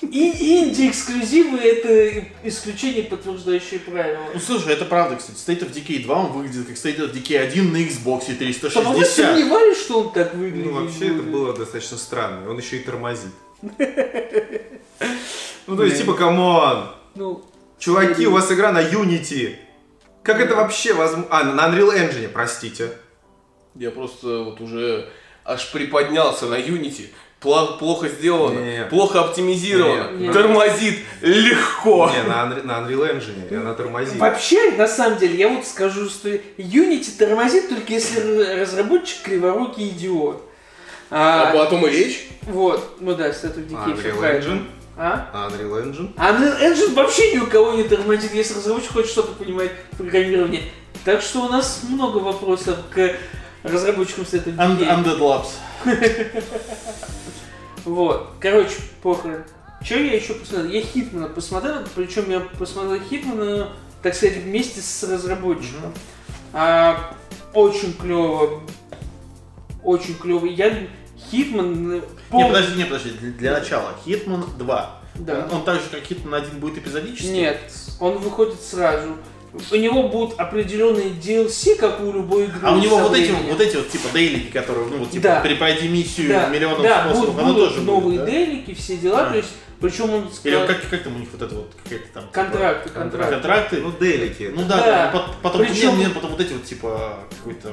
И 0.02 0.64
инди-эксклюзивы 0.64 1.58
это 1.58 2.26
исключение, 2.44 3.04
подтверждающее 3.04 3.82
правило. 3.82 4.24
Ну 4.34 4.40
слушай, 4.40 4.72
это 4.72 4.86
правда, 4.86 5.18
кстати. 5.18 5.38
State 5.38 5.68
of 5.68 5.74
Decay 5.74 6.04
2, 6.04 6.16
он 6.16 6.32
выглядит 6.32 6.68
как 6.68 6.78
State 6.78 7.00
of 7.00 7.14
Decay 7.14 7.38
1 7.38 7.74
на 7.74 7.78
Xbox 7.78 8.24
Чтобы 8.24 8.92
вы 8.92 9.00
360. 9.04 9.16
сомневались, 9.16 9.78
что 9.78 10.02
он 10.02 10.14
так 10.14 10.34
выглядит? 10.36 10.66
Ну, 10.68 10.86
вообще, 10.86 11.08
это 11.08 11.24
было 11.24 11.54
достаточно 11.54 11.98
странно. 11.98 12.50
Он 12.50 12.58
еще 12.58 12.78
и 12.78 12.80
тормозит. 12.80 13.32
Ну, 15.68 15.78
то 15.78 15.84
есть, 15.84 16.00
типа, 16.00 16.16
come 16.16 16.58
on! 16.58 16.90
Ну, 17.14 17.46
Чуваки, 17.80 18.28
у 18.28 18.32
вас 18.32 18.52
игра 18.52 18.72
на 18.72 18.82
Unity. 18.84 19.56
Как 20.24 20.40
это 20.42 20.56
вообще 20.56 20.94
возможно? 20.94 21.28
А, 21.32 21.44
на 21.44 21.68
Unreal 21.70 21.96
Engine, 21.96 22.28
простите. 22.28 22.92
Я 23.76 23.92
просто 23.92 24.44
вот 24.44 24.60
уже 24.62 25.08
аж 25.46 25.72
приподнялся 25.72 26.46
на 26.48 26.56
Unity. 26.60 27.08
Пла- 27.42 27.78
плохо 27.80 28.10
сделано, 28.10 28.60
Не-не-не. 28.60 28.86
плохо 28.88 29.22
оптимизировано, 29.22 30.12
Не-не. 30.12 30.34
тормозит 30.34 31.00
легко. 31.22 32.12
Не, 32.14 32.24
на, 32.28 32.34
Unre- 32.44 32.64
на 32.64 32.72
Unreal 32.82 33.16
Engine, 33.18 33.56
она 33.62 33.74
тормозит. 33.76 34.18
Вообще, 34.18 34.72
на 34.72 34.90
самом 34.90 35.18
деле, 35.20 35.38
я 35.38 35.48
вот 35.48 35.66
скажу, 35.66 36.10
что 36.10 36.28
Unity 36.58 37.18
тормозит 37.18 37.70
только 37.70 37.94
если 37.94 38.20
разработчик 38.60 39.22
криворукий 39.22 39.88
идиот. 39.88 40.44
А 41.10 41.50
А, 41.50 41.54
потом 41.56 41.88
и 41.88 41.90
речь. 41.92 42.28
вот, 42.42 42.98
ну 43.00 43.16
да, 43.16 43.30
Decay, 43.30 43.98
всё 43.98 44.10
Unreal. 44.12 44.42
Engine? 44.42 44.66
А? 45.02 45.30
А 45.32 45.50
Unreal 45.50 45.82
Engine? 45.82 46.14
Unreal 46.16 46.60
Engine 46.60 46.94
вообще 46.94 47.34
ни 47.34 47.38
у 47.40 47.48
кого 47.48 47.72
не 47.72 47.84
тормозит, 47.84 48.34
если 48.34 48.56
разработчик 48.56 48.92
хоть 48.92 49.06
что-то 49.06 49.32
понимает 49.32 49.72
в 49.94 49.98
программировании. 49.98 50.64
Так 51.06 51.22
что 51.22 51.46
у 51.46 51.48
нас 51.48 51.84
много 51.88 52.18
вопросов 52.18 52.78
к 52.92 53.16
разработчикам 53.64 54.26
State 54.26 54.46
of 54.46 54.58
Un-. 54.58 54.78
Undead 54.78 55.20
Labs. 55.20 55.48
Вот, 57.86 58.34
короче, 58.42 58.76
похрен. 59.02 59.46
Что 59.82 59.96
я 59.96 60.16
еще 60.16 60.34
посмотрел? 60.34 60.70
Я 60.70 60.82
Хитмана 60.82 61.30
посмотрел, 61.30 61.78
причем 61.96 62.30
я 62.30 62.42
посмотрел 62.42 63.02
Хитмана, 63.02 63.70
так 64.04 64.14
сказать, 64.14 64.36
вместе 64.36 64.82
с 64.82 65.04
разработчиком. 65.04 65.94
А, 66.52 67.16
очень 67.54 67.94
клево. 67.94 68.62
Очень 69.82 70.16
клево. 70.16 70.46
Я 70.46 70.90
Хитман... 71.32 71.92
э, 71.92 71.96
Не, 71.96 72.02
пол- 72.30 72.48
подожди, 72.48 72.76
не, 72.78 72.84
подожди. 72.86 73.10
Для, 73.12 73.32
для 73.32 73.52
начала. 73.60 73.94
Hitman 74.06 74.46
2. 74.58 75.02
Да. 75.16 75.48
Он, 75.52 75.58
он 75.58 75.64
так 75.64 75.76
же, 75.76 75.82
как 75.92 76.02
Hitman 76.10 76.36
1 76.36 76.60
будет 76.60 76.78
эпизодический? 76.78 77.32
Нет, 77.32 77.60
он 78.00 78.18
выходит 78.18 78.62
сразу. 78.62 79.16
У 79.72 79.76
него 79.76 80.08
будут 80.10 80.40
определенные 80.40 81.10
DLC, 81.10 81.76
как 81.76 82.00
у 82.02 82.12
любой 82.12 82.46
игры. 82.46 82.60
А 82.62 82.72
у 82.74 82.80
него 82.80 82.98
вот 83.00 83.18
эти, 83.18 83.32
вот 83.32 83.60
эти 83.60 83.76
вот 83.78 83.90
типа 83.90 84.10
дейлики, 84.14 84.52
которые, 84.52 84.86
ну 84.88 84.98
вот 85.00 85.10
типа 85.10 85.24
Да. 85.24 85.42
перепройди 85.42 85.88
миссию 85.88 86.30
да, 86.30 86.50
миллионом 86.50 86.84
да, 86.84 87.06
способов, 87.06 87.30
будут, 87.34 87.40
оно 87.44 87.54
будут 87.54 87.70
тоже 87.70 87.82
новые 87.82 88.20
будет, 88.20 88.26
да? 88.26 88.32
делики, 88.32 88.74
все 88.76 88.98
дела, 88.98 89.24
Да. 89.24 89.30
то 89.32 89.38
есть, 89.38 89.50
причем 89.82 90.14
он 90.14 90.30
Или 90.44 90.68
как, 90.68 90.88
как 90.88 91.04
там 91.04 91.16
у 91.16 91.20
них 91.20 91.30
вот 91.32 91.42
это 91.42 91.56
вот 91.56 91.72
какая-то 91.84 92.06
там... 92.14 92.24
типа, 92.26 92.34
контракты, 92.34 92.90
контракты. 92.92 93.34
контракты. 93.34 93.78
Ну, 93.82 93.92
делики. 94.00 94.52
Ну 94.56 94.62
да, 94.68 94.78
Да. 94.78 94.86
да, 94.86 95.12
пот- 95.14 95.36
потом, 95.42 95.62
Причем- 95.66 95.98
нет, 95.98 96.08
нет, 96.10 96.14
потом 96.14 96.30
вот 96.32 96.42
эти 96.42 96.54
вот 96.54 96.64
типа 96.66 97.18
какой-то 97.40 97.72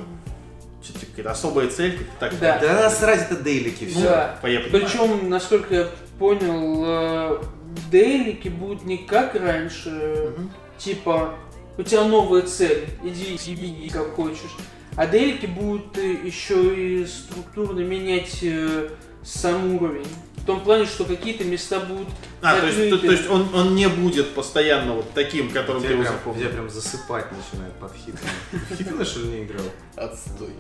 что-то 0.91 1.07
какая-то 1.07 1.31
особая 1.31 1.69
цель, 1.69 1.99
как 1.99 2.31
так. 2.31 2.39
Да. 2.41 2.59
Да 2.61 2.83
насрать, 2.85 3.31
это 3.31 3.43
делики, 3.43 3.85
Ну, 3.85 3.91
все. 3.91 4.03
Да. 4.03 4.39
я 4.49 4.61
понимаю. 4.61 4.71
Причем, 4.71 5.29
насколько 5.31 5.75
я 5.75 5.89
понял, 6.19 6.83
э, 6.87 7.43
дейлики 7.91 8.49
будут 8.49 8.85
не 8.85 8.99
как 8.99 9.35
раньше, 9.35 10.33
Мгм. 10.37 10.51
типа, 10.79 11.35
у 11.79 11.83
тебя 11.83 12.05
новая 12.05 12.43
цель, 12.43 12.87
иди 13.05 13.37
иди 13.37 13.89
как 13.91 14.15
хочешь. 14.15 14.57
А 14.97 15.07
дейлики 15.07 15.47
будут 15.47 15.99
э, 15.99 16.13
еще 16.25 16.75
и 17.03 17.07
структурно 17.07 17.81
менять 17.81 18.39
э, 18.43 18.89
сам 19.23 19.75
уровень. 19.75 20.07
В 20.37 20.47
том 20.47 20.61
плане, 20.61 20.87
что 20.87 21.05
какие-то 21.05 21.43
места 21.45 21.81
будут 21.81 22.07
А, 22.41 22.61
то 22.61 22.67
есть, 22.69 22.89
то, 22.91 22.99
то 22.99 23.11
есть 23.11 23.29
он, 23.29 23.53
он 23.53 23.75
не 23.75 23.89
будет 23.89 24.33
постоянно 24.33 24.93
вот 24.95 25.11
таким, 25.13 25.51
которым 25.51 25.83
ты 25.83 25.89
Тебя 25.89 25.95
его 25.97 26.05
прям, 26.05 26.15
запомнил. 26.15 26.41
тебя 26.41 26.51
прям 26.51 26.71
засыпать 26.71 27.27
начинает 27.33 27.73
под 27.75 27.93
Хитман. 27.97 28.67
Хитман, 28.79 29.05
что 29.05 29.21
ли, 29.21 29.27
не 29.27 29.43
играл? 29.43 29.65
Отстой. 29.97 30.51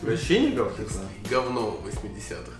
Ты 0.00 0.06
вообще 0.10 0.40
не 0.40 0.48
играл 0.50 0.68
в 0.70 0.76
Hitman? 0.76 1.04
Говно 1.30 1.80
80-х. 1.84 2.52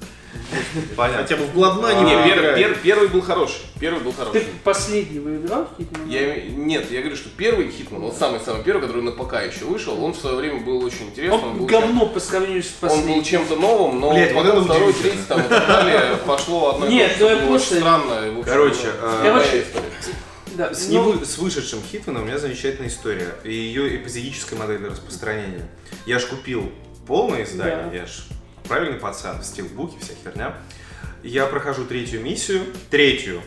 Понятно. 0.96 1.22
Хотя 1.22 1.36
бы 1.36 1.44
в 1.46 1.56
Blood 1.58 1.81
Money 1.81 2.04
Не, 2.04 2.14
не 2.14 2.30
пер- 2.30 2.56
пер- 2.56 2.78
первый 2.82 3.08
был 3.08 3.20
хороший. 3.20 3.62
Первый 3.80 4.00
был 4.00 4.12
Ты 4.12 4.18
хороший. 4.18 4.46
последний 4.62 5.18
выиграл 5.18 5.66
Hitman? 5.76 6.08
Я, 6.08 6.42
нет, 6.44 6.88
я 6.90 7.00
говорю, 7.00 7.16
что 7.16 7.28
первый 7.36 7.68
Хитман, 7.70 8.02
вот 8.02 8.14
самый-самый 8.16 8.62
первый, 8.62 8.82
который 8.82 9.02
на 9.02 9.10
ПК 9.10 9.34
еще 9.52 9.64
вышел, 9.64 10.02
он 10.04 10.12
в 10.12 10.18
свое 10.18 10.36
время 10.36 10.60
был 10.60 10.84
очень 10.84 11.06
интересным. 11.06 11.42
Он 11.44 11.58
был 11.58 11.66
говно 11.66 12.06
по 12.06 12.20
сравнению 12.20 12.62
с 12.62 12.66
чем- 12.66 12.74
он 12.82 12.88
был 12.90 12.96
последним. 12.98 13.24
чем-то 13.24 13.56
новым, 13.56 14.00
но 14.00 14.12
Блядь, 14.12 14.32
вот 14.32 14.44
потом 14.44 14.58
это 14.64 14.72
второй, 14.72 14.92
третий 14.92 15.18
там 15.26 15.40
и 15.40 15.48
так 15.48 15.66
далее 15.66 16.16
пошло 16.24 16.74
одно 16.74 16.86
Нет, 16.86 17.16
ну 17.18 17.28
я 17.28 17.36
просто- 17.48 17.76
странно. 17.76 18.18
общем, 18.28 18.42
Короче, 18.44 18.86
ну, 19.02 19.08
Короче, 19.22 19.62
история. 19.62 19.90
Да, 20.54 20.74
С, 20.74 20.88
ну, 20.88 21.12
невы- 21.14 21.24
с 21.24 21.38
вышедшим 21.38 21.80
Хитманом 21.90 22.22
у 22.22 22.26
меня 22.26 22.38
замечательная 22.38 22.88
история. 22.88 23.34
И 23.44 23.52
ее 23.52 23.96
эпизодическая 23.96 24.58
модель 24.58 24.84
распространения. 24.86 25.68
Я 26.06 26.18
ж 26.18 26.26
купил 26.26 26.70
полное 27.10 27.42
издание, 27.42 27.88
Да. 27.90 27.96
я 27.96 28.06
ж 28.06 28.10
правильный 28.68 29.00
пацан, 29.00 29.40
в 29.40 29.44
стилбуке, 29.44 29.96
вся 30.00 30.12
херня. 30.22 30.54
Я 31.24 31.46
прохожу 31.46 31.84
третью 31.84 32.20
миссию, 32.22 32.62
третью, 32.88 33.42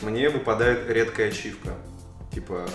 мне 0.00 0.28
выпадает 0.30 0.88
редкая 0.88 1.28
ачивка. 1.30 1.70
Типа, 2.32 2.68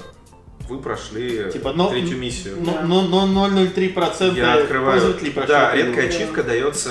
вы 0.67 0.79
прошли 0.79 1.49
Типа, 1.53 1.71
но- 1.71 1.89
третью 1.89 2.17
миссию. 2.17 2.57
Ну, 2.59 2.79
ну, 2.83 3.01
ну, 3.07 3.25
0,03% 3.47 4.35
Я 4.35 4.55
открываю. 4.55 4.99
пользователей 4.99 5.31
прошли 5.31 5.53
Да, 5.53 5.73
редкая 5.73 6.07
игру. 6.09 6.15
ачивка 6.17 6.43
дается. 6.43 6.89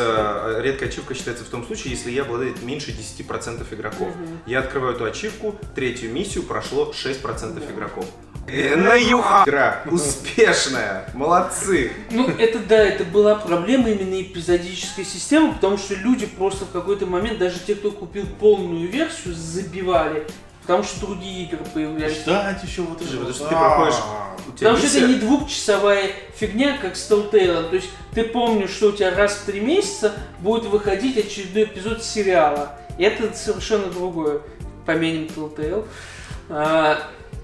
э, 0.56 0.62
Редкая 0.62 0.88
ачивка 0.88 1.14
считается 1.14 1.44
в 1.44 1.48
том 1.48 1.66
случае, 1.66 1.92
если 1.92 2.10
я 2.10 2.22
обладаю 2.22 2.54
меньше 2.62 2.92
10% 2.92 3.72
игроков. 3.74 4.08
Я 4.46 4.60
открываю 4.60 4.94
эту 4.94 5.04
ачивку, 5.04 5.54
третью 5.74 6.10
миссию 6.12 6.44
прошло 6.44 6.92
6% 6.94 7.70
игроков. 7.70 8.06
Э, 8.50 8.76
на 8.76 8.94
юха! 8.94 9.44
Игра 9.46 9.82
успешная, 9.86 11.08
молодцы. 11.14 11.92
Ну, 12.10 12.28
это 12.28 12.58
да, 12.60 12.76
это 12.76 13.04
была 13.04 13.34
проблема 13.34 13.90
именно 13.90 14.20
эпизодической 14.20 15.04
системы, 15.04 15.52
потому 15.52 15.76
что 15.76 15.94
люди 15.94 16.26
просто 16.26 16.64
в 16.64 16.70
какой-то 16.70 17.06
момент, 17.06 17.38
даже 17.38 17.58
те, 17.60 17.74
кто 17.74 17.90
купил 17.90 18.24
полную 18.40 18.88
версию, 18.88 19.34
забивали, 19.34 20.26
потому 20.62 20.82
что 20.82 21.06
другие 21.06 21.44
игры 21.44 21.60
появлялись. 21.74 22.22
Ждать 22.22 22.62
еще 22.64 22.82
вот 22.82 23.00
это. 23.02 23.10
Потому 23.10 23.26
вот. 23.26 23.34
что 23.34 23.44
ты 23.48 23.54
проходишь, 23.54 23.98
А. 24.02 24.28
Потому 24.46 24.76
что 24.78 24.86
это 24.86 25.06
не 25.06 25.14
двухчасовая 25.14 26.10
фигня, 26.34 26.78
как 26.80 26.96
с 26.96 27.10
Telltale. 27.10 27.68
То 27.68 27.76
есть 27.76 27.90
ты 28.14 28.24
помнишь, 28.24 28.70
что 28.70 28.88
у 28.88 28.92
тебя 28.92 29.14
раз 29.14 29.34
в 29.34 29.44
три 29.44 29.60
месяца 29.60 30.14
будет 30.40 30.64
выходить 30.64 31.18
очередной 31.18 31.64
эпизод 31.64 32.02
сериала. 32.02 32.78
И 32.96 33.04
это 33.04 33.32
совершенно 33.36 33.86
другое. 33.86 34.40
Поменим 34.86 35.26
Telltale. 35.26 35.86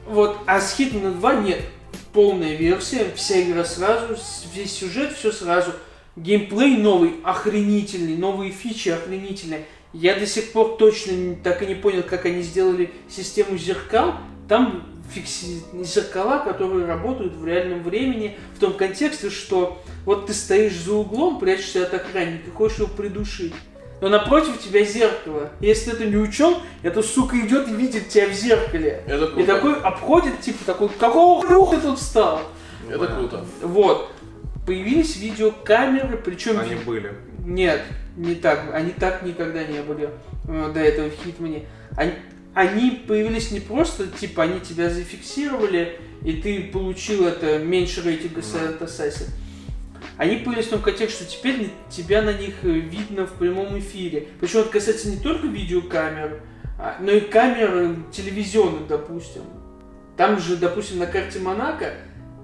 Вот, 0.06 0.38
а 0.46 0.60
с 0.60 0.78
Hitman 0.78 1.18
2 1.18 1.34
нет. 1.36 1.60
Полная 2.12 2.54
версия, 2.54 3.06
вся 3.16 3.42
игра 3.42 3.64
сразу, 3.64 4.16
весь 4.54 4.72
сюжет, 4.72 5.12
все 5.12 5.32
сразу. 5.32 5.72
Геймплей 6.16 6.76
новый, 6.76 7.14
охренительный, 7.24 8.16
новые 8.16 8.52
фичи 8.52 8.90
охренительные. 8.90 9.66
Я 9.92 10.18
до 10.18 10.26
сих 10.26 10.52
пор 10.52 10.76
точно 10.76 11.36
так 11.42 11.62
и 11.62 11.66
не 11.66 11.74
понял, 11.74 12.02
как 12.02 12.24
они 12.26 12.42
сделали 12.42 12.92
систему 13.08 13.56
зеркал. 13.58 14.14
Там 14.48 14.86
фикси... 15.12 15.62
зеркала, 15.82 16.38
которые 16.38 16.86
работают 16.86 17.34
в 17.34 17.44
реальном 17.46 17.82
времени, 17.82 18.36
в 18.56 18.60
том 18.60 18.74
контексте, 18.74 19.30
что 19.30 19.82
вот 20.04 20.26
ты 20.26 20.34
стоишь 20.34 20.76
за 20.76 20.94
углом, 20.94 21.38
прячешься 21.38 21.84
от 21.84 21.94
охранника, 21.94 22.50
хочешь 22.50 22.78
его 22.78 22.88
придушить. 22.88 23.54
Но 24.04 24.10
напротив 24.10 24.60
тебя 24.62 24.84
зеркало. 24.84 25.48
Если 25.60 25.92
ты 25.92 25.96
это 25.96 26.04
не 26.04 26.18
учел, 26.18 26.60
эта 26.82 27.02
сука 27.02 27.40
идет 27.40 27.68
и 27.68 27.72
видит 27.72 28.10
тебя 28.10 28.28
в 28.28 28.34
зеркале. 28.34 29.02
Это 29.06 29.24
И 29.24 29.28
круто. 29.28 29.46
такой 29.46 29.80
обходит, 29.80 30.42
типа 30.42 30.62
такой, 30.66 30.90
какого 30.90 31.40
хуя 31.40 31.78
ты 31.78 31.80
тут 31.80 31.98
встал? 31.98 32.42
Это 32.86 33.06
круто. 33.06 33.46
Вот. 33.62 34.10
Появились 34.66 35.16
видеокамеры, 35.16 36.18
причем... 36.18 36.60
Они 36.60 36.74
были. 36.74 37.14
Нет, 37.46 37.80
не 38.18 38.34
так. 38.34 38.74
Они 38.74 38.90
так 38.90 39.22
никогда 39.22 39.64
не 39.64 39.80
были 39.80 40.10
э, 40.48 40.70
до 40.74 40.80
этого 40.80 41.08
в 41.08 41.14
Хитмане. 41.24 41.64
Они, 41.96 42.12
они 42.52 43.02
появились 43.08 43.52
не 43.52 43.60
просто, 43.60 44.08
типа, 44.08 44.42
они 44.42 44.60
тебя 44.60 44.90
зафиксировали, 44.90 45.98
и 46.22 46.34
ты 46.34 46.64
получил 46.64 47.26
это 47.26 47.58
меньше 47.58 48.02
рейтинга 48.02 48.42
Silent 48.42 48.80
Assassin. 48.80 49.30
Они 50.16 50.36
появились 50.36 50.66
в 50.66 50.70
том 50.70 50.80
контексте, 50.80 51.24
что 51.24 51.32
теперь 51.32 51.70
тебя 51.90 52.22
на 52.22 52.32
них 52.32 52.54
э, 52.62 52.68
видно 52.68 53.26
в 53.26 53.32
прямом 53.32 53.78
эфире. 53.78 54.28
Причем 54.40 54.60
это 54.60 54.70
касается 54.70 55.10
не 55.10 55.16
только 55.16 55.46
видеокамер, 55.48 56.40
а, 56.78 56.96
но 57.00 57.10
и 57.10 57.20
камер 57.20 57.96
телевизионных, 58.12 58.86
допустим. 58.86 59.42
Там 60.16 60.38
же, 60.38 60.56
допустим, 60.56 60.98
на 60.98 61.06
карте 61.06 61.40
Монако 61.40 61.94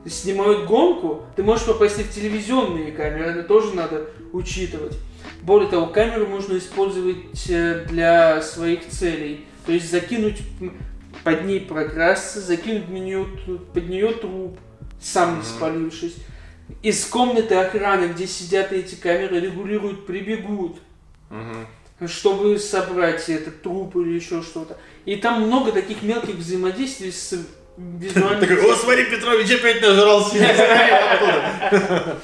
снимают 0.07 0.67
гонку, 0.67 1.25
ты 1.37 1.43
можешь 1.43 1.67
попасть 1.67 2.01
и 2.01 2.03
в 2.03 2.11
телевизионные 2.11 2.91
камеры, 2.91 3.31
это 3.31 3.43
тоже 3.45 3.75
надо 3.75 4.09
учитывать. 4.33 4.97
Более 5.43 5.69
того, 5.69 5.87
камеру 5.87 6.27
можно 6.27 6.57
использовать 6.57 7.49
э, 7.49 7.85
для 7.89 8.43
своих 8.43 8.89
целей. 8.89 9.47
То 9.67 9.73
есть 9.73 9.91
закинуть 9.91 10.43
под 11.23 11.45
ней 11.45 11.61
прокрасться, 11.61 12.41
закинуть 12.41 12.89
на 12.89 12.97
нее, 12.97 13.27
под 13.73 13.89
нее 13.89 14.13
труп, 14.13 14.59
сам 15.01 15.39
не 15.39 15.45
спалившись. 15.45 16.17
Из 16.83 17.05
комнаты 17.07 17.55
охраны, 17.55 18.13
где 18.13 18.27
сидят 18.27 18.73
эти 18.73 18.95
камеры, 18.95 19.41
регулируют, 19.41 20.07
прибегут 20.07 20.79
чтобы 22.07 22.59
собрать 22.59 23.29
этот 23.29 23.63
труп 23.63 23.97
или 23.97 24.15
еще 24.15 24.43
что-то. 24.43 24.79
И 25.05 25.17
там 25.17 25.43
много 25.43 25.73
таких 25.73 26.03
мелких 26.03 26.37
взаимодействий 26.37 27.13
с 27.13 27.35
визуальным... 27.77 28.41
Такой, 28.41 28.73
о, 28.73 28.77
смотри, 28.77 29.05
Петрович 29.05 29.51
опять 29.51 29.83
нажрался. 29.83 30.35
не 30.35 30.41
знаю 30.55 30.95
откуда». 31.13 32.21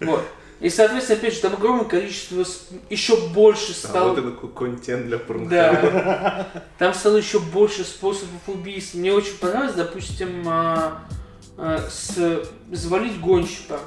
Вот. 0.00 0.24
И, 0.60 0.70
соответственно, 0.70 1.18
опять 1.18 1.34
же, 1.34 1.40
там 1.40 1.52
огромное 1.54 1.84
количество, 1.84 2.44
еще 2.88 3.16
больше 3.28 3.72
А 3.72 3.74
стало... 3.74 4.10
вот 4.10 4.18
это 4.18 4.30
контент 4.30 5.06
для 5.06 5.18
порнхаба. 5.18 5.50
Да. 5.50 6.48
Там 6.78 6.94
стало 6.94 7.16
еще 7.16 7.38
больше 7.38 7.84
способов 7.84 8.40
убийств. 8.46 8.94
Мне 8.94 9.12
очень 9.12 9.36
понравилось, 9.36 9.74
допустим, 9.74 10.42
а, 10.46 11.02
а, 11.10 11.14
с, 11.56 12.42
завалить 12.72 13.20
гонщика. 13.20 13.78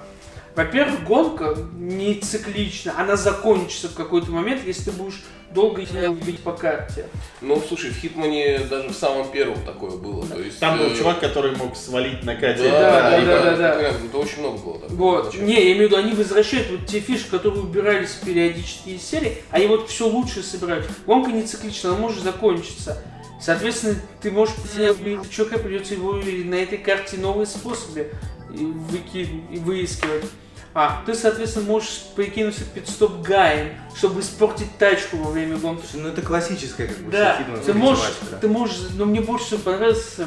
Во-первых, 0.56 1.04
гонка 1.04 1.56
не 1.76 2.16
циклична, 2.16 2.94
она 2.98 3.16
закончится 3.16 3.90
в 3.90 3.94
какой-то 3.94 4.32
момент, 4.32 4.62
если 4.66 4.90
ты 4.90 4.92
будешь 4.92 5.22
долго 5.54 5.82
бить 6.26 6.40
по 6.40 6.52
карте. 6.52 7.06
Ну, 7.42 7.62
слушай, 7.66 7.92
в 7.92 7.96
Хитмане 7.96 8.60
даже 8.60 8.90
в 8.90 8.94
самом 8.94 9.30
первом 9.32 9.64
такое 9.66 9.92
было. 9.92 10.26
То 10.26 10.40
есть, 10.40 10.60
Там 10.60 10.78
был 10.78 10.88
э, 10.88 10.98
чувак, 10.98 11.20
который 11.20 11.56
мог 11.56 11.76
свалить 11.78 12.24
на 12.24 12.34
Да, 12.36 12.42
Кате. 12.42 12.64
да, 12.64 12.72
да, 12.72 13.10
да, 13.12 13.22
да, 13.22 13.44
да, 13.44 13.56
да. 13.56 13.76
да. 13.78 13.90
Это 13.90 14.18
очень 14.18 14.40
много 14.40 14.58
было 14.58 14.80
такого. 14.80 14.96
Вот. 14.98 15.36
Не, 15.36 15.54
я 15.54 15.72
имею 15.74 15.78
в 15.78 15.92
виду, 15.92 15.98
они 15.98 16.14
возвращают 16.14 16.70
вот 16.70 16.86
те 16.86 17.00
фишки, 17.00 17.30
которые 17.30 17.62
убирались 17.62 18.12
периодически 18.26 18.90
из 18.90 19.04
серии, 19.04 19.38
они 19.52 19.68
вот 19.68 19.90
все 19.90 20.08
лучше 20.08 20.44
собирают. 20.44 20.88
Гонка 21.06 21.32
не 21.32 21.44
циклична, 21.44 21.92
она 21.92 22.00
может 22.00 22.24
закончиться. 22.24 23.02
Соответственно, 23.42 23.96
ты 24.22 24.32
можешь 24.32 24.56
потерять 24.56 24.98
чувака, 25.30 25.58
придется 25.60 25.94
его 25.94 26.18
и 26.18 26.44
на 26.44 26.56
этой 26.56 26.78
карте 26.78 27.18
новые 27.18 27.46
способы 27.46 28.12
выки- 28.50 29.60
выискивать. 29.60 30.26
А, 30.74 31.02
ты, 31.06 31.14
соответственно, 31.16 31.66
можешь 31.66 32.04
прикинуться 32.16 32.64
пидстоп 32.64 33.22
гаем, 33.22 33.70
чтобы 33.96 34.22
испортить 34.22 34.76
тачку 34.78 35.18
во 35.18 35.32
время 35.32 35.58
гонки. 35.58 35.86
Ну 35.96 36.10
это 36.10 36.22
классическая 36.22 36.88
как 36.88 36.98
бы 37.00 37.12
Да, 37.12 37.38
ты 37.66 37.74
можешь, 37.74 38.04
тематика. 38.06 38.38
ты 38.42 38.48
можешь, 38.48 38.78
но 38.96 39.06
мне 39.06 39.22
больше 39.22 39.46
всего 39.48 39.60
понравилось, 39.62 40.18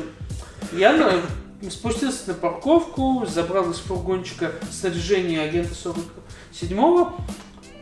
я 0.72 0.92
на- 0.92 1.70
спустился 1.70 2.28
на 2.28 2.34
парковку, 2.34 3.24
забрал 3.28 3.70
из 3.70 3.78
фургончика 3.78 4.52
снаряжение 4.72 5.42
агента 5.42 5.74
47-го, 5.74 7.14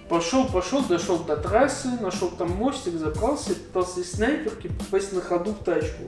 пошел, 0.08 0.46
пошел, 0.46 0.82
дошел 0.82 1.18
до 1.18 1.36
трассы, 1.36 1.88
нашел 2.00 2.28
там 2.28 2.50
мостик, 2.50 2.94
забрался, 2.94 3.54
пытался 3.54 4.00
из 4.00 4.12
снайперки 4.12 4.68
попасть 4.68 5.12
на 5.12 5.20
ходу 5.20 5.52
в 5.52 5.64
тачку. 5.64 6.04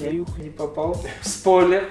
Я 0.00 0.10
юх 0.10 0.38
не 0.38 0.50
попал. 0.50 0.96
Спойлер. 1.22 1.88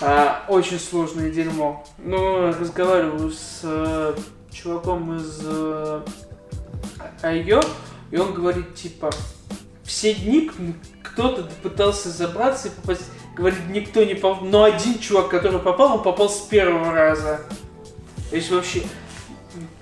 А, 0.00 0.44
очень 0.48 0.78
сложное 0.78 1.30
дерьмо. 1.30 1.84
Но 1.98 2.48
разговариваю 2.48 3.30
с 3.30 3.60
э, 3.62 4.14
чуваком 4.50 5.16
из 5.16 5.40
э, 5.44 6.02
Айо, 7.22 7.60
и 8.10 8.16
он 8.16 8.32
говорит, 8.32 8.74
типа, 8.74 9.10
все 9.84 10.14
дни 10.14 10.50
кто-то 11.02 11.48
пытался 11.62 12.10
забраться 12.10 12.68
и 12.68 12.70
попасть. 12.70 13.04
Говорит, 13.36 13.60
никто 13.68 14.02
не 14.04 14.14
попал. 14.14 14.44
Но 14.44 14.64
один 14.64 14.98
чувак, 14.98 15.28
который 15.28 15.58
попал, 15.58 15.96
он 15.96 16.02
попал 16.02 16.28
с 16.28 16.40
первого 16.40 16.92
раза. 16.92 17.40
То 18.30 18.36
есть 18.36 18.50
вообще... 18.50 18.82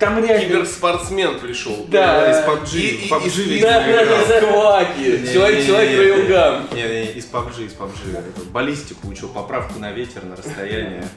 Там 0.01 0.21
реально... 0.23 0.45
Киберспортсмен 0.47 1.39
пришел. 1.39 1.85
Да. 1.87 2.31
Из 2.31 2.45
PUBG. 2.45 2.75
И- 2.79 3.05
и- 3.05 3.09
PUBG 3.09 3.43
и- 3.43 3.49
видимо, 3.49 3.69
да, 3.71 3.85
да, 3.85 4.05
да. 4.05 4.41
Скваки. 4.41 5.31
Человек, 5.33 5.65
человек 5.65 5.99
Railgun. 5.99 6.67
Не, 6.73 6.81
не, 6.83 7.11
из 7.13 7.25
PUBG, 7.31 7.67
из 7.67 7.73
PUBG. 7.73 8.17
Это 8.17 8.41
Баллистику 8.51 9.07
учил, 9.07 9.29
поправку 9.29 9.79
на 9.79 9.91
ветер, 9.91 10.25
на 10.25 10.35
расстояние. 10.35 11.07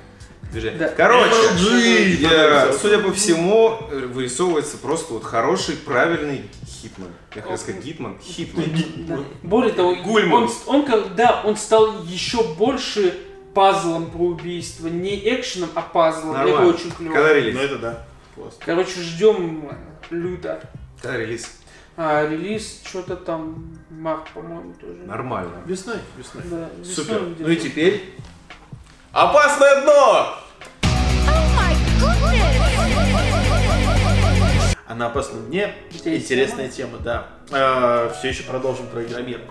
движения. 0.53 0.77
Да. 0.77 0.89
Короче, 0.89 1.33
MLG. 1.57 2.17
я, 2.21 2.73
судя 2.81 2.99
по 2.99 3.13
всему, 3.13 3.79
вырисовывается 3.91 4.77
просто 4.77 5.15
вот 5.15 5.25
хороший, 5.25 5.77
правильный 5.77 6.43
хитман. 6.69 7.09
Я 7.35 7.43
хотел 7.43 7.59
сказать 7.59 7.83
гитман, 7.83 8.19
хитман. 8.23 8.67
Да. 9.09 9.19
Более 9.43 9.73
того, 9.73 9.97
Гульман. 9.97 10.45
он, 10.67 10.85
он, 10.89 11.05
да, 11.17 11.41
он 11.45 11.57
стал 11.57 12.05
еще 12.05 12.45
больше 12.45 13.15
пазлом 13.55 14.11
про 14.11 14.21
убийство. 14.27 14.89
Не 14.89 15.17
экшеном, 15.35 15.71
а 15.75 15.81
пазлом. 15.81 16.37
Это 16.37 16.45
Нормально. 16.49 16.71
очень 16.75 16.91
клево. 16.91 17.15
Когда 17.15 17.33
релиз? 17.33 17.55
Ну 17.57 17.61
это 17.63 17.79
да. 17.79 18.05
Классно. 18.35 18.61
Короче, 18.65 19.01
ждем 19.01 19.71
люто. 20.11 20.61
Да, 21.03 21.17
релиз. 21.17 21.61
А 21.97 22.27
релиз 22.29 22.83
что-то 22.85 23.17
там 23.17 23.79
март, 23.91 24.29
по-моему, 24.35 24.75
тоже. 24.75 25.05
Нормально. 25.05 25.63
Весной, 25.67 25.99
весной. 26.17 26.43
Да, 26.47 26.69
весной 26.79 26.95
Супер. 26.95 27.23
Ну 27.39 27.49
и 27.49 27.57
теперь 27.57 28.15
Опасное 29.15 29.83
дно! 29.83 30.39
А 34.87 34.95
на 34.97 35.07
опасном 35.07 35.47
дне 35.47 35.73
есть 35.93 36.05
интересная 36.05 36.69
тема, 36.69 36.99
да. 36.99 37.29
все 38.19 38.29
еще 38.29 38.43
продолжим 38.43 38.89
про 38.89 39.05
Игромир. 39.05 39.43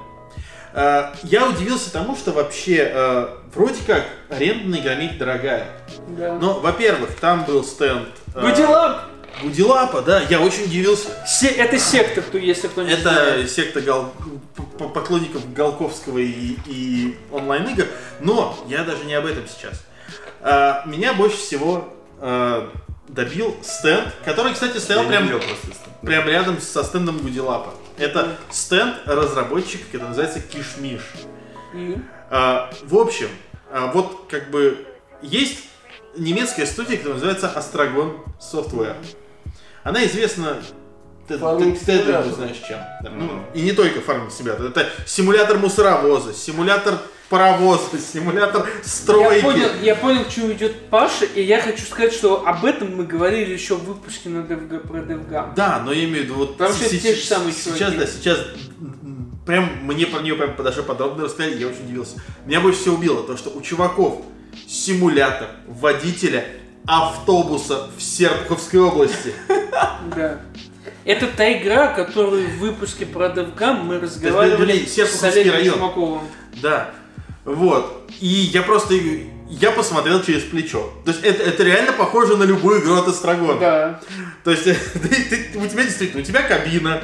Э, 0.74 1.12
я 1.24 1.48
удивился 1.48 1.92
тому, 1.92 2.16
что 2.16 2.32
вообще 2.32 2.90
э, 2.92 3.28
вроде 3.54 3.80
как 3.86 4.06
аренда 4.30 4.68
на 4.70 4.80
Игромире 4.82 5.14
дорогая. 5.18 5.68
Да. 6.10 6.34
Но, 6.40 6.60
во-первых, 6.60 7.12
там 7.20 7.46
был 7.46 7.64
стенд 7.64 8.10
э, 8.36 8.42
Гудилап! 8.42 9.04
Гудилапа, 9.42 10.02
да, 10.02 10.22
я 10.30 10.40
очень 10.40 10.66
удивился. 10.66 11.10
Се- 11.28 11.48
это 11.48 11.78
секта, 11.80 12.22
кто, 12.22 12.38
если 12.38 12.68
кто 12.68 12.84
не 12.84 12.92
Это 12.94 13.02
знает. 13.02 13.50
секта 13.52 13.82
гал- 13.82 14.14
п- 14.56 14.62
п- 14.78 14.90
поклонников 14.90 15.52
Галковского 15.54 16.20
и, 16.20 16.56
и 16.68 17.18
онлайн-игр. 17.32 17.86
Но 18.20 18.56
я 18.68 18.84
даже 18.84 19.04
не 19.06 19.14
об 19.16 19.26
этом 19.26 19.44
сейчас. 19.48 19.84
А, 20.42 20.84
меня 20.86 21.14
больше 21.14 21.38
всего 21.38 21.92
а, 22.20 22.70
добил 23.08 23.56
стенд, 23.64 24.08
который, 24.24 24.54
кстати, 24.54 24.78
стоял 24.78 25.04
Я 25.10 25.20
это. 25.20 25.40
прям 26.04 26.28
рядом 26.28 26.62
со 26.62 26.84
стендом 26.84 27.18
Гудилапа. 27.18 27.74
Это 27.98 28.36
стенд 28.50 28.96
разработчика, 29.06 29.86
который 29.92 30.10
называется 30.10 30.40
Кишмиш. 30.40 31.02
А, 32.30 32.72
в 32.84 32.98
общем, 32.98 33.30
а, 33.72 33.92
вот 33.92 34.26
как 34.30 34.50
бы 34.50 34.86
есть 35.22 35.66
немецкая 36.18 36.66
студия, 36.66 36.98
которая 36.98 37.16
называется 37.16 37.52
Astragon 37.56 38.20
Software. 38.40 38.96
Она 39.84 40.06
известна 40.06 40.58
ты, 41.28 41.38
знаешь 42.36 42.58
чем. 42.68 42.80
Да, 43.02 43.10
ну, 43.10 43.44
и 43.54 43.62
не 43.62 43.72
только 43.72 44.02
фарминг 44.02 44.32
симулятор. 44.32 44.66
Это 44.68 44.90
симулятор 45.06 45.58
мусоровоза, 45.58 46.34
симулятор 46.34 47.00
паровоза, 47.34 47.98
симулятор 48.14 48.70
стройки. 48.84 49.38
Я 49.38 49.42
понял, 49.42 49.70
я 49.82 49.96
понял, 49.96 50.24
к 50.24 50.30
чему 50.30 50.52
идет 50.52 50.90
Паша, 50.92 51.26
и 51.26 51.42
я 51.42 51.60
хочу 51.60 51.84
сказать, 51.84 52.14
что 52.14 52.46
об 52.46 52.64
этом 52.64 52.96
мы 52.96 53.06
говорили 53.06 53.54
еще 53.54 53.76
в 53.76 53.86
выпуске 53.86 54.30
на 54.30 54.42
DevG, 54.42 54.88
про 54.88 55.00
DevGam. 55.00 55.56
Да, 55.56 55.82
но 55.84 55.92
я 55.92 56.04
имею 56.04 56.22
в 56.22 56.24
виду 56.26 56.34
вот 56.36 56.58
Потому 56.58 56.76
что 56.76 56.90
те 56.90 57.16
же 57.16 57.24
самые 57.24 57.54
сейчас, 57.54 57.80
чуваки. 57.80 57.98
да, 57.98 58.06
сейчас 58.06 58.38
прям 59.48 59.68
мне 59.82 60.06
про 60.06 60.22
нее 60.22 60.36
прям 60.36 60.56
подошли 60.56 60.84
подробно 60.84 61.24
рассказали, 61.24 61.60
я 61.60 61.66
очень 61.66 61.86
удивился. 61.86 62.22
Меня 62.46 62.62
больше 62.62 62.82
всего 62.82 62.98
убило 62.98 63.24
то, 63.24 63.36
что 63.36 63.50
у 63.50 63.62
чуваков 63.62 64.22
симулятор 64.68 65.48
водителя 65.68 66.46
автобуса 66.86 67.90
в 67.98 68.02
Серпуховской 68.02 68.80
области. 68.80 69.34
Да. 70.16 70.42
Это 71.06 71.28
та 71.28 71.54
игра, 71.54 71.88
которую 71.88 72.48
в 72.48 72.58
выпуске 72.58 73.06
про 73.06 73.28
DevGam 73.28 73.84
мы 73.84 74.00
разговаривали 74.00 74.86
с 74.86 75.24
Олегом. 75.24 75.74
Чумаковым. 75.74 76.22
Да. 76.62 76.94
Вот. 77.46 78.10
И 78.22 78.28
я 78.28 78.62
просто 78.62 78.96
я 79.50 79.72
посмотрел 79.72 80.24
через 80.24 80.44
плечо. 80.44 80.92
То 81.06 81.12
есть 81.12 81.24
это, 81.24 81.44
это 81.44 81.64
реально 81.64 81.92
похоже 81.94 82.38
на 82.38 82.44
любую 82.44 82.82
игру 82.82 82.96
от 82.96 83.08
Эстрагона. 83.08 83.60
Да. 83.60 84.00
То 84.44 84.52
есть 84.52 84.64
ты- 84.94 85.26
ты- 85.54 85.58
у 85.60 85.68
тебя 85.68 85.84
действительно, 85.84 86.22
у 86.22 86.26
тебя 86.26 86.42
кабина. 86.42 87.04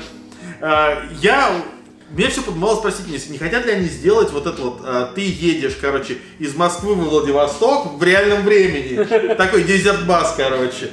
А, 0.62 1.04
Я 1.22 1.52
меня 2.12 2.30
все 2.30 2.42
подмало 2.42 2.76
спросить, 2.78 3.30
не, 3.30 3.38
хотят 3.38 3.68
ли 3.68 3.72
они 3.72 3.88
сделать 3.88 4.32
вот 4.32 4.48
это 4.48 4.60
вот, 4.62 4.82
а, 4.84 5.12
ты 5.14 5.22
едешь, 5.22 5.78
короче, 5.80 6.18
из 6.40 6.56
Москвы 6.56 6.96
в 6.96 7.08
Владивосток 7.08 7.94
в 8.00 8.04
реальном 8.04 8.44
времени. 8.44 9.04
Такой 9.36 9.64
дезерт-бас, 9.64 10.34
короче. 10.36 10.90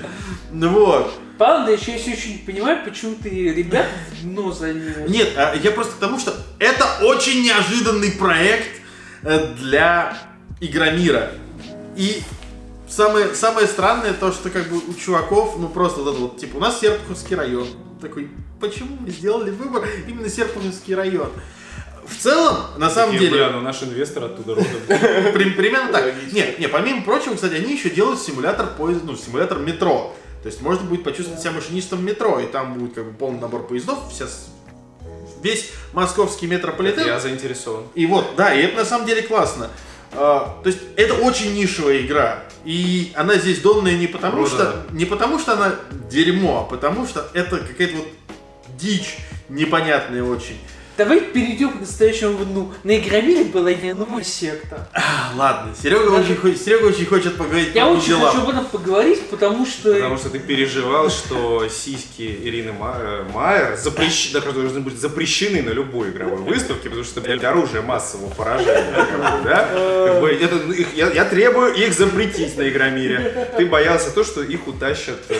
Ну 0.52 0.68
вот. 0.68 1.12
Правда, 1.39 1.73
еще 1.73 1.93
я 1.93 1.98
все 1.98 2.10
еще 2.12 2.31
не 2.31 2.39
понимаю, 2.39 2.78
почему 2.85 3.14
ты 3.23 3.28
ребят 3.31 3.86
в 4.20 4.24
дно 4.24 4.52
занес. 4.52 5.09
Нет, 5.09 5.31
а, 5.36 5.55
я 5.55 5.70
просто 5.70 5.93
к 5.94 5.98
тому, 5.98 6.18
что 6.18 6.35
это 6.59 6.85
очень 7.02 7.43
неожиданный 7.43 8.12
проект 8.12 8.76
для 9.27 10.16
Игромира. 10.61 11.32
И 11.97 12.23
самое, 12.89 13.35
самое 13.35 13.66
странное 13.66 14.12
то, 14.12 14.32
что 14.32 14.51
как 14.51 14.69
бы 14.69 14.78
у 14.78 14.94
чуваков, 14.94 15.59
ну 15.59 15.69
просто 15.69 16.01
вот 16.01 16.11
это 16.11 16.20
вот, 16.20 16.39
типа, 16.39 16.57
у 16.57 16.61
нас 16.61 16.81
Серпуховский 16.81 17.36
район. 17.36 17.66
Такой, 18.01 18.31
почему 18.61 18.97
мы 19.01 19.11
сделали 19.11 19.51
выбор 19.51 19.86
именно 20.07 20.28
Серпуховский 20.28 20.94
район? 20.94 21.31
В 22.07 22.16
целом, 22.23 22.57
на 22.78 22.89
самом 22.89 23.15
Такие, 23.15 23.31
деле, 23.31 23.47
Бля, 23.47 23.53
ну 23.53 23.61
наш 23.62 23.82
инвестор 23.82 24.24
оттуда 24.24 24.55
родом. 24.55 24.70
При- 25.32 25.51
примерно 25.51 25.90
так. 25.90 26.15
Нет, 26.32 26.59
не, 26.61 26.69
помимо 26.69 27.03
прочего, 27.03 27.35
кстати, 27.35 27.55
они 27.55 27.73
еще 27.73 27.90
делают 27.90 28.20
симулятор 28.20 28.69
поезда, 28.78 29.07
ну, 29.07 29.16
симулятор 29.16 29.59
метро. 29.59 30.15
То 30.43 30.48
есть 30.48 30.62
можно 30.62 30.85
будет 30.89 31.03
почувствовать 31.03 31.43
себя 31.43 31.51
машинистом 31.51 32.05
метро, 32.05 32.39
и 32.39 32.47
там 32.47 32.74
будет 32.74 32.94
как 32.94 33.07
бы 33.07 33.12
полный 33.12 33.40
набор 33.40 33.66
поездов, 33.66 33.98
вся 34.12 34.27
весь 35.42 35.70
московский 35.92 36.46
метрополитен. 36.46 37.06
Я 37.06 37.20
заинтересован. 37.20 37.84
И 37.94 38.06
вот, 38.06 38.34
да, 38.36 38.54
и 38.54 38.62
это 38.62 38.78
на 38.78 38.84
самом 38.84 39.06
деле 39.06 39.22
классно. 39.22 39.70
А, 40.12 40.60
то 40.62 40.68
есть 40.68 40.80
это 40.96 41.14
очень 41.14 41.54
нишевая 41.54 42.00
игра. 42.00 42.44
И 42.64 43.12
она 43.14 43.36
здесь 43.36 43.60
донная 43.60 43.96
не 43.96 44.06
потому, 44.06 44.44
Продана. 44.44 44.70
что 44.70 44.94
не 44.94 45.04
потому, 45.04 45.38
что 45.38 45.52
она 45.52 45.76
дерьмо, 46.10 46.66
а 46.66 46.70
потому 46.70 47.06
что 47.06 47.28
это 47.32 47.58
какая-то 47.58 47.96
вот 47.96 48.08
дичь 48.76 49.18
непонятная 49.48 50.22
очень. 50.22 50.58
Давай 50.97 51.20
перейдем 51.20 51.73
к 51.73 51.81
настоящему 51.81 52.43
дну. 52.44 52.73
На 52.82 52.97
Игромире 52.98 53.44
была 53.44 53.70
новая 53.94 54.24
секта. 54.24 54.89
А, 54.94 55.32
ладно, 55.36 55.74
Серега 55.81 56.09
очень, 56.10 56.36
хо- 56.36 56.55
Серега 56.55 56.86
очень 56.86 57.05
хочет 57.05 57.36
поговорить 57.36 57.74
Я 57.74 57.85
про 57.85 57.93
очень 57.94 58.09
дела. 58.09 58.31
хочу 58.31 58.43
об 58.43 58.48
этом 58.48 58.64
поговорить, 58.66 59.28
потому 59.28 59.66
что... 59.66 59.93
Потому 59.93 60.16
что 60.16 60.31
ты 60.31 60.39
переживал, 60.39 61.10
что 61.10 61.68
сиськи 61.68 62.23
Ирины 62.44 62.73
Ма- 62.73 63.27
Майер 63.35 63.74
запрещ- 63.82 64.32
должны 64.52 64.81
быть 64.81 64.98
запрещены 64.98 65.62
на 65.62 65.70
любой 65.70 66.10
игровой 66.10 66.39
выставке, 66.43 66.89
потому 66.89 67.05
что 67.05 67.20
это 67.20 67.28
блядь, 67.28 67.44
оружие 67.44 67.82
массового 67.82 68.31
поражения. 68.31 68.94
да? 69.44 69.68
Это, 69.70 70.55
ну, 70.66 70.73
их- 70.73 70.94
я, 70.97 71.10
я 71.10 71.24
требую 71.27 71.74
их 71.74 71.93
запретить 71.93 72.56
на 72.56 72.68
Игромире. 72.68 73.51
Ты 73.56 73.66
боялся 73.66 74.10
то, 74.10 74.24
что 74.24 74.43
их 74.43 74.66
утащат 74.66 75.18
э, 75.28 75.36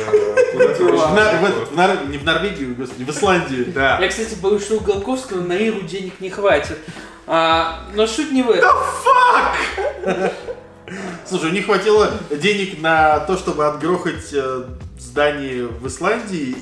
куда-то 0.53 2.05
не 2.09 2.19
в 2.19 2.25
Норвегию, 2.25 2.75
господи, 2.75 3.05
в 3.05 3.11
Исландию. 3.11 3.67
Да. 3.75 3.99
Я, 4.01 4.09
кстати, 4.09 4.35
боюсь, 4.41 4.63
что 4.65 4.77
у 4.77 4.81
Голковского 4.81 5.46
на 5.47 5.55
Иру 5.55 5.83
денег 5.83 6.21
не 6.21 6.31
хватит. 6.31 6.79
А, 7.27 7.85
но 7.95 8.07
суть 8.07 8.33
не 8.33 8.43
в 8.43 8.51
этом. 8.51 8.71
Слушай, 11.27 11.51
у 11.51 11.53
них 11.53 11.67
хватило 11.67 12.13
денег 12.31 12.81
на 12.81 13.19
то, 13.21 13.37
чтобы 13.37 13.67
отгрохать 13.67 14.33
э, 14.33 14.65
здание 14.99 15.67
в 15.67 15.87
Исландии, 15.89 16.57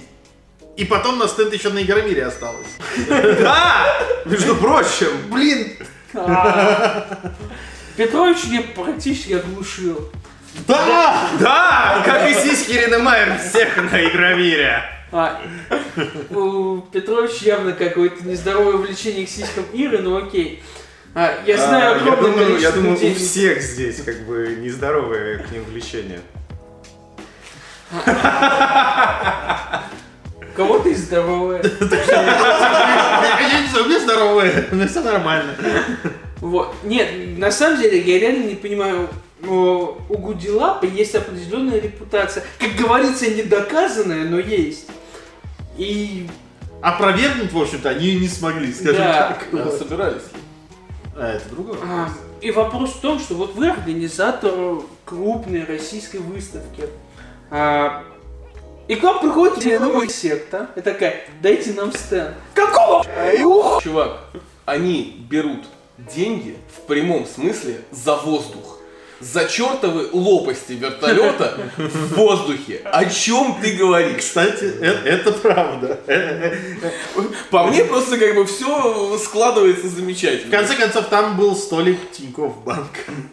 и 0.77 0.85
потом 0.87 1.19
на 1.19 1.29
стенд 1.29 1.53
еще 1.53 1.69
на 1.71 1.83
Игромире 1.83 2.25
осталось. 2.25 2.67
Да! 3.07 3.85
Между 4.25 4.57
прочим, 4.57 5.09
блин, 5.31 5.77
А. 6.15 7.07
Петрович 7.97 8.45
мне 8.47 8.61
практически 8.61 9.35
оглушил. 9.35 10.11
Да! 10.67 11.29
да! 11.39 12.03
Как 12.05 12.31
и 12.31 12.35
сиськи 12.35 12.97
Майер 12.97 13.39
всех 13.39 13.77
на 13.77 14.05
Игромире. 14.05 14.83
А, 15.17 15.41
у 16.31 16.81
Петрович 16.91 17.43
явно 17.43 17.73
какое-то 17.73 18.27
нездоровое 18.27 18.79
влечение 18.79 19.27
к 19.27 19.29
сиськам 19.29 19.65
Иры, 19.73 19.99
но 19.99 20.17
окей. 20.17 20.61
А, 21.15 21.35
я 21.47 21.57
знаю 21.57 21.95
А, 21.95 21.99
я 22.05 22.13
огромное 22.13 22.33
думаю, 22.33 22.41
я 22.41 22.47
количество 22.47 22.83
думаю, 22.83 22.97
у 22.97 23.01
людей. 23.01 23.15
всех 23.15 23.63
здесь 23.63 24.03
как 24.03 24.27
бы 24.27 24.59
нездоровое 24.61 25.39
к 25.39 25.53
ним 25.53 25.63
влечение. 25.67 26.21
У 27.93 27.97
кого-то 30.57 30.89
и 30.89 30.95
здоровое. 30.95 31.63
Я 31.63 33.61
не 33.61 33.69
знаю, 33.69 33.85
у 33.85 33.89
меня 33.89 34.01
здоровые, 34.01 34.67
у 34.73 34.75
меня 34.75 34.89
все 34.89 35.01
нормально. 35.01 35.55
Вот. 36.41 36.75
Нет, 36.83 37.39
на 37.39 37.53
самом 37.53 37.81
деле, 37.81 38.01
я 38.01 38.19
реально 38.19 38.47
не 38.47 38.57
понимаю, 38.57 39.09
но 39.43 39.97
у 40.09 40.19
Гудилапа 40.19 40.87
есть 40.87 41.15
определенная 41.15 41.81
репутация. 41.81 42.43
Как 42.59 42.75
говорится, 42.75 43.31
недоказанная, 43.31 44.25
но 44.25 44.41
есть. 44.41 44.89
И 45.77 46.29
Опровергнуть, 46.85 47.51
в 47.51 47.59
общем-то, 47.59 47.89
они 47.89 48.21
не 48.21 48.29
смогли, 48.29 48.71
скажем 48.71 48.97
Да. 48.99 49.39
так. 49.41 49.47
Да, 49.65 49.71
собирались. 49.71 50.25
А, 51.17 51.33
это 51.33 51.49
другое. 51.49 51.79
А, 51.83 52.11
И 52.43 52.51
вопрос 52.51 52.91
в 52.91 53.01
том, 53.01 53.19
что 53.19 53.37
вот 53.37 53.55
вы 53.55 53.71
организатор 53.71 54.53
крупной 55.07 55.65
российской 55.65 56.19
выставки. 56.19 56.85
А, 57.51 58.05
И 58.87 58.97
к 58.97 59.03
вам 59.03 59.21
приходит 59.21 59.81
новая 59.81 60.09
секта 60.09 60.69
и 60.77 60.83
такая, 60.83 61.25
дайте 61.41 61.73
нам 61.73 61.91
стенд. 61.91 62.35
Какого? 62.53 63.03
Чувак, 63.81 64.21
они 64.67 65.25
берут 65.31 65.65
деньги 65.97 66.55
в 66.77 66.83
прямом 66.83 67.25
смысле 67.25 67.81
за 67.93 68.15
воздух. 68.17 68.74
За 69.25 69.47
чертовы 69.47 70.09
лопасти 70.13 70.73
вертолета 70.73 71.57
в 71.79 72.15
воздухе. 72.15 72.83
О 72.85 73.05
чем 73.07 73.57
ты 73.63 73.73
говоришь? 73.73 74.19
Кстати, 74.19 74.65
э- 74.81 75.01
это 75.05 75.33
правда. 75.33 75.99
По 77.51 77.65
мне 77.65 77.85
просто 77.85 78.19
как 78.19 78.35
бы 78.35 78.45
все 78.45 79.17
складывается 79.19 79.87
В 79.87 79.91
замечательно. 79.91 80.51
конце 80.57 80.75
концов, 80.77 81.07
там 81.07 81.37
был 81.37 81.57
столик 81.57 81.99
Тинькофф 82.13 82.63
банк. 82.65 82.91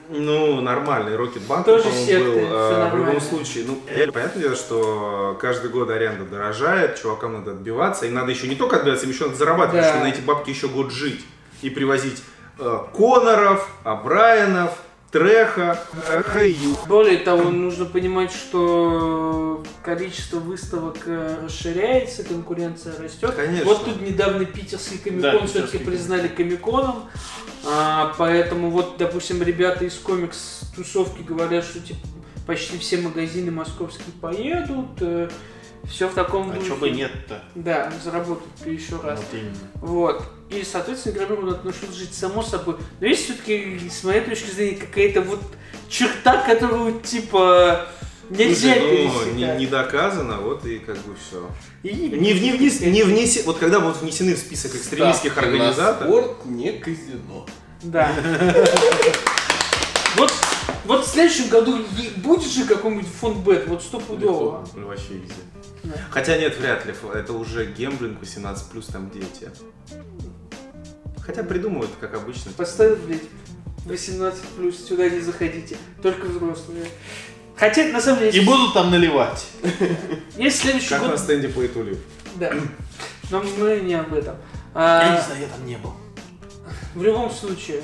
Ну, 0.09 0.61
нормальный 0.61 1.15
Рокетбанк, 1.15 1.65
Тоже 1.65 1.83
по-моему, 1.83 2.05
секты, 2.05 2.23
был. 2.25 2.47
А, 2.51 2.89
В 2.93 2.97
любом 2.97 3.21
случае, 3.21 3.65
ну, 3.67 3.75
понятное 4.11 4.43
дело, 4.43 4.55
что 4.55 5.37
каждый 5.41 5.69
год 5.71 5.89
аренда 5.89 6.25
дорожает, 6.25 7.01
чувакам 7.01 7.33
надо 7.33 7.51
отбиваться, 7.51 8.05
и 8.05 8.09
надо 8.09 8.31
еще 8.31 8.47
не 8.47 8.55
только 8.55 8.77
отбиваться, 8.77 9.05
им 9.05 9.11
еще 9.11 9.25
надо 9.25 9.35
зарабатывать, 9.37 9.81
Да. 9.81 9.87
потому 9.91 10.05
что 10.05 10.09
на 10.09 10.13
эти 10.17 10.25
бабки 10.25 10.49
еще 10.51 10.67
год 10.67 10.91
жить. 10.91 11.21
И 11.61 11.69
привозить 11.69 12.21
э, 12.59 12.77
Коноров, 12.95 13.69
Абрайанов, 13.83 14.71
Треха, 15.11 15.77
э, 16.07 16.21
Хэйю. 16.23 16.77
Более 16.87 17.17
того, 17.17 17.49
нужно 17.49 17.83
понимать, 17.85 18.31
что 18.31 19.61
количество 19.83 20.39
выставок 20.39 20.99
э, 21.05 21.37
расширяется, 21.43 22.23
конкуренция 22.23 22.97
растет. 22.97 23.31
Конечно. 23.35 23.65
Вот 23.65 23.83
тут 23.83 24.01
недавно 24.01 24.45
питерский 24.45 24.97
Да, 24.97 25.31
комикон 25.31 25.47
все-таки 25.47 25.77
питерский. 25.79 25.79
признали 25.85 26.27
комиконом. 26.29 27.09
А, 27.67 28.13
поэтому 28.17 28.69
вот, 28.71 28.95
допустим, 28.97 29.43
ребята 29.43 29.83
из 29.83 29.95
комикс-тусовки 29.95 31.21
говорят, 31.23 31.65
что 31.65 31.81
типа, 31.81 31.99
почти 32.47 32.77
все 32.77 32.97
магазины 32.97 33.51
московские 33.51 34.13
поедут. 34.21 34.87
все 35.89 36.07
в 36.07 36.13
таком 36.13 36.51
А 36.51 36.53
духе. 36.53 36.65
что 36.67 36.75
бы 36.77 36.89
нет-то? 36.89 37.43
Да, 37.55 37.91
заработать 38.01 38.45
еще 38.65 38.95
раз. 39.03 39.19
Вот 39.19 39.27
именно. 39.39 39.55
Вот. 39.75 40.23
И, 40.51 40.65
соответственно, 40.65 41.13
игромиру 41.13 41.43
надо 41.43 41.63
научиться 41.63 41.93
жить 41.97 42.13
само 42.13 42.43
собой. 42.43 42.75
Но 42.99 43.07
есть 43.07 43.23
все-таки, 43.23 43.89
с 43.89 44.03
моей 44.03 44.19
точки 44.21 44.51
зрения, 44.51 44.75
какая-то 44.77 45.21
вот 45.21 45.41
черта, 45.87 46.43
которую, 46.43 46.99
типа, 46.99 47.87
нельзя 48.29 48.73
Слушай, 48.73 49.07
ну, 49.07 49.31
не, 49.33 49.59
не 49.59 49.67
доказано, 49.67 50.39
вот 50.39 50.65
и 50.65 50.79
как 50.79 50.97
бы 50.97 51.15
все. 51.15 51.49
И- 51.83 52.09
Не, 52.09 52.33
не, 52.33 52.51
вниз, 52.51 52.81
не 52.81 53.03
внеси, 53.03 53.43
вот 53.45 53.59
когда 53.59 53.79
будут 53.79 54.01
внесены 54.01 54.35
в 54.35 54.39
список 54.39 54.75
экстремистских 54.75 55.31
Ставки 55.31 55.47
на 55.47 55.55
организаторов, 55.55 56.09
спорт 56.09 56.45
не 56.45 56.73
казино. 56.73 57.45
Да. 57.83 58.11
Вот, 60.17 60.29
вот 60.83 61.05
в 61.05 61.09
следующем 61.09 61.47
году 61.47 61.79
будет 62.17 62.45
же 62.51 62.65
какой-нибудь 62.65 63.07
фонд 63.07 63.37
бет, 63.45 63.65
вот 63.69 63.81
стопудово. 63.81 64.67
Ну, 64.75 64.87
вообще 64.87 65.13
везде. 65.13 65.35
Да. 65.83 65.93
Хотя 66.09 66.37
нет, 66.37 66.57
вряд 66.59 66.85
ли. 66.85 66.93
Это 67.13 67.31
уже 67.31 67.65
гемблинг 67.65 68.19
18 68.19 68.67
плюс 68.67 68.87
там 68.87 69.09
дети. 69.09 69.49
Хотя 71.25 71.43
придумывают, 71.43 71.91
как 71.99 72.15
обычно. 72.15 72.51
Поставят, 72.51 72.99
блядь, 73.01 73.21
18 73.85 74.43
плюс, 74.57 74.77
сюда 74.85 75.09
не 75.09 75.19
заходите, 75.19 75.77
только 76.01 76.25
взрослые. 76.25 76.85
Хотя, 77.55 77.85
на 77.89 78.01
самом 78.01 78.19
деле, 78.19 78.41
И 78.41 78.45
будут 78.45 78.73
там 78.73 78.89
наливать. 78.91 79.45
есть 80.37 80.59
следующий 80.61 80.89
Как 80.89 81.01
год... 81.01 81.11
на 81.11 81.17
стенде 81.17 81.49
по 81.49 81.65
Итулю. 81.65 81.97
Да. 82.35 82.53
Но 83.29 83.43
мы 83.59 83.79
не 83.81 83.93
об 83.93 84.13
этом. 84.13 84.35
Я 84.73 85.11
А, 85.11 85.15
не 85.15 85.21
знаю, 85.21 85.41
я 85.41 85.47
там 85.47 85.65
не 85.65 85.77
был. 85.77 85.93
В 86.95 87.03
любом 87.03 87.29
случае, 87.29 87.81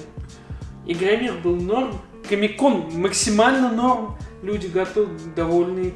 Игромир 0.85 1.34
был 1.35 1.55
норм, 1.57 1.99
Комикон 2.27 2.89
максимально 2.93 3.72
норм, 3.72 4.18
люди 4.41 4.68
готовы, 4.68 5.18
довольны. 5.35 5.93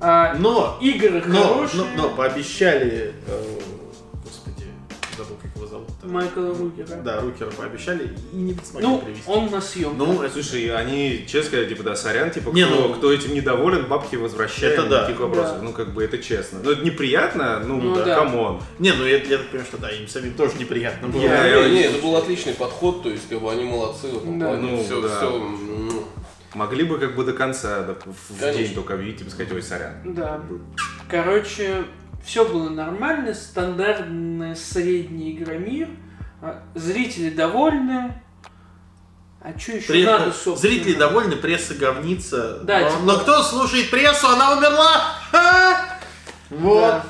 А, 0.00 0.34
Но, 0.34 0.78
игры 0.80 1.22
но, 1.26 1.42
хорошие. 1.42 1.84
но, 1.96 2.02
но 2.02 2.08
пообещали, 2.10 3.12
э, 3.26 3.58
Майкла 6.02 6.54
Рукера. 6.54 6.96
Да, 7.04 7.20
Рукера 7.20 7.50
пообещали 7.50 8.14
и 8.32 8.36
не 8.36 8.54
смогли 8.64 8.88
Ну, 8.88 8.98
привести. 8.98 9.22
он 9.26 9.50
на 9.50 9.60
съемках. 9.60 9.98
Ну, 9.98 10.28
Слушай, 10.32 10.74
они 10.74 11.24
честно 11.26 11.42
сказали, 11.48 11.68
типа, 11.68 11.82
да, 11.82 11.96
сорян, 11.96 12.30
типа, 12.30 12.50
Не, 12.50 12.64
кто, 12.66 12.88
ну- 12.88 12.94
кто 12.94 13.12
этим 13.12 13.34
недоволен, 13.34 13.86
бабки 13.86 14.16
возвращаем, 14.16 14.72
Это 14.80 14.88
да. 14.88 14.98
никаких 15.02 15.20
вопросов. 15.20 15.58
Да. 15.58 15.62
Ну, 15.62 15.72
как 15.72 15.92
бы, 15.92 16.02
это 16.04 16.18
честно. 16.18 16.60
Ну, 16.62 16.70
это 16.70 16.82
неприятно, 16.84 17.60
ну, 17.66 17.76
Ну, 17.80 17.94
да, 17.94 18.04
да. 18.04 18.14
come 18.16 18.42
on. 18.42 18.62
Не, 18.78 18.92
ну 18.92 19.04
я, 19.04 19.16
я 19.18 19.38
так 19.38 19.46
понимаю, 19.48 19.66
что 19.66 19.78
да, 19.78 19.90
им 19.90 20.08
самим 20.08 20.34
тоже 20.34 20.54
неприятно 20.58 21.08
было. 21.08 21.20
Я- 21.22 21.44
Не, 21.44 21.50
я- 21.50 21.68
не, 21.68 21.82
это 21.82 22.02
был 22.02 22.16
отличный 22.16 22.54
подход, 22.54 23.02
то 23.02 23.08
есть 23.10 23.28
как 23.28 23.40
бы 23.40 23.50
они 23.52 23.64
молодцы 23.64 24.06
в 24.08 24.16
этом 24.18 24.38
Да. 24.38 24.46
плане. 24.48 24.62
Ну, 24.70 24.82
все, 24.84 25.00
да. 25.02 25.08
все, 25.16 25.30
ну, 25.30 26.04
Могли 26.54 26.82
бы, 26.82 26.98
как 26.98 27.14
бы, 27.14 27.24
до 27.24 27.32
конца, 27.32 27.82
да, 27.84 27.94
в 27.94 28.40
Конечно. 28.40 28.62
день-то 28.64 28.74
кое-видеть, 28.74 29.18
типа, 29.20 29.30
сказать, 29.30 29.52
ой, 29.52 29.62
сорян. 29.62 29.92
Да. 30.04 30.40
Короче, 31.08 31.84
все 32.24 32.44
было 32.44 32.68
нормально, 32.68 33.34
стандартный 33.34 34.56
средний 34.56 35.32
игромир. 35.36 35.88
А, 36.42 36.62
Зрители 36.74 37.30
довольны. 37.30 38.14
А 39.42 39.58
что 39.58 39.72
еще 39.72 39.88
При- 39.88 40.04
надо, 40.04 40.32
собственно? 40.32 40.56
Зрители 40.56 40.94
довольны, 40.94 41.36
пресса 41.36 41.74
говнится. 41.74 42.60
Да, 42.64 42.80
но, 42.80 42.88
типа- 42.90 43.02
но 43.04 43.18
кто 43.18 43.42
слушает 43.42 43.90
прессу, 43.90 44.28
она 44.28 44.52
умерла! 44.56 45.02
Вот. 46.50 46.80
Да. 46.80 47.04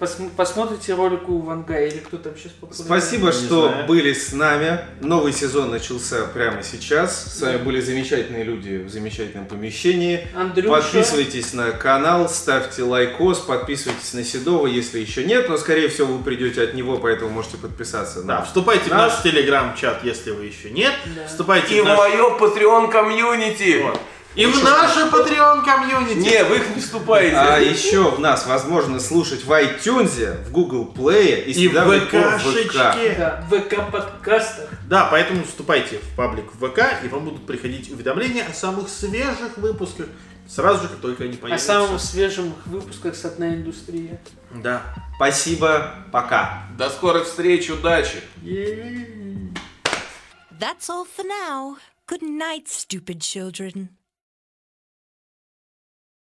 Посм- 0.00 0.30
посмотрите 0.36 0.94
ролик 0.94 1.28
у 1.28 1.40
Ванга 1.40 1.80
или 1.84 1.98
кто 1.98 2.18
там 2.18 2.32
сейчас 2.36 2.52
популярный. 2.52 2.84
Спасибо, 2.86 3.32
что 3.32 3.68
знаю. 3.68 3.86
были 3.88 4.12
с 4.12 4.32
нами. 4.32 4.78
Новый 5.00 5.32
сезон 5.32 5.70
начался 5.72 6.24
прямо 6.26 6.62
сейчас. 6.62 7.34
С 7.36 7.40
вами 7.42 7.56
были 7.56 7.80
замечательные 7.80 8.44
люди 8.44 8.76
в 8.76 8.88
замечательном 8.90 9.46
помещении. 9.46 10.28
Андрюша. 10.36 10.70
Подписывайтесь 10.82 11.52
на 11.52 11.72
канал, 11.72 12.28
ставьте 12.28 12.84
лайкос, 12.84 13.40
подписывайтесь 13.40 14.12
на 14.14 14.22
Седова, 14.22 14.68
если 14.68 15.00
еще 15.00 15.24
нет, 15.24 15.48
но 15.48 15.56
скорее 15.56 15.88
всего 15.88 16.14
вы 16.14 16.22
придете 16.22 16.62
от 16.62 16.74
него, 16.74 16.98
поэтому 16.98 17.30
можете 17.30 17.56
подписаться 17.56 18.22
Да, 18.22 18.38
на 18.38 18.44
вступайте 18.44 18.84
в 18.90 18.94
Нас- 18.94 19.14
наш 19.14 19.22
телеграм-чат, 19.24 20.04
если 20.04 20.30
вы 20.30 20.44
еще 20.44 20.70
нет. 20.70 20.92
Да. 21.16 21.26
Вступайте 21.26 21.76
И 21.76 21.80
в 21.80 21.84
в 21.84 21.86
наш... 21.88 21.98
мое 21.98 22.38
Patreon 22.38 22.88
community. 22.92 23.82
Вот. 23.82 24.00
И 24.38 24.46
в 24.46 24.62
наше 24.62 25.00
Patreon 25.00 25.64
комьюнити. 25.64 26.18
Не, 26.18 26.44
вы 26.44 26.56
их 26.58 26.76
не 26.76 26.80
вступаете. 26.80 27.34
А 27.36 27.58
еще 27.58 28.10
в 28.12 28.20
нас 28.20 28.46
возможно 28.46 29.00
слушать 29.00 29.44
в 29.44 29.50
iTunes, 29.50 30.44
в 30.44 30.52
Google 30.52 30.94
Play 30.96 31.42
и, 31.44 31.50
И 31.50 31.52
в 31.52 31.72
всегда 31.72 31.84
в 31.84 31.98
ВК. 31.98 32.38
ВКшечке. 32.40 33.14
Да, 33.18 33.44
в 33.48 33.52
ВК-подкастах. 33.52 34.68
Да, 34.88 35.08
поэтому 35.10 35.42
вступайте 35.42 35.98
в 35.98 36.14
паблик 36.16 36.54
в 36.54 36.68
ВК, 36.68 36.78
и 37.04 37.08
вам 37.08 37.24
будут 37.24 37.46
приходить 37.46 37.90
уведомления 37.90 38.46
о 38.48 38.54
самых 38.54 38.88
свежих 38.88 39.56
выпусках, 39.56 40.06
сразу 40.48 40.82
же, 40.82 40.88
как 40.88 40.98
только 41.00 41.24
они 41.24 41.34
О 41.34 41.38
появятся. 41.38 41.66
самых 41.66 42.00
свежих 42.00 42.44
выпусках 42.66 43.16
с 43.16 43.24
одной 43.24 43.54
индустрии. 43.54 44.20
Да. 44.54 44.82
Спасибо, 45.16 45.94
пока. 46.12 46.62
До 46.78 46.88
скорых 46.90 47.24
встреч, 47.26 47.70
удачи. 47.70 48.22
That's 50.60 50.88
all 50.88 51.04
for 51.06 51.24
now. 51.26 51.76
Good 52.06 52.22
night, 52.22 52.68
stupid 52.68 53.20
children. 53.20 53.88